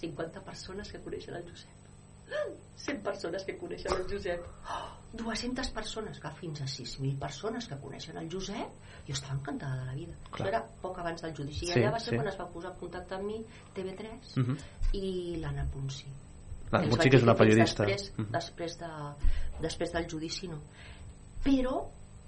50 0.00 0.40
persones 0.48 0.90
que 0.92 1.02
coneixen 1.04 1.36
el 1.36 1.48
Josep. 1.50 1.70
100 2.84 3.02
persones 3.04 3.44
que 3.44 3.58
coneixen 3.60 3.92
el 3.92 4.06
Josep. 4.08 4.46
Oh, 4.72 4.86
200 5.16 5.70
persones 5.70 6.18
que 6.20 6.30
fins 6.40 6.60
a 6.60 6.66
6.000 6.66 7.18
persones 7.18 7.68
que 7.70 7.76
coneixen 7.78 8.16
el 8.18 8.28
Josep 8.32 8.68
jo 9.06 9.12
estava 9.14 9.34
encantada 9.38 9.80
de 9.80 9.86
la 9.86 9.94
vida 9.94 10.14
Clar. 10.30 10.34
això 10.40 10.48
era 10.48 10.62
poc 10.82 10.98
abans 10.98 11.22
del 11.22 11.34
judici 11.36 11.64
i 11.66 11.68
Sí, 11.72 11.78
allà 11.80 11.92
va 11.92 12.00
ser 12.00 12.10
sí. 12.10 12.16
quan 12.16 12.28
es 12.28 12.38
va 12.40 12.48
posar 12.50 12.72
en 12.72 12.78
contacte 12.80 13.14
amb 13.14 13.24
mi 13.26 13.44
TV3 13.74 14.36
Mhm. 14.36 14.56
i 14.92 15.36
l'Anna 15.40 15.66
Ponsí 15.72 16.06
L'Anna 16.72 16.96
vaig 16.96 17.10
que 17.10 17.16
és 17.16 17.22
una 17.22 17.34
periodista. 17.36 17.84
després, 17.84 18.12
Mhm. 18.18 18.30
després, 18.32 18.78
de, 18.78 18.88
després 19.60 19.92
del 19.92 20.08
judici 20.10 20.48
no 20.48 20.58
però 21.44 21.84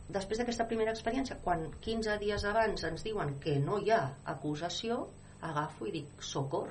després 0.08 0.38
d'aquesta 0.38 0.68
primera 0.68 0.92
experiència 0.92 1.38
quan 1.42 1.70
15 1.80 2.18
dies 2.18 2.44
abans 2.44 2.84
ens 2.84 3.02
diuen 3.02 3.40
que 3.40 3.58
no 3.58 3.78
hi 3.78 3.90
ha 3.90 4.14
acusació 4.24 5.08
agafo 5.40 5.86
i 5.86 5.90
dic 5.90 6.22
socor 6.22 6.70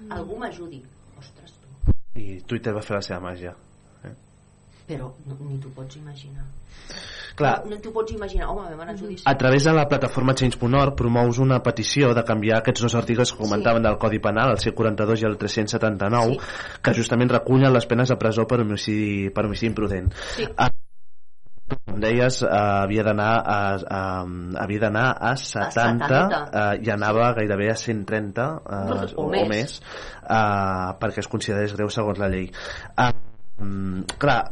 Mm. 0.00 0.12
algú 0.12 0.36
m'ajudi 0.38 0.82
ostres 1.18 1.52
tu 1.52 1.68
I 2.18 2.40
Twitter 2.42 2.74
va 2.74 2.82
fer 2.82 2.96
la 2.96 3.02
seva 3.02 3.20
màgia. 3.20 3.54
Però 4.90 5.12
no, 5.26 5.36
ni 5.46 5.60
t'ho 5.62 5.70
pots 5.76 5.96
imaginar 6.00 6.46
Clar. 7.38 7.60
no, 7.64 7.70
no 7.70 7.78
t'ho 7.80 7.92
pots 7.94 8.12
imaginar 8.16 8.48
home 8.50 8.66
vam 8.72 8.82
anar 8.82 8.96
a 8.96 8.98
judici 8.98 9.22
A 9.30 9.36
través 9.38 9.64
de 9.68 9.72
la 9.76 9.86
plataforma 9.88 10.34
Change.org 10.34 10.96
promous 10.98 11.38
una 11.38 11.60
petició 11.62 12.10
de 12.16 12.24
canviar 12.26 12.58
aquests 12.58 12.82
dos 12.88 12.96
articles 12.98 13.32
que 13.32 13.38
comentaven 13.38 13.86
del 13.86 13.96
Codi 14.02 14.18
Penal, 14.18 14.56
el 14.56 14.60
C42 14.60 15.22
i 15.22 15.28
el 15.30 15.38
379, 15.38 16.36
que 16.82 16.94
justament 16.98 17.30
recullen 17.30 17.72
les 17.72 17.86
penes 17.86 18.10
de 18.10 18.18
presó 18.20 18.46
per 18.50 18.60
homicidi, 18.64 19.30
per 19.30 19.46
homicidi 19.46 19.70
imprudent. 19.70 20.10
Sí. 20.34 20.48
Ah, 20.58 20.68
com 21.70 22.02
deies, 22.02 22.40
eh, 22.42 22.50
havia 22.50 23.06
d'anar 23.06 23.30
a, 23.38 23.58
a, 23.78 24.02
havia 24.64 24.82
d'anar 24.88 25.06
a 25.30 25.36
70, 25.38 26.10
70. 26.10 26.42
eh, 26.50 26.82
i 26.82 26.90
anava 26.90 27.30
gairebé 27.38 27.70
a 27.70 27.78
130 27.78 28.48
eh, 28.58 28.84
O 29.14 29.24
o, 29.24 29.30
més. 29.30 29.46
o 29.46 29.48
més 29.54 29.78
eh, 30.26 30.88
perquè 31.00 31.22
es 31.22 31.30
considerés 31.30 31.78
greu 31.78 31.92
segons 31.94 32.18
la 32.18 32.28
llei. 32.32 32.50
Eh, 32.98 33.12
Mm, 33.60 34.06
clar, 34.16 34.48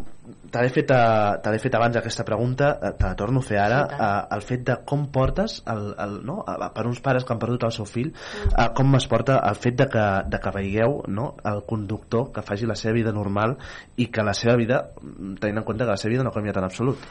te 0.51 0.63
l'he 0.63 0.71
fet, 0.73 0.91
eh, 0.91 1.39
te 1.43 1.53
l'he 1.53 1.61
fet 1.63 1.75
abans 1.79 1.97
aquesta 2.01 2.25
pregunta, 2.25 2.71
eh, 2.83 2.93
te 2.99 3.07
la 3.07 3.17
torno 3.17 3.41
a 3.41 3.47
fer 3.47 3.59
ara, 3.63 3.81
Sí, 3.89 3.97
eh, 4.01 4.35
el 4.37 4.43
fet 4.43 4.65
de 4.69 4.77
com 4.85 5.07
portes, 5.13 5.63
el, 5.67 5.95
el, 6.05 6.15
no? 6.27 6.39
per 6.75 6.87
uns 6.87 7.01
pares 7.05 7.25
que 7.25 7.35
han 7.35 7.43
perdut 7.43 7.69
el 7.69 7.75
seu 7.77 7.89
fill, 7.89 8.13
eh, 8.49 8.69
com 8.75 8.95
es 8.99 9.09
porta 9.11 9.39
el 9.49 9.57
fet 9.57 9.79
de 9.83 9.89
que, 9.93 10.07
de 10.29 10.41
que 10.45 10.55
veieu 10.55 11.03
no? 11.09 11.35
el 11.53 11.63
conductor 11.69 12.31
que 12.33 12.43
faci 12.43 12.67
la 12.67 12.77
seva 12.77 12.97
vida 12.99 13.13
normal 13.13 13.57
i 13.97 14.09
que 14.13 14.25
la 14.25 14.35
seva 14.35 14.57
vida, 14.57 14.83
mm, 15.03 15.37
tenint 15.43 15.63
en 15.63 15.69
compte 15.69 15.85
que 15.85 15.97
la 15.97 16.01
seva 16.01 16.17
vida 16.17 16.25
no 16.27 16.33
ha 16.33 16.39
canviat 16.39 16.63
en 16.63 16.69
absolut. 16.71 17.07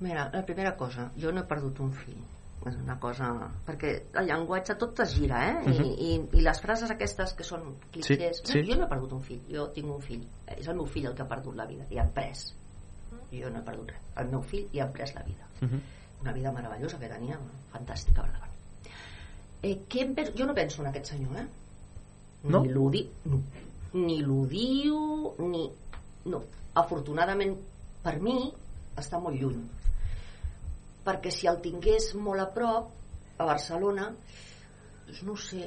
Mira, 0.00 0.30
la 0.32 0.44
primera 0.46 0.76
cosa, 0.76 1.10
jo 1.18 1.32
no 1.32 1.42
he 1.42 1.48
perdut 1.48 1.80
un 1.82 1.92
fill. 1.92 2.37
És 2.66 2.74
una 2.74 2.96
cosa... 3.00 3.28
Perquè 3.66 3.90
el 4.18 4.26
llenguatge 4.28 4.74
tot 4.80 4.98
es 5.04 5.12
gira, 5.14 5.42
eh? 5.46 5.58
Mhm. 5.60 5.84
I, 5.84 6.08
i, 6.08 6.40
I 6.40 6.44
les 6.46 6.60
frases 6.62 6.90
aquestes 6.90 7.34
que 7.38 7.46
són 7.46 7.68
clichés... 7.94 8.40
Sí, 8.42 8.52
sí. 8.52 8.64
Jo 8.66 8.78
no 8.80 8.86
he 8.86 8.90
perdut 8.90 9.14
un 9.18 9.22
fill, 9.24 9.44
jo 9.52 9.68
tinc 9.76 9.92
un 9.94 10.02
fill. 10.04 10.24
És 10.56 10.66
el 10.66 10.78
meu 10.80 10.88
fill 10.90 11.06
el 11.10 11.14
que 11.14 11.24
ha 11.24 11.30
perdut 11.30 11.56
la 11.58 11.68
vida 11.70 11.86
i 11.94 12.00
ha 12.02 12.08
pres. 12.18 12.48
Jo 13.30 13.52
no 13.52 13.62
he 13.62 13.64
perdut 13.68 13.94
res. 13.94 14.10
El 14.22 14.34
meu 14.34 14.42
fill 14.42 14.66
i 14.74 14.82
ha 14.82 14.88
pres 14.92 15.14
la 15.14 15.24
vida. 15.28 15.46
Una 16.18 16.34
vida 16.34 16.52
meravellosa 16.52 16.98
que 16.98 17.08
tenia, 17.08 17.38
fantàstica, 17.72 18.26
verdad. 18.26 18.92
Eh, 19.62 19.74
què 19.90 20.02
em 20.02 20.14
penso? 20.18 20.34
Jo 20.38 20.46
no 20.46 20.54
penso 20.54 20.82
en 20.82 20.90
aquest 20.90 21.14
senyor, 21.14 21.38
eh? 21.38 21.46
No? 22.50 22.62
Ni 22.66 23.04
no. 23.30 23.42
Ni 23.94 24.20
l'ho 24.22 24.44
diu, 24.50 24.98
ni... 25.46 25.64
No. 26.28 26.42
Afortunadament, 26.78 27.54
per 28.02 28.18
mi, 28.22 28.36
està 28.98 29.18
molt 29.22 29.38
lluny 29.40 29.62
perquè 31.08 31.32
si 31.32 31.48
el 31.48 31.60
tingués 31.64 32.12
molt 32.20 32.44
a 32.44 32.48
prop 32.52 32.94
a 33.40 33.48
Barcelona 33.48 34.10
doncs 35.08 35.22
no 35.24 35.36
sé 35.40 35.66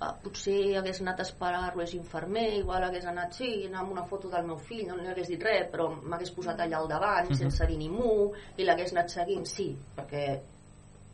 ah, 0.00 0.12
potser 0.22 0.58
hagués 0.80 1.00
anat 1.04 1.22
a 1.22 1.26
esperar-lo 1.28 1.84
és 1.84 1.94
infermer 1.96 2.48
igual 2.58 2.84
hagués 2.84 3.06
anat, 3.08 3.36
sí, 3.38 3.50
anar 3.68 3.84
amb 3.84 3.94
una 3.94 4.04
foto 4.10 4.28
del 4.32 4.44
meu 4.48 4.58
fill 4.58 4.86
no 4.88 4.98
li 4.98 5.06
hagués 5.08 5.30
dit 5.32 5.42
res, 5.42 5.68
però 5.72 5.88
m'hagués 5.94 6.34
posat 6.36 6.60
allà 6.60 6.80
al 6.80 6.88
davant 6.90 7.30
Mhm. 7.30 7.38
sense 7.42 7.66
dir 7.70 7.78
ni 7.78 7.88
mu 7.88 8.32
i 8.56 8.64
l'hagués 8.64 8.92
anat 8.92 9.14
seguint, 9.14 9.46
sí 9.46 9.70
perquè 9.96 10.24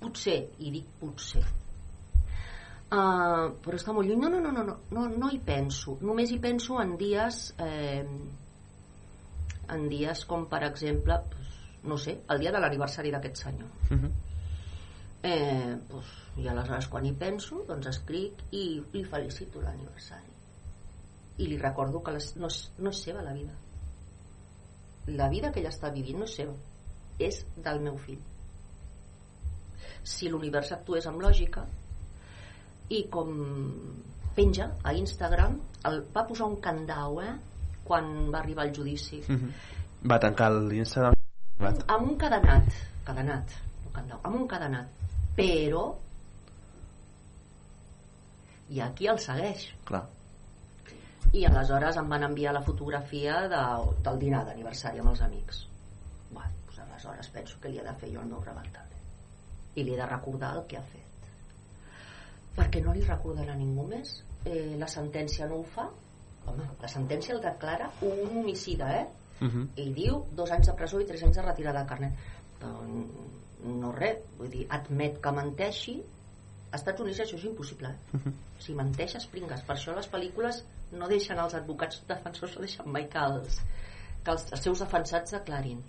potser, 0.00 0.38
i 0.58 0.70
dic 0.74 0.86
potser 1.00 1.44
uh, 2.90 3.52
però 3.62 3.78
està 3.78 3.92
molt 3.94 4.08
lluny 4.08 4.20
no, 4.24 4.28
no, 4.32 4.40
no, 4.40 4.50
no, 4.50 4.64
no, 4.64 4.78
no, 4.90 5.08
no 5.08 5.30
hi 5.30 5.38
penso 5.38 5.98
només 6.00 6.32
hi 6.32 6.38
penso 6.42 6.80
en 6.82 6.96
dies 6.98 7.54
eh, 7.62 8.04
en 9.72 9.88
dies 9.88 10.24
com 10.28 10.48
per 10.50 10.64
exemple 10.66 11.20
no 11.84 11.98
sé, 11.98 12.18
el 12.30 12.42
dia 12.42 12.52
de 12.54 12.60
l'aniversari 12.62 13.10
d'aquest 13.14 13.42
senyor. 13.44 13.70
Eh, 15.22 15.76
doncs, 15.88 16.12
i 16.42 16.48
aleshores 16.50 16.88
quan 16.90 17.04
hi 17.06 17.12
penso 17.18 17.60
doncs 17.68 17.86
escric 17.90 18.40
i 18.58 18.64
li 18.94 19.04
felicito 19.04 19.62
l'aniversari. 19.62 20.32
I 21.42 21.48
li 21.48 21.58
recordo 21.58 22.02
que 22.02 22.14
les, 22.16 22.32
no, 22.36 22.50
és, 22.50 22.58
no 22.78 22.90
és 22.90 23.02
seva 23.06 23.22
la 23.22 23.34
vida. 23.36 23.54
La 25.18 25.28
vida 25.30 25.50
que 25.50 25.62
ella 25.62 25.72
està 25.74 25.90
vivint 25.94 26.20
no 26.22 26.28
és 26.28 26.36
seva 26.40 26.54
és 27.22 27.42
del 27.56 27.80
meu 27.84 27.96
fill. 28.00 28.20
Si 30.02 30.30
l'univers 30.30 30.72
actués 30.74 31.06
amb 31.06 31.22
lògica 31.22 31.64
i 32.92 33.04
com 33.12 33.32
penja 34.36 34.72
a 34.82 34.94
Instagram 34.96 35.58
el, 35.88 36.02
va 36.14 36.26
posar 36.28 36.48
un 36.50 36.58
candau 36.64 37.20
eh, 37.22 37.32
quan 37.86 38.12
va 38.32 38.40
arribar 38.42 38.66
el 38.68 38.74
judici. 38.76 39.22
Va 40.08 40.18
tancar 40.22 40.50
l'Instagram. 40.56 41.21
Amb 41.68 42.08
un 42.08 42.18
cadenat 42.18 42.82
cadenat, 43.04 43.54
no 43.84 43.92
candau, 43.94 44.20
amb 44.22 44.40
un 44.40 44.48
cadenat. 44.48 45.00
Però 45.36 45.84
i 48.72 48.80
aquí 48.80 49.08
el 49.10 49.20
segueix. 49.20 49.70
Clar. 49.88 50.04
i 51.32 51.46
aleshores 51.48 51.96
em 51.96 52.10
van 52.12 52.26
enviar 52.26 52.50
la 52.52 52.60
fotografia 52.60 53.36
de, 53.48 53.60
del 54.04 54.18
dinar 54.20 54.42
d'aniversari 54.44 55.00
amb 55.00 55.14
els 55.14 55.22
amics. 55.24 55.62
Bé, 56.28 56.42
doncs 56.66 56.80
aleshores 56.82 57.30
penso 57.32 57.60
que 57.60 57.70
li 57.72 57.80
he 57.80 57.84
de 57.86 57.94
fer 58.02 58.10
jo 58.12 58.20
el 58.20 58.28
meu 58.28 58.42
rebat 58.44 58.68
també 58.74 58.98
i 59.80 59.84
li 59.86 59.94
he 59.94 59.96
de 59.96 60.08
recordar 60.10 60.50
el 60.58 60.66
que 60.68 60.76
ha 60.76 60.82
fet. 60.90 61.30
Perquè 62.58 62.82
no 62.84 62.92
li 62.92 63.00
recordarà 63.06 63.54
ningú 63.56 63.86
més. 63.88 64.18
Eh, 64.44 64.74
la 64.76 64.88
sentència 64.94 65.48
no 65.48 65.62
ho 65.62 65.64
fa. 65.64 65.86
Home, 66.44 66.66
la 66.82 66.90
sentència 66.90 67.32
el 67.32 67.40
declara 67.40 67.88
un 68.04 68.36
homicida 68.42 68.90
eh? 68.98 69.06
Mhm. 69.40 69.68
i 69.76 69.92
diu 69.96 70.24
dos 70.32 70.50
anys 70.50 70.68
de 70.70 70.74
presó 70.78 71.00
i 71.00 71.06
tres 71.06 71.22
anys 71.22 71.36
de 71.36 71.46
retirada 71.46 71.82
de 71.82 71.88
carnet 71.88 72.12
doncs 72.60 73.40
no 73.62 73.92
res, 73.94 74.18
vull 74.38 74.50
dir, 74.50 74.66
admet 74.70 75.20
que 75.22 75.32
menteixi 75.34 75.96
als 76.72 76.80
Estats 76.80 77.02
Units 77.04 77.20
això 77.22 77.36
és 77.38 77.44
impossible 77.50 77.90
eh? 77.92 78.32
si 78.62 78.74
menteixes 78.74 79.26
pringues 79.32 79.62
per 79.66 79.76
això 79.76 79.94
les 79.96 80.08
pel·lícules 80.10 80.62
no 80.98 81.08
deixen 81.08 81.38
els 81.38 81.54
advocats 81.58 82.02
defensors 82.08 82.56
no 82.56 82.64
deixen 82.66 82.88
mai 82.94 83.08
que 83.12 83.18
els, 83.18 83.60
que 84.24 84.34
els, 84.34 84.46
els 84.52 84.64
seus 84.68 84.82
defensats 84.84 85.36
declarin 85.36 85.82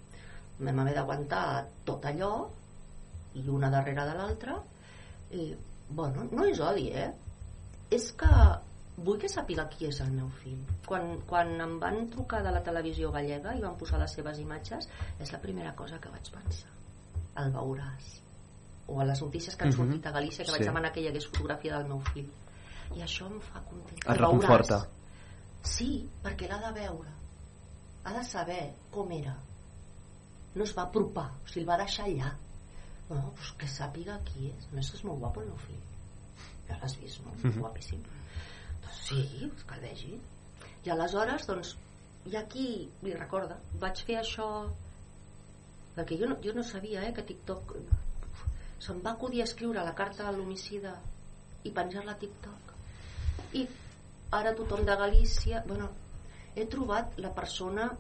vam 0.60 0.84
haver 0.84 0.96
d'aguantar 0.98 1.46
tot 1.88 2.06
allò 2.06 2.34
i 3.40 3.48
una 3.50 3.72
darrere 3.74 4.06
de 4.10 4.18
l'altra 4.20 4.60
i, 5.34 5.50
bueno, 5.90 6.28
no 6.32 6.46
és 6.46 6.62
odi 6.62 6.90
eh? 6.92 7.10
és 7.94 8.12
que 8.18 8.34
vull 8.98 9.18
que 9.20 9.28
sàpiga 9.30 9.66
qui 9.70 9.88
és 9.88 10.00
el 10.02 10.12
meu 10.12 10.30
fill 10.44 10.60
quan, 10.86 11.20
quan 11.28 11.50
em 11.62 11.80
van 11.82 12.08
trucar 12.14 12.44
de 12.46 12.52
la 12.52 12.62
televisió 12.64 13.12
gallega 13.12 13.56
i 13.58 13.62
van 13.62 13.76
posar 13.78 14.00
les 14.00 14.12
seves 14.14 14.38
imatges 14.40 14.88
és 15.20 15.32
la 15.34 15.40
primera 15.42 15.74
cosa 15.76 16.00
que 16.00 16.10
vaig 16.14 16.30
pensar 16.30 16.70
el 17.42 17.52
veuràs 17.56 18.20
o 18.88 19.00
a 19.00 19.06
les 19.06 19.22
notícies 19.22 19.56
que 19.56 19.64
han 19.66 19.72
Mhm. 19.72 19.78
sortit 19.78 20.06
a 20.06 20.12
Galícia 20.12 20.46
que 20.46 20.52
vaig 20.52 20.62
Sí. 20.62 20.68
demanar 20.68 20.92
que 20.92 21.02
hi 21.02 21.08
hagués 21.08 21.26
fotografia 21.28 21.78
del 21.78 21.88
meu 21.88 22.00
fill 22.14 22.30
i 22.96 23.02
això 23.02 23.26
em 23.32 23.40
fa 23.42 23.62
content 23.62 23.98
Et 24.06 24.18
reconforta. 24.18 24.88
Sí, 25.64 26.08
perquè 26.22 26.48
l'ha 26.50 26.60
de 26.72 26.80
veure. 26.82 27.10
Ha 28.04 28.14
de 28.14 28.24
saber 28.26 28.74
com 28.92 29.10
era. 29.12 29.36
No 30.56 30.64
es 30.66 30.74
va 30.78 30.84
apropar, 30.84 31.32
o 31.44 31.48
sigui, 31.48 31.62
el 31.62 31.70
va 31.70 31.78
deixar 31.78 32.06
allà. 32.06 32.36
Bueno, 33.10 33.32
pues 33.36 33.52
que 33.58 33.66
sàpiga 33.68 34.20
qui 34.26 34.50
és. 34.52 34.68
A 34.72 34.76
més, 34.76 34.94
és 34.94 35.04
molt 35.06 35.20
guapo 35.20 35.42
el 35.42 35.48
meu 35.48 35.58
fill. 35.58 35.80
Ja 36.68 36.78
l'has 36.82 37.00
vist, 37.00 37.22
no? 37.26 37.32
Mhm. 37.42 37.60
Guapíssim. 37.62 38.04
Sí, 39.04 39.24
és 39.48 39.66
que 39.68 39.76
el 39.78 39.84
vegi. 39.88 40.14
I 40.86 40.94
aleshores, 40.94 41.48
doncs, 41.50 41.76
i 42.32 42.38
aquí, 42.40 42.68
li 43.04 43.14
recorda, 43.18 43.58
vaig 43.82 44.00
fer 44.08 44.20
això 44.22 44.48
perquè 45.96 46.18
jo 46.20 46.30
no, 46.30 46.38
jo 46.44 46.54
no 46.56 46.64
sabia 46.66 47.04
eh, 47.06 47.12
que 47.14 47.26
TikTok 47.28 47.76
se'm 48.84 49.02
va 49.04 49.14
acudir 49.14 49.44
a 49.44 49.48
escriure 49.48 49.84
la 49.86 49.96
carta 50.00 50.28
a 50.28 50.32
l'homicida 50.36 50.94
i 51.68 51.72
penjar-la 51.76 52.16
a 52.16 52.22
TikTok. 52.24 52.72
I 53.60 53.68
ara 54.40 54.56
tothom 54.58 54.84
de 54.88 54.96
Galícia 55.04 55.62
bueno, 55.68 55.92
he 56.56 56.66
trobat 56.74 57.16
la 57.26 57.32
persona 57.38 57.92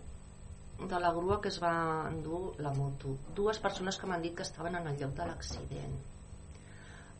de 0.79 0.99
la 0.99 1.13
grua 1.15 1.39
que 1.41 1.51
es 1.53 1.59
va 1.63 1.75
endur 2.09 2.41
la 2.65 2.73
moto. 2.75 3.15
Dues 3.37 3.61
persones 3.63 3.99
que 3.99 4.09
m'han 4.09 4.25
dit 4.25 4.35
que 4.35 4.43
estaven 4.47 4.75
en 4.79 4.89
el 4.91 4.99
lloc 4.99 5.15
de 5.19 5.29
l'accident. 5.29 5.95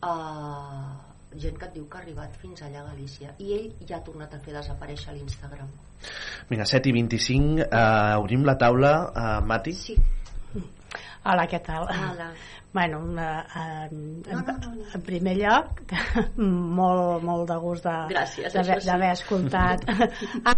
Uh, 0.03 1.12
gent 1.39 1.57
que 1.60 1.65
et 1.69 1.73
diu 1.77 1.88
que 1.89 1.97
ha 1.97 2.01
arribat 2.01 2.35
fins 2.41 2.61
allà 2.65 2.81
a 2.84 2.89
Galícia 2.91 3.34
i 3.39 3.53
ell 3.57 3.69
ja 3.88 3.97
ha 3.97 4.05
tornat 4.05 4.34
a 4.34 4.39
fer 4.39 4.53
desaparèixer 4.55 5.15
l'Instagram 5.15 5.69
Vinga, 6.49 6.65
7 6.68 6.89
i 6.89 6.93
25, 6.97 7.64
uh, 7.64 8.19
obrim 8.19 8.43
la 8.43 8.57
taula, 8.60 8.91
uh, 9.15 9.38
Mati. 9.47 9.72
Sí. 9.77 9.95
Hola, 11.23 11.45
què 11.47 11.61
tal? 11.64 11.88
Hola. 11.88 12.34
Bueno, 12.73 12.99
eh, 13.22 13.43
en, 13.55 14.23
en, 14.27 14.84
en 14.95 15.01
primer 15.05 15.38
lloc, 15.38 15.84
molt, 16.80 17.23
molt 17.23 17.47
de 17.47 17.57
gust 17.61 17.85
d'haver 17.88 18.27
sí. 18.27 19.11
escoltat. 19.14 19.85
Ah, 20.45 20.55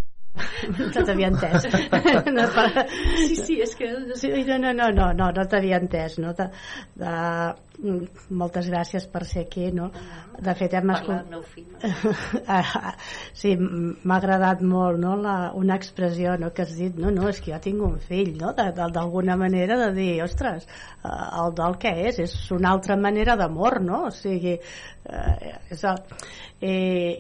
no 0.67 1.03
t'havia 1.07 1.29
entès. 1.31 1.67
No, 2.35 2.45
per- 2.55 2.85
sí, 2.89 3.35
sí, 3.35 3.59
és 3.63 3.75
que 3.79 3.91
Sí, 4.19 4.31
no, 4.47 4.57
no, 4.57 4.73
no, 4.73 4.89
no, 4.91 5.11
no, 5.13 5.29
no 5.35 5.45
t'havia 5.51 5.79
entès, 5.79 6.17
no? 6.23 6.33
De, 6.35 6.47
de, 6.99 7.13
moltes 8.29 8.69
gràcies 8.71 9.05
per 9.11 9.23
ser 9.27 9.45
aquí, 9.45 9.67
no? 9.75 9.89
De 10.35 10.53
fet, 10.57 10.73
hem 10.77 10.91
escoltat... 10.93 11.47
fill 11.51 11.65
Ah, 12.55 12.93
sí, 13.33 13.55
m'ha 13.57 14.17
agradat 14.17 14.61
molt 14.65 14.99
no? 15.01 15.15
la, 15.19 15.35
una 15.57 15.77
expressió 15.79 16.35
no? 16.39 16.51
que 16.55 16.65
has 16.65 16.75
dit, 16.77 16.95
no, 17.01 17.11
no, 17.13 17.27
és 17.31 17.41
que 17.43 17.53
jo 17.53 17.59
tinc 17.63 17.83
un 17.85 17.97
fill 18.03 18.35
no? 18.39 18.53
D'alguna 18.55 19.37
manera 19.39 19.77
de 19.85 19.91
dir 19.97 20.09
ostres, 20.25 20.67
eh, 21.03 21.15
el 21.41 21.55
dol 21.57 21.77
què 21.81 21.93
és? 22.09 22.19
és 22.25 22.35
una 22.55 22.73
altra 22.75 22.97
manera 22.99 23.37
d'amor 23.39 23.81
no? 23.83 24.05
o 24.09 24.13
sigui 24.15 24.55
eh, 24.55 25.53
és 25.71 25.83
el, 25.87 26.01
i, 26.61 26.75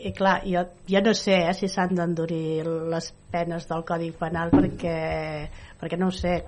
i 0.09 0.13
clar, 0.15 0.39
jo, 0.47 0.65
jo 0.89 1.03
no 1.05 1.13
sé 1.17 1.41
eh, 1.49 1.53
si 1.57 1.71
s'han 1.71 1.95
d'endurir 1.97 2.65
les 2.93 3.11
penes 3.31 3.67
del 3.71 3.83
Codi 3.87 4.11
Penal 4.15 4.53
perquè, 4.53 4.97
perquè 5.81 5.99
no 5.99 6.11
ho 6.11 6.15
sé 6.15 6.39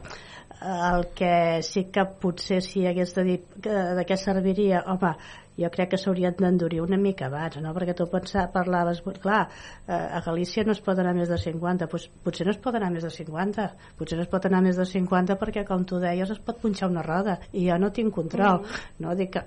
el 0.61 1.07
que 1.13 1.61
sí 1.63 1.85
que 1.93 2.05
potser 2.21 2.61
si 2.65 2.85
hagués 2.88 3.13
de 3.15 3.23
dir 3.23 3.41
que, 3.61 3.69
de 3.69 4.05
què 4.05 4.17
serviria 4.17 4.84
home, 4.88 5.11
jo 5.57 5.69
crec 5.73 5.89
que 5.89 5.97
s'haurien 5.97 6.35
d'endurir 6.38 6.81
una 6.81 6.97
mica 7.01 7.25
abans, 7.27 7.57
no? 7.61 7.71
perquè 7.73 7.95
tu 7.97 8.05
pensar, 8.09 8.51
parlaves, 8.53 9.01
clar, 9.21 9.47
eh, 9.88 9.91
a 9.93 10.21
Galícia 10.21 10.63
no 10.63 10.71
es 10.75 10.81
pot 10.85 10.99
anar 11.01 11.15
més 11.17 11.29
de 11.29 11.38
50, 11.41 11.88
doncs 11.89 12.07
potser 12.23 12.45
no 12.45 12.51
es 12.53 12.59
pot 12.61 12.75
anar 12.77 12.91
més 12.93 13.03
de 13.03 13.09
50, 13.09 13.65
potser 13.97 14.17
no 14.19 14.23
es 14.25 14.29
pot 14.29 14.45
anar 14.45 14.61
més 14.61 14.77
de 14.77 14.85
50 14.85 15.38
perquè, 15.41 15.63
com 15.65 15.85
tu 15.85 15.97
deies, 16.01 16.29
es 16.29 16.39
pot 16.45 16.59
punxar 16.61 16.89
una 16.89 17.01
roda 17.01 17.39
i 17.53 17.65
jo 17.69 17.77
no 17.81 17.89
tinc 17.91 18.13
control, 18.13 18.61
Mm. 18.61 19.05
no? 19.05 19.15
Dic 19.15 19.31
que 19.34 19.43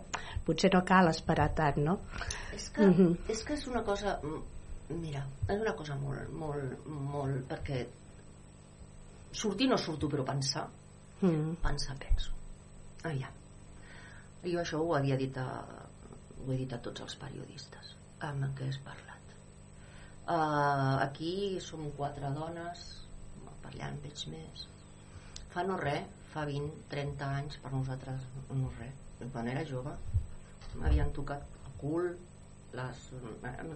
potser 0.46 0.72
no 0.74 0.82
cal 0.84 1.08
esperar 1.08 1.52
tant, 1.54 1.78
no? 1.78 1.98
és 2.54 2.68
que, 2.70 2.82
Mhm. 2.86 3.16
és 3.28 3.44
que 3.44 3.54
és 3.54 3.66
una 3.68 3.82
cosa 3.84 4.18
mm, 4.22 4.98
mira, 5.00 5.24
és 5.48 5.60
una 5.60 5.74
cosa 5.74 5.94
molt 5.94 6.28
molt, 6.32 6.86
molt 6.88 7.46
perquè 7.48 7.86
sortir 9.32 9.68
no 9.68 9.78
surto 9.78 10.08
però 10.08 10.24
pensar 10.24 10.66
Mm. 11.20 11.56
pensar 11.62 11.96
penso 12.00 12.32
aviam. 13.04 13.34
Jo 14.44 14.60
això 14.60 14.80
ho 14.80 14.94
havia 14.96 15.16
dit 15.20 15.36
a, 15.36 15.46
ho 16.40 16.52
he 16.52 16.56
dit 16.62 16.72
a 16.72 16.80
tots 16.84 17.04
els 17.04 17.16
periodistes 17.20 17.94
amb 18.24 18.46
què 18.56 18.68
he 18.68 18.78
parlat. 18.84 19.34
Uh, 20.30 20.96
aquí 21.00 21.58
som 21.64 21.86
quatre 21.96 22.30
dones 22.36 22.86
en 23.80 24.00
veig 24.04 24.24
més. 24.32 24.66
Fa 25.52 25.64
no 25.66 25.76
res 25.80 26.08
fa 26.32 26.44
20, 26.46 26.84
30 26.92 27.28
anys 27.40 27.56
per 27.62 27.72
nosaltres 27.74 28.26
no 28.50 28.70
res 28.78 29.30
quan 29.32 29.48
era 29.50 29.64
jove 29.66 29.92
m'havien 30.78 31.10
tocat 31.16 31.42
el 31.66 31.72
cul 31.80 32.12
les, 32.72 32.98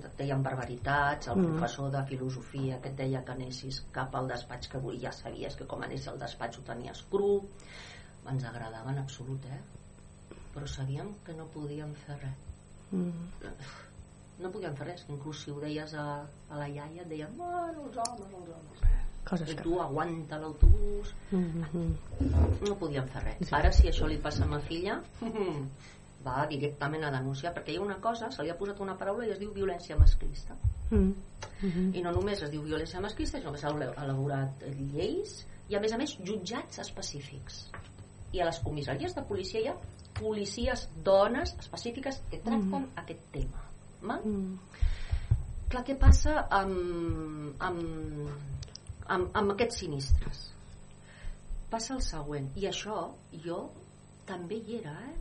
et 0.05 0.17
deien 0.19 0.43
barbaritats 0.43 1.29
el 1.29 1.37
Mm. 1.39 1.47
professor 1.57 1.91
de 1.91 2.03
filosofia 2.07 2.81
que 2.81 2.89
et 2.89 2.97
deia 2.97 3.25
que 3.25 3.33
anessis 3.33 3.81
cap 3.93 4.15
al 4.15 4.29
despatx 4.29 4.69
que 4.69 4.77
avui 4.77 5.01
ja 5.01 5.11
sabies 5.13 5.57
que 5.57 5.67
com 5.67 5.83
anessis 5.83 6.09
al 6.09 6.19
despatx 6.19 6.59
ho 6.59 6.63
tenies 6.63 7.03
cru 7.11 7.41
ens 8.31 8.45
agradava 8.45 8.91
en 8.93 8.99
absolut 8.99 9.45
eh? 9.47 9.61
però 10.55 10.67
sabíem 10.67 11.15
que 11.27 11.33
no 11.35 11.47
podíem 11.47 11.95
fer 12.07 12.19
res 12.23 12.43
Mm. 12.93 13.11
no 14.39 14.51
podíem 14.53 14.75
fer 14.77 14.87
res 14.87 15.05
inclús 15.09 15.41
si 15.43 15.51
ho 15.51 15.59
deies 15.61 15.95
a, 15.95 16.23
a 16.51 16.57
la 16.59 16.69
iaia 16.69 17.03
et 17.03 17.09
deien 17.09 17.37
bueno, 17.37 17.83
els 17.89 17.97
homes, 17.97 18.29
els 18.31 18.49
homes 18.49 18.91
Coses 19.25 19.49
i 19.51 19.55
que... 19.57 19.63
tu 19.65 19.81
aguanta 19.81 20.39
l'autobús 20.39 21.15
Mm 21.33 21.65
-hmm. 21.65 22.69
no 22.69 22.75
podíem 22.79 23.07
fer 23.09 23.23
res 23.25 23.49
Sí. 23.49 23.55
ara 23.55 23.73
si 23.73 23.89
això 23.89 24.07
li 24.07 24.19
passa 24.19 24.45
a 24.45 24.47
ma 24.47 24.61
filla 24.61 25.01
va 26.25 26.47
directament 26.51 27.05
a 27.05 27.11
denunciar 27.15 27.53
perquè 27.55 27.75
hi 27.75 27.77
ha 27.81 27.85
una 27.85 28.01
cosa, 28.01 28.31
se 28.31 28.43
li 28.43 28.51
ha 28.51 28.57
posat 28.59 28.81
una 28.81 28.97
paraula 28.99 29.27
i 29.27 29.35
es 29.35 29.39
diu 29.43 29.53
violència 29.53 29.97
masclista 30.01 30.57
Mm. 30.91 31.15
Mhm. 31.63 31.95
i 31.97 32.03
no 32.03 32.11
només 32.13 32.43
es 32.43 32.51
diu 32.53 32.63
violència 32.63 33.01
masclista 33.01 33.39
sinó 33.39 33.53
que 33.53 33.59
s'ha 33.59 33.71
elaborat 34.03 34.65
lleis 34.93 35.47
i 35.71 35.77
a 35.77 35.81
més 35.81 35.93
a 35.93 35.99
més 35.99 36.13
jutjats 36.21 36.79
específics 36.83 37.71
i 38.33 38.41
a 38.41 38.45
les 38.45 38.59
comissaries 38.61 39.15
de 39.17 39.23
policia 39.23 39.61
hi 39.63 39.69
ha 39.69 39.77
policies 40.19 40.89
dones 41.03 41.55
específiques 41.59 42.21
que 42.31 42.39
tracten 42.45 42.85
aquest 43.03 43.25
tema 43.33 43.63
val? 44.03 44.21
Mm. 44.25 44.59
clar, 45.71 45.85
què 45.89 45.97
passa 45.99 46.47
amb, 46.51 47.55
amb, 47.59 48.29
amb, 49.07 49.31
amb 49.33 49.57
aquests 49.57 49.81
sinistres 49.87 50.45
passa 51.71 51.95
el 51.97 52.03
següent 52.03 52.51
i 52.61 52.69
això 52.69 53.09
jo 53.47 53.71
també 54.29 54.61
hi 54.61 54.83
era 54.83 54.99
eh? 55.09 55.17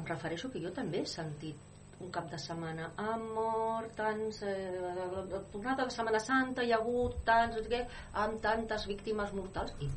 Em 0.00 0.06
refereixo 0.08 0.50
que 0.52 0.62
jo 0.64 0.72
també 0.76 1.02
he 1.04 1.08
sentit 1.14 1.68
un 2.00 2.12
cap 2.14 2.30
de 2.32 2.38
setmana 2.40 2.90
han 3.04 3.24
mort 3.36 3.92
tants 3.96 4.40
eh, 4.48 5.40
tornada 5.52 5.84
de 5.84 5.94
Setmana 5.96 6.20
Santa 6.26 6.64
hi 6.64 6.72
ha 6.72 6.78
hagut 6.80 7.18
tants 7.26 7.68
què, 7.72 7.82
amb 8.22 8.40
tantes 8.46 8.86
víctimes 8.88 9.34
mortals 9.36 9.74
i, 9.84 9.90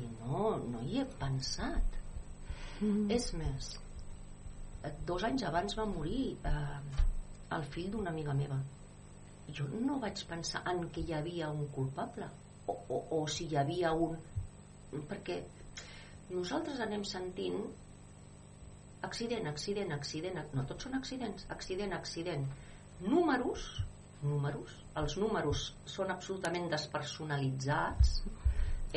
i 0.00 0.02
no, 0.18 0.56
no 0.72 0.82
hi 0.86 1.00
he 1.02 1.06
pensat. 1.20 1.94
Mm. 2.78 3.08
és 3.10 3.24
més 3.34 3.68
eh, 4.86 4.92
dos 5.06 5.24
anys 5.26 5.44
abans 5.48 5.74
va 5.78 5.86
morir 5.90 6.36
eh, 6.46 7.06
el 7.56 7.64
fill 7.74 7.88
d'una 7.94 8.12
amiga 8.14 8.34
meva. 8.38 8.58
Jo 9.56 9.66
no 9.72 9.96
vaig 10.02 10.22
pensar 10.30 10.62
en 10.70 10.84
que 10.94 11.02
hi 11.02 11.14
havia 11.16 11.48
un 11.50 11.66
culpable 11.74 12.28
o, 12.66 12.76
o, 12.76 13.00
o 13.18 13.20
si 13.26 13.48
hi 13.48 13.58
havia 13.58 13.90
un 13.96 14.14
perquè 15.10 15.40
nosaltres 16.30 16.80
anem 16.84 17.02
sentint 17.08 17.58
accident, 19.02 19.46
accident, 19.46 19.92
accident 19.92 20.40
no 20.54 20.64
tots 20.68 20.88
són 20.88 20.96
accidents, 20.98 21.46
accident, 21.54 21.94
accident. 21.96 22.48
Números 23.04 23.68
números, 24.22 24.74
els 24.98 25.16
números 25.20 25.68
són 25.86 26.10
absolutament 26.10 26.68
despersonalitzats. 26.72 28.14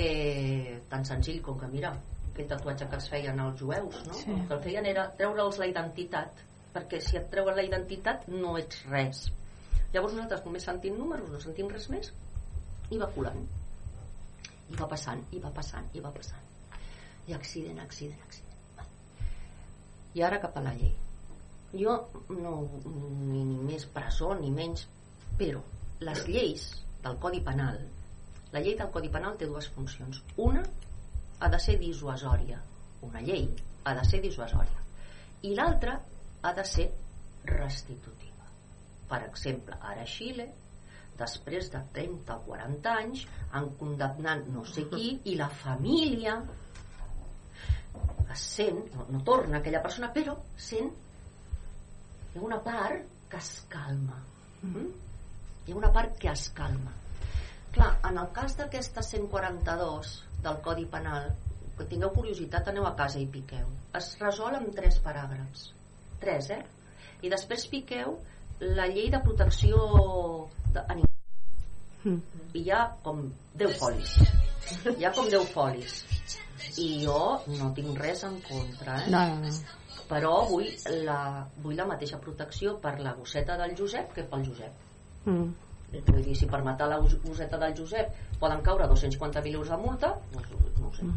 Eh, 0.02 0.80
tan 0.90 1.04
senzill 1.06 1.42
com 1.44 1.58
que 1.60 1.68
mira 1.68 1.92
aquell 1.92 2.48
tatuatge 2.48 2.88
que 2.88 2.98
es 3.02 3.08
feien 3.12 3.40
els 3.44 3.58
jueus 3.60 3.98
no? 4.08 4.14
Sí. 4.16 4.32
el 4.32 4.46
que 4.48 4.54
el 4.56 4.62
feien 4.64 4.86
era 4.88 5.04
treure'ls 5.20 5.58
la 5.60 5.68
identitat 5.68 6.40
perquè 6.72 7.02
si 7.04 7.18
et 7.20 7.26
treuen 7.34 7.58
la 7.58 7.66
identitat 7.68 8.24
no 8.32 8.54
ets 8.58 8.86
res. 8.88 9.26
Llavors 9.92 10.16
nosaltres 10.16 10.46
només 10.46 10.64
sentim 10.70 10.96
números 10.96 11.34
no 11.34 11.42
sentim 11.44 11.68
res 11.74 11.90
més 11.92 12.14
i 12.90 13.02
va 13.02 13.12
colant. 13.12 13.44
I 14.72 14.80
va 14.80 14.88
passant, 14.88 15.26
i 15.36 15.44
va 15.44 15.52
passant, 15.52 15.92
i 15.92 16.00
va 16.00 16.14
passant. 16.16 16.48
I 17.28 17.36
accident, 17.36 17.84
accident, 17.84 18.24
accident 18.24 18.51
i 20.18 20.24
ara 20.28 20.42
cap 20.44 20.58
a 20.58 20.66
la 20.66 20.74
llei. 20.78 20.94
Jo 21.72 21.96
no 22.30 22.56
ni, 22.86 23.44
ni 23.44 23.58
més 23.70 23.86
presó 23.96 24.34
ni 24.40 24.52
menys 24.52 24.88
però 25.40 25.62
les 26.04 26.26
lleis 26.28 26.68
del 27.04 27.16
Codi 27.22 27.40
Penal 27.46 27.80
la 28.52 28.60
llei 28.60 28.76
del 28.76 28.92
Codi 28.92 29.10
Penal 29.10 29.38
té 29.40 29.48
dues 29.48 29.70
funcions. 29.72 30.20
Una 30.36 30.66
ha 31.40 31.50
de 31.50 31.60
ser 31.64 31.78
dissuasòria 31.80 32.60
una 33.02 33.22
llei 33.22 33.48
ha 33.84 33.94
de 33.98 34.04
ser 34.08 34.22
dissuasòria 34.24 34.82
i 35.50 35.54
l'altra 35.58 35.96
ha 36.42 36.52
de 36.58 36.66
ser 36.72 36.88
restitutiva. 37.50 38.50
Per 39.10 39.22
exemple, 39.28 39.78
ara 39.94 40.06
a 40.06 40.10
Xile 40.10 40.48
després 41.22 41.70
de 41.74 41.82
30 41.96 42.36
o 42.36 42.44
40 42.46 42.94
anys 43.04 43.24
han 43.58 43.72
condemnat 43.80 44.46
no 44.54 44.64
sé 44.74 44.86
qui 44.92 45.16
i 45.32 45.36
la 45.40 45.50
família 45.64 46.38
sent, 48.38 48.84
no, 48.96 49.06
no 49.12 49.22
torna 49.28 49.60
aquella 49.60 49.82
persona 49.84 50.10
però 50.16 50.38
sent 50.56 50.92
hi 52.32 52.40
ha 52.40 52.44
una 52.48 52.62
part 52.64 53.08
que 53.32 53.40
es 53.40 53.54
calma. 53.72 54.18
Mm? 54.62 54.90
hi 55.66 55.74
ha 55.74 55.78
una 55.78 55.92
part 55.94 56.18
que 56.18 56.30
es 56.32 56.50
calma. 56.58 56.94
Clar, 57.72 57.92
en 58.10 58.18
el 58.18 58.32
cas 58.36 58.58
d'aquesta 58.60 59.04
142 59.06 60.16
del 60.44 60.58
Codi 60.66 60.88
Penal 60.96 61.30
que 61.78 61.88
tingueu 61.92 62.12
curiositat 62.16 62.68
aneu 62.72 62.88
a 62.88 62.96
casa 62.98 63.22
i 63.22 63.28
piqueu. 63.36 63.70
Es 63.98 64.12
resol 64.20 64.58
en 64.58 64.68
tres 64.76 65.00
paràgrafs. 65.06 65.70
Tres, 66.22 66.50
eh? 66.58 66.64
i 67.22 67.30
després 67.30 67.68
piqueu 67.70 68.18
la 68.80 68.88
llei 68.90 69.10
de 69.14 69.22
protecció 69.24 69.80
d'animals 70.74 71.11
i 72.06 72.62
hi 72.64 72.70
ha 72.72 72.86
com 73.04 73.22
10 73.56 73.78
folis. 73.80 74.16
Hi 74.98 75.06
ha 75.06 75.12
com 75.14 75.28
10 75.30 75.52
folis. 75.54 76.00
I 76.78 76.88
jo 77.04 77.18
no 77.60 77.72
tinc 77.76 77.98
res 78.00 78.24
en 78.24 78.38
contra 78.46 79.00
eh? 79.04 79.10
No, 79.12 79.22
no, 79.28 79.50
no. 79.50 79.80
però 80.12 80.34
vull 80.50 80.68
la, 81.08 81.46
vull 81.64 81.76
la 81.80 81.86
mateixa 81.90 82.20
protecció 82.22 82.76
per 82.84 83.00
la 83.00 83.14
gosseta 83.18 83.56
del 83.58 83.74
Josep 83.78 84.14
que 84.16 84.24
pel 84.30 84.46
Josep. 84.48 84.88
Mm. 85.26 85.48
vull 86.08 86.24
dir, 86.24 86.36
si 86.40 86.46
per 86.48 86.62
matar 86.64 86.88
la 86.90 86.98
gos- 87.02 87.18
gosseta 87.24 87.58
del 87.62 87.74
Josep 87.78 88.14
poden 88.40 88.62
caure 88.64 88.88
250.000 88.88 89.54
euros 89.56 89.70
de 89.70 89.78
multa 89.78 90.14
no, 90.34 90.42
no 90.80 90.88
ho 90.88 90.94
sé. 90.96 91.08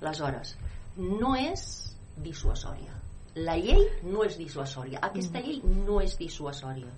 Aleshores, 0.00 0.54
no 0.96 1.34
és 1.36 1.62
dissuasòria. 2.16 2.94
La 3.36 3.54
llei 3.56 3.84
no 4.02 4.24
és 4.26 4.36
dissuasòria. 4.38 4.98
Aquesta 5.06 5.38
llei 5.44 5.60
no 5.64 6.00
és 6.02 6.16
dissuasòria. 6.18 6.88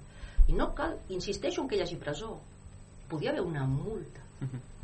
I 0.48 0.55
no 0.57 0.70
cal, 0.74 0.94
insisteixo 1.12 1.61
en 1.62 1.69
que 1.69 1.77
hi 1.77 1.82
hagi 1.85 1.97
presó 2.01 2.39
podia 3.10 3.30
haver 3.34 3.42
una 3.42 3.66
multa 3.66 4.20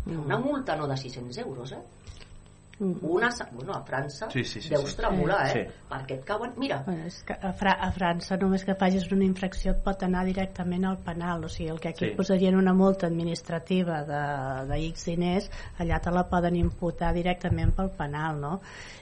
una 0.06 0.36
multa 0.38 0.76
no 0.76 0.86
de 0.86 0.96
600 0.96 1.38
euros 1.38 1.72
eh? 1.72 1.78
una, 2.78 3.30
bueno, 3.52 3.72
a 3.72 3.82
França 3.86 4.28
Sí, 4.30 4.44
sí, 4.44 4.60
sí, 4.60 4.68
deus 4.68 4.90
sí. 4.90 4.96
tremolar 4.98 5.48
Sí. 5.50 5.58
eh? 5.60 5.70
perquè 5.88 6.18
et 6.18 6.24
cauen, 6.28 6.50
mira 6.60 6.82
Bueno, 6.84 7.06
és 7.08 7.22
que 7.24 7.32
a, 7.32 7.52
Fra 7.56 7.72
a 7.80 7.88
França 7.90 8.36
només 8.36 8.66
que 8.68 8.74
facis 8.76 9.06
una 9.16 9.24
infracció 9.24 9.72
et 9.72 9.78
pot 9.82 10.02
anar 10.04 10.26
directament 10.28 10.84
al 10.84 10.98
penal 11.06 11.46
o 11.46 11.48
sigui, 11.48 11.70
el 11.72 11.80
que 11.80 11.88
aquí 11.94 12.04
Sí. 12.04 12.10
sí. 12.10 12.16
posarien 12.18 12.54
una 12.60 12.74
multa 12.74 13.06
administrativa 13.06 14.02
de, 14.04 14.20
de 14.68 14.80
X 14.90 15.06
diners 15.08 15.48
allà 15.78 16.00
te 16.04 16.12
la 16.12 16.26
poden 16.28 16.56
imputar 16.60 17.14
directament 17.16 17.72
pel 17.74 17.88
penal 17.96 18.38
no? 18.44 18.60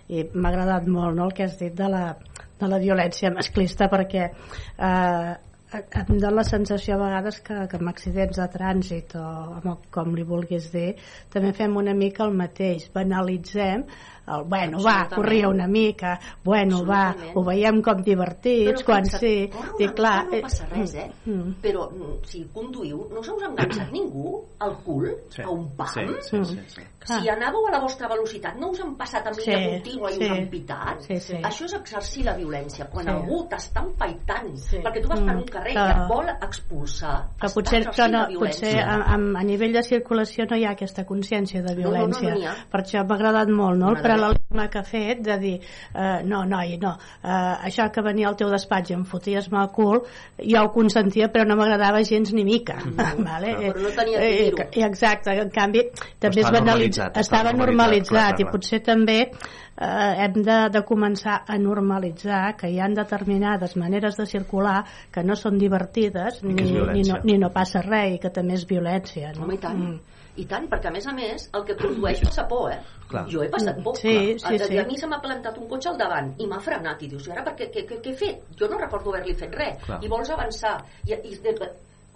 i 0.09 0.23
m'ha 0.35 0.53
agradat 0.55 0.87
molt 0.87 1.17
no, 1.17 1.27
el 1.27 1.35
que 1.35 1.49
has 1.49 1.59
dit 1.59 1.75
de 1.75 1.89
la, 1.91 2.15
de 2.61 2.69
la 2.71 2.79
violència 2.79 3.33
masclista 3.35 3.91
perquè 3.91 4.29
eh, 4.31 5.35
em 5.75 6.19
dóna 6.19 6.39
la 6.39 6.45
sensació 6.47 6.95
a 6.97 7.03
vegades 7.03 7.41
que, 7.45 7.57
que 7.71 7.79
amb 7.81 7.91
accidents 7.91 8.39
de 8.41 8.47
trànsit 8.53 9.15
o 9.19 9.77
com 9.95 10.15
li 10.15 10.27
vulguis 10.27 10.71
dir 10.75 10.95
també 11.33 11.53
fem 11.57 11.77
una 11.81 11.95
mica 11.99 12.25
el 12.27 12.35
mateix. 12.39 12.89
Banalitzem 12.95 13.87
el, 14.27 14.45
bueno, 14.49 14.79
va, 14.83 15.09
corria 15.15 15.49
una 15.49 15.67
mica 15.69 16.19
bueno, 16.45 16.85
va, 16.87 17.15
ho 17.35 17.43
veiem 17.45 17.83
com 17.83 18.01
divertits 18.03 18.83
Però 18.83 18.87
quan 18.87 19.05
sí 19.07 19.51
corre 19.53 19.75
i 19.81 19.85
una 19.89 19.95
clar, 19.95 20.15
no 20.31 20.41
passa 20.43 20.67
res, 20.71 20.95
eh? 20.95 21.11
mm, 21.27 21.53
però 21.63 21.89
mm, 21.91 22.15
si 22.25 22.45
conduïu 22.55 23.09
no 23.13 23.23
se 23.23 23.33
us 23.33 23.43
ha 23.45 23.51
enganxat 23.53 23.93
ningú 23.93 24.41
al 24.61 24.77
cul 24.85 25.11
Sí. 25.29 25.43
a 25.43 25.51
un 25.51 25.69
pam 25.77 25.89
Sí, 25.95 26.07
sí, 26.23 26.45
sí, 26.45 26.61
sí. 26.69 26.83
si 27.05 27.29
anàveu 27.29 27.67
a 27.69 27.73
la 27.75 27.81
vostra 27.81 28.09
velocitat 28.09 28.57
no 28.57 28.71
us 28.71 28.81
han 28.81 28.95
passat 28.97 29.27
en 29.29 29.35
línia 29.37 29.59
Sí, 29.59 29.69
contínua 29.75 30.11
i 30.11 30.15
sí. 30.15 30.25
us 30.25 30.31
han 30.31 30.49
pitat 30.49 31.03
Sí, 31.05 31.17
sí. 31.21 31.37
això 31.43 31.65
és 31.69 31.75
exercir 31.75 32.25
la 32.25 32.37
violència 32.37 32.89
quan 32.89 33.05
Sí. 33.05 33.11
algú 33.11 33.43
t'està 33.51 33.83
empaitant 33.85 34.55
perquè 34.85 35.03
tu 35.03 35.09
vas 35.09 35.21
per 35.21 35.35
Mm, 35.35 35.39
un 35.43 35.45
carrer 35.49 35.73
clar. 35.73 35.89
i 35.89 36.01
et 36.01 36.09
vol 36.09 36.29
expulsar 36.65 37.15
que 37.41 37.47
està 37.47 37.55
potser, 37.61 37.81
però 37.83 37.91
exercint 37.91 38.13
no, 38.15 38.19
la 38.23 38.29
violència. 38.29 38.69
potser 38.71 38.81
a, 38.81 38.95
a, 38.95 39.15
a 39.41 39.45
nivell 39.45 39.73
de 39.75 39.83
circulació 39.83 40.47
no 40.51 40.57
hi 40.57 40.65
ha 40.65 40.71
aquesta 40.73 41.05
consciència 41.05 41.63
de 41.63 41.75
no, 41.75 41.83
no, 41.83 41.91
violència 41.91 42.31
no 42.31 42.37
n'hi 42.39 42.47
ha. 42.47 42.55
per 42.71 42.81
això 42.83 43.05
m'ha 43.05 43.15
agradat 43.19 43.49
molt 43.51 43.79
no? 43.79 43.91
el 43.95 44.01
paral·lelisme 44.15 44.69
que 44.71 44.79
ha 44.79 44.85
fet 44.89 45.23
de 45.27 45.37
dir 45.43 45.55
eh, 45.61 46.23
no, 46.25 46.45
noi, 46.49 46.77
no 46.83 46.95
eh, 47.23 47.69
això 47.71 47.91
que 47.93 48.03
venia 48.07 48.29
al 48.31 48.37
teu 48.41 48.51
despatx 48.53 48.91
i 48.91 48.97
em 48.99 49.05
foties-me 49.05 49.61
el 49.63 49.71
cul 49.75 50.03
jo 50.39 50.63
ho 50.65 50.71
consentia 50.75 51.29
però 51.35 51.45
no 51.49 51.57
m'agradava 51.61 52.03
gens 52.07 52.33
ni 52.33 52.45
mica 52.45 52.79
vale? 53.29 53.55
Clar, 53.55 53.73
però 53.75 53.83
no 53.83 53.93
tenia 53.99 54.19
que 54.19 54.31
Eh, 54.31 54.39
dir-ho. 54.45 54.57
que- 54.71 54.85
exacte, 54.87 55.35
en 55.45 55.51
canvi 55.51 55.85
també 56.21 56.41
Està 56.41 56.49
es 56.49 56.53
normalitzat, 56.61 57.17
estava 57.21 57.53
normalitzat, 57.53 57.59
normalitzat, 57.59 58.09
clar, 58.15 58.31
clar, 58.31 58.41
i 58.41 58.43
clar. 58.45 58.53
potser 58.53 58.81
també 58.87 59.19
eh, 59.25 60.25
hem 60.25 60.39
de, 60.47 60.59
de 60.75 60.83
començar 60.87 61.41
a 61.47 61.59
normalitzar 61.59 62.55
que 62.61 62.71
hi 62.71 62.79
han 62.81 62.95
determinades 62.95 63.77
maneres 63.77 64.17
de 64.17 64.27
circular 64.27 64.85
que 65.13 65.23
no 65.27 65.35
són 65.37 65.59
divertides 65.59 66.43
I 66.43 66.53
ni, 66.55 66.71
ni, 66.73 67.03
no, 67.09 67.21
ni 67.25 67.39
no 67.39 67.51
passa 67.55 67.83
res 67.83 68.15
i 68.17 68.19
que 68.23 68.31
també 68.31 68.55
és 68.55 68.67
violència 68.71 69.33
no? 69.35 69.45
Home, 69.45 69.55
i 69.55 69.59
tant. 69.63 69.79
Mm. 69.79 70.01
I 70.37 70.45
tant, 70.51 70.67
perquè 70.71 70.91
a 70.91 70.95
més 70.95 71.05
a 71.07 71.13
més 71.15 71.47
el 71.55 71.65
que 71.69 71.77
produeix 71.79 72.23
passa 72.25 72.45
por, 72.51 72.73
eh? 72.75 72.81
Clar. 73.11 73.25
Jo 73.31 73.45
he 73.45 73.51
passat 73.53 73.79
por. 73.85 73.99
Sí, 74.01 74.15
clar. 74.41 74.55
sí, 74.57 74.63
a, 74.63 74.69
sí. 74.71 74.79
a 74.83 74.87
mi 74.89 74.99
se 74.99 75.11
m'ha 75.11 75.21
plantat 75.23 75.61
un 75.63 75.69
cotxe 75.71 75.93
al 75.93 75.99
davant 76.01 76.33
i 76.43 76.49
m'ha 76.51 76.59
frenat 76.65 77.05
i 77.07 77.11
dius, 77.13 77.29
i 77.29 77.35
ara 77.35 77.45
per 77.47 77.55
què, 77.61 77.69
què, 77.75 77.85
què, 77.91 78.01
què 78.03 78.15
he 78.15 78.19
fet? 78.19 78.49
Jo 78.59 78.71
no 78.73 78.81
recordo 78.81 79.15
haver-li 79.15 79.37
fet 79.39 79.55
res. 79.55 79.79
Clar. 79.85 80.01
I 80.03 80.11
vols 80.11 80.33
avançar. 80.35 80.75
I, 81.07 81.15
i 81.15 81.39
de, 81.45 81.55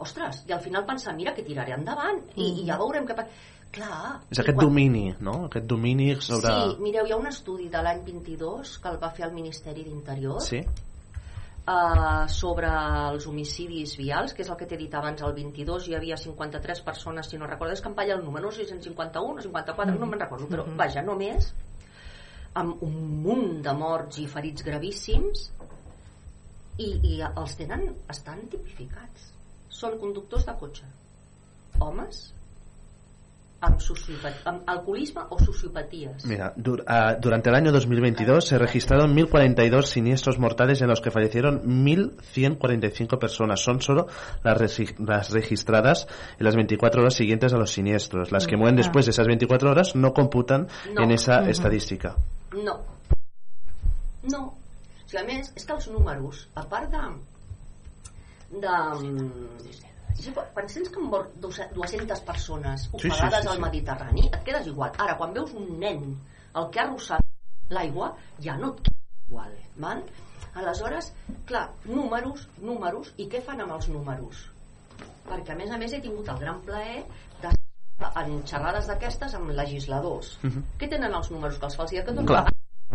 ostres, 0.02 0.42
i 0.48 0.56
al 0.56 0.64
final 0.64 0.86
pensar, 0.88 1.14
mira 1.14 1.34
que 1.36 1.46
tiraré 1.46 1.76
endavant 1.76 2.18
i, 2.34 2.50
i 2.62 2.66
ja 2.66 2.80
veurem 2.80 3.06
què 3.06 3.18
passa. 3.18 3.54
Clar. 3.68 4.14
És 4.32 4.40
aquest 4.40 4.56
domini, 4.56 5.10
no? 5.20 5.42
Aquest 5.46 5.66
domini 5.68 6.08
sobre... 6.24 6.48
Sí, 6.48 6.76
mireu, 6.80 7.06
hi 7.06 7.12
ha 7.12 7.18
un 7.20 7.28
estudi 7.28 7.68
de 7.68 7.82
l'any 7.84 8.00
22 8.06 8.78
que 8.82 8.94
el 8.94 9.00
va 9.02 9.10
fer 9.14 9.26
el 9.28 9.34
Ministeri 9.36 9.84
d'Interior 9.84 10.40
Sí? 10.40 10.62
Uh, 11.68 12.24
sobre 12.32 12.70
els 13.10 13.26
homicidis 13.28 13.94
vials, 13.98 14.32
que 14.34 14.42
és 14.44 14.50
el 14.50 14.56
que 14.60 14.66
t'he 14.70 14.78
dit 14.80 14.94
abans, 14.94 15.22
el 15.26 15.34
22 15.36 15.88
hi 15.88 15.96
havia 15.98 16.16
53 16.16 16.82
persones, 16.86 17.28
si 17.28 17.38
no 17.38 17.46
recordo, 17.50 17.74
és 17.76 17.82
que 17.84 17.90
em 17.92 17.96
falla 17.98 18.16
el 18.16 18.24
número, 18.24 18.48
no 18.48 18.52
sé 18.54 18.64
si 18.64 18.74
en 18.76 18.82
51 18.82 19.42
o 19.42 19.46
54, 19.46 19.98
no 19.98 20.06
me'n 20.06 20.20
recordo, 20.20 20.48
però 20.48 20.64
Mhm. 20.66 20.76
vaja, 20.76 21.02
només, 21.02 21.52
amb 22.54 22.82
un 22.82 23.22
munt 23.22 23.62
de 23.62 23.72
morts 23.74 24.18
i 24.18 24.26
ferits 24.26 24.64
gravíssims, 24.64 25.50
i, 26.78 26.88
i 27.02 27.20
els 27.26 27.56
tenen, 27.58 27.88
estan 28.08 28.40
tipificats. 28.48 29.32
Són 29.68 29.98
conductors 29.98 30.46
de 30.46 30.54
cotxe, 30.58 30.86
homes, 31.80 32.32
amb, 33.60 33.80
amb 34.44 34.62
alcoholisme 34.70 35.22
o 35.30 35.38
sociopaties. 35.38 36.24
Mira, 36.26 36.52
dur- 36.56 36.84
ah, 36.86 37.16
durante 37.20 37.48
el 37.50 37.56
año 37.56 37.72
2022 37.72 38.44
se 38.46 38.58
registraron 38.58 39.14
1.042 39.16 39.82
siniestros 39.86 40.38
mortales 40.38 40.80
en 40.82 40.88
los 40.88 41.00
que 41.00 41.10
fallecieron 41.10 41.62
1.145 41.64 43.18
personas. 43.18 43.60
Son 43.60 43.80
solo 43.82 44.06
las, 44.44 44.58
registradas 45.32 46.06
en 46.38 46.44
las 46.44 46.54
24 46.54 47.00
horas 47.02 47.14
siguientes 47.14 47.52
a 47.52 47.56
los 47.58 47.72
siniestros. 47.72 48.30
Las 48.30 48.46
que 48.46 48.56
Mm, 48.56 48.60
mueren 48.60 48.76
después 48.76 49.06
de 49.06 49.10
esas 49.10 49.26
24 49.26 49.70
horas 49.70 49.94
no 49.96 50.12
computan 50.12 50.68
No. 50.94 51.02
en 51.02 51.10
esa 51.10 51.48
estadística. 51.48 52.16
No. 52.52 52.80
No. 54.22 54.44
O 54.46 55.08
sigui, 55.10 55.22
a 55.22 55.26
més, 55.26 55.52
és 55.56 55.64
que 55.64 55.72
els 55.72 55.86
números, 55.88 56.48
a 56.54 56.62
part 56.68 56.90
de... 56.92 57.00
de 58.60 59.87
sí, 60.14 60.32
quan 60.54 60.68
sents 60.68 60.88
que 60.90 61.00
han 61.00 61.08
mort 61.10 61.34
200 61.42 62.20
persones 62.26 62.86
Sí, 62.88 62.90
sí, 63.02 63.08
ofegades 63.10 63.42
sí, 63.42 63.48
al 63.48 63.56
sí. 63.56 63.62
Mediterrani, 63.62 64.26
et 64.32 64.42
quedes 64.46 64.66
igual. 64.66 64.92
Ara, 64.98 65.16
quan 65.20 65.34
veus 65.36 65.52
un 65.54 65.68
nen 65.80 66.04
el 66.56 66.70
que 66.70 66.80
ha 66.80 66.86
arrossat 66.88 67.24
l'aigua, 67.70 68.14
ja 68.40 68.56
no 68.56 68.72
et 68.74 68.82
queda 68.88 69.28
igual. 69.28 69.54
Val? 69.76 70.02
Aleshores, 70.58 71.12
clar, 71.46 71.68
números, 71.84 72.48
números, 72.58 73.12
i 73.16 73.28
què 73.30 73.42
fan 73.44 73.60
amb 73.62 73.76
els 73.76 73.88
números? 73.92 74.46
Perquè, 75.28 75.52
a 75.52 75.58
més 75.58 75.70
a 75.70 75.78
més, 75.78 75.92
he 75.92 76.00
tingut 76.02 76.28
el 76.32 76.38
gran 76.40 76.62
plaer 76.64 77.04
de 77.42 77.52
en 78.22 78.42
xerrades 78.46 78.86
d'aquestes 78.88 79.34
amb 79.34 79.50
legisladors. 79.50 80.38
Mhm. 80.42 80.64
Què 80.78 80.88
tenen 80.88 81.14
els 81.14 81.30
números 81.30 81.58
que 81.58 81.66
els 81.66 81.76
fa 81.76 81.82
els 81.82 81.90
que 81.92 82.02
Clar, 82.26 82.46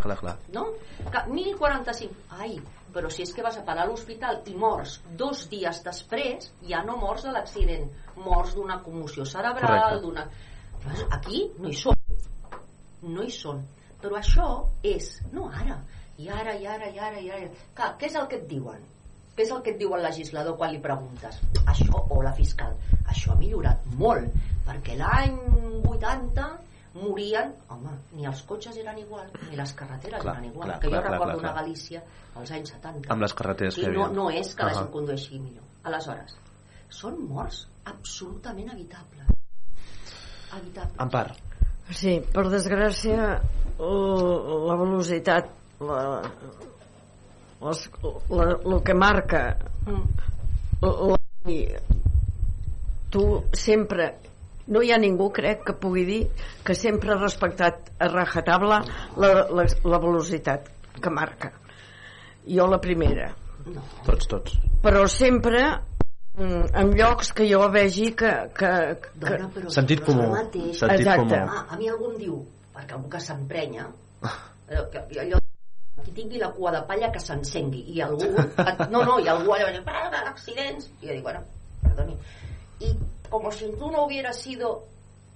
clar, 0.02 0.18
clar. 0.18 0.38
no? 0.54 0.66
Que 1.12 1.24
1045, 1.30 2.16
ai, 2.32 2.60
però 2.94 3.10
si 3.10 3.24
és 3.26 3.34
que 3.34 3.44
vas 3.46 3.58
a 3.58 3.64
parar 3.66 3.86
a 3.86 3.90
l'hospital 3.90 4.42
i 4.50 4.56
mors 4.60 5.00
dos 5.20 5.48
dies 5.52 5.82
després, 5.86 6.52
ja 6.70 6.84
no 6.86 6.98
mors 7.02 7.26
de 7.26 7.34
l'accident, 7.34 7.88
mors 8.22 8.54
d'una 8.56 8.80
commoció 8.86 9.26
cerebral, 9.26 10.00
d'una... 10.04 10.28
Aquí 11.16 11.48
no 11.60 11.72
hi 11.72 11.78
són, 11.80 11.98
no 13.08 13.24
hi 13.24 13.34
són. 13.34 13.64
Però 14.04 14.18
això 14.20 14.48
és, 14.84 15.14
no 15.32 15.48
ara, 15.48 15.80
i 16.20 16.28
ara, 16.30 16.58
i 16.60 16.68
ara, 16.68 16.90
i 16.92 17.00
ara, 17.00 17.22
i 17.24 17.32
ara... 17.32 17.48
Clar, 17.78 17.94
què 18.00 18.10
és 18.12 18.18
el 18.20 18.28
que 18.32 18.42
et 18.42 18.50
diuen? 18.50 18.84
Què 19.34 19.48
és 19.48 19.54
el 19.56 19.64
que 19.66 19.72
et 19.74 19.80
diu 19.80 19.96
el 19.98 20.04
legislador 20.06 20.58
quan 20.60 20.74
li 20.74 20.82
preguntes? 20.84 21.40
Això, 21.64 22.04
o 22.14 22.20
la 22.22 22.36
fiscal, 22.38 22.76
això 23.10 23.34
ha 23.34 23.40
millorat 23.40 23.88
molt, 23.98 24.36
perquè 24.68 25.00
l'any 25.00 25.40
80 25.90 26.52
morien, 26.94 27.54
home, 27.74 27.94
ni 28.14 28.28
els 28.30 28.42
cotxes 28.50 28.78
eren 28.78 28.98
igual, 29.02 29.30
ni 29.50 29.58
les 29.58 29.74
carreteres 29.78 30.22
Clar, 30.22 30.36
eren 30.38 30.50
igual, 30.52 30.68
clar, 30.70 30.80
que 30.80 30.90
clar, 30.90 31.00
jo 31.00 31.08
clar, 31.08 31.14
recordo 31.16 31.40
clar, 31.40 31.52
una. 31.52 31.62
Galícia 31.62 32.04
als 32.40 32.52
anys 32.52 32.74
70. 32.76 33.10
Amb 33.14 33.26
les 33.26 33.34
carreteres 33.40 33.78
que 33.78 33.88
hi 33.88 33.94
no, 33.94 34.06
havia. 34.06 34.18
no 34.18 34.28
és 34.32 34.54
que 34.54 34.68
la 34.68 34.74
Ahà. 34.74 34.82
gent 34.82 34.92
condueixi 34.94 35.40
millor. 35.40 35.66
Aleshores, 35.90 36.38
són 36.94 37.18
morts 37.30 37.64
absolutament 37.90 38.70
evitables. 38.76 39.34
Evitables. 40.54 41.00
Ampar. 41.02 41.28
Sí, 41.92 42.20
per 42.34 42.46
desgràcia, 42.54 43.32
la 43.80 44.76
velocitat, 44.80 45.50
la, 45.84 46.04
les, 47.64 47.82
la, 48.30 48.46
el 48.54 48.78
que 48.86 48.96
marca 48.96 49.42
la, 50.84 51.18
tu 53.14 53.26
sempre 53.54 54.14
no 54.68 54.82
hi 54.82 54.92
ha 54.94 54.98
ningú, 54.98 55.30
crec, 55.36 55.64
que 55.68 55.74
pugui 55.74 56.06
dir 56.08 56.22
que 56.64 56.76
sempre 56.76 57.12
ha 57.14 57.18
respectat 57.20 57.90
a 58.00 58.08
rajatabla 58.08 58.82
la, 59.18 59.32
la, 59.50 59.66
la 59.84 60.00
velocitat 60.00 60.70
que 61.02 61.10
marca. 61.12 61.52
Jo 62.48 62.68
la 62.68 62.80
primera. 62.84 63.32
Tots, 64.06 64.28
tots. 64.28 64.56
Però 64.84 65.06
sempre 65.08 65.62
mm, 66.36 66.74
en 66.76 66.92
llocs 66.98 67.32
que 67.36 67.48
jo 67.50 67.62
vegi 67.72 68.12
que... 68.20 68.32
que, 68.56 68.72
que... 69.04 69.14
Dona, 69.24 69.48
però 69.54 69.72
Sentit 69.72 70.04
però 70.04 70.12
comú. 70.18 70.28
mateix. 70.36 70.80
Sentit 70.82 71.06
Exacte. 71.06 71.24
comú. 71.24 71.40
Ah, 71.48 71.66
a 71.72 71.80
mi 71.80 71.88
algú 71.92 72.12
em 72.12 72.18
diu, 72.20 72.42
perquè 72.76 72.98
algú 72.98 73.10
que 73.14 73.22
s'emprenya, 73.24 73.88
allò, 74.28 74.86
que- 74.92 75.06
allò 75.24 75.40
qui 76.04 76.12
tingui 76.12 76.40
la 76.42 76.50
cua 76.52 76.72
de 76.76 76.82
palla 76.88 77.08
que 77.16 77.20
s'encengui 77.24 77.86
i 77.96 78.02
algú, 78.04 78.28
no, 78.92 79.04
no, 79.08 79.20
i 79.24 79.28
algú 79.32 79.54
allò 79.56 79.70
"Ah, 79.88 80.24
accidents, 80.28 80.90
i 81.00 81.08
jo 81.08 81.14
dic, 81.14 81.24
bueno, 81.24 81.40
perdoni 81.82 82.18
i 82.84 82.90
com 83.42 83.52
si 83.52 83.66
tu 83.80 83.90
no 83.92 84.06
hubieras 84.06 84.38
sido 84.38 84.84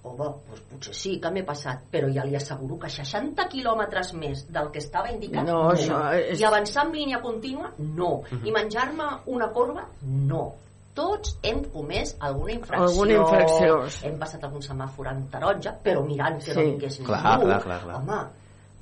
home, 0.04 0.30
pues 0.48 0.62
potser 0.70 0.94
sí 0.96 1.20
que 1.20 1.30
m'he 1.32 1.44
passat 1.44 1.82
però 1.92 2.08
ja 2.14 2.24
li 2.24 2.36
asseguro 2.36 2.78
que 2.80 2.90
60 2.90 3.48
quilòmetres 3.50 4.14
més 4.14 4.46
del 4.52 4.70
que 4.72 4.80
estava 4.80 5.12
indicat 5.12 5.44
No, 5.46 5.72
això 5.72 6.14
és- 6.16 6.40
i 6.40 6.46
avançar 6.46 6.86
en 6.86 6.94
línia 6.94 7.20
contínua 7.22 7.74
no, 7.80 8.22
Mhm. 8.32 8.46
i 8.48 8.52
menjar-me 8.52 9.04
una 9.26 9.50
corba 9.52 9.88
no 10.04 10.54
tots 10.94 11.38
hem 11.44 11.64
comès 11.66 12.16
alguna 12.20 12.54
infracció, 12.54 12.88
Alguna 12.88 13.14
infracció. 13.14 14.08
hem 14.10 14.18
passat 14.18 14.44
algun 14.46 14.62
semàfor 14.62 15.08
en 15.12 15.28
taronja 15.30 15.76
però 15.84 16.04
mirant 16.06 16.38
que 16.44 16.54
Sí. 16.54 16.58
no 16.60 16.62
vingués 16.66 16.98
Clar, 17.00 17.24
ningú 17.40 17.46
clar, 17.46 17.62
clar, 17.64 17.82
clar. 17.84 17.96
home 17.96 18.28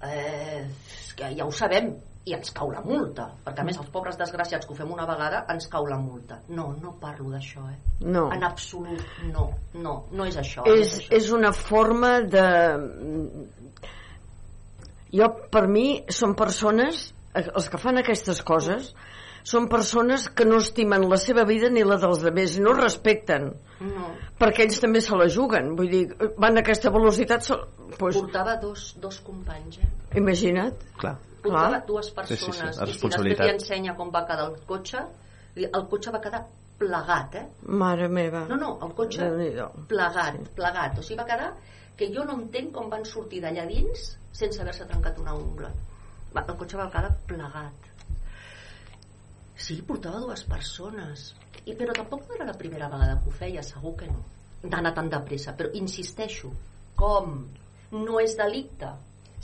eh, 0.04 0.68
que 1.16 1.36
ja 1.36 1.46
ho 1.46 1.52
sabem 1.52 1.96
i 2.26 2.34
ens 2.34 2.50
cau 2.58 2.72
la 2.74 2.82
multa 2.82 3.28
perquè 3.46 3.62
a 3.62 3.66
més 3.68 3.78
els 3.78 3.90
pobres 3.94 4.18
desgraciats 4.18 4.66
que 4.66 4.74
ho 4.74 4.78
fem 4.78 4.92
una 4.92 5.06
vegada 5.06 5.44
ens 5.54 5.68
cau 5.72 5.86
la 5.86 5.98
multa 6.02 6.40
no, 6.50 6.72
no 6.82 6.96
parlo 7.02 7.30
d'això 7.34 7.66
eh? 7.70 7.78
No. 8.02 8.28
en 8.34 8.46
absolut 8.48 9.04
no, 9.30 9.50
no, 9.78 9.96
no 10.12 10.26
és 10.26 10.40
això 10.42 10.66
no 10.66 10.74
és, 10.74 10.96
això. 11.00 11.12
és 11.20 11.30
una 11.38 11.52
forma 11.54 12.16
de 12.26 12.46
jo 15.14 15.30
per 15.54 15.68
mi 15.70 15.90
són 16.10 16.34
persones 16.40 17.12
els 17.36 17.70
que 17.70 17.82
fan 17.82 18.02
aquestes 18.02 18.42
coses 18.48 18.96
són 19.46 19.68
persones 19.70 20.26
que 20.34 20.48
no 20.50 20.58
estimen 20.58 21.06
la 21.06 21.20
seva 21.22 21.44
vida 21.46 21.70
ni 21.70 21.84
la 21.86 22.00
dels 22.02 22.24
altres, 22.26 22.58
no 22.58 22.74
respecten 22.74 23.52
no. 23.86 24.10
perquè 24.42 24.66
ells 24.66 24.82
també 24.82 25.04
se 25.06 25.14
la 25.14 25.30
juguen 25.30 25.76
vull 25.78 25.94
dir, 25.94 26.04
van 26.42 26.58
a 26.58 26.66
aquesta 26.66 26.90
velocitat 26.90 27.46
se... 27.46 27.62
pues, 28.00 28.18
portava 28.18 28.58
dos, 28.58 28.96
dos 28.98 29.22
companys 29.22 29.78
eh? 29.78 29.94
imagina't 30.18 30.82
Clar. 30.98 31.20
Clar. 31.54 31.86
dues 31.88 32.08
Sí, 32.08 32.16
persones. 32.16 32.40
sí, 32.40 32.52
sí, 32.52 32.62
la 32.66 32.72
i 32.72 32.94
si 32.94 33.00
després 33.08 33.18
li 33.26 33.36
ensenya 33.54 33.96
com 33.96 34.12
va 34.14 34.26
quedar 34.28 34.50
el 34.50 34.60
cotxe 34.66 35.02
el 35.56 35.86
cotxe 35.92 36.12
va 36.12 36.22
quedar 36.22 36.44
plegat 36.80 37.36
eh? 37.40 37.46
mare 37.68 38.08
meva. 38.12 38.46
No, 38.50 38.58
no, 38.60 38.72
el 38.84 38.94
cotxe 38.98 39.30
plegat, 39.88 40.40
plegat. 40.58 41.00
O 41.00 41.04
sigui 41.04 41.20
va 41.22 41.28
quedar 41.30 41.54
que 41.96 42.10
jo 42.12 42.26
no 42.28 42.36
entenc 42.42 42.74
com 42.76 42.90
van 42.92 43.06
sortir 43.08 43.40
d'allà 43.44 43.64
dins 43.70 44.10
sense 44.36 44.60
haver-se 44.62 44.86
trencat 44.90 45.20
una 45.24 45.34
ungla. 45.34 45.72
Va, 46.36 46.44
el 46.44 46.58
cotxe 46.60 46.78
va 46.78 46.90
quedar 46.92 47.14
plegat. 47.30 47.92
Sí, 49.56 49.80
portava 49.88 50.20
dues 50.20 50.44
persones. 50.44 51.30
I, 51.64 51.74
però 51.80 51.94
tampoc 51.96 52.28
no 52.28 52.36
era 52.36 52.46
la 52.52 52.58
primera 52.60 52.90
vegada 52.92 53.16
que 53.24 53.32
ho 53.32 53.36
feia 53.40 53.64
segur 53.64 53.96
que 54.02 54.10
no. 54.12 54.20
D'anar 54.66 54.92
tan 54.98 55.08
de 55.10 55.20
pressa 55.24 55.54
però 55.56 55.72
insisteixo, 55.80 56.52
com? 57.00 57.38
No 57.96 58.20
és 58.20 58.36
delicte 58.36 58.92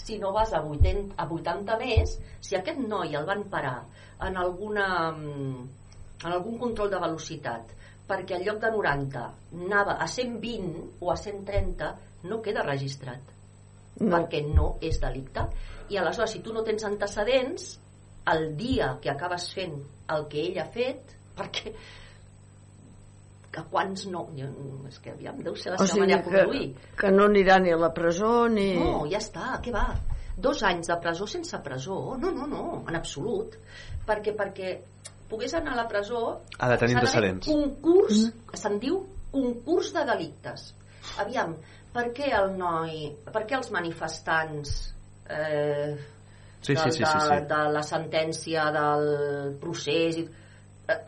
si 0.01 0.17
no 0.19 0.31
vas 0.33 0.53
a 0.53 0.61
80, 0.65 1.15
a 1.17 1.27
80 1.27 1.77
més 1.81 2.15
si 2.39 2.57
aquest 2.57 2.79
noi 2.81 3.15
el 3.17 3.27
van 3.27 3.45
parar 3.53 3.77
en 4.27 4.37
alguna 4.37 4.87
mm, 5.11 5.67
en 6.23 6.31
algun 6.31 6.57
control 6.61 6.91
de 6.93 7.01
velocitat 7.01 7.75
perquè 8.09 8.37
en 8.37 8.47
lloc 8.47 8.61
de 8.63 8.71
90 8.73 9.27
anava 9.65 9.97
a 10.01 10.07
120 10.07 10.97
o 10.99 11.11
a 11.13 11.17
130 11.17 11.93
no 12.31 12.41
queda 12.41 12.65
registrat 12.67 13.37
No. 14.01 14.07
perquè 14.15 14.39
no 14.47 14.67
és 14.81 14.97
delicte 15.03 15.43
i 15.91 15.97
aleshores 15.99 16.31
si 16.31 16.39
tu 16.41 16.53
no 16.55 16.61
tens 16.63 16.85
antecedents 16.87 17.65
el 18.31 18.45
dia 18.57 18.93
que 19.03 19.11
acabes 19.11 19.49
fent 19.53 19.75
el 20.15 20.23
que 20.31 20.45
ell 20.47 20.59
ha 20.61 20.67
fet 20.71 21.11
perquè 21.37 21.73
que 23.51 23.61
quants 23.71 24.05
no 24.07 24.21
és 24.87 24.99
que 25.03 25.11
aviam, 25.11 25.37
deu 25.43 25.55
ser 25.59 25.73
la 25.73 25.75
o 25.75 25.83
seva 25.83 25.89
sigui 25.91 26.01
manera 26.05 26.21
de 26.23 26.29
que, 26.29 26.43
conduir 26.45 26.95
que 27.01 27.11
no 27.11 27.25
anirà 27.27 27.57
ni 27.59 27.73
a 27.73 27.77
la 27.81 27.89
presó 27.93 28.47
ni... 28.47 28.69
no, 28.79 29.01
ja 29.11 29.19
està, 29.19 29.57
què 29.63 29.73
va? 29.75 29.89
Dos 30.41 30.61
anys 30.63 30.87
de 30.87 30.95
presó 31.03 31.27
sense 31.27 31.59
presó? 31.61 32.15
No, 32.17 32.31
no, 32.31 32.47
no, 32.47 32.61
en 32.87 32.95
absolut. 32.95 33.57
Perquè 34.07 34.31
perquè 34.39 34.71
pogués 35.29 35.53
anar 35.59 35.73
a 35.75 35.81
la 35.81 35.87
presó 35.91 36.21
Ha 36.57 36.69
de 36.71 36.77
tenir 36.79 36.95
antecedents. 36.97 37.45
concurs, 37.51 38.23
se'n 38.57 38.79
diu 38.79 39.01
concurs 39.31 39.91
de 39.93 40.05
delictes. 40.07 40.71
Aviam, 41.21 41.53
per 41.93 42.07
què 42.15 42.31
el 42.39 42.55
noi, 42.57 43.11
per 43.27 43.43
què 43.45 43.59
els 43.59 43.69
manifestants 43.75 44.73
eh, 45.29 45.97
Sí, 46.61 46.75
sí, 46.75 46.81
del- 46.83 46.91
sí, 46.93 47.03
sí, 47.03 47.03
de, 47.03 47.37
sí. 47.41 47.45
de 47.49 47.61
la 47.73 47.81
sentència 47.83 48.65
del 48.75 49.55
procés 49.59 50.17
i, 50.21 50.25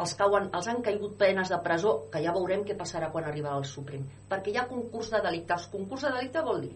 els, 0.04 0.14
cauen, 0.20 0.50
els 0.58 0.68
han 0.72 0.82
caigut 0.86 1.16
penes 1.20 1.52
de 1.54 1.60
presó 1.66 1.94
que 2.14 2.22
ja 2.24 2.34
veurem 2.36 2.66
què 2.68 2.76
passarà 2.80 3.10
quan 3.14 3.28
arribarà 3.30 3.58
al 3.60 3.68
Suprem. 3.70 4.06
Perquè 4.30 4.54
hi 4.54 4.60
ha 4.60 4.68
concurs 4.70 5.12
de 5.14 5.22
delictes. 5.26 5.68
Concurs 5.74 6.06
de 6.08 6.14
delicte 6.18 6.44
vol 6.46 6.64
dir? 6.66 6.74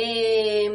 Eh, 0.00 0.68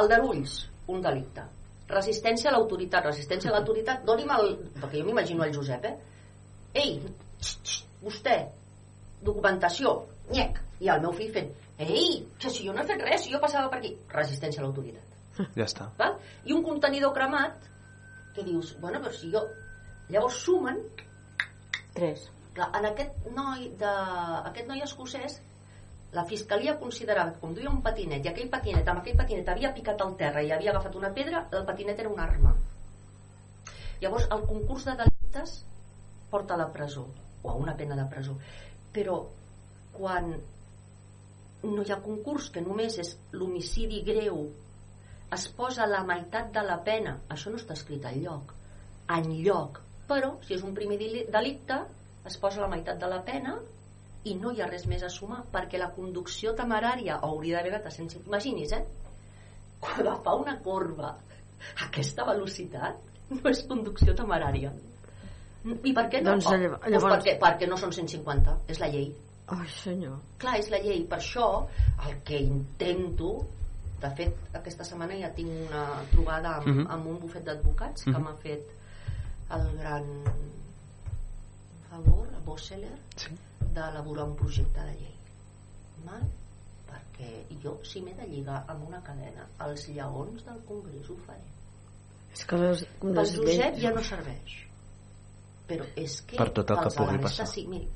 aldarulls 0.00 0.58
un 0.92 1.04
delicte. 1.04 1.46
Resistència 1.88 2.50
a 2.50 2.56
l'autoritat. 2.56 3.08
Resistència 3.10 3.50
a 3.50 3.56
l'autoritat 3.56 4.04
doni'm 4.08 4.34
el... 4.38 4.52
perquè 4.80 5.00
jo 5.00 5.08
m'imagino 5.08 5.44
el 5.44 5.54
Josep 5.54 5.88
eh? 5.88 5.94
ei, 6.74 6.98
xt, 7.40 7.60
xt, 7.62 7.84
vostè 8.02 8.38
documentació, 9.24 9.94
nyec 10.34 10.58
i 10.82 10.90
el 10.92 11.02
meu 11.04 11.14
fill 11.16 11.30
fent, 11.32 11.52
ei, 11.78 12.24
que 12.40 12.50
si 12.52 12.66
jo 12.66 12.74
no 12.74 12.82
he 12.82 12.88
fet 12.88 13.02
res, 13.06 13.24
si 13.24 13.32
jo 13.32 13.40
passava 13.42 13.70
per 13.72 13.80
aquí. 13.80 13.94
Resistència 14.12 14.60
a 14.60 14.66
l'autoritat. 14.66 15.14
Ja 15.58 15.66
està. 15.66 15.88
val? 15.98 16.18
i 16.46 16.54
un 16.54 16.62
contenidor 16.66 17.14
cremat 17.14 17.70
que 18.34 18.44
dius, 18.46 18.74
bueno, 18.80 19.00
però 19.00 19.14
si 19.14 19.30
jo 19.32 19.46
llavors 20.10 20.42
sumen 20.44 20.80
Tres. 21.94 22.26
Clar, 22.54 22.72
en 22.74 22.88
aquest 22.88 23.26
noi, 23.34 23.68
de, 23.78 23.90
aquest 24.50 24.66
noi 24.66 24.82
escocès 24.82 25.38
la 26.14 26.24
fiscalia 26.26 26.76
considerava 26.78 27.34
que 27.34 27.40
com 27.42 27.54
duia 27.54 27.70
un 27.70 27.80
patinet 27.82 28.26
i 28.26 28.30
aquell 28.30 28.50
patinet, 28.50 28.86
amb 28.90 29.00
aquell 29.00 29.16
patinet 29.18 29.50
havia 29.50 29.70
picat 29.74 30.02
al 30.02 30.14
terra 30.18 30.42
i 30.42 30.50
havia 30.54 30.72
agafat 30.74 30.98
una 30.98 31.10
pedra, 31.14 31.44
el 31.54 31.66
patinet 31.66 32.02
era 32.02 32.10
una 32.10 32.26
arma 32.26 32.54
llavors 34.02 34.26
el 34.36 34.42
concurs 34.50 34.86
de 34.88 34.96
delictes 35.00 35.54
porta 36.30 36.54
a 36.54 36.60
la 36.60 36.68
presó 36.72 37.06
o 37.42 37.50
a 37.50 37.54
una 37.54 37.76
pena 37.78 37.96
de 37.98 38.06
presó 38.10 38.36
però 38.94 39.20
quan 39.94 40.34
no 41.64 41.82
hi 41.82 41.94
ha 41.94 42.02
concurs 42.02 42.50
que 42.54 42.62
només 42.62 42.98
és 43.02 43.14
l'homicidi 43.32 44.02
greu 44.06 44.44
es 45.34 45.48
posa 45.48 45.86
la 45.86 46.02
meitat 46.04 46.50
de 46.54 46.62
la 46.62 46.78
pena. 46.84 47.18
Això 47.28 47.50
no 47.50 47.56
està 47.60 47.72
escrit 47.74 48.04
en 48.10 48.22
lloc. 48.24 48.54
En 49.10 49.30
lloc 49.44 49.80
però 50.08 50.34
si 50.44 50.52
és 50.54 50.62
un 50.62 50.74
primer 50.76 50.98
deli- 51.00 51.24
delicte 51.32 51.78
es 52.28 52.36
posa 52.36 52.60
la 52.60 52.68
meitat 52.68 52.98
de 53.00 53.08
la 53.08 53.22
pena 53.24 53.54
i 54.24 54.34
no 54.36 54.50
hi 54.52 54.60
ha 54.60 54.66
res 54.68 54.86
més 54.86 55.02
a 55.02 55.08
sumar 55.08 55.42
perquè 55.52 55.78
la 55.80 55.90
conducció 55.92 56.52
temerària 56.56 57.18
hauria 57.22 57.56
d'haver 57.56 57.72
anat 57.74 57.86
a 57.86 57.90
100 57.92 58.22
imagini's 58.26 58.72
eh? 58.72 58.82
Agafar 59.82 60.34
una 60.40 60.58
corba 60.64 61.10
a 61.14 61.86
aquesta 61.86 62.24
velocitat 62.28 63.00
no 63.30 63.48
és 63.50 63.62
conducció 63.68 64.14
temerària. 64.16 64.70
I 65.64 65.92
per 65.96 66.04
què 66.12 66.20
no? 66.22 66.30
Doncs, 66.34 66.46
Oh, 66.46 66.56
llavors- 66.60 66.90
doncs 66.92 67.04
perquè, 67.04 67.38
perquè 67.40 67.68
no 67.68 67.76
són 67.80 67.92
150 67.92 68.58
és 68.68 68.80
la 68.80 68.88
llei. 68.92 69.10
Ai, 69.48 69.68
senyor. 69.68 70.18
clar, 70.38 70.58
és 70.58 70.68
la 70.70 70.78
llei, 70.80 71.02
per 71.08 71.18
això 71.18 71.66
el 72.06 72.22
que 72.24 72.38
intento 72.40 73.46
de 74.04 74.10
fet 74.18 74.56
aquesta 74.60 74.84
setmana 74.84 75.16
ja 75.20 75.30
tinc 75.36 75.50
una 75.68 75.84
trobada 76.12 76.56
amb, 76.58 76.68
Mhm. 76.68 76.86
amb 76.90 77.06
un 77.12 77.18
bufet 77.22 77.44
d'advocats 77.44 78.04
que 78.04 78.10
Mhm. 78.12 78.22
m'ha 78.24 78.34
fet 78.42 78.64
el 79.56 79.66
gran 79.78 80.04
favor, 81.90 82.26
a 82.34 82.40
Bosseller 82.44 82.96
sí. 83.16 83.30
d'elaborar 83.74 84.24
un 84.24 84.36
projecte 84.36 84.80
de 84.80 84.94
llei 85.00 85.14
Val? 86.04 86.24
perquè 86.90 87.30
jo 87.62 87.78
si 87.84 88.00
m'he 88.02 88.14
de 88.14 88.26
lligar 88.28 88.64
amb 88.68 88.86
una 88.88 89.00
cadena 89.02 89.46
als 89.58 89.88
lleons 89.88 90.44
del 90.44 90.60
Congrés 90.68 91.08
ho 91.10 91.16
faré 91.26 91.42
És 92.34 92.44
que 92.44 92.56
les, 92.58 92.80
les 93.02 93.34
Josep 93.36 93.44
lleis- 93.74 93.80
ja 93.82 93.90
no 93.94 94.02
serveix 94.02 94.56
però 95.68 95.86
és 95.96 96.20
que 96.22 96.36
Per 96.36 96.50
tot 96.52 96.70
el 96.70 96.76
que 96.76 96.84
els 96.90 96.96
pugui 96.96 97.18
passar. 97.18 97.46
sí, 97.46 97.66
miri, 97.66 97.88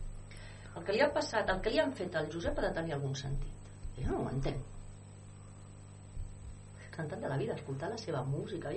el 0.77 0.85
que 0.85 0.93
li 0.93 1.01
ha 1.03 1.13
passat 1.13 1.49
el 1.51 1.61
que 1.61 1.71
li 1.71 1.79
han 1.81 1.93
fet 1.93 2.15
al 2.17 2.31
Josep 2.33 2.59
ha 2.59 2.63
de 2.69 2.75
tenir 2.75 2.95
algun 2.95 3.15
sentit 3.15 3.53
jo 3.99 4.11
no 4.13 4.23
ho 4.23 4.31
entenc 4.31 4.63
cantant 6.99 7.23
de 7.25 7.31
la 7.31 7.41
vida, 7.41 7.57
escoltar 7.57 7.89
la 7.95 7.99
seva 8.03 8.23
música 8.27 8.75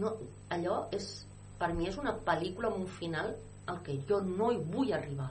no, 0.00 0.14
allò 0.54 0.86
és 0.94 1.12
per 1.60 1.72
mi 1.76 1.90
és 1.90 1.98
una 2.00 2.14
pel·lícula 2.26 2.70
amb 2.72 2.86
un 2.86 2.90
final 2.98 3.34
al 3.70 3.82
que 3.86 3.98
jo 4.08 4.22
no 4.24 4.50
hi 4.52 4.60
vull 4.72 4.94
arribar 4.96 5.30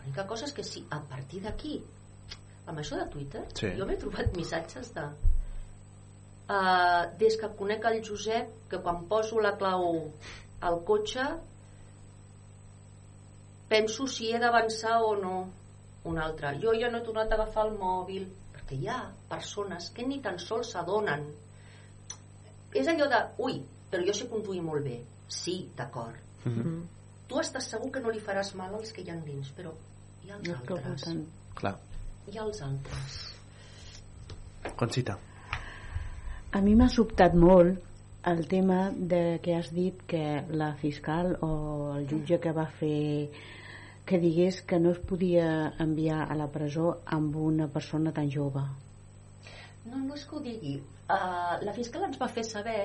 L'única 0.00 0.26
cosa 0.26 0.46
és 0.48 0.54
que 0.56 0.64
si 0.64 0.80
a 0.90 0.98
partir 1.10 1.42
d'aquí, 1.44 1.74
amb 2.66 2.80
això 2.80 2.96
de 2.96 3.06
Twitter, 3.12 3.42
Sí. 3.54 3.68
jo 3.76 3.86
m'he 3.86 3.98
trobat 4.00 4.36
missatges 4.36 4.94
de... 4.96 5.04
Uh, 6.50 7.06
des 7.18 7.36
que 7.38 7.50
conec 7.58 7.84
el 7.84 8.00
Josep, 8.02 8.48
que 8.70 8.80
quan 8.82 9.04
poso 9.06 9.38
la 9.38 9.52
clau 9.58 10.10
al 10.66 10.78
cotxe, 10.88 11.26
penso 13.68 14.06
si 14.06 14.32
he 14.32 14.40
d'avançar 14.42 14.96
o 15.04 15.14
no. 15.20 15.36
Un 16.10 16.18
altre, 16.18 16.56
jo 16.58 16.72
ja 16.74 16.88
no 16.90 16.98
he 16.98 17.04
tornat 17.06 17.30
a 17.30 17.36
agafar 17.36 17.66
el 17.68 17.76
mòbil, 17.78 18.26
perquè 18.70 18.78
hi 18.78 18.88
ha 18.88 19.10
persones 19.28 19.90
que 19.90 20.06
ni 20.06 20.20
tan 20.22 20.38
sols 20.38 20.70
s'adonen. 20.72 21.26
És 22.72 22.86
allò 22.86 23.08
de, 23.10 23.18
ui, 23.42 23.60
però 23.90 24.04
jo 24.06 24.14
sé 24.14 24.28
conduir 24.28 24.62
molt 24.62 24.84
bé. 24.84 25.00
Sí, 25.26 25.68
d'acord. 25.76 26.14
Mhm. 26.44 26.86
Tu 27.26 27.38
estàs 27.38 27.68
segur 27.70 27.90
que 27.90 28.00
no 28.00 28.10
li 28.10 28.20
faràs 28.20 28.54
mal 28.54 28.74
als 28.74 28.92
que 28.92 29.02
hi 29.02 29.10
ha 29.10 29.16
dins, 29.16 29.50
però 29.56 29.72
hi 30.24 30.30
ha 30.30 30.36
els 30.36 30.48
que 30.48 30.72
al 30.72 30.78
altres. 30.78 31.16
Clar. 31.54 31.76
Hi 32.26 32.38
ha 32.38 32.42
els 32.42 32.62
altres. 32.62 33.34
Conxita. 34.76 35.18
A 36.52 36.60
mi 36.60 36.74
m'ha 36.74 36.88
sobtat 36.88 37.34
molt 37.34 37.78
el 38.26 38.46
tema 38.48 38.90
de 38.92 39.40
que 39.42 39.54
has 39.56 39.70
dit 39.72 40.02
que 40.06 40.44
la 40.50 40.74
fiscal 40.74 41.36
o 41.40 41.94
el 41.96 42.06
jutge 42.06 42.38
que 42.40 42.52
va 42.52 42.66
fer 42.66 43.30
que 44.10 44.18
digués 44.18 44.56
que 44.66 44.78
no 44.82 44.90
es 44.96 44.98
podia 45.06 45.46
enviar 45.82 46.24
a 46.26 46.34
la 46.38 46.48
presó 46.50 46.96
amb 47.16 47.36
una 47.38 47.68
persona 47.70 48.10
tan 48.16 48.30
jove. 48.34 48.62
No, 49.86 50.00
no 50.02 50.16
és 50.18 50.24
que 50.26 50.36
ho 50.36 50.42
digui. 50.44 50.74
Uh, 51.10 51.56
la 51.66 51.72
fiscal 51.76 52.04
ens 52.08 52.18
va 52.20 52.28
fer 52.30 52.42
saber 52.46 52.80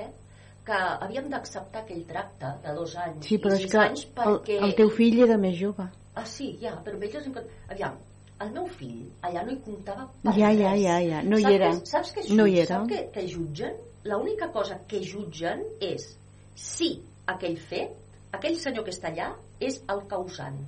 que 0.66 0.76
havíem 1.06 1.28
d'acceptar 1.30 1.82
aquell 1.84 2.04
tracte 2.08 2.48
de 2.64 2.72
dos 2.74 2.94
anys 2.98 3.26
Sí, 3.28 3.38
però 3.42 3.54
i 3.54 3.60
és 3.60 3.66
sis 3.66 3.72
que 3.74 3.82
anys 3.82 4.04
el, 4.06 4.12
perquè... 4.18 4.58
el 4.66 4.74
teu 4.78 4.90
fill 4.90 5.18
era 5.26 5.36
més 5.38 5.54
jove. 5.58 5.86
Ah, 6.16 6.24
sí, 6.26 6.52
ja, 6.62 6.72
però 6.86 6.98
ells. 6.98 7.28
Aviam, 7.70 7.98
el 8.42 8.50
meu 8.54 8.66
fill 8.78 9.04
allà 9.28 9.44
no 9.46 9.52
hi 9.54 9.58
comptava 9.66 10.06
per 10.24 10.34
Ja, 10.38 10.48
res. 10.50 10.60
ja, 10.62 10.72
ja, 10.80 10.96
ja. 11.10 11.22
No 11.26 11.38
hi 11.38 11.46
era. 11.52 11.70
Que, 11.76 11.90
saps 11.92 12.14
què 12.16 12.24
No 12.30 12.46
hi 12.46 12.56
jutgen? 12.56 12.62
era. 12.64 12.72
Saps 12.72 12.90
que, 12.94 13.02
que 13.14 13.26
jutgen? 13.34 13.76
L'única 14.06 14.48
cosa 14.54 14.78
que 14.90 15.02
jutgen 15.02 15.62
és 15.82 16.08
si 16.54 16.90
aquell 17.26 17.56
fet, 17.58 17.94
aquell 18.32 18.58
senyor 18.62 18.84
que 18.86 18.94
està 18.94 19.10
allà, 19.12 19.32
és 19.60 19.80
el 19.92 20.02
causant. 20.10 20.58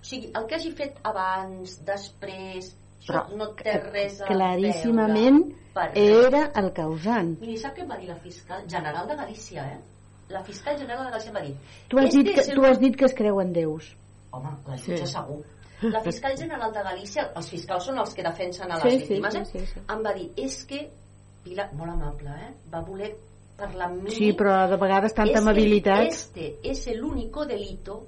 O 0.00 0.04
sigui, 0.04 0.30
el 0.34 0.46
que 0.46 0.54
hagi 0.56 0.70
fet 0.72 0.98
abans, 1.04 1.78
després, 1.84 2.74
Però 3.08 3.22
no 3.36 3.52
té 3.56 3.72
res 3.80 4.20
a 4.20 4.26
Claríssimament 4.26 5.38
veure 5.74 5.92
era 6.02 6.40
el 6.60 6.72
causant. 6.76 7.30
Miri, 7.40 7.56
sap 7.56 7.76
què 7.76 7.84
em 7.84 7.88
va 7.90 7.96
dir 8.00 8.08
la 8.10 8.16
fiscal 8.20 8.64
general 8.68 9.06
de 9.08 9.16
Galícia, 9.16 9.64
eh? 9.64 9.78
La 10.28 10.42
fiscal 10.44 10.76
general 10.76 11.06
de 11.06 11.10
Galícia 11.14 11.30
em 11.30 11.36
va 11.36 11.42
dir... 11.46 11.54
Tu 11.88 11.98
has, 11.98 12.04
"Este 12.10 12.18
dit 12.22 12.34
que, 12.34 12.40
es 12.40 12.48
el 12.48 12.54
tu 12.56 12.64
has 12.66 12.78
dit 12.80 12.96
que 12.96 13.04
es 13.06 13.14
creuen 13.14 13.52
déus. 13.52 13.94
Home, 14.32 14.50
la 14.66 14.76
jutge 14.76 15.06
Sí. 15.06 15.06
segur. 15.06 15.44
La 15.80 16.00
fiscal 16.02 16.36
general 16.36 16.72
de 16.72 16.82
Galícia, 16.82 17.30
els 17.36 17.48
fiscals 17.48 17.84
són 17.86 17.98
els 17.98 18.12
que 18.14 18.22
defensen 18.22 18.70
a 18.72 18.74
les 18.74 18.82
Sí, 18.82 18.90
sí, 18.90 18.98
víctimes, 19.14 19.34
sí, 19.34 19.40
eh? 19.40 19.44
sí, 19.46 19.66
sí. 19.72 19.80
em 19.88 20.02
va 20.04 20.12
dir, 20.12 20.30
és 20.36 20.64
que, 20.64 20.90
Pilar, 21.44 21.70
molt 21.72 21.92
amable, 21.92 22.28
eh? 22.28 22.52
Va 22.74 22.80
voler 22.82 23.14
parlar 23.56 23.86
amb 23.86 24.02
mi... 24.02 24.10
Sí, 24.10 24.32
però 24.36 24.68
de 24.68 24.76
vegades 24.76 25.14
tanta 25.14 25.30
"Es 25.30 25.38
que 25.38 25.38
amabilitat... 25.38 26.06
Este 26.08 26.58
es 26.64 26.86
el 26.88 27.02
único 27.04 27.46
delito 27.46 28.06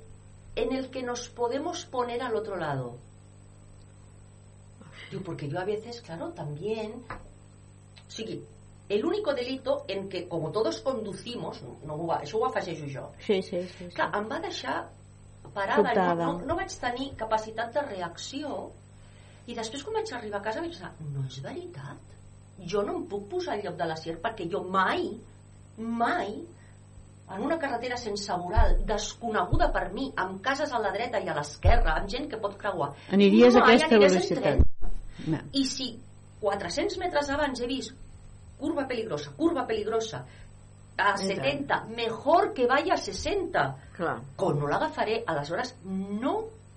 en 0.62 0.72
el 0.72 0.90
que 0.90 1.02
nos 1.02 1.28
podemos 1.28 1.84
poner 1.86 2.22
al 2.22 2.36
otro 2.36 2.56
lado. 2.56 2.96
Digo, 5.10 5.22
porque 5.24 5.48
yo 5.48 5.58
a 5.58 5.64
veces, 5.64 6.00
claro, 6.00 6.30
también... 6.30 7.02
Sigui, 8.08 8.42
el 8.88 9.04
único 9.04 9.32
delito 9.34 9.84
en 9.86 10.08
que, 10.08 10.26
como 10.28 10.50
todos 10.50 10.80
conducimos, 10.80 11.62
no, 11.62 11.78
no 11.86 12.10
això 12.10 12.40
ho 12.40 12.46
afegeixo 12.48 12.88
jo, 12.90 13.04
Sí, 13.22 13.40
sí, 13.40 13.62
sí. 13.62 13.74
sí. 13.78 13.88
Clar, 13.94 14.10
em 14.18 14.26
va 14.26 14.40
deixar 14.42 14.80
parada, 15.54 15.94
no, 15.94 16.14
no, 16.14 16.46
no 16.46 16.56
vaig 16.58 16.74
tenir 16.82 17.12
capacitat 17.18 17.72
de 17.74 17.84
reacció 17.86 18.70
i 19.46 19.54
després 19.54 19.82
quan 19.86 20.00
vaig 20.00 20.10
arribar 20.14 20.40
a 20.40 20.46
casa 20.48 20.62
vaig 20.62 20.74
pensar, 20.74 20.90
no 21.14 21.22
és 21.26 21.38
veritat 21.42 22.10
jo 22.66 22.82
no 22.86 22.96
em 22.98 23.06
puc 23.08 23.28
posar 23.30 23.54
al 23.54 23.64
lloc 23.64 23.78
de 23.78 23.86
la 23.88 23.96
Sier 23.96 24.16
perquè 24.22 24.46
jo 24.50 24.62
mai, 24.68 25.06
mai 25.78 26.34
en 27.30 27.44
una 27.46 27.58
carretera 27.58 27.96
sense 27.96 28.34
voral 28.42 28.76
desconeguda 28.86 29.70
per 29.74 29.88
mi, 29.94 30.10
amb 30.16 30.40
cases 30.42 30.72
a 30.72 30.80
la 30.82 30.92
dreta 30.94 31.20
i 31.22 31.30
a 31.30 31.36
l'esquerra, 31.36 31.96
amb 32.00 32.10
gent 32.10 32.28
que 32.30 32.40
pot 32.42 32.56
creuar 32.58 32.90
Aniries 33.14 33.56
a 33.56 33.64
mai 33.64 33.78
aquesta 33.78 33.98
velocitat. 34.02 34.62
No. 35.30 35.40
i 35.52 35.64
si 35.68 35.90
400 36.40 36.96
metres 37.02 37.28
abans 37.30 37.60
he 37.60 37.68
vist 37.68 37.96
curva 38.60 38.86
peligrosa, 38.88 39.32
curva 39.36 39.66
peligrosa 39.68 40.24
a 41.00 41.14
I 41.16 41.28
tant. 41.28 41.28
70, 41.28 41.80
mejor 41.96 42.52
que 42.52 42.66
vaya 42.66 42.94
a 42.94 43.00
60 43.00 43.66
Clar. 43.96 44.16
com 44.36 44.58
no 44.60 44.68
l'agafaré, 44.68 45.22
aleshores 45.26 45.74
no 45.84 46.34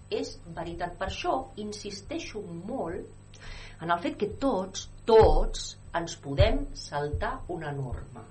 és 0.10 0.38
veritat. 0.56 0.96
Per 1.00 1.10
això 1.10 1.40
insisteixo 1.64 2.44
molt 2.68 3.82
en 3.84 3.92
el 3.92 4.00
fet 4.00 4.16
que 4.20 4.30
tots, 4.40 4.88
tots, 5.06 5.74
ens 5.98 6.16
podem 6.24 6.64
saltar 6.78 7.34
una 7.54 7.74
norma. 7.76 8.24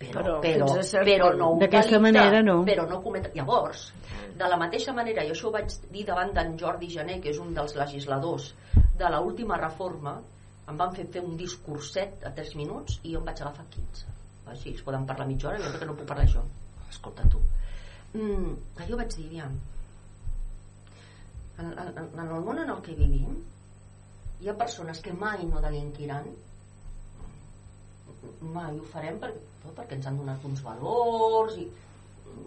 Però, 0.00 0.38
Però 0.40 0.40
però, 0.40 1.02
però 1.04 1.26
no 1.36 1.48
D'aquesta 1.60 1.98
manera, 2.00 2.40
no. 2.42 2.62
Però 2.64 2.86
no 2.88 3.02
cometre... 3.04 3.34
Llavors, 3.36 3.90
de 4.40 4.48
la 4.48 4.56
mateixa 4.60 4.94
manera, 4.96 5.24
i 5.26 5.32
això 5.34 5.50
ho 5.50 5.54
vaig 5.54 5.74
dir 5.92 6.06
davant 6.08 6.32
d'en 6.36 6.54
Jordi 6.60 6.88
Jané, 6.94 7.18
que 7.20 7.34
és 7.34 7.40
un 7.42 7.52
dels 7.56 7.76
legisladors 7.76 8.54
de 8.72 9.10
l 9.10 9.20
última 9.26 9.58
reforma, 9.60 10.14
em 10.70 10.80
van 10.80 10.94
fer 10.96 11.04
fer 11.12 11.20
un 11.26 11.36
discurset 11.36 12.24
a 12.24 12.32
3 12.36 12.54
minuts 12.56 13.00
i 13.02 13.12
jo 13.12 13.20
em 13.20 13.28
vaig 13.28 13.42
agafar 13.44 13.66
15. 13.76 14.16
Així, 14.54 14.72
es 14.72 14.86
poden 14.86 15.04
parlar 15.06 15.28
mitja 15.28 15.50
hora, 15.50 15.60
jo 15.60 15.68
crec 15.68 15.84
que 15.84 15.90
no 15.90 15.98
puc 15.98 16.08
parlar 16.08 16.24
això. 16.24 16.46
Escolta 16.88 17.28
tu. 17.28 17.42
Mm, 18.16 18.56
jo 18.88 18.98
vaig 18.98 19.12
dir, 19.18 19.26
aviam, 19.28 19.60
en, 21.60 21.72
en, 21.78 21.98
en 22.18 22.26
el 22.26 22.44
món 22.44 22.58
en 22.58 22.72
el 22.72 22.80
que 22.84 22.96
vivim 22.96 23.36
hi 24.40 24.48
ha 24.48 24.56
persones 24.60 25.02
que 25.04 25.12
mai 25.12 25.44
no 25.48 25.60
delinquiran 25.60 26.28
mai 28.54 28.78
ho 28.78 28.86
farem 28.92 29.18
per, 29.20 29.32
perquè 29.76 29.96
ens 29.96 30.08
han 30.08 30.18
donat 30.20 30.44
uns 30.48 30.62
valors 30.64 31.58
i 31.60 31.66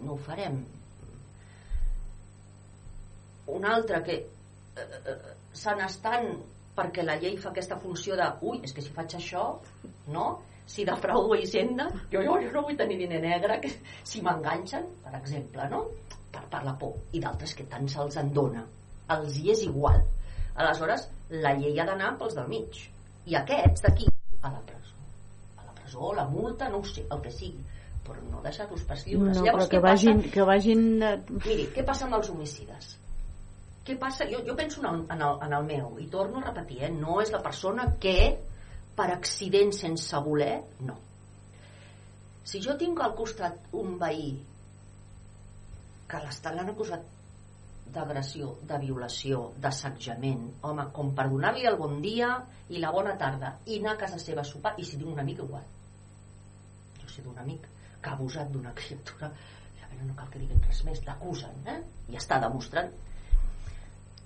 no 0.04 0.14
ho 0.14 0.18
farem. 0.26 0.58
Un 3.54 3.68
altre 3.68 4.00
que 4.06 4.16
eh, 4.22 4.88
eh, 5.12 5.34
se 5.52 5.74
n'estan 5.78 6.30
perquè 6.74 7.04
la 7.04 7.18
llei 7.20 7.36
fa 7.38 7.52
aquesta 7.52 7.78
funció 7.78 8.16
de 8.18 8.26
ui, 8.42 8.60
és 8.66 8.72
que 8.74 8.82
si 8.82 8.92
faig 8.94 9.14
això 9.18 9.44
no? 10.14 10.26
si 10.66 10.84
defraudo 10.88 11.36
Hisenda 11.36 11.86
jo, 12.10 12.22
jo, 12.24 12.38
jo 12.40 12.50
no 12.54 12.62
vull 12.66 12.78
tenir 12.78 12.96
diner 12.98 13.20
negre 13.22 13.60
que, 13.62 13.70
si 14.02 14.22
m'enganxen, 14.24 14.88
per 15.04 15.12
exemple 15.20 15.68
no? 15.70 15.84
per, 16.32 16.46
per 16.50 16.62
la 16.66 16.74
por. 16.80 16.96
I 17.12 17.22
d'altres 17.22 17.54
que 17.54 17.68
tant 17.70 17.86
se'ls 17.90 18.18
en 18.22 18.32
dona. 18.34 18.64
Els 19.14 19.38
hi 19.38 19.52
és 19.54 19.66
igual. 19.68 20.00
Aleshores 20.54 21.06
la 21.44 21.54
llei 21.58 21.78
ha 21.78 21.86
d'anar 21.86 22.14
pels 22.18 22.34
del 22.38 22.50
mig. 22.50 22.80
I 23.30 23.38
aquests 23.38 23.84
d'aquí 23.84 24.08
a 24.40 24.50
la 24.50 24.64
presó 24.64 24.83
presó, 25.94 26.12
la 26.14 26.26
multa, 26.26 26.68
no 26.68 26.78
ho 26.78 26.84
sé, 26.84 27.06
el 27.10 27.20
que 27.22 27.30
sigui 27.30 27.64
però 28.04 28.20
no 28.28 28.42
deixar-los 28.44 28.82
pas 28.84 29.00
lliures 29.06 29.38
No, 29.38 29.44
llavors 29.46 29.64
però 29.64 29.70
que 29.70 29.78
què 29.78 29.82
passa? 29.82 30.12
vagin, 30.12 30.30
que 30.30 30.42
vagin... 30.44 30.82
Miri, 31.46 31.68
què 31.72 31.84
passa 31.84 32.04
amb 32.04 32.18
els 32.18 32.28
homicides? 32.28 32.98
Què 33.84 33.96
passa? 34.00 34.26
Jo, 34.28 34.42
jo 34.44 34.56
penso 34.58 34.82
en 34.82 34.88
el, 34.90 34.98
en, 35.14 35.22
el, 35.24 35.38
en 35.46 35.54
el 35.58 35.64
meu, 35.64 35.94
i 36.00 36.08
torno 36.12 36.40
a 36.40 36.44
repetir, 36.44 36.82
eh? 36.84 36.90
no 36.92 37.20
és 37.22 37.32
la 37.32 37.40
persona 37.40 37.86
que 38.00 38.36
per 38.94 39.08
accident 39.14 39.72
sense 39.72 40.20
voler, 40.20 40.58
no. 40.84 40.98
Si 42.44 42.60
jo 42.60 42.76
tinc 42.76 43.00
al 43.00 43.14
costat 43.16 43.72
un 43.72 43.96
veí 44.00 44.34
que 46.12 46.20
l'han 46.52 46.74
acusat 46.74 47.08
d'agressió, 47.94 48.50
de 48.68 48.78
violació, 48.82 49.46
d'assetjament, 49.64 50.44
home, 50.68 50.90
com 50.92 51.14
per 51.16 51.30
donar-li 51.32 51.64
el 51.68 51.80
bon 51.80 52.02
dia 52.04 52.34
i 52.68 52.84
la 52.84 52.92
bona 52.92 53.16
tarda 53.16 53.54
i 53.64 53.80
anar 53.80 53.96
a 53.96 54.02
casa 54.04 54.20
seva 54.20 54.44
a 54.44 54.48
sopar, 54.48 54.74
i 54.76 54.84
si 54.84 55.00
tinc 55.00 55.08
un 55.08 55.24
amic 55.24 55.40
igual. 55.40 55.64
Sé 57.14 57.22
d'un 57.22 57.38
amic 57.38 57.66
que 58.02 58.10
ha 58.10 58.16
abusat 58.18 58.50
d'una 58.50 58.72
criatura, 58.74 59.30
ja 59.78 59.90
no 60.02 60.16
cal 60.18 60.30
que 60.32 60.40
diguin 60.42 60.62
res 60.66 60.82
més, 60.86 61.02
l'acusen, 61.06 61.60
eh? 61.70 61.78
i 62.10 62.18
està 62.20 62.40
demostrant 62.42 62.90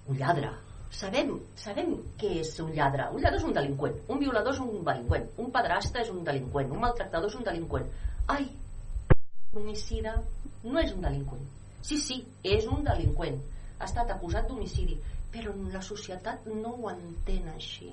un 0.09 0.17
lladre. 0.17 0.51
Sabem, 0.99 1.35
sabem 1.61 1.93
què 2.21 2.31
és 2.41 2.55
un 2.65 2.73
lladre. 2.73 3.11
Un 3.13 3.21
lladre 3.21 3.39
és 3.43 3.45
un 3.45 3.53
delinqüent, 3.59 3.99
un 4.09 4.23
violador 4.23 4.57
és 4.57 4.63
un 4.65 4.81
delinqüent, 4.87 5.29
un 5.45 5.53
pedrasta 5.53 6.01
és 6.01 6.11
un 6.15 6.25
delinqüent, 6.25 6.73
un 6.73 6.81
maltractador 6.87 7.29
és 7.29 7.37
un 7.37 7.45
delinqüent. 7.51 7.93
Ai, 8.35 8.49
un 9.53 9.63
homicida 9.63 10.17
no 10.65 10.81
és 10.81 10.97
un 10.97 11.05
delinqüent. 11.05 11.45
Sí, 11.85 12.01
sí, 12.01 12.23
és 12.57 12.67
un 12.73 12.83
delinqüent. 12.89 13.37
Ha 13.79 13.87
estat 13.87 14.11
acusat 14.17 14.49
d'homicidi, 14.49 14.97
però 15.33 15.53
la 15.75 15.85
societat 15.85 16.49
no 16.49 16.75
ho 16.79 16.91
entén 16.95 17.53
així. 17.53 17.93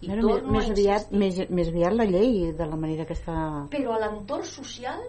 I 0.00 0.08
Bueno, 0.08 0.28
més, 0.28 0.42
més, 0.48 0.70
aviat, 0.70 1.10
insistir. 1.12 1.18
més, 1.20 1.50
més 1.50 1.68
aviat 1.68 1.92
la 1.92 2.04
llei 2.08 2.52
de 2.56 2.66
la 2.66 2.76
manera 2.76 3.04
que 3.04 3.12
està... 3.12 3.34
Però 3.72 3.92
a 3.92 3.98
l'entorn 4.00 4.44
social, 4.48 5.02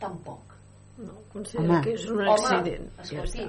tampoc. 0.00 0.40
No, 0.98 1.12
considero 1.32 1.68
Home. 1.72 1.82
que 1.84 1.92
és 1.94 2.06
un 2.10 2.20
Home, 2.20 2.32
accident. 2.32 2.88
escolti, 3.00 3.46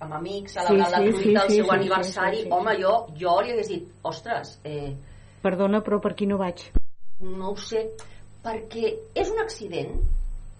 amb 0.00 0.14
amics, 0.18 0.52
Sí, 0.52 0.58
celebrant 0.58 0.92
la 0.92 0.98
sí, 0.98 1.12
fruita 1.12 1.24
sí, 1.24 1.32
del 1.34 1.50
sí, 1.50 1.56
seu 1.56 1.64
sí, 1.64 1.70
aniversari, 1.76 2.36
sí, 2.36 2.42
sí, 2.42 2.48
sí. 2.48 2.54
home, 2.56 2.74
jo, 2.82 2.94
jo 3.20 3.34
li 3.42 3.52
hagués 3.52 3.68
dit, 3.74 3.88
ostres, 4.02 4.54
eh, 4.64 4.94
Perdona, 5.42 5.80
però 5.86 6.00
per 6.02 6.12
aquí 6.12 6.26
no 6.26 6.38
vaig. 6.38 6.64
no 7.20 7.50
ho 7.52 7.56
sé, 7.56 7.84
perquè 8.42 8.94
és 9.14 9.30
un 9.30 9.38
accident, 9.44 10.00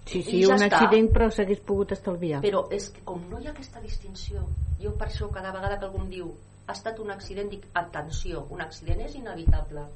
Sí, 0.09 0.23
sí, 0.23 0.41
ja 0.43 0.55
un 0.55 0.63
està. 0.63 0.69
accident 0.79 1.11
però 1.13 1.27
s'hagués 1.31 1.61
pogut 1.61 1.93
estalviar. 1.93 2.41
Però 2.41 2.63
és 2.73 2.87
que 2.91 3.01
com 3.05 3.21
no 3.29 3.39
hi 3.41 3.47
ha 3.47 3.51
aquesta 3.51 3.81
distinció, 3.81 4.41
jo 4.81 4.93
per 4.97 5.09
això 5.09 5.29
cada 5.31 5.53
vegada 5.53 5.79
que 5.79 5.85
algú 5.85 6.01
em 6.01 6.09
diu 6.11 6.31
ha 6.69 6.73
estat 6.77 6.99
un 7.01 7.11
accident, 7.11 7.49
dic, 7.51 7.65
atenció, 7.81 8.45
un 8.55 8.61
accident 8.61 9.01
és 9.07 9.15
inevitable. 9.17 9.87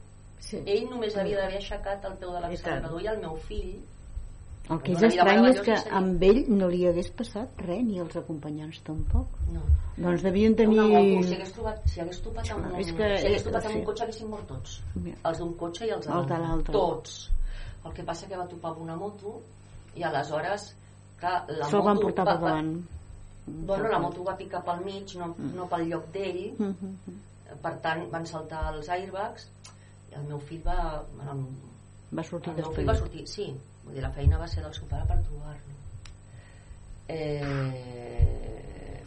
Sí. 0.43 0.59
Ell 0.67 0.89
només 0.91 1.15
havia 1.17 1.39
d'haver 1.43 1.59
aixecat 1.61 2.05
el 2.09 2.15
peu 2.19 2.33
de 2.35 2.41
l'accelerador 2.43 3.03
i 3.05 3.07
el 3.13 3.21
meu 3.23 3.37
fill 3.47 3.77
El 4.73 4.79
que 4.83 4.93
és 4.95 5.03
estrany 5.09 5.45
és 5.51 5.61
que 5.61 5.77
seria- 5.77 5.93
amb 5.99 6.23
ell 6.23 6.41
no 6.49 6.69
li 6.71 6.81
hagués 6.87 7.11
passat 7.19 7.61
res, 7.67 7.83
ni 7.85 7.99
els 8.01 8.17
acompanyants 8.17 8.81
tampoc. 8.87 9.27
No. 9.53 9.61
Doncs 9.97 10.23
devien 10.23 10.55
tenir... 10.57 10.79
Una 10.81 10.89
moto, 10.89 11.27
si 11.29 11.35
hagués, 11.35 11.53
trobat, 11.53 11.81
si 11.91 12.01
hagués 12.01 12.21
topat 12.23 12.51
amb 12.55 12.67
un, 12.71 12.77
És 12.81 12.93
que- 12.93 13.19
si 13.19 13.27
hagués 13.27 13.45
topat 13.45 13.67
amb 13.67 13.77
un 13.77 13.85
cotxe 13.85 14.05
haguessin 14.05 14.31
mort 14.31 14.47
tots. 14.49 14.77
Mira. 14.95 15.17
Els 15.31 15.39
d'un 15.39 15.53
cotxe 15.59 15.87
i 15.87 15.91
els 15.91 16.07
Els 16.07 16.27
de 16.31 16.39
l'altre. 16.39 16.73
Tots. 16.73 17.31
El 17.85 17.93
que 17.93 18.05
passa 18.07 18.27
que 18.31 18.37
va 18.39 18.47
topar 18.49 18.71
amb 18.73 18.83
una 18.87 18.97
moto 18.97 19.41
i 19.97 20.03
aleshores 20.07 20.69
clar, 21.19 21.45
la 21.49 21.67
Se'l 21.69 21.83
van 21.83 21.97
moto 21.97 22.07
portar 22.07 22.25
va, 22.27 22.35
davant. 22.39 22.73
Bueno, 23.47 23.89
la 23.89 23.99
moto 23.99 24.23
va 24.25 24.37
picar 24.37 24.63
pel 24.65 24.85
mig, 24.85 25.15
no, 25.19 25.35
no 25.39 25.67
pel 25.69 25.89
lloc 25.91 26.07
d'ell, 26.15 26.55
Mhm. 26.59 26.97
per 27.63 27.75
tant 27.83 28.09
van 28.11 28.27
saltar 28.27 28.75
els 28.75 28.89
airbags 28.89 29.49
i 30.11 30.15
el 30.15 30.23
meu 30.29 30.39
fill 30.41 30.63
va... 30.67 31.03
Bueno, 31.17 31.47
Va 32.15 32.23
sortir 32.23 32.51
el 32.53 32.57
meu 32.61 32.73
fill 32.73 32.87
va 32.89 32.95
sortir, 32.95 33.27
sí. 33.27 33.49
Vull 33.85 33.95
dir, 33.95 34.03
la 34.03 34.11
feina 34.13 34.39
va 34.39 34.47
ser 34.49 34.63
del 34.63 34.75
seu 34.75 34.85
pare 34.87 35.05
per 35.09 35.19
trobar-lo. 35.25 35.73
Eh, 37.09 39.03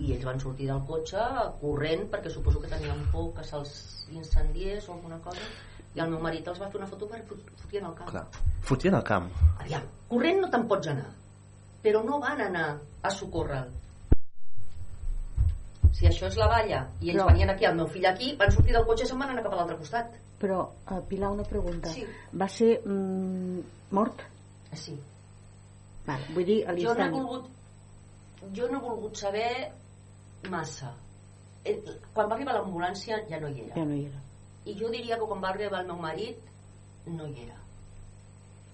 I 0.00 0.12
ells 0.14 0.24
van 0.24 0.38
sortir 0.40 0.66
del 0.70 0.80
cotxe 0.88 1.20
corrent 1.60 2.06
perquè 2.12 2.30
suposo 2.32 2.60
que 2.62 2.68
tenien 2.70 3.00
por 3.12 3.32
que 3.36 3.44
se'ls 3.44 3.72
incendiés 4.12 4.88
o 4.88 4.94
alguna 4.94 5.18
cosa 5.24 5.40
i 5.94 6.00
el 6.00 6.08
meu 6.12 6.20
marit 6.22 6.46
els 6.48 6.60
va 6.62 6.68
fer 6.70 6.78
una 6.80 6.86
foto 6.88 7.08
per 7.10 7.20
fot- 7.28 7.50
fotien 7.62 7.84
al 7.88 7.94
camp. 7.98 8.10
Clar. 8.10 8.26
Fotien 8.62 8.94
al 8.94 9.04
camp. 9.04 9.30
Aviam, 9.58 9.82
corrent 10.08 10.40
no 10.40 10.50
te'n 10.50 10.66
pots 10.70 10.86
anar, 10.92 11.08
però 11.82 12.02
no 12.04 12.18
van 12.20 12.40
anar 12.40 12.78
a 13.02 13.10
socórrer-lo. 13.10 13.78
Si 15.92 16.06
això 16.08 16.28
és 16.30 16.36
la 16.40 16.46
valla 16.48 16.80
i 17.00 17.10
ells 17.10 17.18
Però- 17.18 17.26
venien 17.32 17.50
aquí, 17.50 17.64
el 17.68 17.74
meu 17.76 17.86
fill 17.88 18.06
aquí, 18.06 18.34
van 18.36 18.52
sortir 18.52 18.72
del 18.72 18.84
cotxe 18.86 19.04
i 19.04 19.08
se'n 19.08 19.18
van 19.20 19.30
anar 19.30 19.42
cap 19.44 19.52
a 19.52 19.56
l'altre 19.56 19.76
costat. 19.76 20.14
Però, 20.40 20.60
uh, 20.90 21.00
Pilar, 21.08 21.30
una 21.34 21.44
pregunta. 21.44 21.90
Sí. 21.92 22.04
Va 22.32 22.48
ser 22.48 22.80
mm, 22.86 23.60
mort? 23.90 24.22
Sí. 24.72 24.94
Val, 26.06 26.22
vull 26.34 26.46
dir, 26.48 26.62
a 26.68 26.72
Jo 26.78 26.94
no 26.94 27.04
he 27.04 27.10
volgut 27.10 27.50
jo 28.56 28.68
no 28.70 28.78
he 28.78 28.82
volgut 28.88 29.16
saber 29.16 29.72
massa 30.48 30.94
Eh, 31.62 31.74
quan 32.14 32.26
va 32.30 32.34
arribar 32.38 32.54
l'ambulància 32.56 33.18
ja 33.28 33.36
no 33.38 33.48
hi 33.52 33.60
era 33.66 33.74
Ja 33.74 33.84
no 33.84 33.92
hi 33.94 34.06
era. 34.06 34.20
i 34.64 34.72
jo 34.78 34.88
diria 34.88 35.18
que 35.20 35.26
quan 35.28 35.42
va 35.42 35.50
arribar 35.50 35.82
el 35.82 35.86
meu 35.90 35.98
marit 36.00 36.38
no 37.04 37.26
hi 37.28 37.42
era 37.42 37.58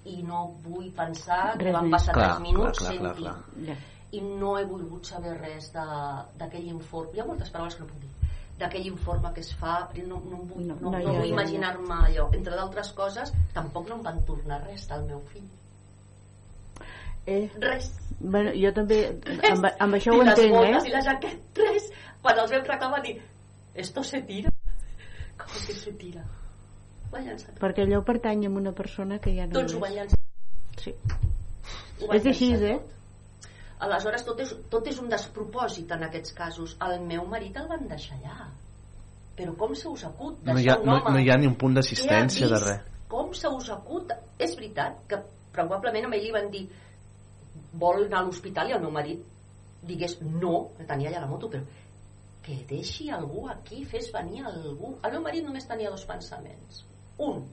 i 0.06 0.22
no 0.22 0.44
vull 0.64 0.88
pensar 0.94 1.56
que 1.58 1.72
van 1.74 1.90
passar 1.90 2.14
Clar, 2.14 2.30
3 2.36 2.42
minuts 2.46 2.78
clar, 2.78 2.96
clar, 2.98 3.14
clar, 3.16 3.36
Ja. 3.66 3.76
i 4.12 4.20
no 4.22 4.56
he 4.58 4.64
volgut 4.64 5.04
saber 5.06 5.34
res 5.40 5.72
de- 5.74 6.22
d'aquell 6.38 6.68
informe 6.70 7.16
hi 7.16 7.20
ha 7.20 7.26
moltes 7.26 7.50
paraules 7.50 7.74
que 7.74 7.82
no 7.82 7.88
puc 7.90 8.00
dir 8.00 8.12
d'aquell 8.58 8.86
informe 8.86 9.32
que 9.34 9.40
es 9.40 9.52
fa 9.54 9.88
no, 10.06 10.20
no, 10.30 10.36
vull, 10.48 10.66
no, 10.66 10.74
no, 10.80 10.90
no, 10.90 10.98
no, 10.98 11.12
vull 11.18 11.28
imaginar-me 11.28 11.94
allò 12.06 12.28
entre 12.34 12.54
d'altres 12.56 12.92
coses 12.96 13.32
tampoc 13.52 13.88
no 13.88 13.96
em 13.98 14.02
van 14.06 14.22
tornar 14.24 14.62
res 14.64 14.86
del 14.88 15.02
meu 15.10 15.20
fill 15.32 15.44
Eh, 17.28 17.50
res 17.58 17.88
bueno, 18.20 18.52
jo 18.54 18.70
també, 18.72 18.98
amb, 19.50 19.64
amb 19.80 19.94
això 19.98 20.12
ho 20.14 20.20
ni 20.22 20.28
les 20.28 20.38
entenc, 20.38 20.52
botes 20.54 20.84
eh? 20.84 20.88
i 20.88 20.92
la 20.92 21.00
jaqueta, 21.02 21.64
res. 21.72 21.88
Quan 22.22 22.38
els 22.38 22.52
vam 22.54 22.62
reclamar, 22.68 23.00
dir, 23.02 23.16
esto 23.74 24.04
se 24.06 24.20
tira. 24.28 24.52
Com 25.36 25.50
que 25.66 25.74
se 25.74 25.92
tira? 25.98 26.22
Van 27.12 27.24
llançar. 27.26 27.54
Perquè 27.60 27.86
allò 27.86 28.02
pertany 28.04 28.46
a 28.46 28.50
una 28.50 28.72
persona 28.76 29.18
que 29.22 29.32
ja 29.36 29.46
no 29.46 29.58
Tots 29.60 29.74
ho 29.76 29.80
van 29.82 29.92
és. 29.92 29.96
llançar. 29.96 30.20
Sí. 30.82 30.94
Ho 32.00 32.10
van 32.10 32.16
És 32.18 32.26
així, 32.32 32.52
eh? 32.54 32.76
tot. 32.76 32.92
Aleshores, 33.86 34.24
tot 34.24 34.40
és, 34.40 34.54
tot 34.72 34.86
és 34.88 34.98
un 35.02 35.10
despropòsit 35.12 35.90
en 35.92 36.06
aquests 36.08 36.32
casos. 36.36 36.76
El 36.86 37.00
meu 37.04 37.26
marit 37.28 37.56
el 37.60 37.68
van 37.68 37.86
deixar 37.88 38.16
allà. 38.16 38.48
Però 39.36 39.52
com 39.60 39.74
se 39.76 39.88
us 39.88 40.04
acut 40.08 40.40
No 40.40 40.54
deixar 40.54 40.62
hi 40.64 40.70
ha, 40.72 40.76
un 40.80 40.86
no, 40.88 40.96
home 40.96 41.12
no 41.12 41.20
hi 41.20 41.30
ha 41.30 41.36
ni 41.36 41.48
un 41.50 41.56
punt 41.60 41.76
d'assistència 41.76 42.48
de 42.48 42.60
res. 42.62 42.84
Com 43.08 43.34
se 43.36 43.48
us 43.52 43.68
acut? 43.70 44.12
És 44.40 44.56
veritat 44.56 45.02
que 45.10 45.20
probablement 45.52 46.08
a 46.08 46.14
ell 46.16 46.24
li 46.24 46.32
van 46.32 46.48
dir 46.52 46.64
vol 47.76 48.06
anar 48.06 48.22
a 48.22 48.26
l'hospital 48.26 48.70
i 48.70 48.76
el 48.76 48.80
meu 48.84 48.92
marit 48.94 49.20
digués 49.86 50.16
no, 50.22 50.70
que 50.78 50.86
tenia 50.88 51.10
allà 51.12 51.20
la 51.24 51.30
moto, 51.30 51.50
però 51.52 51.62
que 52.46 52.56
deixi 52.70 53.10
algú 53.10 53.48
aquí, 53.50 53.84
fes 53.90 54.12
venir 54.14 54.44
algú. 54.46 54.94
El 55.02 55.16
meu 55.16 55.22
marit 55.24 55.44
només 55.44 55.66
tenia 55.66 55.90
dos 55.90 56.04
pensaments. 56.08 56.84
Un, 57.18 57.44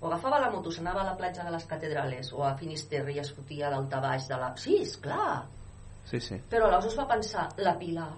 o 0.00 0.06
agafava 0.08 0.38
la 0.40 0.50
moto, 0.50 0.70
s'anava 0.72 1.02
a 1.02 1.04
la 1.10 1.16
platja 1.16 1.44
de 1.44 1.50
les 1.52 1.64
catedrales 1.68 2.32
o 2.32 2.42
a 2.44 2.54
Finisterre 2.56 3.12
i 3.12 3.18
es 3.20 3.32
fotia 3.36 3.68
d'altabaix 3.70 4.28
de 4.28 4.36
la... 4.40 4.52
Sí, 4.56 4.78
és 4.82 4.96
clar, 4.96 5.42
Sí, 6.08 6.18
sí. 6.20 6.38
però 6.50 6.66
aleshores 6.70 6.96
va 6.98 7.06
pensar, 7.10 7.48
la 7.58 7.74
Pilar, 7.78 8.08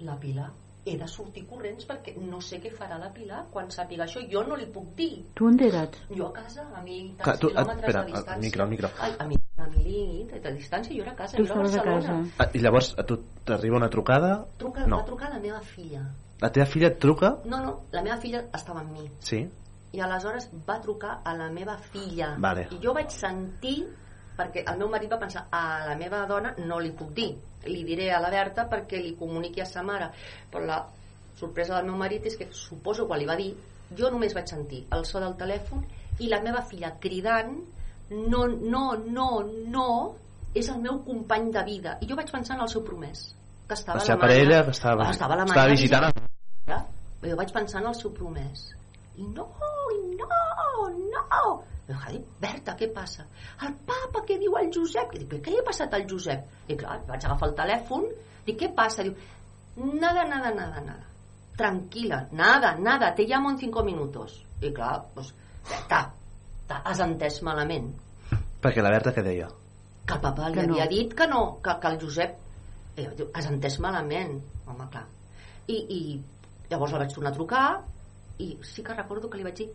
la 0.00 0.16
Pilar, 0.18 0.48
he 0.84 0.96
de 0.98 1.06
sortir 1.06 1.44
corrents 1.46 1.84
perquè 1.86 2.16
no 2.18 2.40
sé 2.42 2.58
què 2.58 2.72
farà 2.74 2.96
la 2.98 3.12
Pilar 3.14 3.44
quan 3.52 3.68
sàpiga 3.70 4.02
això. 4.08 4.24
Jo 4.32 4.40
no 4.48 4.56
li 4.58 4.66
puc 4.66 4.88
dir. 4.98 5.12
Tu 5.38 5.46
on 5.46 5.60
eres? 5.62 6.00
Jo 6.10 6.26
a 6.26 6.32
casa, 6.40 6.64
a 6.74 6.80
mi 6.82 6.96
tants 7.12 7.22
Clar, 7.22 7.36
tu- 7.38 7.52
quilòmetres 7.52 7.84
espera, 7.86 8.00
de 8.02 8.10
distància. 8.16 8.40
micro, 8.42 8.66
micro. 8.72 8.90
Ai, 8.98 9.12
a 9.20 9.28
mi, 9.28 9.36
a 9.62 9.68
mi 9.76 10.26
de, 10.32 10.40
de 10.40 10.52
distància, 10.56 10.96
jo 10.96 11.02
era 11.04 11.12
a 11.12 11.20
casa, 11.20 11.36
Tu 11.36 11.44
jo 11.46 11.52
era 11.52 11.60
a 11.60 11.64
sols 11.68 11.76
a 11.76 11.84
Barcelona. 11.84 12.18
casa. 12.24 12.42
Ah, 12.42 12.50
I 12.52 12.58
llavors 12.64 12.94
a 12.98 13.04
tu 13.06 13.20
t'arriba 13.44 13.76
una 13.76 13.90
trucada? 13.90 14.32
Truca, 14.58 14.86
No. 14.88 14.98
Va 14.98 15.04
trucar 15.12 15.30
la 15.30 15.38
meva 15.38 15.60
filla. 15.60 16.02
La 16.42 16.50
teva 16.50 16.66
filla 16.66 16.88
et 16.90 16.98
truca? 16.98 17.36
No, 17.46 17.60
no, 17.62 17.72
la 17.94 18.02
meva 18.02 18.16
filla 18.18 18.40
estava 18.52 18.80
amb 18.82 18.92
mi. 18.96 19.04
Sí. 19.22 19.40
I 19.92 20.00
aleshores 20.02 20.48
va 20.66 20.80
trucar 20.82 21.20
a 21.24 21.34
la 21.38 21.50
meva 21.54 21.76
filla. 21.78 22.32
Vale. 22.42 22.66
I 22.74 22.78
jo 22.82 22.94
vaig 22.96 23.12
sentir, 23.14 23.76
perquè 24.38 24.64
el 24.66 24.78
meu 24.80 24.88
marit 24.90 25.12
va 25.12 25.18
pensar, 25.20 25.44
a 25.52 25.84
la 25.86 25.94
meva 26.00 26.24
dona 26.26 26.54
no 26.64 26.80
li 26.80 26.90
puc 26.96 27.12
dir, 27.14 27.28
li 27.68 27.84
diré 27.86 28.08
a 28.10 28.18
la 28.24 28.30
Berta 28.32 28.64
perquè 28.70 28.98
li 29.04 29.14
comuniqui 29.20 29.60
a 29.62 29.66
sa 29.68 29.84
mare. 29.86 30.08
Però 30.50 30.64
la 30.66 30.80
sorpresa 31.38 31.76
del 31.76 31.86
meu 31.92 32.00
marit 32.00 32.26
és 32.26 32.36
que 32.40 32.48
suposo 32.50 33.06
quan 33.06 33.20
li 33.22 33.28
va 33.28 33.36
dir, 33.38 33.52
jo 33.96 34.10
només 34.10 34.34
vaig 34.34 34.48
sentir 34.48 34.86
el 34.96 35.04
so 35.04 35.20
del 35.20 35.36
telèfon 35.36 35.84
i 36.24 36.28
la 36.32 36.40
meva 36.42 36.62
filla 36.64 36.94
cridant 36.98 37.54
no, 38.10 38.46
no, 38.48 38.96
no, 39.06 39.28
no 39.68 39.86
és 40.54 40.68
el 40.68 40.80
meu 40.82 40.98
company 41.04 41.50
de 41.52 41.62
vida. 41.68 41.94
I 42.00 42.08
jo 42.10 42.16
vaig 42.18 42.32
pensar 42.32 42.56
en 42.56 42.62
el 42.66 42.68
seu 42.68 42.82
promès, 42.84 43.28
que 43.68 43.74
estava 43.78 44.00
La 44.00 44.04
seva 44.04 44.18
a 44.18 44.26
Alemanya. 44.26 44.26
parella 44.26 44.64
que 44.64 44.70
estava, 44.76 45.06
Ah, 45.06 45.10
estava, 45.12 45.34
a 45.34 45.44
estava 45.44 45.62
Alemanya 45.68 45.70
visitant... 45.76 46.28
Clar, 46.66 46.80
jo 47.26 47.36
vaig 47.38 47.52
pensar 47.54 47.80
en 47.82 47.88
el 47.90 47.96
seu 47.98 48.12
promès. 48.14 48.68
I 49.18 49.26
no, 49.28 49.46
i 49.92 50.00
no, 50.16 50.28
no. 50.96 51.44
Però, 51.82 51.98
Javi, 52.04 52.20
Berta, 52.40 52.76
què 52.78 52.86
passa? 52.94 53.24
El 53.66 53.72
papa, 53.88 54.22
què 54.28 54.36
diu 54.40 54.54
el 54.60 54.70
Josep? 54.74 55.14
I 55.16 55.18
dic, 55.22 55.28
"Però 55.32 55.42
què 55.42 55.50
li 55.50 55.58
ha 55.60 55.64
passat 55.66 55.94
al 55.98 56.06
Josep? 56.08 56.44
I 56.70 56.76
clar, 56.78 57.00
vaig 57.08 57.24
agafar 57.26 57.48
el 57.50 57.56
telèfon, 57.58 58.06
dic, 58.46 58.58
què 58.60 58.68
passa? 58.74 59.02
Diu, 59.02 59.14
nada, 59.76 60.24
nada, 60.24 60.54
nada, 60.54 60.80
nada. 60.80 61.04
Tranquila, 61.58 62.28
nada, 62.32 62.76
nada, 62.78 63.14
te 63.14 63.26
llamo 63.26 63.50
en 63.50 63.58
cinco 63.58 63.82
minutos. 63.82 64.38
I 64.62 64.70
clar, 64.72 65.02
doncs, 65.14 65.34
Berta, 65.68 66.12
has 66.84 67.00
entès 67.00 67.42
malament. 67.42 67.90
Perquè 68.62 68.82
la 68.82 68.90
Berta 68.94 69.12
què 69.12 69.22
deia? 69.22 69.48
Que 70.06 70.14
el 70.14 70.20
papa 70.20 70.48
li 70.48 70.54
Que 70.54 70.66
no. 70.66 70.74
havia 70.74 70.86
dit 70.86 71.12
que 71.14 71.26
no, 71.26 71.58
que, 71.62 71.74
que 71.80 71.88
el 71.88 72.00
Josep... 72.00 72.38
Eh, 72.96 73.08
diu, 73.16 73.28
has 73.34 73.46
entès 73.50 73.78
malament, 73.80 74.38
home, 74.66 74.86
clar. 74.92 75.04
I, 75.66 75.76
I 75.76 76.00
llavors 76.72 76.94
la 76.94 77.02
vaig 77.04 77.14
tornar 77.14 77.32
a 77.32 77.38
trucar 77.38 77.64
i 78.42 78.48
sí 78.66 78.84
que 78.84 78.96
recordo 78.96 79.30
que 79.30 79.40
li 79.40 79.46
vaig 79.46 79.58
dir 79.62 79.68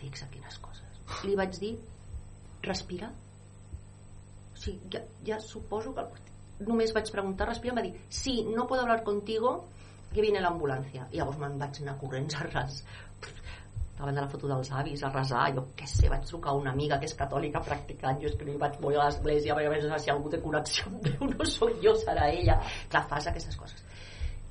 fixa 0.00 0.28
quines 0.32 0.58
coses. 0.62 1.02
Li 1.26 1.36
vaig 1.38 1.56
dir 1.62 1.74
respira. 2.66 3.10
O 4.54 4.60
sigui, 4.60 4.80
ja, 4.92 5.04
ja 5.26 5.40
suposo 5.40 5.94
que 5.96 6.06
només 6.66 6.92
vaig 6.96 7.10
preguntar, 7.12 7.48
respira, 7.48 7.74
em 7.74 7.80
va 7.80 7.86
dir 7.86 7.94
sí, 8.08 8.40
no 8.48 8.66
puedo 8.66 8.82
hablar 8.82 9.04
contigo 9.04 9.54
que 10.12 10.24
viene 10.24 10.42
l'ambulància. 10.42 11.06
I 11.12 11.20
llavors 11.20 11.38
me'n 11.40 11.56
vaig 11.60 11.80
anar 11.84 11.96
corrents 12.02 12.36
a 12.36 12.48
res 12.48 12.82
davant 14.00 14.16
de 14.16 14.22
la 14.24 14.28
foto 14.32 14.48
dels 14.48 14.70
avis, 14.72 15.02
a 15.04 15.10
resar, 15.12 15.42
jo 15.56 15.66
què 15.76 15.86
sé, 15.88 16.08
vaig 16.08 16.24
trucar 16.28 16.54
a 16.54 16.60
una 16.60 16.72
amiga 16.72 16.96
que 17.00 17.08
és 17.08 17.14
catòlica 17.18 17.60
practicant, 17.66 18.20
jo 18.22 18.30
és 18.30 18.36
que 18.38 18.48
hi 18.48 18.56
vaig 18.62 18.78
moure 18.80 18.96
a 19.02 19.08
l'església 19.10 19.56
perquè 19.56 19.68
a 19.68 19.74
veure 19.74 19.98
si 20.00 20.12
algú 20.12 20.32
té 20.32 20.40
connexió 20.40 20.88
amb 20.88 21.04
Déu, 21.04 21.28
no 21.34 21.48
sóc 21.52 21.76
jo, 21.84 21.92
serà 22.00 22.30
ella. 22.32 22.56
Clar, 22.88 23.04
fas 23.12 23.28
aquestes 23.28 23.60
coses. 23.60 23.84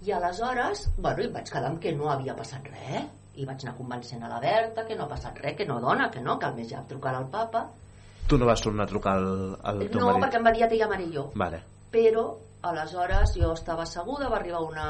I 0.05 0.11
aleshores, 0.15 0.85
bueno, 0.97 1.23
i 1.23 1.27
vaig 1.33 1.49
quedar 1.51 1.69
amb 1.73 1.81
que 1.83 1.91
no 1.95 2.09
havia 2.11 2.35
passat 2.37 2.67
res, 2.71 3.07
i 3.39 3.45
vaig 3.47 3.63
anar 3.65 3.75
convencent 3.77 4.23
a 4.23 4.29
la 4.31 4.39
Berta 4.43 4.85
que 4.87 4.95
no 4.95 5.05
ha 5.05 5.11
passat 5.11 5.37
res, 5.43 5.55
que 5.57 5.65
no 5.67 5.79
dona, 5.83 6.09
que 6.11 6.21
no, 6.23 6.37
que 6.39 6.47
al 6.47 6.55
més 6.55 6.69
ja 6.71 6.83
trucarà 6.87 7.19
al 7.19 7.27
papa. 7.31 7.65
Tu 8.29 8.37
no 8.37 8.45
vas 8.47 8.61
tornar 8.61 8.85
a 8.85 8.87
trucar 8.91 9.15
al, 9.17 9.57
al 9.63 9.79
teu 9.89 9.99
No, 9.99 10.11
marit? 10.13 10.23
perquè 10.25 10.37
em 10.39 10.45
va 10.47 10.51
dir 10.55 10.63
ja 10.63 10.69
te 10.71 10.77
llamaré 10.79 11.07
jo. 11.13 11.25
Vale. 11.35 11.61
Però 11.91 12.25
aleshores 12.69 13.33
jo 13.39 13.51
estava 13.55 13.83
asseguda, 13.87 14.29
va 14.29 14.37
arribar 14.37 14.59
una 14.61 14.87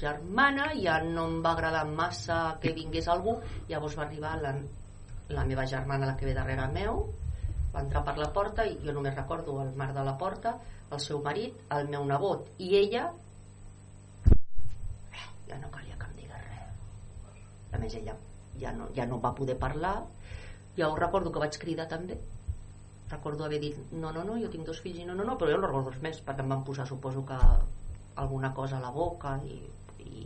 germana, 0.00 0.70
ja 0.80 0.98
no 1.04 1.26
em 1.28 1.42
va 1.44 1.52
agradar 1.52 1.84
massa 1.86 2.56
que 2.60 2.72
vingués 2.76 3.08
algú, 3.08 3.36
llavors 3.68 3.96
va 3.98 4.04
arribar 4.06 4.36
la, 4.42 4.54
la 5.28 5.44
meva 5.44 5.66
germana, 5.66 6.06
la 6.06 6.16
que 6.16 6.26
ve 6.26 6.34
darrere 6.34 6.66
meu, 6.72 7.04
va 7.74 7.82
entrar 7.84 8.04
per 8.06 8.16
la 8.18 8.30
porta 8.32 8.64
i 8.66 8.78
jo 8.84 8.92
només 8.96 9.14
recordo 9.16 9.60
el 9.62 9.74
mar 9.76 9.92
de 9.94 10.04
la 10.04 10.16
porta, 10.18 10.56
el 10.90 11.00
seu 11.00 11.20
marit, 11.22 11.54
el 11.74 11.88
meu 11.88 12.04
nebot 12.06 12.48
i 12.58 12.74
ella 12.80 13.08
ja 15.48 15.58
no 15.60 15.70
calia 15.70 15.96
que 16.00 16.06
em 16.10 16.16
digués 16.22 16.44
res 16.48 17.74
a 17.74 17.78
més 17.82 17.94
ella 18.00 18.14
ja 18.60 18.72
no, 18.72 18.88
ja 18.96 19.06
no 19.06 19.20
va 19.20 19.34
poder 19.34 19.58
parlar 19.58 19.96
Jo 20.76 20.88
recordo 20.98 21.30
que 21.30 21.38
vaig 21.38 21.54
cridar 21.62 21.84
també. 21.86 22.16
Recordo 23.10 23.44
haver 23.44 23.60
dit, 23.62 23.76
no, 23.92 24.08
no, 24.10 24.24
no, 24.26 24.34
jo 24.42 24.48
tinc 24.50 24.64
dos 24.66 24.80
fills 24.82 24.98
i 24.98 25.04
no, 25.06 25.14
no, 25.14 25.22
no, 25.22 25.36
però 25.38 25.52
jo 25.52 25.58
no 25.60 25.68
recordo 25.68 25.92
res 25.92 26.00
més, 26.02 26.16
perquè 26.26 26.42
em 26.42 26.48
van 26.50 26.64
posar, 26.66 26.86
suposo 26.88 27.22
que 27.28 27.36
alguna 28.18 28.50
cosa 28.56 28.78
a 28.78 28.82
la 28.82 28.90
boca 28.90 29.36
i, 29.46 29.60
i, 30.02 30.24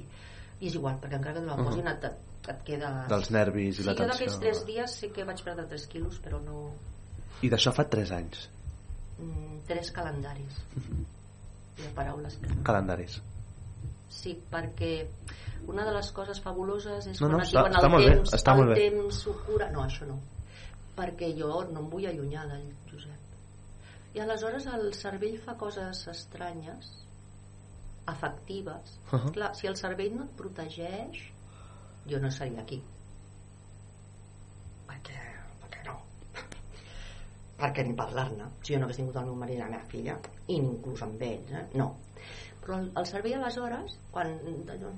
i 0.61 0.71
és 0.71 0.79
igual, 0.79 0.97
perquè 1.03 1.19
encara 1.19 1.35
que 1.37 1.45
la 1.45 1.57
Mhm. 1.59 1.67
posin 1.69 1.89
et, 1.93 2.05
et, 2.09 2.49
et 2.55 2.63
queda... 2.65 2.93
Dels 3.13 3.29
nervis 3.31 3.75
i 3.75 3.83
sí, 3.83 3.85
la 3.91 3.93
jo 3.93 4.07
d'aquells 4.07 4.19
tensió. 4.39 4.41
tres 4.41 4.65
dies 4.71 4.95
sí 5.03 5.11
que 5.13 5.25
vaig 5.29 5.43
perdre 5.45 5.67
3 5.75 5.87
quilos, 5.93 6.17
però 6.25 6.41
no... 6.41 6.63
I 7.45 7.51
d'això 7.53 7.75
fa 7.77 7.85
3 7.85 8.11
anys. 8.23 8.49
Mm, 9.19 9.59
tres 9.69 9.91
calendaris 9.93 10.63
de 11.77 11.93
paraules 11.95 12.39
que 12.41 12.57
Calendaris. 12.65 13.21
Sí, 14.09 14.33
perquè 14.51 14.93
una 15.69 15.85
de 15.85 15.93
les 15.93 16.11
coses 16.17 16.41
fabuloses 16.41 17.07
és 17.11 17.21
No, 17.21 17.29
quan 17.29 17.37
no, 17.37 17.43
et 17.43 17.49
està- 17.49 17.63
diuen 17.63 17.75
està 17.77 17.87
el 17.99 18.05
temps, 18.09 18.35
està 18.39 18.55
el 18.59 18.75
temps 18.75 19.23
ho 19.29 19.35
cura... 19.47 19.71
No, 19.75 19.85
això 19.85 20.07
no. 20.09 20.19
Perquè 20.97 21.33
jo 21.39 21.51
no 21.71 21.83
em 21.85 21.89
vull 21.93 22.07
allunyar 22.11 22.47
del 22.51 22.65
Josep. 22.91 24.15
I 24.17 24.23
aleshores 24.25 24.67
el 24.73 24.89
cervell 24.97 25.37
fa 25.45 25.55
coses 25.61 26.07
estranyes, 26.11 26.89
afectives. 28.07 28.97
Uh-huh. 29.13 29.31
Clar, 29.33 29.55
si 29.57 29.67
el 29.69 29.77
cervell 29.77 30.15
no 30.17 30.25
et 30.27 30.33
protegeix, 30.37 31.21
jo 32.09 32.19
no 32.21 32.31
seria 32.31 32.61
aquí. 32.61 32.81
Perquè, 34.89 35.21
perquè 35.63 35.85
no. 35.87 35.95
perquè 37.61 37.85
ni 37.87 37.95
parlar-ne. 37.97 38.51
Si 38.63 38.75
jo 38.75 38.81
no 38.81 38.89
hagués 38.89 38.99
tingut 39.01 39.17
el 39.21 39.29
meu 39.31 39.39
marit 39.41 39.57
i 39.57 39.63
la 39.63 39.71
meva 39.73 39.87
filla, 39.93 40.19
i 40.49 40.59
inclús 40.61 41.03
amb 41.07 41.23
ells, 41.25 41.53
eh? 41.53 41.65
no. 41.81 41.89
Però 42.69 42.83
el, 42.85 43.07
cervell 43.09 43.39
aleshores, 43.39 43.95
quan 44.13 44.35
allò, 44.69 44.91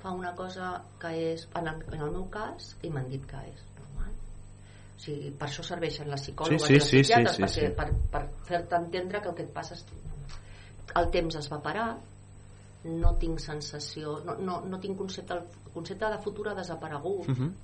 fa 0.00 0.12
una 0.16 0.30
cosa 0.38 0.70
que 1.00 1.10
és, 1.34 1.42
en 1.60 1.66
el, 1.68 1.82
en 1.92 2.04
el 2.06 2.14
meu 2.14 2.24
cas, 2.32 2.70
i 2.80 2.88
m'han 2.94 3.10
dit 3.10 3.26
que 3.28 3.42
és 3.50 3.66
normal. 3.76 4.14
O 4.94 5.02
sigui, 5.02 5.34
per 5.36 5.50
això 5.50 5.66
serveixen 5.68 6.08
les 6.08 6.24
psicòlogues 6.24 6.64
Sí, 6.64 6.70
sí, 6.70 6.72
i 6.72 6.80
les 6.80 6.88
sí, 6.88 7.02
psiquiatres, 7.02 7.36
sí, 7.36 7.42
sí, 7.58 7.66
perquè, 7.66 7.68
sí. 7.68 7.76
per, 7.76 8.14
per 8.14 8.48
fer-te 8.48 8.80
entendre 8.80 9.20
que 9.20 9.28
el 9.34 9.36
que 9.36 9.44
et 9.44 9.52
passa 9.58 9.76
és... 9.76 9.84
El 10.96 11.12
temps 11.12 11.36
es 11.36 11.52
va 11.52 11.60
parar, 11.60 11.88
no 12.88 13.14
tinc 13.20 13.44
sensació, 13.44 14.18
no, 14.24 14.40
no, 14.40 14.60
no 14.64 14.80
tinc 14.80 14.96
concepte, 14.96 15.36
el 15.36 15.72
concepte 15.74 16.08
de 16.08 16.24
futur 16.24 16.48
ha 16.48 16.56
desaparegut. 16.56 17.28
Mhm. 17.34 17.56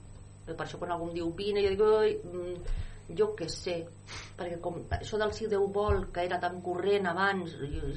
Per 0.50 0.60
això 0.66 0.76
quan 0.76 0.92
algú 0.92 1.08
em 1.08 1.14
diu 1.16 1.32
vine, 1.32 1.64
jo 1.64 1.70
dic, 1.72 1.80
oi, 1.80 2.18
mm, 2.28 3.14
jo 3.16 3.32
què 3.38 3.48
sé, 3.48 3.78
perquè 4.36 4.60
com 4.60 4.82
això 4.92 5.16
del 5.16 5.32
si 5.32 5.48
Déu 5.48 5.64
vol, 5.72 6.10
que 6.12 6.28
era 6.28 6.36
tan 6.42 6.60
corrent 6.60 7.08
abans, 7.08 7.56
jo, 7.56 7.94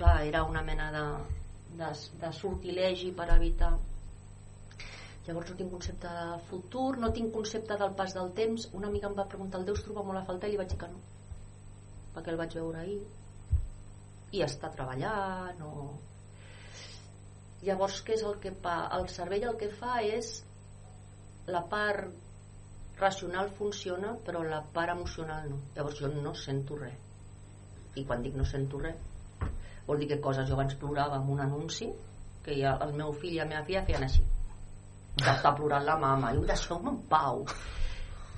clar, 0.00 0.16
era 0.26 0.42
una 0.48 0.64
mena 0.64 0.90
de, 0.96 1.04
de, 1.78 1.92
de 2.24 2.32
sortilegi 2.40 3.12
per 3.16 3.28
evitar. 3.36 3.74
Llavors 5.26 5.52
no 5.52 5.56
tinc 5.60 5.70
concepte 5.76 6.10
de 6.16 6.38
futur 6.48 6.88
no 6.98 7.12
tinc 7.14 7.32
concepte 7.34 7.76
del 7.78 7.92
pas 7.94 8.16
del 8.16 8.32
temps. 8.36 8.70
Una 8.80 8.88
amiga 8.88 9.10
em 9.10 9.16
va 9.18 9.28
preguntar 9.28 9.60
el 9.60 9.68
Déu 9.68 9.76
troba 9.84 10.04
molt 10.06 10.22
a 10.22 10.28
faltar? 10.28 10.48
I 10.48 10.56
li 10.56 10.62
vaig 10.62 10.72
dir 10.72 10.80
que 10.80 10.90
no 10.90 11.02
perquè 12.14 12.32
el 12.32 12.38
vaig 12.40 12.54
veure 12.58 12.80
ahir. 12.80 13.00
I 14.36 14.44
està 14.46 14.70
treballant 14.74 15.60
o... 15.66 15.90
llavors 17.66 18.00
què 18.06 18.16
és 18.16 18.24
el 18.26 18.38
que 18.42 18.52
fa? 18.64 18.76
el 18.96 19.08
cervell 19.12 19.46
el 19.50 19.58
que 19.60 19.68
fa 19.80 19.98
és 20.06 20.32
la 21.50 21.62
part 21.72 22.98
racional 23.00 23.50
funciona 23.58 24.14
però 24.26 24.42
la 24.46 24.62
part 24.74 24.94
emocional 24.96 25.48
no. 25.50 25.60
Llavors 25.76 26.00
jo 26.02 26.10
no 26.14 26.34
sento 26.34 26.78
res. 26.80 27.06
I 27.98 28.04
quan 28.06 28.22
dic 28.22 28.36
no 28.38 28.46
sento 28.46 28.78
res 28.82 29.09
vol 29.90 30.00
dir 30.02 30.08
que 30.12 30.20
coses 30.22 30.48
jo 30.48 30.56
abans 30.56 30.78
plorava 30.78 31.18
amb 31.18 31.34
un 31.34 31.42
anunci 31.42 31.90
que 32.44 32.56
ja 32.56 32.76
el 32.86 32.94
meu 32.96 33.12
fill 33.12 33.34
i 33.36 33.42
la 33.42 33.48
meva 33.50 33.64
filla 33.66 33.82
feien 33.88 34.06
així. 34.06 34.22
Que 35.20 35.28
està 35.34 35.52
plorant 35.58 35.84
la 35.84 35.98
mama. 36.00 36.32
I 36.32 36.46
deixeu-me 36.48 36.94
en 36.94 37.00
pau. 37.10 37.44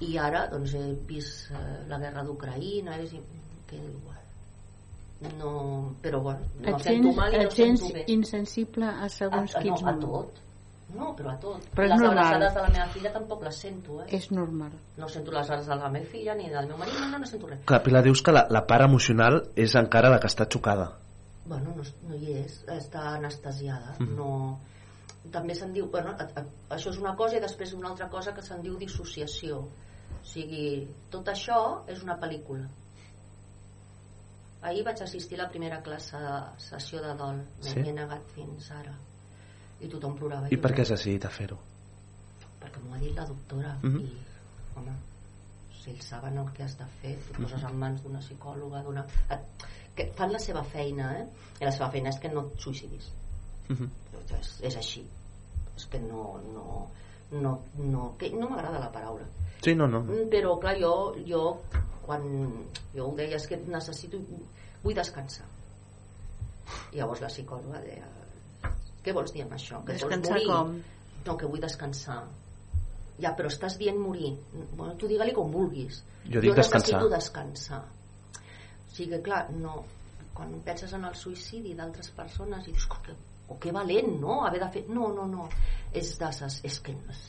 I 0.02 0.16
ara 0.18 0.46
doncs 0.50 0.74
he 0.74 0.86
vist 1.06 1.52
eh, 1.54 1.64
la 1.90 2.00
guerra 2.02 2.24
d'Ucraïna 2.26 2.96
és 3.04 3.12
que 3.68 3.78
igual. 3.78 4.18
No, 5.38 5.94
però 6.02 6.18
bueno 6.18 6.48
no 6.58 6.72
et 6.72 6.80
sento 6.82 7.12
sents, 7.12 7.16
mal 7.16 7.34
i 7.34 7.38
no 7.38 7.44
et 7.46 7.52
sents 7.54 7.84
sento 7.84 7.94
bé. 7.94 8.00
insensible 8.10 8.88
a 8.90 9.06
segons 9.08 9.54
a, 9.54 9.60
quins 9.62 9.84
no, 9.84 9.92
a 9.92 10.00
tot. 10.00 10.40
No, 10.96 11.12
però 11.16 11.30
a 11.30 11.36
tot. 11.40 11.68
Però 11.76 11.86
les 11.86 12.00
normal. 12.02 12.18
abraçades 12.24 12.56
de 12.56 12.64
la 12.64 12.72
meva 12.74 12.86
filla 12.96 13.12
tampoc 13.14 13.44
les 13.46 13.60
sento 13.64 14.00
eh? 14.02 14.08
És 14.18 14.26
normal. 14.34 14.72
no 14.98 15.08
sento 15.08 15.30
les 15.30 15.46
abraçades 15.46 15.70
de 15.70 15.78
la 15.84 15.92
meva 15.94 16.10
filla 16.10 16.34
ni 16.34 16.50
del 16.50 16.66
meu 16.72 16.80
marit 16.80 16.98
no, 16.98 17.06
no, 17.12 17.22
no 17.22 17.30
sento 17.30 17.52
res. 17.52 17.62
Clar, 17.70 17.80
Pilar, 17.86 18.02
dius 18.08 18.24
que 18.26 18.34
la, 18.34 18.48
la 18.50 18.64
part 18.66 18.88
emocional 18.88 19.38
és 19.54 19.78
encara 19.78 20.10
la 20.10 20.18
que 20.18 20.32
està 20.32 20.48
xocada. 20.50 20.90
Bueno, 21.46 21.74
no, 21.76 21.82
no 22.08 22.14
hi 22.14 22.32
és, 22.44 22.60
està 22.68 23.14
anestesiada 23.16 23.96
Mhm. 23.98 24.16
no, 24.16 24.60
també 25.30 25.54
se'n 25.54 25.72
diu 25.72 25.88
bueno, 25.90 26.10
a, 26.18 26.24
a, 26.40 26.44
això 26.76 26.90
és 26.90 26.98
una 26.98 27.14
cosa 27.16 27.36
i 27.36 27.40
després 27.40 27.72
una 27.74 27.88
altra 27.90 28.08
cosa 28.10 28.32
que 28.34 28.42
se'n 28.42 28.62
diu 28.62 28.76
dissociació 28.78 29.58
o 29.58 30.24
sigui, 30.24 30.88
tot 31.10 31.26
això 31.28 31.82
és 31.88 32.02
una 32.02 32.18
pel·lícula 32.20 32.68
ahir 34.62 34.84
vaig 34.86 35.00
assistir 35.02 35.38
a 35.40 35.44
la 35.44 35.48
primera 35.50 35.80
classe 35.82 36.16
de 36.16 36.34
sessió 36.62 37.00
de 37.02 37.14
dol 37.18 37.40
Sí? 37.60 37.78
m'he 37.80 37.92
negat 37.96 38.26
fins 38.34 38.70
ara 38.70 38.94
i 39.80 39.88
tothom 39.90 40.14
plorava 40.18 40.46
I 40.50 40.56
jo 40.56 40.62
per 40.62 40.72
què 40.76 40.82
has 40.84 40.92
decidit 40.94 41.24
a 41.26 41.30
fer-ho? 41.30 41.58
perquè 42.62 42.78
m'ho 42.84 42.94
ha 42.94 42.98
dit 43.02 43.16
la 43.16 43.24
doctora 43.26 43.76
Mhm. 43.82 44.00
i 44.00 44.12
home 44.76 44.92
si 45.82 45.90
ells 45.90 46.04
saben 46.06 46.38
el 46.38 46.52
que 46.52 46.62
has 46.62 46.76
de 46.78 46.86
fer 47.00 47.16
t'ho 47.32 47.42
poses 47.42 47.64
en 47.64 47.76
mans 47.78 48.02
d'una 48.02 48.20
psicòloga 48.20 48.82
d'una... 48.84 49.04
et- 49.30 49.64
que 49.96 50.06
fan 50.16 50.32
la 50.32 50.38
seva 50.38 50.62
feina 50.64 51.10
eh? 51.20 51.26
i 51.60 51.64
la 51.64 51.72
seva 51.72 51.90
feina 51.92 52.08
és 52.10 52.18
que 52.22 52.28
no 52.32 52.46
et 52.48 52.58
suïcidis 52.60 53.10
Mhm. 53.68 53.88
és, 54.40 54.48
és 54.62 54.76
així 54.76 55.02
és 55.76 55.86
que 55.86 55.98
no 56.00 56.40
no, 56.52 56.88
no, 57.32 57.52
no, 57.78 58.14
que 58.18 58.30
no 58.30 58.48
m'agrada 58.50 58.78
la 58.80 58.90
paraula 58.92 59.24
Sí, 59.62 59.74
no, 59.78 59.86
no. 59.86 60.00
Mm, 60.02 60.26
però 60.28 60.56
clar, 60.58 60.74
jo, 60.80 61.14
jo 61.26 61.60
quan 62.02 62.24
jo 62.94 63.06
ho 63.06 63.14
deia 63.16 63.36
és 63.36 63.46
que 63.46 63.56
necessito 63.56 64.18
vull 64.82 64.94
descansar 64.94 65.46
I 66.92 66.96
llavors 66.98 67.20
la 67.22 67.28
psicòloga 67.28 67.80
deia 67.84 68.08
què 69.04 69.12
vols 69.14 69.32
dir 69.34 69.42
amb 69.44 69.52
això? 69.56 69.80
Que 69.84 69.94
et 69.96 70.02
vols 70.02 70.10
Descansar 70.10 70.32
morir? 70.34 70.46
com? 70.48 70.82
no, 71.26 71.36
que 71.36 71.46
vull 71.46 71.60
descansar 71.62 72.24
ja, 73.20 73.30
però 73.36 73.46
estàs 73.52 73.76
dient 73.78 73.98
morir 74.00 74.32
bueno, 74.74 74.94
tu 74.96 75.06
digue-li 75.06 75.32
com 75.36 75.50
vulguis 75.52 76.02
Jo 76.26 76.40
dic 76.40 76.54
descansar. 76.54 76.80
necessito 76.80 77.08
descansar 77.08 77.82
o 78.92 78.94
sigui, 78.94 79.22
clar, 79.24 79.46
no 79.56 79.84
quan 80.34 80.52
penses 80.64 80.92
en 80.92 81.04
el 81.08 81.14
suïcidi 81.16 81.74
d'altres 81.74 82.10
persones 82.16 82.66
i 82.68 82.72
dius, 82.72 82.86
"Oh, 82.90 83.00
que, 83.04 83.12
o 83.48 83.58
que 83.58 83.72
valent, 83.72 84.18
no? 84.20 84.44
haver 84.46 84.60
de 84.60 84.68
fer... 84.70 84.84
no, 84.88 85.08
no, 85.12 85.26
no, 85.26 85.48
és, 85.92 86.18
deses... 86.18 86.60
és 86.64 86.80
que 86.80 86.92
no 86.92 87.10
és 87.10 87.28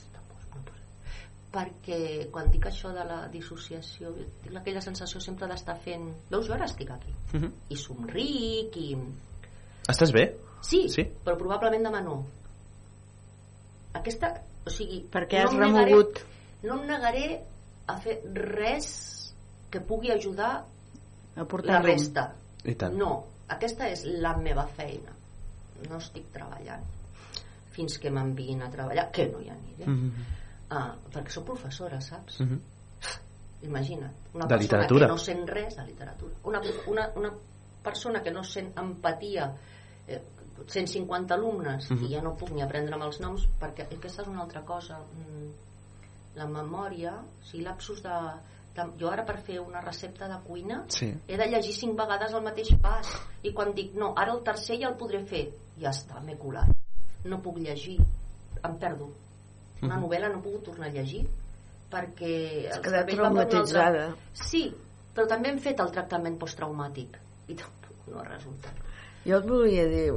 perquè 1.53 2.31
quan 2.33 2.47
dic 2.49 2.63
això 2.65 2.89
de 2.95 3.03
la 3.05 3.27
dissociació 3.29 4.09
tinc 4.41 4.55
aquella 4.57 4.81
sensació 4.81 5.19
sempre 5.21 5.45
d'estar 5.47 5.75
fent 5.83 6.07
veus, 6.31 6.47
jo 6.47 6.53
ara 6.55 6.65
estic 6.65 6.89
aquí 6.89 7.13
Mhm. 7.33 7.51
i 7.69 7.75
somric 7.77 8.75
i... 8.77 8.97
Estàs 9.87 10.11
bé? 10.11 10.35
sí, 10.61 10.87
Sí? 10.89 11.03
però 11.23 11.37
probablement 11.37 11.83
demà 11.85 12.01
no 12.01 12.23
aquesta, 13.93 14.31
o 14.65 14.69
sigui 14.69 15.03
Perquè 15.11 15.43
has 15.43 15.53
em 15.53 15.59
negaré- 15.59 15.91
remogut. 15.91 16.19
no 16.63 16.79
em 16.81 16.87
negaré 16.87 17.43
a 17.87 17.97
fer 17.99 18.21
res 18.33 19.33
que 19.69 19.79
pugui 19.81 20.09
ajudar 20.11 20.65
la 21.35 21.81
resta 21.81 22.33
I 22.65 22.75
tant. 22.75 22.93
no, 22.95 23.23
aquesta 23.47 23.87
és 23.89 24.05
la 24.05 24.35
meva 24.37 24.67
feina 24.67 25.11
no 25.89 25.97
estic 25.97 26.29
treballant 26.31 26.83
fins 27.73 27.97
que 27.97 28.11
m'enviïn 28.13 28.61
a 28.63 28.69
treballar 28.71 29.09
que 29.11 29.25
no 29.31 29.39
hi 29.41 29.49
aniré 29.49 29.85
Mhm. 29.87 30.11
ah, 30.69 30.95
perquè 31.11 31.29
sóc 31.29 31.45
professora, 31.45 31.99
saps? 32.01 32.39
Mhm. 32.39 32.59
imagina't 33.63 34.11
una 34.33 34.45
De 34.45 34.49
persona 34.49 34.61
literatura. 34.61 35.05
que 35.05 35.11
no 35.11 35.17
sent 35.17 35.47
res 35.47 35.75
de 35.75 35.83
literatura 35.85 36.33
una, 36.43 36.61
una, 36.87 37.09
una 37.15 37.31
persona 37.83 38.21
que 38.21 38.31
no 38.31 38.43
sent 38.43 38.77
empatia 38.77 39.53
eh, 40.07 40.21
150 40.67 41.33
alumnes 41.33 41.89
Mhm. 41.91 42.03
i 42.05 42.09
ja 42.13 42.21
no 42.21 42.35
puc 42.35 42.51
ni 42.51 42.61
aprendre 42.61 42.93
amb 42.95 43.03
els 43.03 43.19
noms 43.19 43.47
perquè 43.59 43.83
aquesta 43.87 44.21
és 44.21 44.27
una 44.27 44.41
altra 44.41 44.61
cosa 44.63 44.99
mm, 44.99 45.49
la 46.35 46.45
memòria 46.47 47.13
o 47.19 47.43
sigui, 47.45 47.63
lapsus 47.63 48.01
de, 48.03 48.09
de 48.09 48.62
jo 48.97 49.09
ara 49.11 49.23
per 49.25 49.37
fer 49.45 49.59
una 49.61 49.81
recepta 49.81 50.27
de 50.27 50.37
cuina 50.47 50.83
Sí. 50.87 51.13
he 51.27 51.37
de 51.37 51.45
llegir 51.47 51.73
cinc 51.73 51.97
vegades 51.97 52.33
el 52.33 52.41
mateix 52.43 52.71
pas 52.81 53.07
i 53.43 53.51
quan 53.53 53.73
dic 53.75 53.93
no, 53.93 54.13
ara 54.17 54.33
el 54.33 54.41
tercer 54.43 54.79
ja 54.81 54.87
el 54.89 54.95
podré 54.97 55.23
fer 55.25 55.49
ja 55.79 55.89
està, 55.91 56.19
m'he 56.23 56.37
colat 56.37 56.69
no 57.25 57.37
puc 57.41 57.57
llegir, 57.57 57.99
em 58.63 58.77
perdo 58.79 59.09
una 59.81 59.95
Mhm. 59.97 60.03
novel·la 60.03 60.29
no 60.31 60.39
he 60.39 60.43
pogut 60.43 60.63
tornar 60.63 60.87
a 60.87 60.91
llegir 60.91 61.27
perquè 61.91 62.69
Has 62.71 62.79
quedat 62.79 63.03
un 63.13 63.19
altre- 63.19 63.45
traumatitzada. 63.49 64.15
sí, 64.33 64.73
però 65.15 65.27
també 65.27 65.49
hem 65.49 65.59
fet 65.59 65.79
el 65.79 65.91
tractament 65.91 66.39
posttraumàtic 66.39 67.15
i 67.49 67.53
tampoc 67.55 68.07
no 68.07 68.19
ha 68.19 68.23
resultat 68.23 68.73
Jo 69.25 69.37
et 69.37 69.45
volia 69.47 69.85
dir, 69.87 70.11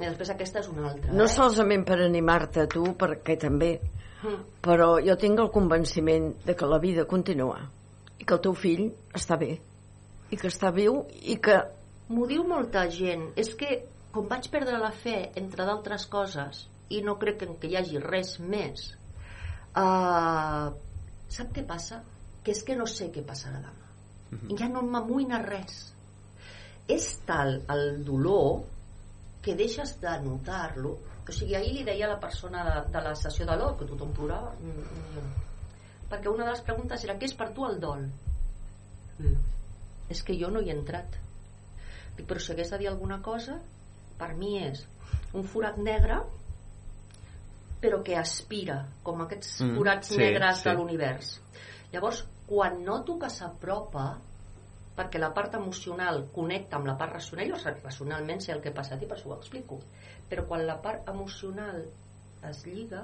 i 0.00 0.04
després 0.06 0.30
aquesta 0.30 0.60
és 0.60 0.68
una 0.68 0.88
altra 0.90 1.12
no 1.12 1.24
eh? 1.24 1.28
solament 1.28 1.84
per 1.84 1.98
animar-te 2.00 2.60
a 2.62 2.66
tu, 2.66 2.84
perquè 2.98 3.36
també. 3.38 3.80
Però 4.62 4.96
jo 5.02 5.16
tinc 5.18 5.40
el 5.42 5.50
convenciment 5.54 6.32
de 6.46 6.54
que 6.56 6.68
la 6.70 6.78
vida 6.82 7.04
continua 7.10 7.58
i 8.18 8.24
que 8.24 8.34
el 8.36 8.42
teu 8.44 8.54
fill 8.54 8.88
està 9.18 9.38
bé 9.40 9.56
i 10.30 10.38
que 10.38 10.48
està 10.48 10.70
viu 10.74 11.02
i 11.22 11.36
que 11.42 11.58
M'ho 12.12 12.26
diu 12.28 12.42
molta 12.44 12.82
gent. 12.92 13.30
És 13.40 13.54
que, 13.56 13.68
com 14.12 14.26
vaig 14.28 14.48
perdre 14.52 14.76
la 14.80 14.90
fe, 14.92 15.30
entre 15.40 15.64
d'altres 15.64 16.04
coses, 16.12 16.66
i 16.92 17.00
no 17.06 17.14
crec 17.20 17.38
que, 17.40 17.46
que 17.62 17.70
hi 17.70 17.76
hagi 17.80 18.02
res 18.02 18.34
més, 18.42 18.90
uh, 19.80 20.72
Sap 21.32 21.54
què 21.56 21.62
passa? 21.64 22.02
Que 22.44 22.52
és 22.52 22.60
que 22.66 22.74
no 22.76 22.84
sé 22.90 23.06
què 23.14 23.22
passarà 23.24 23.62
demà. 23.62 23.86
Mhm. 24.32 24.56
Ja 24.58 24.68
no 24.68 24.82
m'amoïna 24.84 25.38
res. 25.46 25.78
És 26.92 27.06
tal 27.24 27.62
el 27.72 28.02
dolor 28.04 28.66
que 29.40 29.54
deixes 29.56 29.94
de 30.02 30.12
notar-lo. 30.26 30.98
O 31.22 31.32
sigui, 31.32 31.54
ahir 31.54 31.72
li 31.76 31.84
deia 31.86 32.08
a 32.08 32.12
la 32.14 32.20
persona 32.20 32.64
de, 32.66 32.76
de 32.92 33.02
la 33.04 33.14
sessió 33.18 33.46
de 33.46 33.56
l'or, 33.56 33.76
que 33.78 33.86
tothom 33.86 34.10
plorava, 34.16 34.52
mm, 34.58 34.86
mm, 34.98 35.32
perquè 36.10 36.30
una 36.32 36.44
de 36.44 36.50
les 36.50 36.64
preguntes 36.66 37.04
era 37.06 37.16
què 37.18 37.28
és 37.30 37.34
per 37.38 37.52
tu 37.54 37.66
el 37.68 37.78
dol? 37.80 38.08
Mm. 39.18 39.36
És 40.10 40.22
que 40.26 40.36
jo 40.38 40.50
no 40.50 40.60
hi 40.60 40.72
he 40.72 40.76
entrat. 40.76 41.14
Dic, 42.16 42.26
però 42.26 42.42
si 42.42 42.52
hagués 42.52 42.72
de 42.74 42.82
dir 42.82 42.90
alguna 42.90 43.20
cosa, 43.22 43.56
per 44.18 44.34
mi 44.36 44.56
és 44.60 44.82
un 45.32 45.46
forat 45.48 45.78
negre 45.80 46.20
però 47.82 47.98
que 48.06 48.14
aspira, 48.16 48.76
com 49.02 49.24
aquests 49.24 49.60
Mm, 49.64 49.76
forats 49.76 50.12
sí, 50.12 50.18
negres 50.20 50.60
sí. 50.60 50.68
de 50.68 50.74
l'univers. 50.78 51.32
Llavors, 51.92 52.24
quan 52.46 52.84
noto 52.84 53.18
que 53.18 53.30
s'apropa, 53.30 54.04
perquè 54.96 55.18
la 55.18 55.32
part 55.34 55.56
emocional 55.58 56.28
connecta 56.34 56.76
amb 56.76 56.86
la 56.86 56.96
part 57.00 57.16
racional, 57.16 57.50
jo 57.50 57.58
racionalment 57.82 58.40
sé 58.40 58.52
el 58.52 58.60
que 58.62 58.70
passa 58.70 58.94
i 59.00 59.06
per 59.06 59.16
això 59.16 59.32
ho 59.32 59.36
explico, 59.36 59.80
però 60.32 60.46
quan 60.48 60.62
la 60.64 60.78
part 60.80 61.08
emocional 61.12 61.82
es 62.48 62.62
lliga, 62.64 63.02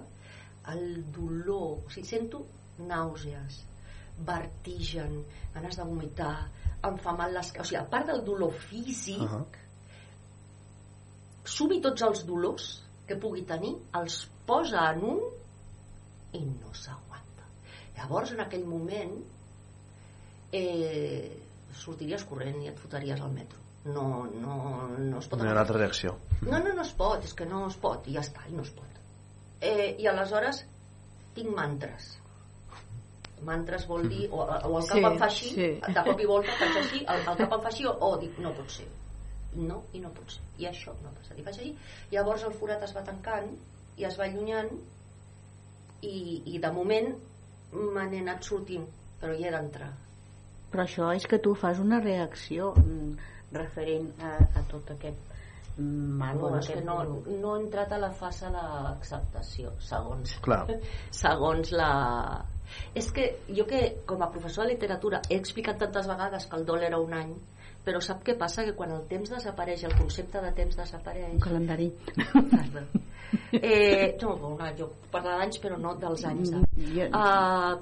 el 0.72 1.02
dolor, 1.12 1.82
o 1.84 1.90
sigui, 1.92 2.08
sento 2.08 2.40
nàusees, 2.88 3.58
vertigen, 4.24 5.18
ganes 5.52 5.76
de 5.76 5.84
vomitar, 5.84 6.48
em 6.88 6.96
fa 7.04 7.12
mal 7.18 7.36
les... 7.36 7.52
O 7.52 7.66
sigui, 7.68 7.82
a 7.82 7.84
part 7.92 8.08
del 8.08 8.24
dolor 8.24 8.56
físic, 8.70 9.20
Uh 9.20 9.28
-huh. 9.28 9.44
sumi 11.44 11.80
tots 11.80 12.02
els 12.02 12.24
dolors 12.26 12.82
que 13.06 13.16
pugui 13.16 13.44
tenir, 13.44 13.76
els 14.00 14.26
posa 14.46 14.90
en 14.92 15.04
un 15.04 15.20
i 16.32 16.40
no 16.44 16.72
s'aguanta. 16.72 17.44
Llavors, 17.96 18.32
en 18.32 18.40
aquell 18.40 18.64
moment, 18.64 19.14
eh, 20.52 21.40
sortiries 21.72 22.24
corrent 22.24 22.62
i 22.62 22.68
et 22.68 22.78
fotries 22.78 23.20
al 23.20 23.32
metro. 23.32 23.67
No, 23.94 24.26
no, 24.42 24.56
no 24.98 25.18
es 25.20 25.28
pot... 25.28 25.38
No 25.40 25.46
hi 25.46 25.50
ha 25.50 25.56
una 25.56 25.64
altra 25.64 25.78
reacció. 25.78 26.14
No, 26.42 26.58
no, 26.58 26.72
no 26.74 26.84
es 26.84 26.92
pot, 26.98 27.24
és 27.24 27.34
que 27.36 27.46
no 27.48 27.64
es 27.68 27.76
pot, 27.80 28.06
i 28.10 28.16
ja 28.16 28.24
està, 28.24 28.44
i 28.50 28.56
no 28.56 28.64
es 28.66 28.72
pot. 28.74 28.98
Eh, 29.60 29.94
I 29.98 30.08
aleshores 30.10 30.62
tinc 31.36 31.54
mantres. 31.56 32.12
Mantres 33.46 33.86
vol 33.86 34.08
dir, 34.10 34.26
o, 34.34 34.42
o 34.42 34.78
el 34.80 34.86
cap 34.88 34.98
Sí, 34.98 35.04
em 35.04 35.18
fa 35.18 35.28
així, 35.28 35.50
sí. 35.54 35.68
de 35.86 36.04
cop 36.08 36.20
i 36.20 36.26
volta 36.26 36.54
faig 36.58 36.78
així, 36.82 37.02
el, 37.04 37.22
el 37.22 37.40
cap 37.42 37.54
em 37.56 37.64
fa 37.66 37.70
així, 37.72 37.86
o, 37.86 37.94
o 38.06 38.12
dic, 38.22 38.38
no 38.42 38.52
pot 38.56 38.74
ser. 38.74 38.88
No, 39.58 39.80
i 39.94 40.02
no 40.02 40.10
pot 40.14 40.34
ser. 40.34 40.44
I 40.62 40.68
això 40.70 40.94
no 41.02 41.14
passa. 41.14 41.36
I 41.38 41.46
faig 41.46 41.54
així, 41.54 41.72
llavors 42.12 42.44
el 42.48 42.54
forat 42.58 42.82
es 42.86 42.94
va 42.96 43.04
tancant 43.06 43.52
i 43.98 44.06
es 44.06 44.18
va 44.18 44.26
allunyant 44.26 44.70
i, 46.02 46.18
i 46.54 46.58
de 46.62 46.70
moment 46.74 47.14
me 47.72 48.04
n'he 48.10 48.22
anat 48.24 48.46
sortint, 48.46 48.84
però 49.20 49.34
hi 49.34 49.46
he 49.46 49.54
d'entrar. 49.54 49.90
Però 50.72 50.84
això 50.84 51.08
és 51.16 51.24
que 51.26 51.40
tu 51.42 51.54
fas 51.56 51.80
una 51.82 51.98
reacció 52.04 52.74
mm, 52.76 53.28
referent 53.52 54.10
a, 54.22 54.34
a 54.60 54.62
tot 54.70 54.92
aquest 54.94 55.34
mm, 55.78 56.18
mal. 56.20 56.38
No, 56.38 56.52
o 56.52 56.58
és 56.58 56.68
que 56.68 56.78
aquest 56.78 56.86
no, 56.86 56.98
no 57.42 57.56
he 57.56 57.62
entrat 57.62 57.92
a 57.94 58.00
la 58.02 58.12
fase 58.14 58.50
d'acceptació, 58.54 59.74
segons. 59.90 60.38
Clar. 60.44 60.64
segons 61.24 61.72
la... 61.76 61.90
És 62.98 63.08
que 63.16 63.30
jo 63.48 63.64
que 63.68 63.80
com 64.08 64.20
a 64.22 64.28
professor 64.32 64.66
de 64.66 64.74
literatura 64.74 65.22
he 65.30 65.38
explicat 65.40 65.78
tantes 65.80 66.08
vegades 66.10 66.44
que 66.46 66.58
el 66.58 66.66
dol 66.68 66.84
era 66.84 66.98
un 67.00 67.14
any, 67.16 67.32
però 67.86 68.00
sap 68.04 68.20
què 68.26 68.34
passa? 68.36 68.66
Que 68.66 68.74
quan 68.76 68.92
el 68.92 69.06
temps 69.08 69.30
desapareix, 69.32 69.86
el 69.88 69.96
concepte 69.96 70.42
de 70.44 70.52
temps 70.56 70.76
desapareix... 70.76 71.30
Un 71.38 71.44
calendari. 71.46 71.92
Eh, 73.52 74.16
no, 74.22 74.34
no, 74.40 74.68
jo 74.76 74.86
parlar 75.12 75.38
d'anys, 75.40 75.58
però 75.60 75.76
no 75.80 75.94
dels 76.00 76.24
anys. 76.28 76.52
De... 76.52 77.08
Uh, 77.08 77.74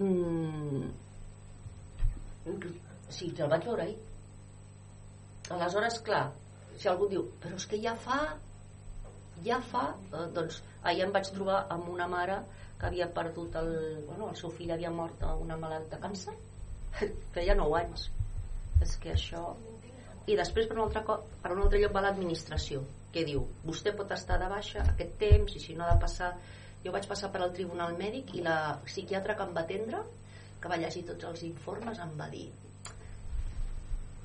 mm, 0.00 0.82
sí, 3.08 3.32
el 3.36 3.50
vaig 3.52 3.66
veure 3.68 3.86
ahir. 3.86 3.98
Aleshores, 5.50 5.98
clar, 6.06 6.30
si 6.78 6.88
algú 6.90 7.08
diu, 7.10 7.26
però 7.42 7.58
és 7.58 7.66
que 7.68 7.78
ja 7.82 7.94
fa, 7.98 8.18
ja 9.46 9.58
fa, 9.72 9.88
eh, 10.12 10.26
doncs 10.36 10.62
ahir 10.82 11.06
em 11.06 11.12
vaig 11.14 11.30
trobar 11.34 11.64
amb 11.74 11.88
una 11.92 12.08
mare 12.10 12.38
que 12.78 12.88
havia 12.88 13.08
perdut 13.14 13.58
el... 13.60 13.70
Bueno, 14.06 14.30
el 14.30 14.38
seu 14.38 14.50
fill 14.54 14.72
havia 14.74 14.90
mort 14.90 15.20
d'una 15.22 15.58
malalt 15.58 15.90
de 15.92 16.00
càncer. 16.02 16.34
Feia 17.34 17.54
9 17.58 17.78
anys. 17.82 18.08
És 18.82 18.96
que 19.02 19.12
això... 19.14 19.44
I 20.30 20.38
després 20.38 20.68
per 20.70 20.76
un 20.78 20.84
altre, 20.84 21.02
cop, 21.06 21.28
per 21.42 21.52
un 21.54 21.62
altre 21.64 21.80
lloc 21.82 21.94
va 21.94 22.02
l'administració, 22.04 22.82
que 23.14 23.24
diu, 23.26 23.42
vostè 23.66 23.94
pot 23.98 24.10
estar 24.14 24.38
de 24.38 24.50
baixa 24.50 24.84
aquest 24.94 25.16
temps 25.18 25.54
i 25.58 25.62
si 25.62 25.78
no 25.78 25.86
ha 25.86 25.94
de 25.94 26.02
passar... 26.02 26.34
Jo 26.82 26.90
vaig 26.90 27.06
passar 27.06 27.28
per 27.30 27.38
al 27.44 27.52
tribunal 27.54 27.94
mèdic 27.94 28.32
i 28.34 28.42
la 28.42 28.74
psiquiatra 28.88 29.36
que 29.38 29.44
em 29.46 29.54
va 29.54 29.62
atendre, 29.62 30.00
que 30.62 30.70
va 30.70 30.78
llegir 30.82 31.04
tots 31.06 31.28
els 31.28 31.44
informes, 31.46 32.00
em 32.02 32.16
va 32.18 32.26
dir 32.32 32.48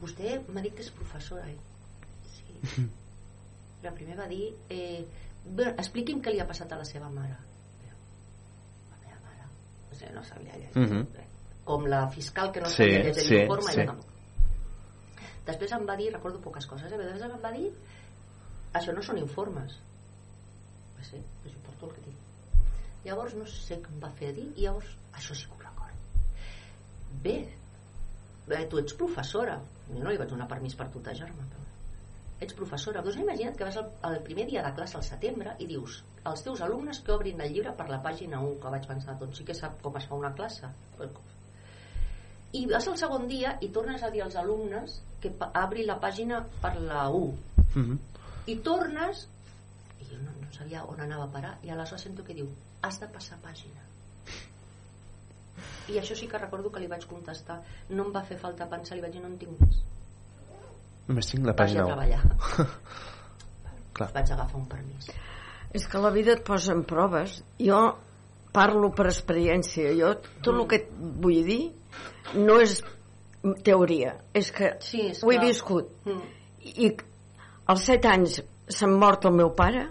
vostè 0.01 0.37
m'ha 0.47 0.61
dit 0.65 0.75
que 0.75 0.83
és 0.85 0.91
professora, 0.93 1.47
eh? 1.49 1.57
Sí. 2.35 2.85
La 3.85 3.91
primer 3.93 4.17
va 4.17 4.27
dir 4.27 4.49
eh, 4.73 5.03
bé, 5.45 5.69
expliqui'm 5.77 6.21
què 6.25 6.33
li 6.33 6.41
ha 6.41 6.47
passat 6.49 6.71
a 6.73 6.79
la 6.79 6.85
seva 6.85 7.09
mare. 7.13 7.35
La 8.91 8.97
meva 9.03 9.19
mare 9.25 9.45
o 9.91 9.95
sigui, 9.95 10.13
no 10.15 10.23
sabia 10.25 10.57
llegir. 10.57 10.73
Mhm. 10.81 11.05
Com 11.67 11.85
la 11.91 12.05
fiscal 12.09 12.51
que 12.51 12.61
no 12.63 12.69
Sí, 12.71 12.77
sabia 12.83 13.03
llegir 13.03 13.23
sí, 13.27 13.35
l'informe. 13.35 13.73
sí. 13.73 13.85
Després 15.47 15.71
em 15.77 15.85
va 15.87 15.95
dir, 15.95 16.09
recordo 16.13 16.41
poques 16.43 16.65
coses, 16.67 16.91
eh? 16.91 16.97
després 16.97 17.21
em 17.23 17.37
va 17.43 17.51
dir 17.55 17.69
això 18.75 18.93
no 18.95 19.01
són 19.03 19.17
informes. 19.21 19.77
Va 20.97 21.03
ser, 21.05 21.21
però 21.43 21.53
jo 21.53 21.61
porto 21.67 21.87
el 21.87 21.93
que 21.95 22.01
tinc. 22.07 22.65
Llavors 23.05 23.35
no 23.39 23.45
sé 23.47 23.77
què 23.83 23.93
em 23.93 24.01
va 24.03 24.09
fer 24.17 24.33
dir 24.35 24.49
i 24.57 24.65
llavors 24.65 24.89
això 25.13 25.35
sí 25.37 25.45
que 25.47 25.55
ho 25.55 25.61
recordo. 25.61 25.95
Bé, 27.23 27.37
eh, 28.57 28.65
tu 28.67 28.79
ets 28.81 28.93
professora. 28.99 29.59
Jo 29.93 30.03
no 30.03 30.11
li 30.11 30.19
vaig 30.19 30.29
donar 30.31 30.47
permís 30.51 30.75
per 30.75 30.89
tutejar-me. 30.93 31.47
Però... 31.53 31.65
Ets 32.43 32.53
professora. 32.57 33.01
Doncs 33.05 33.17
imagina't 33.23 33.57
que 33.57 33.65
vas 33.65 33.79
al, 33.81 33.87
al 34.09 34.19
primer 34.25 34.45
dia 34.49 34.63
de 34.65 34.73
classe 34.77 34.97
al 34.99 35.05
setembre 35.05 35.55
i 35.63 35.69
dius 35.69 36.01
als 36.27 36.43
teus 36.43 36.61
alumnes 36.61 36.99
que 37.05 37.15
obrin 37.15 37.41
el 37.41 37.53
llibre 37.53 37.73
per 37.77 37.87
la 37.89 38.01
pàgina 38.03 38.41
1, 38.43 38.59
que 38.61 38.73
vaig 38.73 38.85
pensar, 38.89 39.15
doncs 39.21 39.39
sí 39.39 39.47
que 39.47 39.55
sap 39.57 39.79
com 39.81 39.95
es 39.97 40.05
fa 40.09 40.19
una 40.19 40.33
classe. 40.35 40.69
I 42.57 42.65
vas 42.67 42.87
al 42.87 42.99
segon 42.99 43.27
dia 43.31 43.55
i 43.63 43.71
tornes 43.73 44.03
a 44.03 44.11
dir 44.11 44.21
als 44.25 44.37
alumnes 44.39 44.99
que 45.23 45.31
obri 45.47 45.87
la 45.87 45.97
pàgina 46.03 46.43
per 46.61 46.75
la 46.83 47.07
1. 47.09 47.33
Mhm. 47.73 47.99
I 48.47 48.55
tornes 48.63 49.27
i 49.99 50.05
jo 50.11 50.21
no, 50.21 50.31
no 50.41 50.53
sabia 50.53 50.85
on 50.85 51.01
anava 51.01 51.25
a 51.25 51.33
parar 51.33 51.57
i 51.63 51.73
aleshores 51.73 52.05
sento 52.07 52.23
que 52.23 52.35
diu 52.37 52.51
has 52.81 52.99
de 53.01 53.07
passar 53.11 53.39
pàgina 53.43 53.86
i 55.89 55.99
això 56.01 56.15
sí 56.15 56.27
que 56.27 56.37
recordo 56.41 56.71
que 56.71 56.79
li 56.83 56.87
vaig 56.91 57.05
contestar 57.09 57.61
no 57.89 58.07
em 58.07 58.11
va 58.15 58.23
fer 58.27 58.37
falta 58.41 58.67
pensar, 58.69 58.97
li 58.97 59.05
vaig 59.05 59.13
dir 59.15 59.21
no 59.23 59.31
en 59.31 59.37
tinc 59.41 59.61
més 59.61 59.83
Només 61.07 61.29
tinc 61.31 61.45
la 61.47 61.53
Vaig 61.55 61.55
a 61.55 61.63
pàgina 61.63 61.83
1. 61.85 61.87
treballar. 61.87 62.21
Clar. 63.97 64.09
vaig 64.13 64.31
agafar 64.35 64.59
un 64.59 64.67
permís 64.69 65.07
És 65.77 65.87
que 65.87 66.01
la 66.03 66.11
vida 66.13 66.33
et 66.35 66.43
posa 66.47 66.73
en 66.73 66.83
proves. 66.87 67.41
Jo 67.59 67.79
parlo 68.55 68.89
per 68.95 69.07
experiència. 69.09 69.91
Jo 69.97 70.13
tot 70.41 70.53
el 70.53 70.63
que 70.69 70.79
et 70.79 70.91
vull 71.23 71.41
dir 71.45 71.59
no 72.39 72.55
és 72.63 72.77
teoria. 73.67 74.13
És 74.33 74.51
que 74.55 74.71
sí, 74.83 75.09
és 75.11 75.19
ho 75.23 75.31
he 75.31 75.37
clar. 75.37 75.47
viscut. 75.49 75.91
Mm. 76.07 76.21
I 76.85 76.91
als 77.73 77.83
set 77.89 78.07
anys 78.09 78.39
se'm 78.67 78.95
mort 78.99 79.27
el 79.29 79.35
meu 79.37 79.51
pare. 79.59 79.85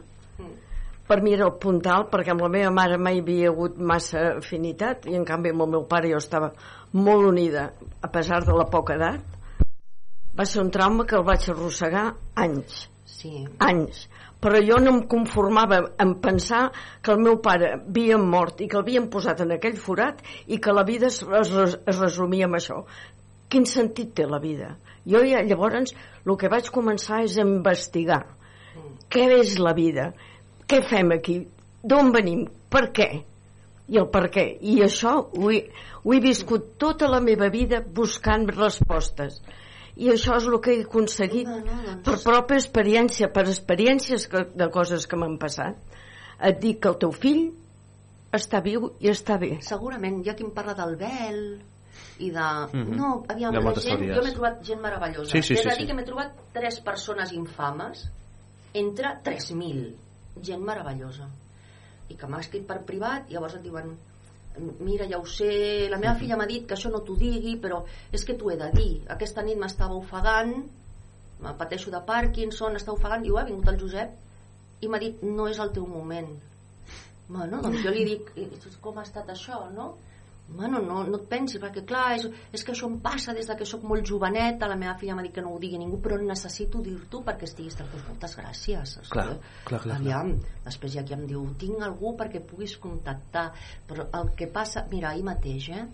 Mm. 1.07 1.13
Per 1.13 1.23
mi 1.23 1.33
era 1.37 1.47
el 1.47 1.55
puntal, 1.63 2.09
perquè 2.11 2.35
amb 2.35 2.43
la 2.43 2.51
meva 2.51 2.73
mare 2.75 2.99
mai 2.99 3.21
hi 3.21 3.23
havia 3.23 3.53
hagut 3.53 3.79
massa 3.79 4.25
afinitat 4.41 5.07
i 5.07 5.15
en 5.15 5.25
canvi 5.25 5.55
amb 5.55 5.63
el 5.63 5.73
meu 5.77 5.87
pare 5.87 6.11
jo 6.11 6.19
estava 6.19 6.51
molt 6.93 7.31
unida, 7.31 7.71
a 8.03 8.11
pesar 8.11 8.43
de 8.45 8.57
la 8.57 8.67
poca 8.67 8.99
edat. 8.99 9.23
Va 10.37 10.45
ser 10.45 10.61
un 10.63 10.71
trauma 10.71 11.07
que 11.07 11.17
el 11.17 11.25
vaig 11.25 11.47
arrossegar 11.51 12.11
anys 12.35 12.89
sí. 13.07 13.47
anys 13.63 14.07
però 14.43 14.61
jo 14.63 14.77
no 14.83 14.93
em 14.93 15.03
conformava 15.09 15.79
en 16.03 16.17
pensar 16.23 16.67
que 17.03 17.13
el 17.15 17.23
meu 17.25 17.39
pare 17.43 17.73
havia 17.79 18.19
mort 18.21 18.61
i 18.61 18.69
que 18.69 18.77
l'havien 18.79 19.09
posat 19.11 19.41
en 19.43 19.55
aquell 19.57 19.79
forat 19.81 20.21
i 20.47 20.61
que 20.63 20.75
la 20.77 20.85
vida 20.85 21.09
es, 21.09 21.23
es, 21.23 21.77
es 21.79 22.01
resumia 22.03 22.51
amb 22.51 22.59
això 22.59 22.83
quin 23.49 23.67
sentit 23.67 24.13
té 24.19 24.27
la 24.29 24.43
vida 24.43 24.75
jo 25.09 25.23
ja 25.25 25.43
llavors 25.47 25.95
el 26.27 26.37
que 26.37 26.53
vaig 26.53 26.71
començar 26.75 27.23
és 27.25 27.39
a 27.39 27.47
investigar 27.47 28.23
què 29.11 29.27
és 29.39 29.57
la 29.63 29.73
vida 29.73 30.11
què 30.67 30.83
fem 30.91 31.13
aquí? 31.15 31.41
D'on 31.87 32.11
venim, 32.15 32.47
per 32.71 32.89
què? 32.95 33.11
I 33.87 34.01
el 34.01 34.09
per 34.11 34.25
què? 34.35 34.45
I 34.67 34.81
això 34.87 35.13
ho 35.39 35.51
he, 35.55 35.61
ho 36.03 36.15
he 36.15 36.19
viscut 36.23 36.73
tota 36.83 37.07
la 37.11 37.21
meva 37.23 37.49
vida 37.55 37.79
buscant 37.99 38.49
respostes. 38.51 39.39
I 39.97 40.11
això 40.13 40.35
és 40.37 40.49
el 40.51 40.59
que 40.61 40.75
he 40.75 40.81
aconseguit 40.83 41.49
per 42.05 42.17
pròpia 42.25 42.59
experiència, 42.59 43.31
per 43.33 43.47
experiències 43.47 44.27
que, 44.33 44.43
de 44.53 44.69
coses 44.75 45.07
que 45.07 45.19
m'han 45.21 45.39
passat. 45.41 45.79
Et 46.51 46.59
dic 46.61 46.83
que 46.83 46.91
el 46.91 46.99
teu 47.05 47.15
fill 47.15 47.47
està 48.37 48.61
viu 48.61 48.91
i 49.01 49.09
està 49.09 49.39
bé. 49.41 49.55
segurament 49.65 50.19
qui 50.27 50.45
em 50.45 50.51
parla 50.53 50.75
del 50.77 50.97
vel 51.01 51.41
i 52.19 52.31
de... 52.33 52.49
Mhm. 52.73 52.97
no, 52.99 53.13
aviam, 53.33 53.55
la 53.55 53.63
moltes 53.65 53.87
gent, 53.87 54.03
jo 54.03 54.25
m'he 54.25 54.35
trobat 54.35 54.59
gent 54.67 54.83
meravellosa. 54.83 55.31
Sí, 55.31 55.43
sí, 55.43 55.55
he 55.55 55.63
sí, 55.63 55.69
de 55.69 55.71
sí. 55.71 55.79
dir 55.81 55.87
que 55.87 55.97
m'he 55.97 56.05
trobat 56.05 56.35
tres 56.53 56.81
persones 56.85 57.33
infames 57.33 58.09
entre 58.75 59.15
3.000 59.25 59.95
gent 60.43 60.63
meravellosa 60.63 61.29
i 62.09 62.17
que 62.17 62.29
m'ha 62.31 62.43
escrit 62.45 62.67
per 62.67 62.83
privat 62.89 63.31
i 63.31 63.37
llavors 63.37 63.57
et 63.59 63.65
diuen 63.65 63.97
mira, 64.81 65.07
ja 65.09 65.19
ho 65.19 65.27
sé, 65.29 65.89
la 65.91 65.99
meva 66.01 66.15
filla 66.17 66.37
m'ha 66.39 66.49
dit 66.49 66.67
que 66.67 66.77
això 66.77 66.91
no 66.93 67.03
t'ho 67.05 67.17
digui, 67.21 67.57
però 67.61 67.83
és 68.13 68.25
que 68.25 68.37
t'ho 68.39 68.51
he 68.51 68.57
de 68.57 68.71
dir. 68.73 68.91
Aquesta 69.13 69.45
nit 69.45 69.59
m'estava 69.61 69.97
ofegant, 69.99 70.55
pateixo 71.59 71.93
de 71.93 72.01
Parkinson, 72.07 72.77
estava 72.77 72.97
ofegant, 72.97 73.25
diu, 73.27 73.37
ha 73.37 73.45
vingut 73.49 73.69
el 73.73 73.81
Josep 73.81 74.81
i 74.81 74.89
m'ha 74.89 75.01
dit, 75.03 75.23
no 75.23 75.49
és 75.53 75.61
el 75.61 75.73
teu 75.77 75.87
moment. 75.89 76.31
Bueno, 77.29 77.61
doncs 77.63 77.83
jo 77.83 77.91
li 77.91 78.05
dic, 78.07 78.33
"I 78.37 78.47
com 78.81 78.99
ha 78.99 79.03
estat 79.03 79.29
això, 79.29 79.67
no? 79.75 79.95
Bueno, 80.49 80.79
no, 80.79 81.01
no 81.05 81.19
et 81.19 81.27
pensis, 81.27 81.59
perquè 81.61 81.83
clar, 81.87 82.05
és, 82.17 82.27
és 82.55 82.63
que 82.65 82.71
això 82.73 82.87
em 82.87 83.01
passa 83.03 83.35
des 83.35 83.49
de 83.51 83.57
que 83.59 83.67
sóc 83.67 83.83
molt 83.83 84.07
joveneta, 84.07 84.69
la 84.71 84.79
meva 84.79 84.95
filla 85.01 85.17
m'ha 85.19 85.25
dit 85.27 85.35
que 85.35 85.43
no 85.43 85.57
ho 85.57 85.59
digui 85.63 85.81
ningú, 85.81 85.99
però 86.03 86.21
necessito 86.23 86.81
dir-t'ho 86.87 87.25
perquè 87.27 87.49
estiguis 87.49 87.77
tranquil. 87.81 88.05
Moltes 88.07 88.39
gràcies. 88.39 88.95
saps 88.97 89.11
Clar, 89.11 89.29
clar, 89.67 89.83
clar, 89.83 89.99
Aviam, 89.99 90.35
després 90.65 90.95
hi 90.95 91.03
ha 91.03 91.07
qui 91.09 91.19
em 91.19 91.27
diu, 91.27 91.43
tinc 91.59 91.83
algú 91.83 92.15
perquè 92.21 92.45
puguis 92.47 92.77
contactar, 92.79 93.49
però 93.91 94.07
el 94.21 94.35
que 94.39 94.47
passa, 94.47 94.87
mira, 94.93 95.11
ahir 95.11 95.27
mateix, 95.27 95.71
eh? 95.75 95.87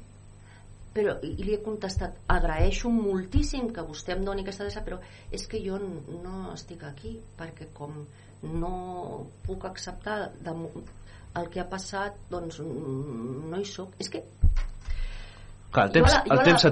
però 0.92 1.14
i 1.24 1.32
li 1.40 1.54
he 1.54 1.60
contestat 1.64 2.18
agraeixo 2.34 2.90
moltíssim 2.92 3.70
que 3.72 3.84
vostè 3.88 4.12
em 4.12 4.26
doni 4.26 4.44
aquesta 4.44 4.66
adreça 4.66 4.82
però 4.84 4.98
és 5.32 5.46
que 5.48 5.60
jo 5.64 5.78
no 5.80 6.52
estic 6.52 6.84
aquí 6.84 7.14
perquè 7.38 7.70
com 7.72 8.02
no 8.42 8.74
puc 9.46 9.64
acceptar 9.68 10.18
de, 10.44 10.52
el 11.40 11.48
que 11.48 11.60
ha 11.60 11.68
passat 11.68 12.16
doncs 12.30 12.60
mm, 12.60 13.50
no 13.50 13.60
hi 13.60 13.64
sóc. 13.64 13.94
És 13.98 14.08
que 14.12 14.24
Clar, 15.72 15.86
el 15.86 15.92
Jo 15.92 15.94
temps, 15.94 16.12
la- 16.12 16.22
jo 16.26 16.32
el 16.32 16.36
la- 16.36 16.44
temps 16.44 16.64